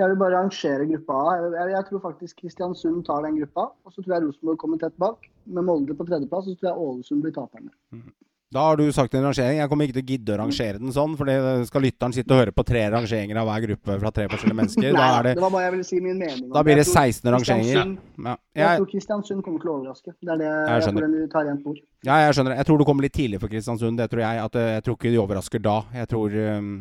jeg 0.00 0.10
vil 0.10 0.16
bare 0.18 0.34
rangere 0.34 0.86
gruppa 0.92 1.18
A. 1.22 1.34
Jeg, 1.38 1.74
jeg, 1.76 1.82
tror 1.90 2.00
faktisk 2.08 2.40
Kristiansund 2.42 3.04
tar 3.06 3.22
den 3.26 3.38
gruppa. 3.38 3.68
Og 3.86 3.94
så 3.94 4.02
tror 4.02 4.16
jeg 4.16 4.24
Rosenborg 4.26 4.58
kommer 4.58 4.80
tett 4.82 4.96
bak. 4.98 5.28
Med 5.46 5.66
Molde 5.66 5.94
på 5.94 6.06
tredjeplass, 6.08 6.48
og 6.48 6.56
så 6.56 6.60
tror 6.60 6.72
jeg 6.72 6.88
Ålesund 6.88 7.22
blir 7.22 7.36
taperne. 7.36 7.70
Mhm. 7.94 8.10
Da 8.48 8.62
har 8.64 8.78
du 8.80 8.86
sagt 8.96 9.12
en 9.14 9.26
rangering. 9.26 9.58
Jeg 9.60 9.68
kommer 9.68 9.84
ikke 9.84 9.98
til 9.98 10.04
å 10.06 10.08
gidde 10.08 10.32
å 10.32 10.36
rangere 10.40 10.80
den 10.80 10.92
sånn. 10.96 11.14
For 11.18 11.28
det 11.28 11.66
skal 11.68 11.82
lytteren 11.84 12.14
sitte 12.16 12.32
og 12.32 12.40
høre 12.40 12.54
på 12.56 12.64
tre 12.64 12.86
rangeringer 12.94 13.36
av 13.42 13.50
hver 13.50 13.66
gruppe 13.66 13.96
fra 14.00 14.12
tre 14.16 14.24
forskjellige 14.32 14.58
mennesker. 14.62 14.86
Nei, 14.96 15.08
det, 15.26 15.34
det, 15.36 15.42
var 15.44 15.52
bare 15.52 15.66
jeg 15.66 15.74
ville 15.74 15.88
si 15.90 16.00
min 16.00 16.16
mening. 16.16 16.46
Da 16.54 16.62
blir 16.64 16.80
det 16.80 16.86
16 16.88 17.28
rangeringer. 17.34 17.92
Ja. 18.16 18.34
Jeg, 18.56 18.62
jeg, 18.62 18.80
tror 18.80 18.88
Kristiansund 18.94 19.44
kommer 19.44 19.60
til 19.60 19.68
å 19.68 19.76
overraske. 19.82 20.16
Det 20.16 20.32
er 20.32 20.40
det 20.40 20.48
jeg, 20.48 20.64
jeg 20.72 20.86
tror 20.88 21.04
den 21.04 21.28
tar 21.34 21.50
igjen 21.50 21.60
bord. 21.66 21.84
Ja, 22.08 22.18
jeg 22.24 22.38
skjønner. 22.38 22.56
Jeg 22.56 22.70
tror 22.70 22.80
du 22.80 22.86
kommer 22.88 23.04
litt 23.04 23.16
tidlig 23.20 23.42
for 23.44 23.52
Kristiansund. 23.52 24.00
Det 24.00 24.08
tror 24.14 24.24
jeg. 24.24 24.42
At, 24.48 24.58
jeg 24.72 24.86
tror 24.88 24.96
ikke 24.96 25.12
de 25.12 25.22
overrasker 25.26 25.64
da. 25.68 25.76
Jeg 26.00 26.12
tror 26.14 26.40
um, 26.56 26.80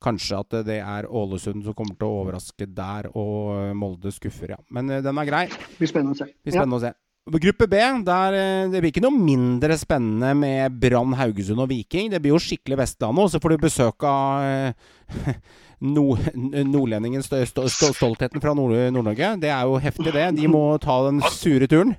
Kanskje 0.00 0.40
at 0.40 0.56
det 0.64 0.78
er 0.80 1.06
Ålesund 1.06 1.66
som 1.66 1.76
kommer 1.76 1.98
til 1.98 2.08
å 2.08 2.22
overraske 2.22 2.66
der, 2.72 3.10
og 3.12 3.76
Molde 3.76 4.12
skuffer, 4.14 4.54
ja. 4.54 4.58
Men 4.72 4.88
uh, 4.88 4.98
den 5.04 5.20
er 5.20 5.28
grei. 5.28 5.44
Det 5.52 5.78
blir 5.78 5.92
spennende 5.92 6.16
å 6.16 6.20
se. 6.22 6.30
Blir 6.40 6.56
spennende 6.56 6.80
ja. 6.80 6.80
å 6.80 6.84
se. 6.88 6.96
Gruppe 7.30 7.66
B, 7.68 7.78
der 8.02 8.34
eh, 8.34 8.68
det 8.72 8.80
blir 8.80 8.90
ikke 8.90 9.02
noe 9.04 9.14
mindre 9.14 9.76
spennende 9.78 10.32
med 10.34 10.78
Brann, 10.80 11.12
Haugesund 11.14 11.60
og 11.62 11.68
Viking. 11.70 12.08
Det 12.10 12.18
blir 12.22 12.32
jo 12.32 12.40
skikkelig 12.42 12.80
Vestlandet, 12.80 13.26
og 13.26 13.30
så 13.30 13.40
får 13.42 13.54
du 13.54 13.64
besøk 13.66 14.06
av 14.08 14.72
uh, 15.28 15.34
nordlendingen, 15.80 17.22
stol, 17.22 17.44
st 17.44 17.68
st 17.68 17.92
stoltheten 18.00 18.42
fra 18.42 18.56
Nord-Norge. 18.56 19.34
Det 19.44 19.52
er 19.52 19.68
jo 19.68 19.78
heftig, 19.84 20.10
det. 20.16 20.26
De 20.40 20.48
må 20.50 20.64
ta 20.82 20.96
den 21.10 21.20
sure 21.28 21.68
turen. 21.70 21.94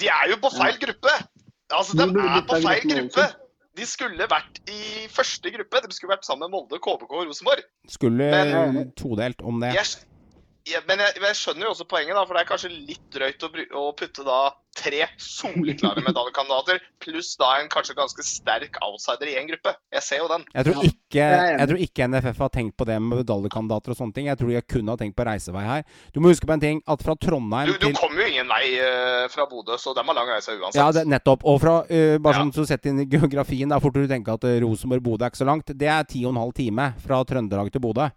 De 0.00 0.08
er 0.08 0.30
jo 0.32 0.40
på 0.40 0.52
feil 0.54 0.78
gruppe! 0.80 1.16
Altså, 1.70 1.96
de 1.96 2.06
er 2.06 2.44
på 2.48 2.60
feil 2.60 2.86
gruppe! 2.92 3.26
De 3.78 3.86
skulle 3.86 4.26
vært 4.30 4.58
i 4.70 5.06
første 5.12 5.52
gruppe. 5.54 5.82
De 5.86 5.94
skulle 5.94 6.14
vært 6.14 6.26
sammen 6.26 6.48
med 6.48 6.56
Molde, 6.56 6.80
KBK 6.82 7.12
og 7.14 7.28
Rosenborg. 7.28 7.66
Skulle 7.90 8.30
men, 8.32 8.90
todelt 8.98 9.44
om 9.46 9.60
det. 9.62 9.74
Jeg, 9.78 10.09
ja, 10.68 10.80
men 10.88 11.00
jeg, 11.00 11.16
jeg, 11.22 11.36
skjønner 11.38 11.66
jo 11.66 11.70
også 11.72 11.86
poenget, 11.88 12.16
da, 12.16 12.24
for 12.28 12.36
det 12.36 12.42
er 12.42 12.48
kanskje 12.50 12.68
litt 12.74 13.06
drøyt 13.14 13.46
å, 13.46 13.48
å 13.80 13.84
putte 13.96 14.24
da 14.26 14.40
tre 14.76 15.02
soleklare 15.18 16.02
medaljekandidater 16.04 16.78
pluss 17.02 17.32
da 17.40 17.56
en 17.58 17.68
kanskje 17.72 17.96
ganske 17.98 18.22
sterk 18.24 18.76
outsider 18.84 19.32
i 19.32 19.36
én 19.40 19.48
gruppe. 19.48 19.72
Jeg 19.96 20.04
ser 20.06 20.20
jo 20.22 20.28
den. 20.30 20.44
Jeg 20.54 20.68
tror, 20.68 20.84
ikke, 20.86 21.24
jeg 21.24 21.70
tror 21.72 21.82
ikke 21.86 22.08
NFF 22.12 22.42
har 22.44 22.52
tenkt 22.54 22.76
på 22.78 22.86
det 22.88 23.00
med 23.00 23.22
medaljekandidater 23.22 23.94
og 23.94 23.98
sånne 23.98 24.16
ting. 24.16 24.30
Jeg 24.30 24.38
tror 24.40 24.52
de 24.52 24.62
kun 24.76 24.92
har 24.92 25.00
tenkt 25.00 25.18
på 25.18 25.26
reisevei 25.26 25.64
her. 25.66 25.82
Du 26.14 26.20
må 26.22 26.30
huske 26.30 26.46
på 26.46 26.54
en 26.54 26.62
ting, 26.62 26.82
at 26.86 27.04
fra 27.04 27.16
Trondheim 27.18 27.72
Du, 27.72 27.76
du 27.80 27.90
kommer 27.98 28.22
jo 28.22 28.30
ingen 28.30 28.52
vei 28.52 28.62
uh, 28.78 29.26
fra 29.32 29.48
Bodø, 29.50 29.80
så 29.80 29.96
de 29.96 30.06
har 30.06 30.20
lang 30.20 30.30
reise 30.30 30.54
uansett. 30.54 30.80
Ja, 30.80 30.90
det, 30.94 31.06
nettopp. 31.10 31.44
Og 31.50 31.60
fra, 31.64 31.80
uh, 31.88 32.16
bare 32.22 32.36
ja. 32.36 32.44
sånn 32.44 32.54
så 32.60 32.68
sett 32.68 32.86
inn 32.90 33.02
i 33.02 33.08
geografien, 33.10 33.72
da 33.72 33.80
fort 33.82 33.98
du 33.98 34.06
tenker 34.10 34.38
at 34.38 34.46
uh, 34.46 34.58
Rosenborg-Bodø 34.66 35.26
er 35.26 35.34
ikke 35.34 35.42
så 35.42 35.50
langt. 35.50 35.72
Det 35.72 35.90
er 35.90 36.06
ti 36.08 36.22
og 36.26 36.36
en 36.36 36.44
halv 36.44 36.54
time 36.56 36.92
fra 37.02 37.24
Trøndelag 37.26 37.72
til 37.74 37.82
Bodø. 37.82 38.12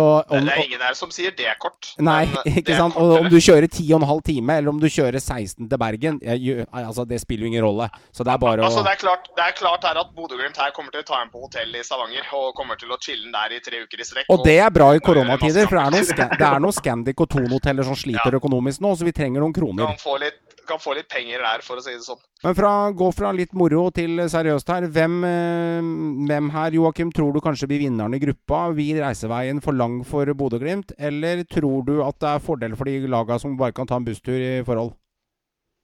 Om, 0.00 0.46
det 0.46 0.54
er 0.54 0.64
ingen 0.64 0.82
her 0.82 0.96
som 0.96 1.10
sier 1.12 1.34
det 1.36 1.46
er 1.50 1.58
kort. 1.60 1.92
Nei, 2.02 2.24
ikke 2.60 2.76
sant. 2.78 2.96
Og 3.00 3.18
om 3.20 3.28
du 3.30 3.36
kjører 3.36 3.68
10,5 3.68 4.22
time, 4.28 4.56
eller 4.58 4.72
om 4.72 4.80
du 4.80 4.88
kjører 4.88 5.18
16 5.20 5.68
til 5.68 5.80
Bergen, 5.80 6.20
jeg, 6.24 6.66
altså, 6.70 7.04
det 7.08 7.20
spiller 7.22 7.46
jo 7.46 7.52
ingen 7.52 7.66
rolle. 7.66 7.88
Så 8.12 8.24
det 8.26 8.32
er 8.34 8.40
bare 8.42 8.64
altså, 8.64 8.84
det 8.86 8.94
er, 8.94 9.00
klart, 9.02 9.28
det 9.36 9.44
er 9.44 9.56
klart 9.58 9.86
her 9.88 10.00
at 10.00 10.14
Bodø-Glimt 10.16 10.60
her 10.62 10.72
kommer 10.76 10.94
til 10.94 11.04
å 11.04 11.08
ta 11.08 11.20
en 11.22 11.32
på 11.32 11.42
hotell 11.44 11.74
i 11.76 11.84
Stavanger 11.86 12.32
og 12.38 12.52
kommer 12.58 12.80
til 12.80 12.92
å 12.92 13.00
chille 13.02 13.28
der 13.34 13.56
i 13.58 13.60
tre 13.64 13.82
uker 13.84 14.00
i 14.00 14.08
strekk. 14.08 14.28
Og, 14.28 14.40
og 14.40 14.46
det 14.48 14.58
er 14.64 14.72
bra 14.74 14.92
i 14.96 15.02
koronatider, 15.04 15.68
for 15.68 15.78
det 15.78 15.84
er 15.84 15.96
noen, 15.96 16.38
det 16.38 16.48
er 16.48 16.64
noen 16.66 16.78
Scandic 16.78 17.24
og 17.24 17.30
Thon-hoteller 17.34 17.88
som 17.88 17.98
sliter 17.98 18.32
ja. 18.36 18.40
økonomisk 18.40 18.84
nå, 18.84 18.94
så 18.96 19.08
vi 19.08 19.14
trenger 19.16 19.44
noen 19.44 19.56
kroner. 19.56 19.92
Kan 19.92 20.02
få 20.02 20.18
litt 20.22 20.40
kan 20.68 20.80
få 20.82 20.94
litt 20.96 21.08
penger 21.12 21.42
der, 21.44 21.64
for 21.66 21.80
å 21.80 21.84
si 21.84 21.94
det 21.94 22.04
sånn. 22.04 22.20
Men 22.42 22.56
fra 22.58 22.72
gå 22.96 23.08
fra 23.14 23.32
litt 23.36 23.52
moro 23.54 23.84
til 23.94 24.24
seriøst 24.30 24.72
her. 24.72 24.88
Hvem, 24.92 25.18
eh, 25.28 25.90
hvem 26.30 26.50
her, 26.54 26.78
Joakim, 26.78 27.12
tror 27.14 27.32
du 27.34 27.40
kanskje 27.44 27.68
blir 27.70 27.84
vinneren 27.84 28.14
i 28.14 28.22
gruppa? 28.22 28.64
Vi 28.74 28.92
reiseveien 28.98 29.62
for 29.62 29.72
lang 29.72 30.02
for 30.04 30.26
Bodø-Glimt? 30.26 30.92
Eller 30.98 31.44
tror 31.44 31.84
du 31.86 32.02
at 32.02 32.18
det 32.18 32.34
er 32.34 32.44
fordel 32.46 32.76
for 32.76 32.90
de 32.90 33.06
laga 33.06 33.38
som 33.38 33.56
bare 33.56 33.72
kan 33.72 33.86
ta 33.86 33.96
en 33.96 34.04
busstur 34.08 34.38
i 34.38 34.62
forhold? 34.66 34.94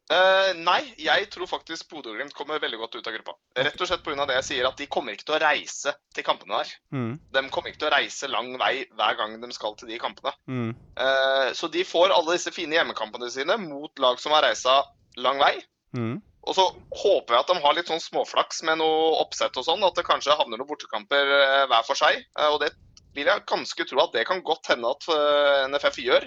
Uh, 0.09 0.55
nei, 0.57 0.81
jeg 0.97 1.27
tror 1.29 1.49
faktisk 1.51 1.91
Bodø-Glimt 1.91 2.33
kommer 2.37 2.63
veldig 2.63 2.79
godt 2.81 2.95
ut 2.97 3.09
av 3.11 3.13
gruppa. 3.13 3.35
Rett 3.61 3.83
og 3.85 3.91
slett 3.91 4.05
pga. 4.07 4.25
det 4.25 4.39
jeg 4.39 4.47
sier, 4.47 4.69
at 4.69 4.79
de 4.81 4.87
kommer 4.89 5.13
ikke 5.13 5.27
til 5.29 5.37
å 5.37 5.41
reise 5.43 5.93
til 6.17 6.25
kampene 6.25 6.63
der. 6.63 6.71
Mm. 6.97 7.11
De 7.37 7.43
kommer 7.53 7.69
ikke 7.69 7.83
til 7.83 7.91
å 7.91 7.93
reise 7.93 8.31
lang 8.33 8.55
vei 8.61 8.87
hver 8.97 9.19
gang 9.19 9.37
de 9.43 9.51
skal 9.53 9.77
til 9.77 9.93
de 9.93 9.99
kampene. 10.01 10.33
Mm. 10.49 10.71
Uh, 10.97 11.51
så 11.59 11.69
de 11.75 11.85
får 11.85 12.17
alle 12.17 12.39
disse 12.39 12.55
fine 12.57 12.79
hjemmekampene 12.79 13.29
sine 13.35 13.59
mot 13.61 14.01
lag 14.01 14.17
som 14.23 14.33
har 14.33 14.49
reisa 14.49 14.81
lang 15.21 15.45
vei. 15.45 15.53
Mm. 15.93 16.17
Og 16.49 16.57
så 16.57 16.65
håper 17.03 17.37
jeg 17.37 17.45
at 17.45 17.53
de 17.53 17.61
har 17.67 17.77
litt 17.77 17.93
sånn 17.93 18.01
småflaks 18.01 18.65
med 18.65 18.81
noe 18.81 19.13
oppsett 19.21 19.61
og 19.61 19.69
sånn, 19.69 19.85
at 19.85 19.99
det 19.99 20.09
kanskje 20.09 20.41
havner 20.41 20.57
noen 20.57 20.73
bortekamper 20.73 21.37
uh, 21.37 21.63
hver 21.69 21.85
for 21.85 22.01
seg. 22.01 22.25
og 22.49 22.63
det 22.65 22.73
vil 23.13 23.29
jeg 23.29 23.49
ganske 23.51 23.85
tro 23.91 24.01
at 24.07 24.17
det 24.17 24.25
kan 24.29 24.41
godt 24.47 24.73
hende 24.73 24.89
at 24.89 25.05
NFF 25.69 25.97
gjør. 26.01 26.25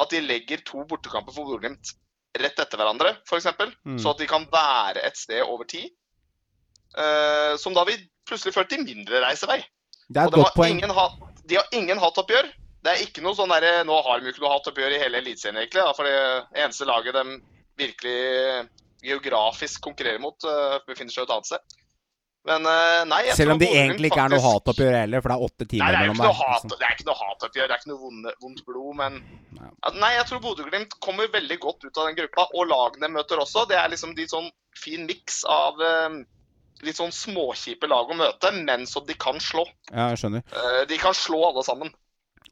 At 0.00 0.10
de 0.10 0.22
legger 0.24 0.62
to 0.66 0.82
bortekamper 0.88 1.34
for 1.34 1.46
Bodø-Glimt 1.46 1.92
rett 2.38 2.62
etter 2.64 2.80
hverandre, 2.80 3.16
f.eks. 3.28 3.48
Mm. 3.84 3.98
Så 4.00 4.12
at 4.12 4.22
de 4.22 4.28
kan 4.30 4.46
være 4.52 5.04
et 5.04 5.18
sted 5.18 5.42
over 5.44 5.68
tid. 5.68 5.90
Uh, 6.92 7.54
som 7.60 7.76
da 7.76 7.84
vil 7.88 8.00
plutselig 8.28 8.54
føre 8.54 8.70
til 8.72 8.84
mindre 8.84 9.22
reisevei. 9.24 9.60
Det 10.08 10.20
er 10.20 10.28
et 10.28 10.36
godt 10.36 10.56
poeng. 10.56 10.82
De 10.82 11.58
har 11.58 11.72
ingen 11.76 12.00
hatoppgjør. 12.00 12.50
Det 12.82 12.90
er 12.90 13.04
ikke 13.04 13.22
noe 13.22 13.36
sånn 13.38 13.52
der, 13.52 13.82
Nå 13.86 13.96
har 14.04 14.18
de 14.18 14.26
jo 14.26 14.34
ikke 14.34 14.42
noe 14.44 14.56
hatoppgjør 14.56 14.96
i 14.96 15.00
hele 15.00 15.20
Eliteserien, 15.22 15.60
egentlig. 15.60 15.84
Da, 15.84 15.94
for 15.96 16.08
det 16.08 16.62
eneste 16.64 16.88
laget 16.88 17.16
de 17.16 17.38
virkelig 17.80 18.66
geografisk 19.02 19.82
konkurrerer 19.84 20.22
mot, 20.22 20.36
uh, 20.46 20.80
befinner 20.88 21.14
seg 21.14 21.26
et 21.26 21.34
annet 21.34 21.52
sted. 21.52 21.78
Men 22.48 22.66
uh, 22.66 23.04
nei 23.06 23.20
Selv 23.38 23.54
om 23.54 23.60
det 23.60 23.68
egentlig 23.70 24.10
ikke 24.10 24.24
er 24.24 24.32
noe 24.32 24.42
hatoppgjør 24.42 24.96
heller, 24.96 25.22
for 25.22 25.30
det 25.30 25.36
er 25.36 25.46
åtte 25.46 25.66
timer 25.70 25.96
mellom 26.00 26.18
der. 26.18 26.32
Hat, 26.40 26.64
det 26.72 26.86
er 26.88 26.96
ikke 26.96 27.06
noe 27.06 27.18
hatoppgjør, 27.20 27.68
det 27.68 27.76
er 27.76 27.82
ikke 27.82 27.92
noe 27.92 28.00
vondt, 28.02 28.32
vondt 28.42 28.62
blod, 28.66 28.90
men. 28.98 29.20
Nei, 29.94 30.10
jeg 30.16 30.26
tror 30.26 30.42
Bodø-Glimt 30.42 30.96
kommer 31.04 31.30
veldig 31.30 31.58
godt 31.62 31.86
ut 31.86 32.00
av 32.02 32.08
den 32.08 32.18
gruppa. 32.18 32.48
Og 32.58 32.66
lagene 32.70 33.12
møter 33.14 33.38
også. 33.42 33.62
Det 33.70 33.78
er 33.78 33.92
liksom 33.92 34.16
de 34.18 34.26
sånn 34.30 34.50
fin 34.78 35.06
miks 35.06 35.42
av 35.46 35.78
uh, 35.78 36.18
litt 36.82 36.98
sånn 36.98 37.14
småkjipe 37.14 37.86
lag 37.90 38.10
å 38.10 38.18
møte, 38.18 38.50
men 38.58 38.88
som 38.90 39.06
de 39.06 39.14
kan 39.14 39.38
slå. 39.42 39.62
Ja, 39.92 40.10
jeg 40.10 40.24
skjønner. 40.24 40.42
Uh, 40.50 40.82
de 40.90 40.98
kan 40.98 41.14
slå 41.14 41.44
alle 41.52 41.62
sammen. 41.66 41.94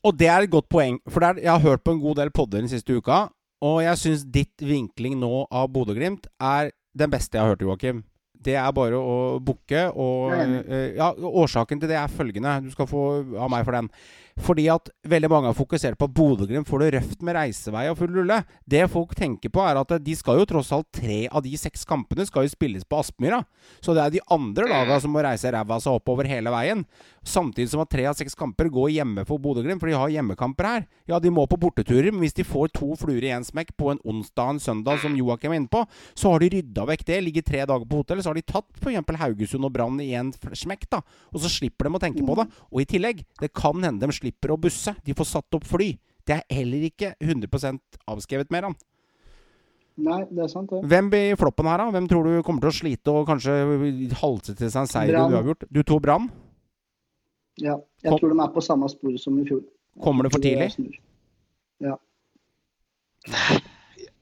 Og 0.07 0.15
det 0.17 0.31
er 0.31 0.47
et 0.47 0.53
godt 0.53 0.71
poeng, 0.73 1.01
for 1.11 1.27
er, 1.27 1.43
jeg 1.43 1.51
har 1.51 1.65
hørt 1.65 1.83
på 1.85 1.97
en 1.97 2.03
god 2.03 2.23
del 2.23 2.31
podder 2.33 2.63
den 2.63 2.71
siste 2.71 2.95
uka. 2.95 3.27
Og 3.61 3.83
jeg 3.85 4.01
syns 4.01 4.23
ditt 4.33 4.63
vinkling 4.65 5.19
nå 5.21 5.45
av 5.51 5.69
Bodø-Glimt 5.75 6.31
er 6.39 6.71
den 6.97 7.11
beste 7.13 7.37
jeg 7.37 7.45
har 7.45 7.53
hørt, 7.53 7.67
Joakim. 7.67 8.05
Det 8.41 8.57
er 8.57 8.71
bare 8.77 8.99
å 8.99 9.39
booke. 9.45 9.87
Og 9.93 10.33
uh, 10.33 10.89
ja, 10.97 11.11
årsaken 11.13 11.83
til 11.83 11.93
det 11.93 11.99
er 12.01 12.13
følgende. 12.13 12.59
Du 12.65 12.71
skal 12.75 12.89
få 12.91 13.05
av 13.37 13.53
meg 13.53 13.67
for 13.69 13.77
den. 13.77 13.91
Fordi 14.39 14.67
at 14.73 14.91
veldig 15.11 15.31
mange 15.31 15.51
har 15.51 15.57
fokusert 15.59 15.99
på 15.99 16.09
at 16.09 16.15
Bodø-Glimt 16.17 16.69
får 16.69 16.85
det 16.85 16.91
røft 16.97 17.25
med 17.27 17.37
reisevei 17.37 17.87
og 17.91 17.99
full 17.99 18.13
rulle. 18.15 18.41
Det 18.65 18.85
folk 18.93 19.15
tenker 19.19 19.53
på, 19.53 19.63
er 19.67 19.81
at 19.81 19.97
de 20.05 20.17
skal 20.17 20.41
jo 20.41 20.49
tross 20.49 20.73
alt 20.77 20.89
tre 20.97 21.23
av 21.29 21.43
de 21.45 21.53
seks 21.59 21.85
kampene 21.89 22.27
skal 22.29 22.47
jo 22.47 22.53
spilles 22.53 22.87
på 22.87 23.01
Aspmyra. 23.01 23.43
Så 23.83 23.95
det 23.97 24.05
er 24.05 24.15
de 24.15 24.25
andre 24.33 24.69
lagene 24.71 25.01
som 25.03 25.15
må 25.15 25.25
reise 25.25 25.51
ræva 25.53 25.81
seg 25.83 25.99
oppover 25.99 26.29
hele 26.31 26.53
veien. 26.55 26.85
Samtidig 27.27 27.69
som 27.73 27.83
at 27.83 27.91
tre 27.93 28.07
av 28.09 28.17
seks 28.17 28.37
kamper 28.39 28.71
går 28.73 28.95
hjemme 28.95 29.27
for 29.29 29.43
Bodø-Glimt, 29.43 29.83
for 29.83 29.91
de 29.91 29.99
har 29.99 30.13
hjemmekamper 30.15 30.69
her. 30.69 30.87
Ja, 31.11 31.19
de 31.21 31.33
må 31.35 31.45
på 31.51 31.59
borteturer, 31.61 32.11
men 32.13 32.25
hvis 32.25 32.37
de 32.39 32.47
får 32.47 32.73
to 32.77 32.95
fluer 33.01 33.27
i 33.27 33.33
én 33.35 33.45
smekk 33.45 33.75
på 33.77 33.91
en 33.93 34.01
onsdag 34.09 34.47
og 34.47 34.55
en 34.57 34.63
søndag, 34.63 35.03
som 35.03 35.17
Joakim 35.19 35.53
er 35.53 35.61
inne 35.61 35.73
på, 35.73 35.83
så 36.17 36.33
har 36.33 36.43
de 36.43 36.51
rydda 36.55 36.87
vekk 36.89 37.05
det. 37.11 37.21
Ligger 37.27 37.47
tre 37.47 37.65
dager 37.69 37.87
på 37.89 38.01
hotellet, 38.01 38.25
så 38.25 38.33
har 38.33 38.41
de 38.41 38.47
tatt 38.47 38.69
f.eks. 38.81 39.17
Haugesund 39.21 39.69
og 39.69 39.75
Brann 39.75 40.01
i 40.01 40.13
én 40.17 40.33
smekk, 40.33 40.89
da. 40.93 41.03
Og 41.35 41.43
så 41.45 41.53
slipper 41.53 41.89
de 41.89 41.99
å 41.99 42.03
tenke 42.03 42.25
på 42.25 42.39
det. 42.39 42.47
Og 42.71 42.83
i 42.83 42.89
tillegg, 42.89 43.25
det 43.43 43.53
kan 43.57 43.85
hende 43.85 44.07
de 44.07 44.17
slipper 44.21 44.55
å 44.55 44.61
busse. 44.61 44.95
De 45.05 45.17
får 45.17 45.29
satt 45.33 45.59
opp 45.59 45.67
fly. 45.69 45.91
Det 46.27 46.37
er 46.37 46.57
heller 46.61 46.87
ikke 46.91 47.15
100% 47.19 48.01
avskrevet 48.13 48.53
mer, 48.55 48.69
han. 48.69 48.77
Nei, 50.01 50.21
det 50.31 50.45
er 50.47 50.49
sant, 50.53 50.71
det. 50.71 50.81
Hvem 50.89 51.09
blir 51.13 51.37
floppen 51.41 51.69
her, 51.69 51.83
da? 51.83 51.91
Hvem 51.93 52.07
tror 52.09 52.29
du 52.29 52.43
kommer 52.47 52.63
til 52.65 52.71
å 52.71 52.77
slite 52.79 53.13
og 53.13 53.27
kanskje 53.29 53.57
halse 54.23 54.55
til 54.55 54.71
seg 54.71 54.85
en 54.85 54.89
seier 54.89 55.19
du 55.19 55.35
har 55.37 55.51
gjort? 55.51 55.67
Du 55.69 55.83
tok 55.83 56.05
Brann? 56.07 56.31
Ja. 57.61 57.75
Jeg 58.01 58.09
Kom. 58.15 58.21
tror 58.23 58.33
de 58.33 58.39
er 58.41 58.55
på 58.55 58.63
samme 58.65 58.89
spor 58.89 59.17
som 59.21 59.37
i 59.41 59.45
fjor. 59.49 59.61
Kommer 60.01 60.25
det 60.25 60.33
for 60.33 60.45
tidlig? 60.45 60.71
Ja. 61.85 61.99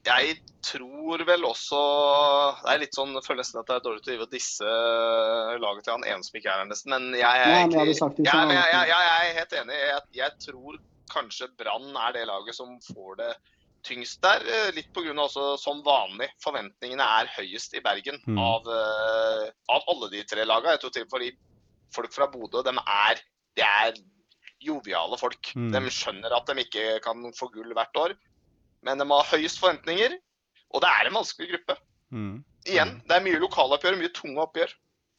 Jeg 0.09 0.37
tror 0.65 1.21
vel 1.27 1.45
også 1.47 1.79
Det 2.63 2.73
er 2.73 2.81
litt 2.81 2.97
sånn, 2.97 3.13
jeg 3.15 3.25
føler 3.25 3.43
nesten 3.43 3.61
at 3.61 3.69
det 3.69 3.75
er 3.77 3.85
dårlig 3.85 4.03
til 4.05 4.23
å 4.23 4.29
disse 4.31 4.73
laget 5.61 5.85
til 5.85 5.95
han 5.95 6.07
ene 6.09 6.25
som 6.25 6.39
ikke 6.39 6.51
er 6.51 6.63
her, 6.63 6.69
nesten. 6.69 6.95
Men 6.95 7.19
jeg 7.19 7.45
er, 7.45 7.53
Nei, 7.53 7.85
jeg, 7.85 8.01
jeg, 8.25 8.25
jeg, 8.25 8.89
jeg, 8.91 9.13
er 9.13 9.39
helt 9.39 9.55
enig. 9.61 9.79
Jeg, 10.17 10.35
tror 10.45 10.81
kanskje 11.13 11.49
Brann 11.57 11.89
er 12.07 12.17
det 12.17 12.27
laget 12.29 12.57
som 12.57 12.75
får 12.91 13.21
det 13.21 13.31
tyngst 13.87 14.21
der. 14.25 14.43
Eh, 14.43 14.69
litt 14.75 14.91
pga. 14.95 15.13
også 15.23 15.53
som 15.61 15.83
vanlig. 15.85 16.29
Forventningene 16.43 17.05
er 17.21 17.31
høyest 17.37 17.75
i 17.77 17.83
Bergen 17.85 18.19
mm. 18.25 18.39
av, 18.43 18.67
uh, 18.67 19.45
av, 19.71 19.87
alle 19.93 20.11
de 20.13 20.23
tre 20.27 20.45
lagene. 20.47 20.75
Jeg 20.75 20.83
tror 20.83 20.95
til 20.95 21.09
fordi 21.11 21.33
folk 21.95 22.13
fra 22.13 22.29
Bodø 22.31 22.63
de 22.65 22.75
er, 22.75 23.21
de 23.57 23.65
er 23.65 24.01
joviale 24.63 25.17
folk. 25.19 25.53
Mm. 25.55 25.71
De 25.73 25.93
skjønner 25.93 26.35
at 26.35 26.49
de 26.49 26.65
ikke 26.65 26.99
kan 27.05 27.23
få 27.37 27.49
gull 27.53 27.71
hvert 27.77 28.03
år, 28.03 28.17
men 28.85 29.01
de 29.01 29.07
har 29.11 29.31
høyest 29.33 29.61
forventninger. 29.61 30.17
Og 30.69 30.83
det 30.83 30.91
er 30.91 31.09
en 31.09 31.17
vanskelig 31.17 31.49
gruppe. 31.53 31.75
Mm. 32.13 32.35
Igjen, 32.69 32.93
det 33.07 33.15
er 33.15 33.25
mye 33.25 33.41
lokaloppgjør, 33.41 33.97
mye 33.99 34.13
tunge 34.13 34.43
oppgjør. 34.43 34.75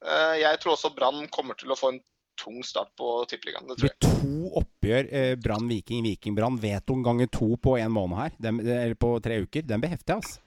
Eh, 0.07 0.37
jeg 0.43 0.61
tror 0.63 0.77
også 0.77 0.93
Brann 0.95 1.27
kommer 1.35 1.59
til 1.59 1.73
å 1.73 1.79
få 1.79 1.95
en 1.95 2.01
tung 2.41 2.63
start 2.65 2.93
på 2.97 3.09
Tippeligaen. 3.31 3.67
Det 3.69 3.81
tror 3.81 3.91
jeg. 3.91 3.99
To 4.21 4.53
oppgjør, 4.63 5.11
eh, 5.11 5.35
Brann 5.41 5.69
Viking, 5.69 6.05
Viking 6.07 6.37
Brann. 6.39 6.61
Veto 6.61 6.97
ganger 7.05 7.29
to 7.33 7.57
på 7.61 7.77
en 7.81 7.93
måned 7.93 8.23
her, 8.23 8.39
den, 8.39 8.63
eller 8.65 8.97
på 8.97 9.13
tre 9.25 9.43
uker. 9.45 9.67
Den 9.67 9.83
blir 9.83 9.93
heftig, 9.93 10.17
altså. 10.21 10.41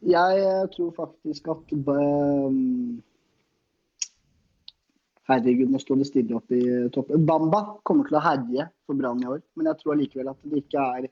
Jeg 0.00 0.68
tror 0.72 0.92
faktisk 0.96 1.50
at 1.52 1.72
um, 1.76 3.02
Herregud, 5.28 5.68
nå 5.70 5.78
står 5.78 6.00
det 6.00 6.06
stille 6.08 6.38
opp 6.38 6.54
i 6.56 6.62
toppen. 6.94 7.26
Bamba 7.28 7.60
kommer 7.86 8.08
til 8.08 8.16
å 8.16 8.22
herje 8.24 8.64
for 8.88 8.98
Brann 8.98 9.20
i 9.22 9.28
år, 9.28 9.42
men 9.54 9.68
jeg 9.68 9.80
tror 9.82 9.94
allikevel 9.94 10.32
at 10.32 10.48
det 10.48 10.62
ikke 10.64 10.86
er 10.96 11.10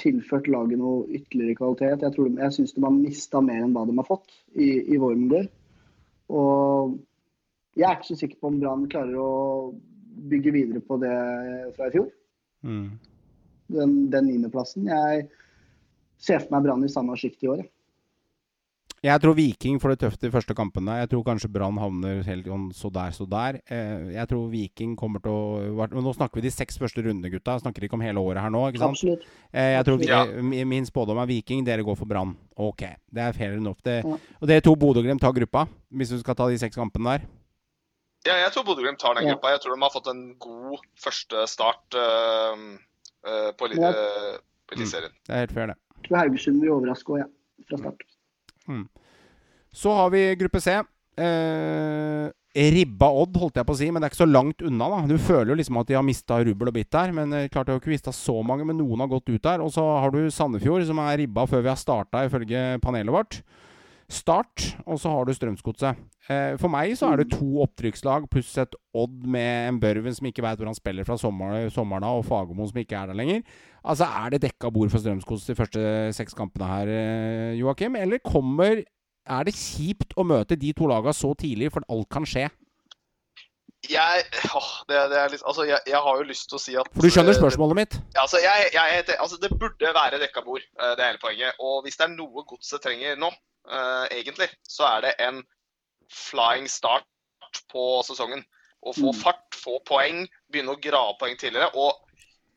tilført 0.00 0.48
laget 0.52 0.80
noe 0.80 1.06
ytterligere 1.08 1.56
kvalitet. 1.58 2.04
Jeg, 2.04 2.14
tror 2.14 2.28
de, 2.28 2.40
jeg 2.42 2.54
syns 2.56 2.74
de 2.76 2.84
har 2.84 2.94
mista 2.94 3.42
mer 3.44 3.64
enn 3.64 3.74
hva 3.76 3.86
de 3.88 3.96
har 3.96 4.08
fått 4.08 4.34
i, 4.54 4.68
i 4.92 5.00
vår 5.00 5.16
modell. 5.20 5.48
Og 6.32 6.96
jeg 7.76 7.88
er 7.88 7.98
ikke 7.98 8.10
så 8.10 8.18
sikker 8.20 8.40
på 8.40 8.50
om 8.50 8.58
Brann 8.60 8.86
klarer 8.92 9.16
å 9.20 9.32
bygge 10.30 10.52
videre 10.54 10.82
på 10.84 10.98
det 11.00 11.14
fra 11.76 11.88
i 11.88 11.94
fjor. 11.94 12.10
Mm. 12.66 12.86
Den, 13.76 13.96
den 14.12 14.28
niendeplassen. 14.30 14.88
Jeg 14.88 15.26
ser 16.22 16.44
for 16.44 16.56
meg 16.56 16.66
Brann 16.66 16.84
i 16.86 16.92
samme 16.92 17.16
sjikt 17.20 17.44
i 17.44 17.52
år. 17.52 17.64
Jeg 17.64 17.75
tror 19.22 19.36
Viking 19.36 19.76
får 19.80 19.92
det 19.92 19.98
tøft 20.00 20.22
de 20.24 20.30
første 20.32 20.54
kampene. 20.56 20.94
Jeg 21.02 21.10
tror 21.12 21.24
kanskje 21.26 21.50
Brann 21.52 21.76
havner 21.78 22.22
helt 22.24 22.48
så 22.74 22.88
der, 22.90 23.12
så 23.12 23.26
der. 23.28 23.58
Eh, 23.68 24.14
jeg 24.14 24.28
tror 24.30 24.48
Viking 24.50 24.96
kommer 24.96 25.20
til 25.22 25.30
å 25.30 25.86
Nå 25.92 26.14
snakker 26.16 26.40
vi 26.40 26.46
de 26.46 26.52
seks 26.54 26.80
første 26.80 27.04
rundene, 27.04 27.30
gutta. 27.30 27.58
Jeg 27.58 27.66
Snakker 27.66 27.86
ikke 27.86 27.98
om 27.98 28.04
hele 28.06 28.22
året 28.22 28.42
her 28.42 28.50
nå. 28.50 28.64
ikke 28.70 28.80
sant? 28.82 28.96
Absolutt. 28.96 29.26
Eh, 29.52 29.74
jeg 29.76 29.84
tror 29.88 30.06
ja. 30.08 30.22
Min 30.42 30.88
spådom 30.88 31.20
er 31.22 31.28
Viking, 31.28 31.64
dere 31.66 31.84
går 31.86 31.98
for 32.00 32.08
Brann. 32.08 32.34
Ok, 32.56 32.86
det 33.12 33.22
er 33.22 33.36
fair 33.36 33.58
enough. 33.60 33.78
Det, 33.84 34.00
ja. 34.00 34.18
Og 34.40 34.48
dere 34.48 34.64
to 34.64 34.74
Bodø-Glimt 34.74 35.20
tar 35.20 35.36
gruppa, 35.36 35.66
hvis 35.92 36.14
du 36.14 36.18
skal 36.22 36.38
ta 36.38 36.48
de 36.48 36.58
seks 36.58 36.80
kampene 36.80 37.18
der? 37.18 37.28
Ja, 38.26 38.40
jeg 38.42 38.50
tror 38.56 38.66
Bodø-Glimt 38.66 38.98
tar 38.98 39.14
den 39.14 39.28
gruppa. 39.28 39.52
Jeg 39.54 39.62
tror 39.62 39.76
de 39.76 39.84
har 39.84 39.94
fått 39.94 40.10
en 40.10 40.24
god 40.42 40.82
første 40.98 41.46
start 41.52 42.00
uh, 42.00 42.58
uh, 43.28 43.50
på 43.54 43.68
Eliteserien. 43.70 45.14
Mm. 45.14 45.22
Det 45.28 45.36
er 45.36 45.44
helt 45.44 45.54
fair, 45.54 45.70
det. 45.70 45.78
Jeg 46.00 46.08
tror 46.08 46.22
Haugesund 46.24 46.62
vil 46.64 46.74
overraske 46.74 47.14
òg, 47.14 47.22
ja. 47.22 47.32
Fra 47.68 47.84
start. 47.84 48.02
Mm. 48.02 48.15
Så 49.76 49.92
har 49.92 50.10
vi 50.14 50.28
gruppe 50.40 50.60
C. 50.64 50.78
Eh, 51.16 52.30
ribba 52.72 53.08
Odd, 53.12 53.36
holdt 53.36 53.58
jeg 53.60 53.68
på 53.68 53.74
å 53.74 53.78
si, 53.78 53.88
men 53.92 54.00
det 54.00 54.08
er 54.08 54.14
ikke 54.14 54.22
så 54.24 54.28
langt 54.28 54.62
unna. 54.64 54.88
da 54.88 55.00
Du 55.08 55.18
føler 55.20 55.52
jo 55.52 55.58
liksom 55.60 55.80
at 55.80 55.90
de 55.90 55.96
har 55.98 56.04
mista 56.06 56.38
rubbel 56.40 56.70
og 56.70 56.76
bitt 56.76 56.90
der. 56.92 57.12
Men 57.12 57.32
eh, 57.36 57.48
klart 57.52 57.68
de 57.68 57.74
har 57.74 57.80
ikke 57.82 57.92
mista 57.92 58.14
så 58.16 58.38
mange, 58.46 58.64
men 58.68 58.78
noen 58.80 59.04
har 59.04 59.12
gått 59.12 59.28
ut 59.28 59.42
der. 59.42 59.64
Og 59.64 59.72
så 59.74 59.84
har 59.84 60.14
du 60.14 60.30
Sandefjord, 60.32 60.86
som 60.88 61.00
er 61.04 61.20
ribba 61.22 61.46
før 61.48 61.64
vi 61.64 61.72
har 61.72 61.80
starta, 61.80 62.24
ifølge 62.28 62.80
panelet 62.84 63.12
vårt. 63.12 63.40
Start, 64.06 64.62
og 64.86 65.00
så 65.02 65.10
har 65.10 65.26
du 65.26 65.32
Strømsgodset. 65.34 65.98
Eh, 66.30 66.54
for 66.60 66.70
meg 66.70 66.92
så 66.94 67.08
er 67.10 67.20
det 67.20 67.32
to 67.32 67.62
opptrykkslag 67.64 68.28
pluss 68.30 68.52
et 68.62 68.74
Odd 68.94 69.24
med 69.26 69.70
en 69.72 69.80
Børven 69.82 70.14
som 70.14 70.28
ikke 70.30 70.44
veit 70.44 70.60
hvor 70.60 70.70
han 70.70 70.78
spiller 70.78 71.06
fra 71.06 71.16
sommeren, 71.18 71.66
sommeren 71.74 72.06
av, 72.06 72.20
og 72.20 72.28
Fagermo 72.28 72.68
som 72.70 72.78
ikke 72.78 72.94
er 72.98 73.10
der 73.10 73.18
lenger. 73.18 73.42
Altså, 73.82 74.06
Er 74.06 74.30
det 74.30 74.44
dekka 74.44 74.70
bord 74.70 74.92
for 74.92 75.02
Strømsgodset 75.02 75.50
de 75.50 75.58
første 75.58 76.12
seks 76.14 76.38
kampene 76.38 76.70
her, 76.70 76.92
eh, 76.92 77.58
Joakim? 77.58 77.96
Eller 77.96 78.22
kommer 78.22 78.84
Er 79.26 79.42
det 79.42 79.56
kjipt 79.58 80.14
å 80.14 80.22
møte 80.22 80.54
de 80.54 80.70
to 80.72 80.86
laga 80.86 81.10
så 81.10 81.34
tidlig, 81.34 81.72
for 81.72 81.82
alt 81.90 82.08
kan 82.08 82.22
skje? 82.22 82.46
jeg, 83.90 84.22
åh, 84.54 84.70
det, 84.88 84.98
det 85.12 85.24
litt, 85.32 85.42
altså, 85.46 85.64
jeg, 85.66 85.78
jeg, 85.86 85.98
har 86.02 86.18
jo 86.18 86.26
lyst 86.26 86.48
til 86.50 86.58
å 86.58 86.62
si 86.62 86.76
at 86.78 86.88
For 86.94 87.06
du 87.06 87.12
skjønner 87.12 87.36
spørsmålet 87.36 87.78
mitt? 87.78 87.98
Ja, 88.14 88.24
altså, 88.24 88.40
jeg, 88.42 88.70
jeg, 88.74 89.04
altså, 89.18 89.38
det 89.42 89.50
burde 89.58 89.92
være 89.94 90.20
dekka 90.22 90.42
bord, 90.46 90.62
det 90.62 91.02
er 91.02 91.12
hele 91.12 91.22
poenget. 91.22 91.58
Og 91.60 91.84
hvis 91.84 91.98
det 91.98 92.08
er 92.08 92.14
noe 92.16 92.46
godset 92.48 92.82
trenger 92.82 93.18
nå, 93.20 93.30
egentlig, 94.14 94.46
så 94.68 94.84
er 94.88 95.06
det 95.06 95.14
en 95.24 95.40
flying 96.12 96.68
start 96.70 97.06
på 97.72 97.86
sesongen. 98.06 98.44
Å 98.86 98.92
få 98.94 99.10
mm. 99.10 99.18
fart, 99.18 99.56
få 99.56 99.78
poeng, 99.88 100.26
begynne 100.52 100.76
å 100.76 100.80
grave 100.82 101.16
poeng 101.20 101.38
tidligere. 101.40 101.72
Og 101.74 102.06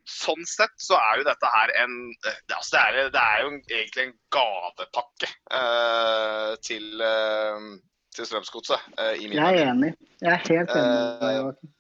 sånn 0.10 0.46
sett 0.50 0.74
så 0.82 0.98
er 0.98 1.20
jo 1.20 1.28
dette 1.28 1.50
her 1.54 1.74
en 1.84 1.96
altså 2.26 2.76
det, 2.76 2.82
er, 2.82 3.12
det 3.14 3.22
er 3.24 3.44
jo 3.44 3.52
egentlig 3.58 4.06
en 4.06 4.16
gavepakke 4.34 5.30
uh, 5.54 6.54
til, 6.66 6.88
uh, 7.02 7.68
til 8.16 8.30
Strømsgodset. 8.30 8.90
Uh, 8.98 9.14
jeg 9.22 9.38
er 9.38 9.62
enig. 9.68 9.94
Jeg 10.22 10.34
er 10.34 10.46
helt 10.50 10.76
enig. 10.76 11.74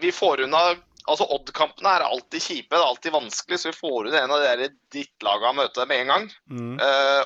vi 0.00 0.12
får 0.14 0.46
unna 0.46 0.64
Altså 1.08 1.24
Odd-kampene 1.32 1.94
er 1.96 2.04
alltid 2.04 2.42
kjipe, 2.44 2.74
det 2.74 2.80
er 2.80 2.90
alltid 2.90 3.14
vanskelig, 3.14 3.58
så 3.58 3.70
vi 3.70 3.78
får 3.78 4.08
ut 4.10 4.16
en 4.18 4.34
av 4.34 4.42
de 4.44 4.68
drittlagene 4.92 5.56
møte 5.56 5.86
med 5.88 6.02
en 6.02 6.12
gang. 6.12 6.26
Mm. 6.52 6.74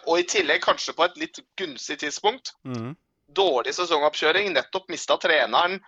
og 0.07 0.21
i 0.21 0.27
tillegg 0.31 0.63
kanskje 0.63 0.95
på 0.95 1.05
et 1.09 1.19
litt 1.19 1.41
gunstig 1.59 1.99
tidspunkt. 2.05 2.53
Mm. 2.63 2.93
Dårlig 3.35 3.75
sesongoppkjøring, 3.75 4.53
nettopp 4.55 4.87
mista 4.95 5.19
treneren 5.19 5.81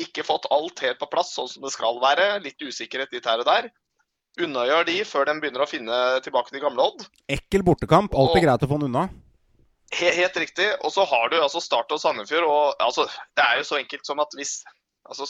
ikke 0.00 0.24
fått 0.26 0.48
alt 0.52 0.80
helt 0.84 1.00
på 1.00 1.08
plass 1.12 1.34
sånn 1.36 1.48
som 1.50 1.64
det 1.64 1.72
skal 1.74 2.00
være. 2.00 2.38
Litt 2.44 2.60
usikkerhet 2.62 3.12
litt 3.12 3.28
her 3.28 3.44
og 3.44 3.48
der 3.48 3.70
unnagjør 4.42 4.84
de 4.88 4.96
før 5.08 5.28
de 5.28 5.36
begynner 5.40 5.64
å 5.64 5.68
finne 5.68 5.98
tilbake 6.24 6.52
til 6.52 6.62
gamle 6.64 6.90
Odd. 6.90 7.06
Ekkel 7.32 7.64
bortekamp. 7.66 8.14
Alltid 8.16 8.44
greit 8.44 8.64
å 8.64 8.68
få 8.70 8.80
den 8.80 8.90
unna. 8.90 9.06
Helt, 9.94 10.16
helt 10.18 10.38
riktig. 10.42 10.66
Og 10.84 10.92
så 10.92 11.06
har 11.08 11.30
du 11.32 11.38
altså 11.40 11.62
Start 11.64 11.92
og 11.94 12.02
Sandefjord. 12.02 12.44
og 12.44 12.82
altså, 12.84 13.06
Det 13.36 13.44
er 13.44 13.60
jo 13.60 13.68
så 13.68 13.80
enkelt 13.80 14.08
som 14.08 14.20
at 14.22 14.36
hvis 14.36 14.58
altså, 15.08 15.28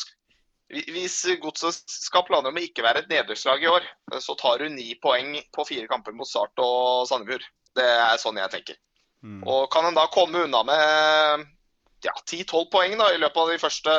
hvis 0.67 1.21
Godset 1.43 1.85
skal 1.87 2.25
planer 2.27 2.51
om 2.51 2.59
å 2.59 2.65
ikke 2.65 2.83
være 2.83 3.05
et 3.05 3.11
nederlag 3.13 3.63
i 3.63 3.71
år, 3.71 3.87
så 4.23 4.35
tar 4.39 4.65
hun 4.65 4.75
ni 4.75 4.97
poeng 5.03 5.37
på 5.55 5.67
fire 5.69 5.87
kamper 5.91 6.17
mot 6.17 6.27
Start 6.27 6.59
og 6.63 7.07
Sandefjord. 7.07 7.47
Det 7.77 7.87
er 7.87 8.19
sånn 8.19 8.41
jeg 8.41 8.53
tenker. 8.55 8.79
Mm. 9.23 9.43
Og 9.47 9.69
kan 9.73 9.87
en 9.87 9.97
da 9.97 10.09
komme 10.13 10.45
unna 10.47 10.63
med 10.67 11.47
ja, 12.05 12.15
10-12 12.27 12.67
poeng 12.73 12.97
da, 12.99 13.13
i 13.15 13.21
løpet 13.23 13.43
av 13.43 13.53
de 13.53 13.59
første, 13.63 13.97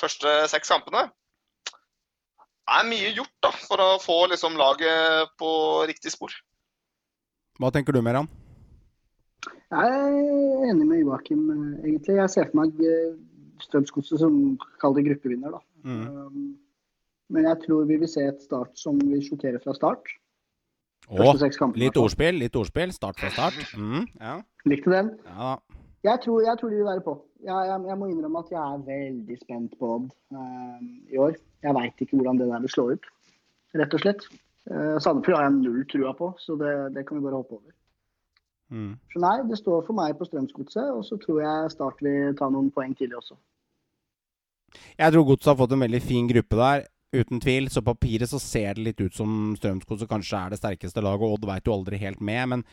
første 0.00 0.36
seks 0.52 0.72
kampene, 0.72 1.08
det 2.70 2.78
er 2.78 2.86
mye 2.86 3.14
gjort 3.16 3.36
da, 3.42 3.50
for 3.66 3.82
å 3.82 3.88
få 3.98 4.18
liksom, 4.30 4.56
laget 4.60 5.32
på 5.40 5.50
riktig 5.90 6.12
spor. 6.14 6.32
Hva 7.60 7.72
tenker 7.74 7.92
du, 7.92 8.00
Meran? 8.04 8.28
Jeg 9.70 9.90
er 9.90 10.68
enig 10.70 10.86
med 10.86 11.00
Joakim, 11.02 11.42
eh, 11.50 11.88
egentlig. 11.88 12.16
Jeg 12.20 12.32
ser 12.32 12.48
for 12.50 12.62
meg 12.62 12.78
eh, 12.84 13.18
Strømsgodset 13.64 14.22
som 14.22 14.40
kaller 14.82 15.00
det 15.00 15.10
gruppevinner. 15.10 15.56
da. 15.56 15.62
Mm. 15.84 16.02
Um, 16.08 16.58
men 17.30 17.46
jeg 17.46 17.62
tror 17.66 17.86
vi 17.86 17.98
vil 18.00 18.10
se 18.10 18.24
et 18.26 18.42
start 18.42 18.74
som 18.78 18.98
vil 19.00 19.22
sjokkere 19.24 19.60
fra 19.62 19.74
start. 19.76 20.10
Å, 21.10 21.32
litt 21.74 21.98
ordspill, 21.98 22.38
litt 22.38 22.56
ordspill. 22.58 22.92
Start 22.94 23.18
fra 23.18 23.30
start. 23.34 23.58
Mm, 23.74 24.04
ja. 24.20 24.36
Likte 24.70 24.92
den. 24.92 25.14
Ja. 25.26 25.56
Jeg, 26.06 26.22
tror, 26.24 26.42
jeg 26.46 26.60
tror 26.60 26.70
de 26.70 26.78
vil 26.78 26.86
være 26.86 27.02
på. 27.06 27.16
Jeg, 27.40 27.56
jeg, 27.70 27.80
jeg, 27.88 27.96
må 27.98 28.10
innrømme 28.10 28.42
at 28.44 28.52
jeg 28.52 28.60
er 28.60 28.84
veldig 28.86 29.38
spent 29.40 29.74
på 29.80 29.90
Odd 29.96 30.06
uh, 30.36 30.78
i 31.10 31.18
år. 31.20 31.34
Jeg 31.64 31.76
veit 31.76 32.04
ikke 32.04 32.20
hvordan 32.20 32.40
det 32.40 32.48
der 32.52 32.62
vil 32.62 32.72
slå 32.72 32.86
ut, 32.94 33.10
rett 33.80 33.96
og 33.96 34.04
slett. 34.04 34.24
Uh, 34.70 34.96
Sandefjord 35.02 35.38
har 35.38 35.48
jeg 35.48 35.58
null 35.58 35.82
trua 35.90 36.14
på, 36.16 36.30
så 36.40 36.56
det, 36.60 36.72
det 36.94 37.04
kan 37.08 37.18
vi 37.18 37.26
bare 37.26 37.40
hoppe 37.42 37.58
over. 37.58 37.74
Mm. 38.70 38.92
Så 39.12 39.22
nei, 39.22 39.36
det 39.50 39.58
står 39.58 39.82
for 39.86 39.98
meg 39.98 40.14
på 40.18 40.28
Strømsgodset, 40.28 40.92
og 40.94 41.02
så 41.06 41.18
tror 41.20 41.42
jeg 41.42 41.72
Start 41.74 42.04
vil 42.06 42.36
ta 42.38 42.50
noen 42.52 42.70
poeng 42.74 42.94
tidlig 42.98 43.18
også. 43.18 43.38
Jeg 44.98 45.12
tror 45.12 45.26
Godset 45.26 45.50
har 45.50 45.58
fått 45.58 45.74
en 45.74 45.82
veldig 45.82 46.00
fin 46.04 46.30
gruppe 46.30 46.58
der, 46.60 46.86
uten 47.16 47.42
tvil. 47.42 47.66
Så 47.72 47.82
på 47.82 47.94
papiret 47.96 48.30
så 48.30 48.38
ser 48.42 48.78
det 48.78 48.86
litt 48.86 49.02
ut 49.02 49.16
som 49.16 49.52
Strømsgodset 49.58 50.10
kanskje 50.10 50.38
er 50.38 50.54
det 50.54 50.60
sterkeste 50.62 51.02
laget, 51.02 51.26
og 51.26 51.38
Odd 51.38 51.50
veit 51.50 51.66
jo 51.66 51.76
aldri 51.76 52.00
helt 52.02 52.22
med. 52.22 52.54
men 52.54 52.66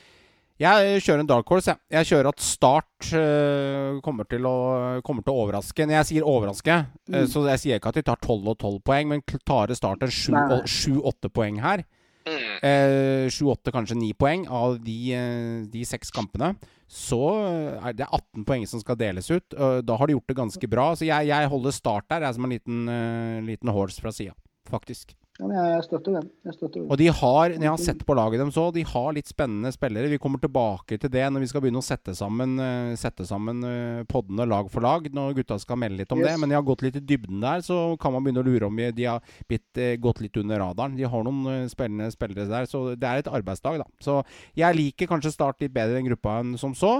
jeg 0.57 1.03
kjører 1.05 1.21
en 1.21 1.29
dark 1.29 1.51
horse. 1.53 1.69
Jeg, 1.69 1.85
jeg 1.93 2.07
kjører 2.09 2.31
at 2.31 2.41
Start 2.41 3.09
uh, 3.13 3.99
kommer, 4.01 4.25
til 4.25 4.45
å, 4.49 4.55
kommer, 5.05 5.21
til 5.21 5.35
å, 5.35 5.43
overraske. 5.43 5.85
Når 5.85 5.99
jeg 5.99 6.07
sier 6.09 6.25
overraske, 6.25 6.77
uh, 6.81 7.13
mm. 7.13 7.27
så 7.29 7.43
jeg 7.51 7.61
sier 7.61 7.77
ikke 7.77 7.91
at 7.93 7.99
de 7.99 8.05
tar 8.07 8.17
12 8.17 8.49
og 8.55 8.57
12 8.57 8.79
poeng, 8.89 9.11
men 9.11 9.21
klarer 9.37 9.77
Start 9.77 10.07
en 10.07 10.13
7-8 10.13 11.29
poeng 11.29 11.61
her. 11.61 11.85
Uh, 12.61 13.27
mm. 13.27 13.33
7-8, 13.33 13.73
kanskje 13.75 13.99
9 13.99 14.17
poeng 14.19 14.47
av 14.49 14.79
de, 14.83 14.97
de 15.71 15.85
seks 15.87 16.13
kampene. 16.15 16.53
Så 16.87 17.19
er 17.83 17.95
det 17.97 18.07
18 18.07 18.45
poeng 18.47 18.63
som 18.69 18.79
skal 18.79 18.95
deles 18.99 19.27
ut. 19.27 19.51
da 19.83 19.97
har 19.99 20.07
de 20.07 20.15
gjort 20.15 20.31
det 20.31 20.37
ganske 20.39 20.69
bra. 20.71 20.85
Så 20.95 21.03
jeg, 21.09 21.27
jeg 21.27 21.49
holder 21.51 21.75
Start 21.75 22.07
der, 22.13 22.23
jeg 22.23 22.37
som 22.37 22.47
en 22.47 22.53
liten, 22.55 22.91
liten 23.43 23.73
horse 23.75 23.99
fra 23.99 24.13
sida, 24.15 24.37
faktisk. 24.71 25.11
Ja, 25.37 25.63
jeg 25.75 25.83
støtter 25.85 26.15
den. 26.15 26.29
Jeg 26.47 26.55
støtter 26.55 26.79
den. 26.79 26.87
Og 26.89 26.97
de 26.97 27.07
har, 27.13 27.51
når 27.53 27.65
jeg 27.67 27.73
har 27.73 27.81
sett 27.83 27.99
på 28.07 28.15
laget 28.17 28.41
dem 28.41 28.49
så, 28.53 28.63
de 28.73 28.81
har 28.89 29.11
litt 29.13 29.29
spennende 29.29 29.69
spillere. 29.73 30.09
Vi 30.09 30.17
kommer 30.21 30.41
tilbake 30.41 30.97
til 30.97 31.11
det 31.13 31.25
når 31.29 31.43
vi 31.43 31.49
skal 31.51 31.61
begynne 31.61 31.83
å 31.83 31.85
sette 31.85 32.15
sammen, 32.17 32.55
uh, 32.57 32.95
sette 32.97 33.27
sammen 33.29 33.61
uh, 33.61 34.01
poddene 34.09 34.47
lag 34.49 34.71
for 34.73 34.85
lag. 34.85 35.05
Når 35.13 35.37
gutta 35.37 35.59
skal 35.61 35.77
melde 35.83 36.01
litt 36.01 36.15
om 36.15 36.23
yes. 36.23 36.31
det. 36.31 36.41
Men 36.41 36.49
de 36.49 36.57
har 36.57 36.65
gått 36.65 36.81
litt 36.87 36.97
i 36.97 37.05
dybden 37.05 37.43
der, 37.45 37.61
så 37.65 37.77
kan 38.01 38.15
man 38.15 38.25
begynne 38.25 38.41
å 38.41 38.47
lure 38.49 38.71
om 38.71 38.81
de 38.97 39.05
har 39.05 39.37
blitt, 39.45 39.69
uh, 39.77 39.93
gått 40.01 40.23
litt 40.25 40.41
under 40.41 40.63
radaren. 40.63 40.97
De 40.97 41.05
har 41.05 41.29
noen 41.29 41.69
spennende 41.69 42.09
spillere 42.13 42.49
der, 42.49 42.65
så 42.69 42.87
det 42.97 43.05
er 43.07 43.21
et 43.21 43.31
arbeidsdag, 43.31 43.83
da. 43.83 43.87
Så 44.01 44.19
jeg 44.57 44.79
liker 44.81 45.11
kanskje 45.13 45.35
Start 45.37 45.61
litt 45.61 45.73
bedre 45.75 45.99
enn 45.99 46.07
gruppa 46.07 46.39
enn 46.41 46.57
som 46.57 46.73
så. 46.73 46.97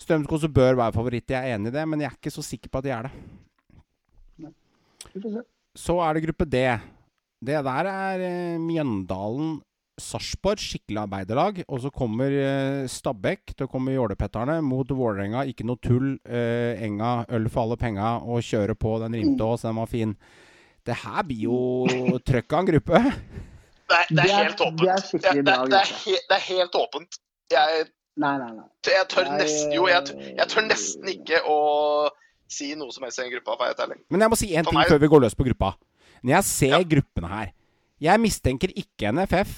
Strømskose 0.00 0.48
bør 0.52 0.78
være 0.78 0.94
favoritt, 0.96 1.28
jeg 1.28 1.36
er 1.36 1.56
enig 1.58 1.72
i 1.72 1.76
det, 1.76 1.84
men 1.88 2.00
jeg 2.00 2.08
er 2.08 2.16
ikke 2.16 2.32
så 2.32 2.44
sikker 2.44 2.72
på 2.72 2.80
at 2.80 2.86
de 2.86 2.92
er 2.94 3.08
det. 3.08 3.12
Så 5.76 5.98
er 6.00 6.16
det 6.16 6.24
gruppe 6.24 6.48
D. 6.48 6.62
Det 7.44 7.62
der 7.66 7.88
er 7.90 8.22
eh, 8.24 8.60
Mjøndalen 8.62 9.58
Sarpsborg, 9.96 10.60
skikkelig 10.60 11.00
arbeiderlag. 11.06 11.62
Og 11.68 11.80
så 11.80 11.90
kommer 11.90 12.32
eh, 12.32 12.88
Stabæk 12.88 13.54
til 13.56 13.68
kommer 13.72 13.96
jålepetterne 13.96 14.58
mot 14.64 14.88
Vålerenga. 14.92 15.46
Ikke 15.48 15.64
noe 15.64 15.80
tull. 15.80 16.16
Eh, 16.28 16.82
enga, 16.84 17.24
øl 17.32 17.48
for 17.52 17.64
alle 17.64 17.78
penga, 17.80 18.16
og 18.20 18.44
kjøre 18.44 18.76
på. 18.76 18.98
Den 19.04 19.16
rimte 19.16 19.50
så 19.56 19.70
den 19.70 19.80
var 19.80 19.90
fin. 19.90 20.16
Det 20.86 20.96
her 21.02 21.22
blir 21.26 21.48
jo 21.48 22.20
trøkk 22.28 22.52
av 22.52 22.62
en 22.62 22.70
gruppe. 22.70 23.02
Det 23.86 23.96
er, 23.96 24.10
det 24.10 24.26
er 24.26 24.36
helt 24.44 24.60
åpent. 24.60 24.82
Det 24.82 24.90
er, 24.90 25.00
det, 25.16 25.44
det, 25.46 25.80
er 25.80 26.22
det 26.28 26.36
er, 26.36 26.44
helt 26.50 26.76
åpent. 26.76 27.18
Jeg, 27.50 27.88
nei, 28.20 28.36
nei, 28.42 28.52
nei. 28.52 28.68
Jeg 28.86 29.08
tør 29.10 29.28
nesten 29.32 29.74
Jo, 29.74 29.86
jeg, 29.90 30.14
jeg, 30.34 30.46
tør 30.50 30.64
nesten 30.66 31.10
ikke 31.10 31.42
å 31.46 31.58
si 32.50 32.72
noe 32.78 32.94
som 32.94 33.06
helst 33.06 33.20
i 33.20 33.26
den 33.26 33.34
gruppa, 33.36 33.56
for 33.58 33.70
jeg 33.70 34.00
Men 34.10 34.26
jeg 34.26 34.32
må 34.32 34.38
si 34.38 34.52
én 34.54 34.66
ting 34.66 34.82
før 34.90 35.02
vi 35.02 35.10
går 35.10 35.24
løs 35.24 35.38
på 35.38 35.46
gruppa. 35.48 35.74
Når 36.22 36.36
jeg 36.38 36.48
ser 36.50 36.76
ja. 36.76 36.84
gruppene 36.96 37.30
her 37.32 37.52
Jeg 38.02 38.20
mistenker 38.20 38.72
ikke 38.76 39.12
NFF 39.14 39.56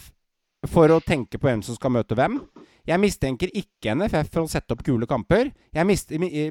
for 0.66 0.90
å 0.90 1.02
tenke 1.04 1.38
på 1.38 1.46
hvem 1.46 1.62
som 1.62 1.76
skal 1.78 1.92
møte 1.94 2.16
hvem. 2.18 2.40
Jeg 2.88 3.00
mistenker 3.02 3.50
ikke 3.52 3.92
NFF 3.98 4.30
for 4.32 4.46
å 4.46 4.50
sette 4.50 4.72
opp 4.72 4.80
kule 4.86 5.06
kamper. 5.08 5.50
Jeg 5.76 5.84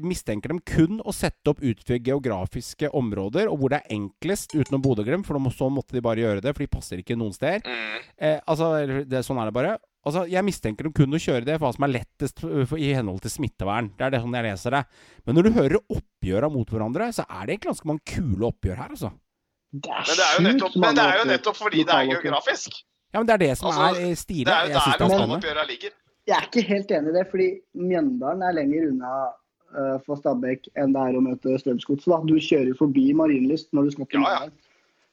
mistenker 0.06 0.52
dem 0.52 0.60
kun 0.62 1.00
å 1.02 1.14
sette 1.14 1.50
opp 1.50 1.58
ut 1.64 1.82
for 1.82 1.98
geografiske 1.98 2.92
områder, 2.94 3.50
og 3.50 3.58
hvor 3.58 3.74
det 3.74 3.80
er 3.80 3.96
enklest 3.96 4.54
utenom 4.54 4.84
Bodø-Glimt, 4.84 5.26
for 5.26 5.40
så 5.50 5.70
måtte 5.72 5.96
de 5.96 6.04
bare 6.04 6.22
gjøre 6.22 6.44
det, 6.44 6.54
for 6.54 6.62
de 6.62 6.70
passer 6.70 7.02
ikke 7.02 7.18
noen 7.18 7.34
steder. 7.34 7.66
Mm. 7.66 8.08
Eh, 8.16 8.38
altså, 8.46 8.70
det, 9.10 9.24
sånn 9.26 9.42
er 9.42 9.50
det 9.50 9.56
bare. 9.58 9.76
Altså, 10.06 10.24
Jeg 10.30 10.46
mistenker 10.46 10.86
dem 10.86 10.94
kun 10.94 11.18
å 11.18 11.20
kjøre 11.20 11.44
det 11.48 11.58
for 11.58 11.66
hva 11.66 11.74
som 11.74 11.88
er 11.88 11.96
lettest 11.98 12.44
i 12.78 12.92
henhold 12.94 13.24
til 13.24 13.34
smittevern. 13.34 13.90
Det 13.98 14.06
er 14.06 14.14
det 14.14 14.22
sånn 14.22 14.38
jeg 14.38 14.46
leser 14.46 14.78
det. 14.78 14.84
Men 15.26 15.40
når 15.40 15.48
du 15.48 15.56
hører 15.58 15.80
oppgjøra 15.98 16.52
mot 16.54 16.70
hverandre, 16.70 17.10
så 17.18 17.26
er 17.26 17.50
det 17.50 17.64
ganske 17.66 17.90
mange 17.90 18.06
kule 18.06 18.46
oppgjør 18.52 18.78
her, 18.84 18.94
altså. 18.94 19.10
Det 19.68 19.92
men, 19.92 20.14
det 20.16 20.26
er 20.26 20.44
nettopp, 20.46 20.76
men, 20.80 20.94
det 20.96 21.02
er 21.04 21.18
jo 21.18 21.24
nettopp, 21.28 21.56
fordi 21.60 21.82
det 21.84 21.96
er 21.96 22.06
geografisk. 22.14 22.78
Ja, 23.12 23.20
men 23.20 23.26
Det 23.28 23.34
er 23.34 23.42
det 23.42 23.50
som 23.58 23.68
altså, 23.68 24.00
er 24.00 24.14
stilig. 24.16 24.46
Det 24.46 24.54
er 24.54 24.68
jo 25.00 25.40
der 25.40 25.66
ligger. 25.68 25.92
Jeg 26.28 26.36
er 26.36 26.46
ikke 26.48 26.64
helt 26.68 26.90
enig 26.92 27.12
i 27.12 27.16
det, 27.16 27.26
fordi 27.30 27.48
Mjøndalen 27.88 28.42
er 28.44 28.56
lenger 28.56 28.88
unna 28.90 29.12
uh, 29.72 29.96
for 30.04 30.20
Stabæk 30.20 30.68
enn 30.76 30.92
det 30.92 31.04
er 31.04 31.16
å 31.16 31.22
møte 31.24 31.54
Strømsgodset. 31.62 32.26
Du 32.28 32.36
kjører 32.36 32.74
forbi 32.76 33.06
Marienlyst 33.16 33.70
når 33.76 33.88
du 33.88 33.94
skal 33.96 34.08
til 34.10 34.24
Mjøndalen. 34.24 34.52
Ja, 34.52 34.64
ja. 34.64 34.64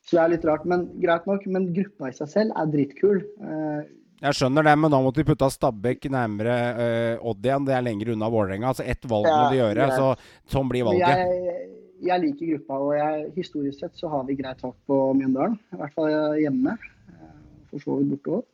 Så 0.06 0.18
det 0.18 0.24
er 0.24 0.34
litt 0.36 0.48
rart, 0.48 0.66
men 0.70 0.84
greit 1.02 1.24
nok. 1.30 1.46
Men 1.50 1.70
gruppa 1.74 2.12
i 2.12 2.18
seg 2.18 2.30
selv 2.30 2.60
er 2.60 2.74
drittkul. 2.74 3.24
Uh, 3.40 3.88
jeg 4.26 4.38
skjønner 4.40 4.68
det, 4.68 4.76
men 4.80 4.92
da 4.92 5.00
måtte 5.04 5.22
de 5.22 5.28
putte 5.28 5.50
Stabæk 5.52 6.10
nærmere 6.12 6.58
uh, 6.76 7.30
Odd 7.32 7.48
igjen. 7.48 7.68
Det 7.68 7.78
er 7.78 7.88
lenger 7.88 8.12
unna 8.14 8.30
Vålerenga. 8.32 8.74
Altså 8.74 8.84
ett 8.84 9.08
valg 9.08 9.28
må 9.32 9.48
de 9.54 9.62
gjøre. 9.62 9.88
Så, 9.96 10.12
sånn 10.52 10.72
blir 10.72 10.88
valget. 10.88 11.24
Jeg, 11.24 11.66
jeg 12.04 12.22
liker 12.24 12.52
gruppa, 12.54 12.80
og 12.82 12.92
jeg, 12.98 13.30
historisk 13.38 13.80
sett 13.80 13.96
så 14.00 14.10
har 14.12 14.26
vi 14.28 14.38
greit 14.40 14.60
tak 14.62 14.76
på 14.90 15.00
Mjøndalen. 15.18 15.58
I 15.74 15.80
hvert 15.80 15.96
fall 15.96 16.40
hjemme. 16.42 16.76
Eh, 17.14 17.32
for 17.72 17.84
så 17.84 17.98
vidt 18.00 18.12
borte 18.14 18.38
òg. 18.40 18.46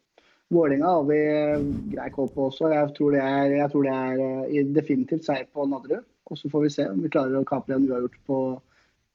Vålerenga 0.51 0.89
har 0.97 1.05
vi 1.07 1.19
grei 1.93 2.09
kål 2.11 2.29
på 2.35 2.49
også. 2.49 2.71
Jeg 2.73 2.91
tror 2.97 3.15
det 3.15 3.21
er, 3.23 3.53
jeg 3.55 3.71
tror 3.71 3.85
det 3.87 3.93
er 3.95 4.71
definitivt 4.75 5.27
seier 5.27 5.47
på 5.47 5.63
Nadderud. 5.71 6.03
Og 6.31 6.39
så 6.39 6.51
får 6.51 6.65
vi 6.65 6.71
se 6.75 6.87
om 6.91 6.99
vi 7.03 7.11
klarer 7.11 7.39
å 7.39 7.47
kapre 7.47 7.77
en 7.77 7.87
uavgjort 7.87 8.17
på 8.27 8.39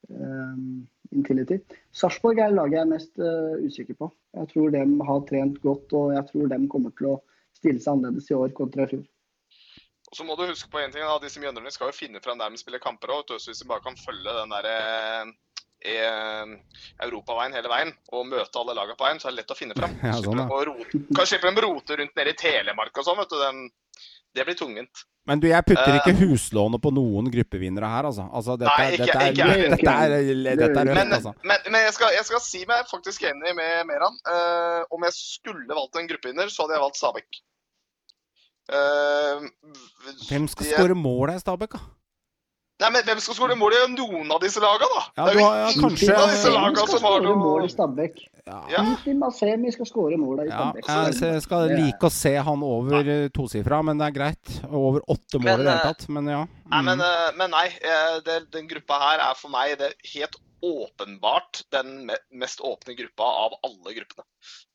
um, 0.08 0.86
Intility. 1.12 1.58
Sarpsborg 1.96 2.40
er 2.40 2.56
laget 2.56 2.78
jeg 2.78 2.84
er 2.86 2.90
mest 2.92 3.20
uh, 3.20 3.60
usikker 3.60 3.98
på. 4.00 4.08
Jeg 4.36 4.50
tror 4.52 4.72
de 4.72 4.82
har 5.10 5.26
trent 5.28 5.60
godt, 5.64 5.92
og 5.96 6.14
jeg 6.16 6.28
tror 6.30 6.48
de 6.52 6.60
kommer 6.72 6.96
til 6.96 7.12
å 7.12 7.18
stille 7.56 7.84
seg 7.84 7.94
annerledes 7.94 8.32
i 8.32 8.36
år 8.36 8.56
kontra 8.56 8.84
i 8.84 8.92
fjor. 8.94 9.04
Og 10.10 10.18
så 10.18 10.26
må 10.26 10.36
du 10.38 10.44
huske 10.46 10.70
på 10.70 10.78
en 10.80 10.92
ting, 10.94 11.02
da, 11.02 11.16
disse 11.22 11.40
mjønderne 11.42 11.72
skal 11.74 11.90
jo 11.90 11.96
finne 11.96 12.22
fram 12.22 12.38
der 12.38 12.52
de 12.52 12.60
spiller 12.60 12.82
kamper 12.82 13.14
òg. 13.16 13.34
Så 13.40 13.50
hvis 13.50 13.62
de 13.62 13.68
bare 13.70 13.82
kan 13.84 13.98
følge 13.98 14.36
den 14.36 14.54
der 14.54 14.68
eh, 14.70 15.32
eh, 15.94 16.52
europaveien 17.08 17.56
hele 17.56 17.72
veien 17.72 17.90
og 18.14 18.28
møte 18.30 18.62
alle 18.62 18.76
lagene 18.78 18.98
på 18.98 19.08
veien, 19.08 19.20
så 19.22 19.28
er 19.28 19.34
det 19.34 19.42
lett 19.42 19.56
å 19.56 19.58
finne 19.58 19.78
fram. 19.78 19.98
Ja, 20.06 20.14
sånn, 20.22 20.44
ja. 20.44 21.02
Kan 21.16 21.26
slippe 21.28 21.50
dem 21.50 21.60
rote 21.66 21.98
rundt 21.98 22.16
nede 22.18 22.32
i 22.32 22.38
Telemark 22.38 22.94
og 22.94 23.08
sånn. 23.08 23.20
vet 23.22 23.34
du, 23.34 23.38
den, 23.42 23.68
Det 24.36 24.46
blir 24.46 24.58
tungvint. 24.58 25.06
Men 25.26 25.40
du, 25.42 25.48
jeg 25.50 25.66
putter 25.66 25.96
ikke 25.98 26.12
uh, 26.14 26.20
huslånet 26.22 26.78
på 26.84 26.90
noen 26.94 27.26
gruppevinnere 27.34 27.88
her, 27.90 28.06
altså. 28.06 28.28
altså 28.30 28.54
dette, 28.60 28.74
nei, 28.78 28.92
ikke, 28.94 29.08
dette, 29.08 29.16
er, 29.18 29.32
ikke, 29.32 29.46
dette, 29.48 29.70
dette, 29.72 29.94
er, 30.04 30.12
dette 30.60 30.66
er 30.68 30.86
rødt, 30.86 31.00
men, 31.00 31.14
altså. 31.16 31.32
Men, 31.42 31.64
men 31.66 31.82
jeg, 31.82 31.94
skal, 31.96 32.12
jeg, 32.14 32.26
skal, 32.28 32.42
si 32.44 32.62
meg 32.70 32.86
faktisk 32.92 33.26
enig 33.26 33.56
med 33.58 33.88
Meran. 33.88 34.20
Uh, 34.22 34.84
om 34.94 35.08
jeg 35.08 35.16
skulle 35.18 35.66
valgt 35.80 35.98
en 35.98 36.06
gruppevinner, 36.12 36.52
så 36.52 36.62
hadde 36.62 36.78
jeg 36.78 36.84
valgt 36.84 37.00
Stabæk. 37.00 37.40
Uh, 38.66 39.46
Hvem 40.26 40.48
skal 40.50 40.72
skåre 40.72 40.96
mål 40.98 41.36
i 41.36 41.38
Stabæk, 41.42 41.76
da? 41.76 41.84
Nei, 42.76 42.90
men 42.92 43.04
Hvem 43.06 43.20
skal 43.24 43.36
skåre 43.38 43.54
mål 43.56 43.72
i 43.72 43.78
noen 43.94 44.32
av 44.34 44.40
disse 44.42 44.60
lagene, 44.60 44.88
da? 44.92 45.02
Ja, 45.16 45.26
det 45.26 45.30
er 45.32 45.38
jo 45.38 45.44
ja, 45.46 45.68
kanskje... 45.80 46.08
av 46.12 46.26
disse 46.28 46.50
lagene 46.52 46.88
som 46.90 47.06
har 47.08 47.22
noe 47.24 47.36
mål 47.40 47.64
i 47.64 47.70
Stabæk. 47.72 48.18
Ja. 48.44 48.58
ja. 48.74 48.82
Masemi 49.16 49.72
skal 49.72 49.88
skåre 49.88 50.18
mål 50.20 50.42
i 50.44 50.48
Stabæk. 50.50 50.90
Ja, 50.90 50.98
jeg 51.08 51.44
skal 51.46 51.72
like 51.72 52.10
å 52.10 52.12
se 52.12 52.34
han 52.48 52.64
over. 52.66 53.08
Eh, 53.14 53.30
tosifra, 53.32 53.80
men 53.86 54.02
det 54.02 54.10
er 54.10 54.16
greit. 54.18 54.58
Over 54.68 55.00
åtte 55.08 55.40
mål 55.40 55.48
men, 55.48 55.62
i 55.62 55.64
det 55.64 55.70
hele 55.70 55.78
eh, 55.78 55.86
tatt, 55.88 56.04
men 56.12 56.28
ja. 56.34 56.42
Mm. 56.44 56.68
Nei, 56.74 56.82
men, 56.90 57.04
eh, 57.06 57.30
men 57.40 57.54
nei, 57.56 57.66
det, 58.28 58.36
den 58.58 58.68
gruppa 58.68 59.00
her 59.06 59.24
er 59.30 59.40
for 59.40 59.54
meg 59.56 59.78
det 59.80 59.94
helt 60.12 60.36
åpenbart 60.66 61.62
den 61.74 62.10
mest 62.34 62.60
åpne 62.60 62.96
gruppa 62.98 63.28
av 63.46 63.56
alle 63.66 63.94
gruppene. 63.96 64.26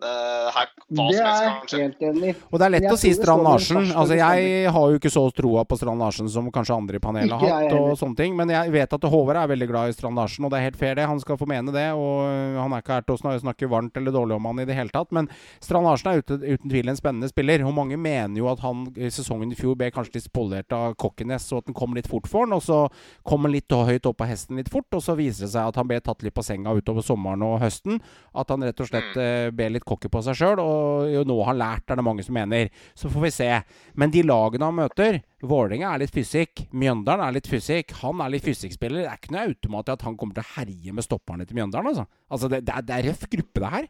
Her, 0.02 0.72
hva 0.90 1.04
det 1.12 1.20
er 1.22 1.44
jeg 1.46 1.84
helt 1.86 2.02
enig 2.04 2.32
Og 2.50 2.58
det 2.58 2.66
er 2.66 2.72
lett 2.74 2.88
å 2.90 2.98
si 3.00 3.12
Strand 3.16 3.46
Larsen. 3.46 3.92
Altså, 3.94 4.18
jeg 4.18 4.72
har 4.74 4.88
jo 4.92 4.98
ikke 4.98 5.12
så 5.14 5.22
troa 5.38 5.62
på 5.70 5.78
Strand 5.78 6.02
Larsen 6.02 6.28
som 6.34 6.50
kanskje 6.52 6.76
andre 6.76 6.98
i 6.98 7.04
panelet 7.04 7.36
har 7.38 7.54
hatt. 7.54 7.76
og 7.78 7.94
sånne 8.00 8.18
ting 8.18 8.36
Men 8.36 8.52
jeg 8.52 8.74
vet 8.74 8.96
at 8.98 9.08
Håvard 9.14 9.40
er 9.40 9.52
veldig 9.54 9.70
glad 9.70 9.92
i 9.92 9.96
Strand 9.96 10.18
Larsen, 10.18 10.48
og 10.48 10.52
det 10.52 10.60
er 10.60 10.66
helt 10.66 10.80
fair, 10.80 10.98
det. 10.98 11.06
Han 11.08 11.22
skal 11.22 11.40
få 11.40 11.48
mene 11.50 11.74
det. 11.76 11.86
Og 11.94 12.58
han 12.58 12.74
er 12.74 12.84
ikke 12.84 12.98
her 12.98 13.06
til 13.08 13.16
å 13.16 13.36
snakke 13.46 13.70
varmt 13.72 13.98
eller 14.02 14.16
dårlig 14.16 14.38
om 14.38 14.50
han 14.50 14.64
i 14.64 14.68
det 14.68 14.78
hele 14.78 14.94
tatt. 14.94 15.14
Men 15.16 15.30
Strand 15.64 15.88
Larsen 15.88 16.12
er 16.12 16.24
uten, 16.26 16.42
uten 16.44 16.74
tvil 16.74 16.92
en 16.92 17.00
spennende 17.00 17.32
spiller. 17.32 17.64
Og 17.68 17.78
mange 17.78 18.00
mener 18.02 18.42
jo 18.42 18.50
at 18.52 18.66
han 18.66 18.88
i 18.98 19.12
sesongen 19.14 19.54
i 19.54 19.60
fjor 19.60 19.78
ble 19.80 19.92
kanskje 19.94 20.18
litt 20.18 20.28
spolert 20.28 20.76
av 20.76 20.98
Kokkenes, 21.00 21.48
og 21.54 21.64
at 21.64 21.72
den 21.72 21.78
kom 21.78 21.96
litt 21.98 22.10
fort 22.12 22.28
for 22.32 22.48
han. 22.48 22.58
Og 22.58 22.66
så 22.66 22.82
kom 23.28 23.48
han 23.48 23.56
litt 23.56 23.72
høyt 23.72 24.10
opp 24.10 24.26
av 24.26 24.34
hesten 24.34 24.60
litt 24.60 24.72
fort, 24.74 24.90
og 24.98 25.06
så 25.06 25.16
viser 25.20 25.48
det 25.48 25.54
seg 25.54 25.72
at 25.72 25.80
han 25.82 25.90
ble 25.90 26.00
tatt 26.04 26.24
litt 26.26 26.36
på 26.38 26.46
senga 26.46 26.74
utover 26.78 27.06
sommeren 27.06 27.44
og 27.46 27.60
høsten. 27.64 28.00
At 28.38 28.54
han 28.54 28.64
rett 28.66 28.80
og 28.82 28.90
slett 28.90 29.12
mm. 29.18 29.24
eh, 29.26 29.50
ble 29.56 29.70
litt 29.76 29.88
cocky 29.88 30.12
på 30.12 30.24
seg 30.26 30.38
sjøl, 30.40 30.62
og 30.62 31.28
nå 31.28 31.38
har 31.42 31.52
han 31.52 31.62
lært, 31.62 31.90
er 31.90 32.00
det 32.00 32.08
mange 32.08 32.26
som 32.26 32.38
mener. 32.38 32.72
Så 32.98 33.12
får 33.12 33.28
vi 33.28 33.34
se. 33.36 33.52
Men 34.00 34.14
de 34.14 34.26
lagene 34.26 34.70
han 34.70 34.80
møter 34.84 35.22
Vålerenga 35.42 35.90
er 35.90 36.04
litt 36.04 36.14
fysikk. 36.14 36.68
Mjøndalen 36.78 37.26
er 37.26 37.34
litt 37.40 37.50
fysikk. 37.50 37.96
Han 38.04 38.22
er 38.22 38.36
litt 38.36 38.46
fysikkspiller. 38.46 39.02
Det 39.02 39.10
er 39.10 39.22
ikke 39.22 39.34
noe 39.34 39.48
automat 39.50 39.90
i 39.90 39.96
at 39.96 40.06
han 40.06 40.18
kommer 40.20 40.38
til 40.38 40.46
å 40.46 40.52
herje 40.60 40.94
med 40.94 41.06
stopperne 41.08 41.48
til 41.50 41.58
Mjøndalen. 41.58 41.90
Altså. 41.90 42.06
altså 42.30 42.52
det, 42.52 42.62
det, 42.68 42.76
er, 42.78 42.86
det 42.86 42.98
er 42.98 43.10
røff 43.10 43.26
gruppe, 43.32 43.64
det 43.64 43.74
her. 43.74 43.90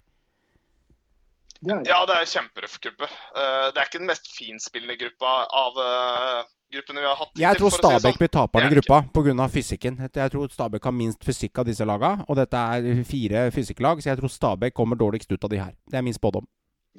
Ja, 1.62 2.00
det 2.10 2.16
er 2.16 2.24
en 2.24 2.32
kjemperøff 2.32 2.80
gruppe. 2.82 3.10
Uh, 3.36 3.70
det 3.70 3.78
er 3.78 3.90
ikke 3.90 4.02
den 4.02 4.10
mest 4.10 4.32
finspillende 4.34 4.98
gruppa 4.98 5.34
av 5.46 5.78
uh, 5.78 6.40
gruppene 6.74 7.04
vi 7.04 7.10
har 7.10 7.20
hatt. 7.20 7.34
Jeg 7.38 7.60
tror 7.60 7.76
Stabæk 7.76 8.08
sånn. 8.08 8.18
blir 8.22 8.32
taperen 8.34 8.72
i 8.72 8.78
gruppa 8.78 9.02
pga. 9.14 9.48
fysikken. 9.52 10.00
Jeg 10.08 10.34
tror 10.34 10.50
Stabæk 10.56 10.90
har 10.90 10.96
minst 10.96 11.28
fysikk 11.28 11.62
av 11.62 11.70
disse 11.70 11.86
lagene. 11.86 12.26
Og 12.28 12.40
dette 12.40 12.64
er 12.78 13.04
fire 13.08 13.46
fysikklag, 13.54 14.02
så 14.02 14.14
jeg 14.14 14.22
tror 14.22 14.34
Stabæk 14.34 14.74
kommer 14.78 15.00
dårligst 15.00 15.32
ut 15.32 15.44
av 15.44 15.54
de 15.54 15.62
her. 15.62 15.78
Det 15.90 16.02
er 16.02 16.06
min 16.08 16.18
spådom. 16.18 16.48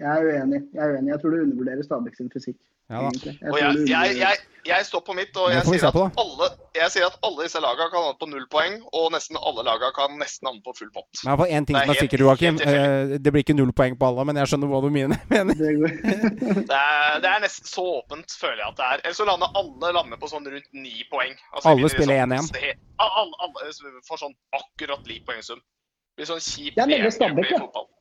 Jeg 0.00 0.08
er 0.08 0.22
uenig. 0.24 0.60
Jeg 0.72 0.82
er 0.84 0.94
uenig. 0.96 1.10
Jeg 1.12 1.20
tror 1.20 1.30
du 1.30 1.42
undervurderer 1.46 1.82
Stabæk 1.86 2.14
sin 2.16 2.30
fysikk. 2.32 2.60
Ja, 2.90 3.08
jeg, 3.24 3.36
jeg, 3.40 3.88
jeg, 3.88 4.16
jeg, 4.18 4.36
jeg, 4.66 4.84
står 4.84 5.00
på 5.06 5.14
mitt, 5.16 5.36
og 5.40 5.52
jeg 5.52 5.62
sier, 5.64 5.86
at 5.88 6.18
alle, 6.20 6.48
jeg 6.76 6.90
sier 6.92 7.06
at 7.06 7.14
alle 7.24 7.46
disse 7.46 7.60
lagene 7.62 7.86
kan 7.92 8.04
ha 8.04 8.10
på 8.20 8.26
null 8.28 8.44
poeng, 8.52 8.74
og 8.98 9.06
nesten 9.14 9.38
alle 9.40 9.64
lagene 9.64 9.94
kan 9.96 10.18
nesten 10.20 10.50
ande 10.50 10.60
på 10.66 10.74
full 10.76 10.90
pott. 10.92 11.22
Men 11.22 11.38
for 11.40 11.48
én 11.48 11.68
ting 11.68 11.78
som 11.78 11.92
er 11.94 12.00
sikkert, 12.02 12.24
Joakim. 12.26 12.58
Eh, 12.60 13.14
det 13.22 13.32
blir 13.32 13.46
ikke 13.46 13.56
null 13.56 13.72
poeng 13.78 13.96
på 13.96 14.10
alle, 14.10 14.26
men 14.28 14.42
jeg 14.42 14.52
skjønner 14.52 14.72
hva 14.72 14.82
du 14.84 14.90
mener. 14.92 15.22
det, 15.30 15.46
er, 15.46 17.16
det, 17.22 17.30
er, 17.30 17.40
nesten 17.46 17.70
så 17.70 17.86
åpent, 18.02 18.36
føler 18.42 18.60
jeg 18.60 18.68
at 18.74 18.82
det 18.82 18.90
er. 18.90 19.06
Ellers 19.06 19.22
så 19.22 19.28
lander 19.30 19.56
alle 19.62 19.94
lander 19.96 20.20
på 20.20 20.32
sånn 20.34 20.52
rundt 20.52 20.70
ni 20.76 21.08
poeng. 21.14 21.38
Altså, 21.54 21.72
alle 21.72 21.94
spiller 21.94 22.26
1-1? 22.26 22.50
Sånn, 22.50 22.84
alle, 23.08 23.40
alle 23.46 23.96
får 24.10 24.24
sånn 24.26 24.36
akkurat 24.60 25.08
lik 25.08 25.24
poengsum. 25.30 25.64
Det 26.12 26.20
blir 26.20 26.32
sånn 26.34 26.44
kjip 26.44 26.76
VM-gruppe 26.76 27.48
i 27.48 27.56
fotball 27.56 27.91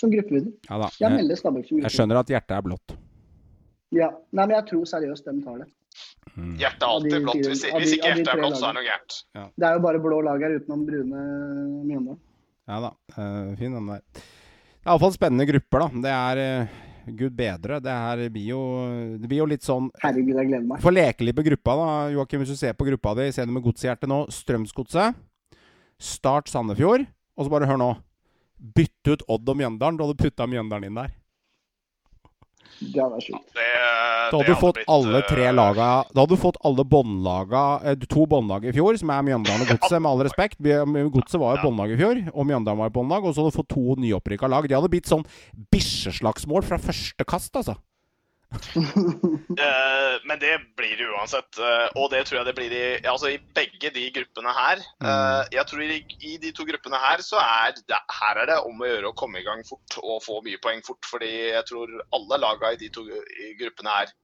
som 0.00 0.12
gruppevinner. 0.12 0.54
Ja, 0.68 0.78
da. 0.82 0.88
Jeg, 1.00 1.12
melder 1.16 1.38
Stabæk 1.38 1.66
som 1.66 1.76
gruppevinner. 1.76 1.88
Jeg 1.88 1.96
skjønner 1.96 2.20
at 2.22 2.32
hjertet 2.34 2.56
er 2.56 2.66
blått. 2.66 2.96
Ja. 3.90 4.08
Nei, 4.30 4.44
men 4.46 4.56
jeg 4.56 4.66
tror 4.70 4.88
seriøst 4.88 5.28
de 5.28 5.36
tar 5.44 5.62
det. 5.62 5.68
Mm. 6.36 6.52
Hjertet 6.60 6.84
er 6.86 6.90
alltid 6.90 7.16
blått. 7.24 7.40
Hvis, 7.50 7.64
hvis 7.74 7.94
ikke 7.96 8.10
hjertet 8.12 8.32
er 8.32 8.42
blått, 8.42 8.58
så 8.60 8.68
er 8.68 8.74
det 8.74 8.80
noe 8.80 8.86
gærent. 8.86 9.16
Ja. 9.36 9.46
Det 9.54 9.68
er 9.68 9.78
jo 9.78 9.86
bare 9.86 10.02
blå 10.02 10.20
lag 10.26 10.44
her 10.44 10.58
utenom 10.60 10.84
brune 10.88 11.24
Mjøndalen. 11.88 12.20
Ja 12.70 12.78
da. 12.84 12.92
Uh, 13.16 13.56
fin 13.58 13.74
den 13.74 13.88
der. 13.90 14.04
Det 14.14 14.86
er 14.86 14.92
iallfall 14.92 15.12
spennende 15.16 15.48
grupper, 15.48 15.82
da. 15.82 16.04
Det 16.06 16.12
er 16.14 16.42
uh, 16.44 16.78
Gud 17.18 17.34
bedre. 17.36 17.80
Det 17.82 17.96
her 18.04 18.22
blir 18.32 18.52
jo, 18.52 18.60
det 19.18 19.30
blir 19.30 19.42
jo 19.42 19.48
litt 19.50 19.66
sånn 19.66 19.90
Herregud, 20.04 20.36
jeg 20.38 20.52
gleder 20.52 20.68
meg. 20.68 20.84
Få 20.84 20.92
leke 20.94 21.26
litt 21.26 21.38
på 21.38 21.46
gruppa, 21.50 21.76
da. 21.80 21.88
Joakim, 22.14 22.44
hvis 22.44 22.54
du 22.54 22.60
ser 22.60 22.78
på 22.78 22.86
gruppa 22.88 23.16
di, 23.18 23.30
ser 23.34 23.48
du 23.48 23.56
med 23.56 23.64
godshjertet 23.66 24.10
nå. 24.10 24.22
Strømsgodset. 24.34 25.18
Start 26.00 26.52
Sandefjord. 26.52 27.08
Og 27.36 27.46
så 27.46 27.52
bare 27.52 27.68
hør 27.68 27.80
nå. 27.80 27.90
Bytte 28.60 29.16
ut 29.16 29.24
Odd 29.28 29.48
og 29.48 29.58
Mjøndalen. 29.58 29.96
Du 29.98 30.04
hadde 30.04 30.20
putta 30.20 30.46
Mjøndalen 30.50 30.90
inn 30.90 31.00
der. 31.00 31.16
Det 32.80 32.96
hadde 32.96 33.12
vært 33.12 33.26
sjukt. 33.26 33.56
da 33.56 34.38
hadde 34.38 34.46
du 34.46 34.56
fått 34.56 34.78
blitt, 34.78 34.88
alle 34.88 35.20
tre 35.28 35.42
eh, 35.50 35.52
laga 35.52 35.88
Da 36.14 36.22
hadde 36.22 36.36
du 36.36 36.40
fått 36.40 36.56
alle 36.64 36.84
båndlaga 36.88 37.64
eh, 37.84 38.06
To 38.14 38.24
båndlag 38.30 38.64
i 38.70 38.72
fjor, 38.72 38.96
som 39.00 39.12
er 39.12 39.26
Mjøndalen 39.26 39.66
og 39.66 39.72
Godset, 39.74 39.98
med 39.98 40.10
all 40.10 40.24
respekt. 40.24 40.56
Godset 40.60 41.36
var 41.42 41.58
jo 41.58 41.66
båndlag 41.66 41.92
i 41.92 42.00
fjor, 42.00 42.22
og 42.32 42.48
Mjøndalen 42.48 42.80
var 42.80 42.92
et 42.92 42.96
båndlag. 42.96 43.26
Og 43.26 43.34
så 43.34 43.42
hadde 43.42 43.52
du 43.52 43.60
fått 43.60 43.72
to 43.74 43.98
nyopprykka 44.00 44.48
lag. 44.48 44.68
De 44.68 44.78
hadde 44.78 44.92
blitt 44.92 45.10
sånn 45.10 45.26
bikkjeslagsmål 45.74 46.64
fra 46.68 46.80
første 46.80 47.28
kast, 47.28 47.52
altså. 47.60 47.76
Uh, 48.50 50.16
men 50.28 50.38
det 50.38 50.58
blir 50.76 50.96
det 50.96 51.08
uansett. 51.08 51.58
Uh, 51.58 51.86
og 51.94 52.10
det 52.12 52.24
tror 52.26 52.40
jeg 52.40 52.48
det 52.48 52.54
blir 52.58 52.74
i, 52.74 52.84
altså 53.08 53.30
i 53.30 53.38
begge 53.56 53.92
de 53.94 54.06
gruppene 54.14 54.54
her. 54.56 54.82
Uh, 55.02 55.42
jeg 55.54 55.66
tror 55.70 55.84
i, 55.84 56.00
i, 56.18 56.36
de 56.42 56.52
to 56.56 56.66
gruppene 56.68 57.00
her 57.00 57.22
så 57.24 57.40
er 57.42 57.76
det, 57.78 58.00
her 58.20 58.42
er 58.42 58.50
det 58.52 58.58
om 58.66 58.82
å 58.82 58.90
gjøre 58.90 59.12
å 59.12 59.18
komme 59.18 59.40
i 59.40 59.46
gang 59.46 59.62
fort 59.68 60.00
og 60.02 60.22
få 60.24 60.40
mye 60.46 60.60
poeng 60.62 60.82
fort. 60.86 61.06
Fordi 61.08 61.30
jeg 61.30 61.66
tror 61.70 61.94
alle 62.16 62.40
laga 62.42 62.72
i 62.74 62.80
de 62.80 62.90
to 62.94 63.06
i 63.06 63.52
gruppene 63.60 64.00
her 64.00 64.14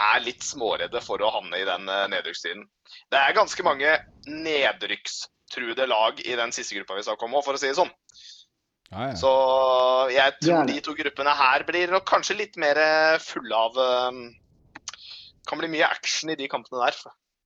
er 0.00 0.22
litt 0.24 0.44
småredde 0.46 1.02
for 1.04 1.20
å 1.20 1.32
havne 1.34 1.60
i 1.60 1.66
den 1.68 1.84
nedrykkstiden. 1.84 2.64
Det 3.12 3.20
er 3.20 3.36
ganske 3.36 3.64
mange 3.66 3.98
nedrykkstruede 4.24 5.84
lag 5.90 6.22
i 6.24 6.38
den 6.40 6.54
siste 6.56 6.78
gruppa 6.78 6.96
vi 6.96 7.04
snakker 7.04 7.28
om, 7.28 7.36
for 7.44 7.58
å 7.58 7.60
si 7.60 7.68
det 7.68 7.76
sånn. 7.76 7.92
Ja, 8.90 9.10
ja. 9.12 9.16
Så 9.18 9.30
jeg 10.10 10.36
tror 10.42 10.66
de 10.66 10.80
to 10.82 10.96
gruppene 10.98 11.34
her 11.38 11.64
blir 11.68 11.92
nok 11.94 12.06
kanskje 12.10 12.38
litt 12.40 12.56
mer 12.58 12.80
fulle 13.22 13.54
av 13.54 13.76
Det 13.78 15.46
Kan 15.46 15.60
bli 15.62 15.70
mye 15.70 15.86
action 15.86 16.30
i 16.30 16.38
de 16.38 16.48
kampene 16.50 16.82
der. 16.82 16.98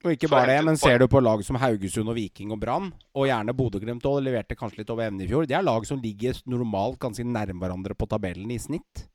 Og 0.04 0.12
ikke 0.12 0.28
bare 0.28 0.52
det, 0.52 0.64
men 0.66 0.76
ser 0.76 1.00
du 1.00 1.06
på 1.08 1.20
lag 1.24 1.40
som 1.46 1.56
Haugesund 1.56 2.10
og 2.12 2.18
Viking 2.18 2.50
og 2.52 2.60
Brann, 2.60 2.90
og 3.16 3.28
gjerne 3.28 3.54
Bodø-Glimt 3.56 4.04
òg, 4.04 4.18
leverte 4.26 4.56
kanskje 4.58 4.82
litt 4.82 4.92
over 4.92 5.06
evne 5.06 5.24
i 5.24 5.28
fjor, 5.30 5.46
det 5.48 5.56
er 5.56 5.64
lag 5.64 5.86
som 5.88 6.02
ligger 6.02 6.36
normalt 6.50 6.98
ganske 7.00 7.24
nærme 7.24 7.62
hverandre 7.62 7.96
på 7.96 8.08
tabellen 8.10 8.52
i 8.52 8.58
snitt. 8.60 9.06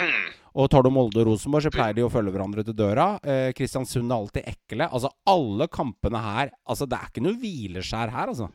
Mm. 0.00 0.30
Og 0.56 0.70
tar 0.72 0.84
du 0.84 0.88
Molde 0.92 1.20
og 1.20 1.28
Rosenborg, 1.28 1.66
så 1.66 1.72
pleier 1.72 1.96
de 1.96 2.06
å 2.06 2.10
følge 2.12 2.32
hverandre 2.32 2.64
til 2.64 2.76
døra. 2.76 3.10
Eh, 3.20 3.50
Kristiansund 3.56 4.08
er 4.08 4.16
alltid 4.16 4.48
ekle. 4.54 4.88
Altså, 4.88 5.12
alle 5.28 5.68
kampene 5.72 6.20
her 6.20 6.52
Altså, 6.68 6.88
det 6.88 6.96
er 6.96 7.12
ikke 7.12 7.24
noe 7.24 7.40
hvileskjær 7.40 8.12
her, 8.12 8.32
altså. 8.32 8.48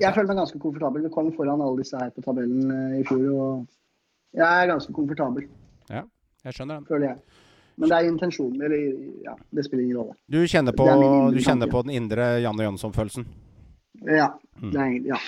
Jeg 0.00 0.14
føler 0.14 0.30
meg 0.30 0.40
ganske 0.42 0.60
komfortabel. 0.62 1.04
Vi 1.06 1.12
kom 1.14 1.32
foran 1.36 1.64
alle 1.64 1.82
disse 1.82 1.98
her 2.00 2.12
på 2.14 2.24
tabellen 2.24 2.70
eh, 2.74 3.00
i 3.00 3.04
fjor. 3.08 3.26
og 3.34 4.38
Jeg 4.38 4.46
er 4.46 4.70
ganske 4.72 4.94
komfortabel. 4.96 5.48
Ja, 5.90 6.04
jeg 6.44 6.56
skjønner 6.56 6.80
den. 6.80 6.88
Føler 6.88 7.12
jeg. 7.12 7.44
Men 7.78 7.90
det 7.92 7.98
er 7.98 8.08
intensjonen. 8.10 8.62
Eller 8.66 8.78
ja, 9.24 9.34
det 9.54 9.64
spiller 9.66 9.84
ingen 9.84 10.00
rolle. 10.00 10.16
Du 10.26 10.40
kjenner 10.50 10.74
på, 10.74 10.86
du 11.34 11.40
kjenner 11.42 11.70
på 11.70 11.82
den 11.86 11.94
indre 11.94 12.30
Janne 12.42 12.66
Jønsson-følelsen? 12.66 13.26
Ja. 14.06 14.32
Mm. 14.58 14.72
Det 14.72 14.80
er, 14.82 14.96
ja. 15.14 15.20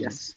Yes. 0.00 0.34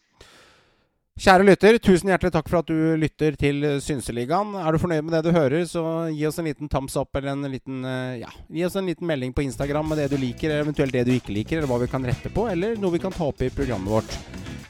Kjære 1.20 1.44
lytter, 1.44 1.76
tusen 1.84 2.08
hjertelig 2.08 2.32
takk 2.32 2.48
for 2.48 2.62
at 2.62 2.70
du 2.72 2.94
lytter 2.96 3.36
til 3.36 3.66
Synseligaen. 3.84 4.54
Er 4.56 4.72
du 4.72 4.80
fornøyd 4.80 5.04
med 5.04 5.12
det 5.18 5.26
du 5.26 5.36
hører, 5.36 5.66
så 5.68 5.82
gi 6.16 6.24
oss 6.30 6.40
en 6.40 6.48
liten 6.48 6.72
thumbs 6.72 6.96
up 6.96 7.12
eller 7.20 7.34
en 7.34 7.50
liten 7.52 7.84
eh, 7.84 8.22
Ja, 8.22 8.32
gi 8.48 8.64
oss 8.64 8.78
en 8.80 8.88
liten 8.88 9.10
melding 9.10 9.34
på 9.36 9.44
Instagram 9.44 9.92
med 9.92 10.00
det 10.00 10.08
du 10.14 10.16
liker, 10.22 10.56
eventuelt 10.62 10.96
det 10.96 11.04
du 11.10 11.12
ikke 11.18 11.36
liker, 11.36 11.60
eller 11.60 11.68
hva 11.68 11.82
vi 11.84 11.92
kan 11.92 12.08
rette 12.08 12.32
på, 12.32 12.48
eller 12.48 12.80
noe 12.80 12.96
vi 12.96 13.04
kan 13.04 13.12
ta 13.12 13.28
opp 13.28 13.44
i 13.44 13.52
programmet 13.52 13.98
vårt. 13.98 14.16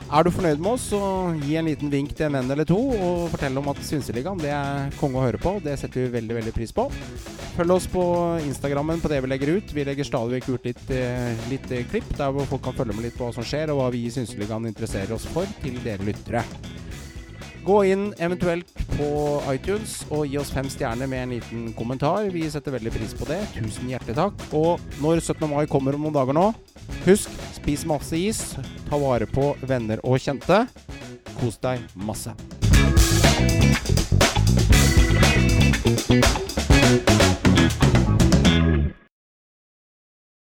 Er 0.10 0.26
du 0.26 0.32
fornøyd 0.34 0.58
med 0.58 0.72
oss, 0.72 0.88
så 0.90 1.00
gi 1.44 1.54
en 1.60 1.68
liten 1.70 1.92
vink 1.94 2.16
til 2.18 2.26
en 2.26 2.40
venn 2.40 2.50
eller 2.50 2.66
to, 2.66 2.80
og 2.98 3.28
fortell 3.30 3.62
om 3.62 3.70
at 3.70 3.84
Synseligaen 3.86 4.42
det 4.42 4.50
er 4.50 4.96
konge 4.98 5.22
å 5.22 5.28
høre 5.28 5.38
på. 5.38 5.60
Det 5.62 5.76
setter 5.78 6.08
vi 6.08 6.16
veldig 6.16 6.40
veldig 6.40 6.54
pris 6.56 6.74
på. 6.74 6.88
Følg 7.60 7.76
oss 7.76 7.86
på 7.92 8.02
Instagrammen 8.42 9.04
på 9.04 9.12
det 9.12 9.20
vi 9.22 9.30
legger 9.30 9.52
ut. 9.60 9.76
Vi 9.76 9.86
legger 9.86 10.08
stadig 10.08 10.40
vekk 10.40 10.50
ut 10.50 10.66
litt, 10.66 10.82
eh, 10.96 11.46
litt 11.52 11.70
eh, 11.70 11.86
klipp 11.92 12.10
der 12.18 12.34
hvor 12.34 12.50
folk 12.50 12.66
kan 12.66 12.78
følge 12.80 12.98
med 12.98 13.06
litt 13.06 13.20
på 13.20 13.28
hva 13.28 13.36
som 13.38 13.46
skjer, 13.46 13.70
og 13.70 13.84
hva 13.84 13.92
vi 13.94 14.08
i 14.08 14.14
Synseligaen 14.16 14.66
interesserer 14.72 15.14
oss 15.14 15.30
for, 15.30 15.46
til 15.62 15.78
dere 15.86 16.10
lyttere. 16.10 16.39
Gå 17.66 17.82
inn 17.86 18.10
eventuelt 18.18 18.72
på 18.96 19.10
iTunes 19.52 20.00
og 20.10 20.26
gi 20.30 20.40
oss 20.42 20.52
fem 20.56 20.70
stjerner 20.72 21.10
med 21.12 21.24
en 21.24 21.34
liten 21.36 21.66
kommentar. 21.78 22.30
Vi 22.34 22.46
setter 22.50 22.74
veldig 22.78 22.94
pris 22.96 23.14
på 23.18 23.28
det. 23.30 23.40
Tusen 23.58 23.92
hjertelig 23.92 24.16
takk. 24.18 24.46
Og 24.56 24.80
når 25.04 25.22
17. 25.22 25.46
mai 25.52 25.66
kommer 25.70 25.98
om 25.98 26.08
noen 26.08 26.16
dager 26.16 26.38
nå, 26.38 26.48
husk 27.06 27.30
spis 27.60 27.86
masse 27.90 28.18
is. 28.18 28.42
Ta 28.90 28.98
vare 29.02 29.28
på 29.30 29.52
venner 29.62 30.02
og 30.04 30.18
kjente. 30.24 30.66
Kos 31.40 31.60
deg 31.62 31.84
masse. 31.96 32.34
Thank 36.80 37.99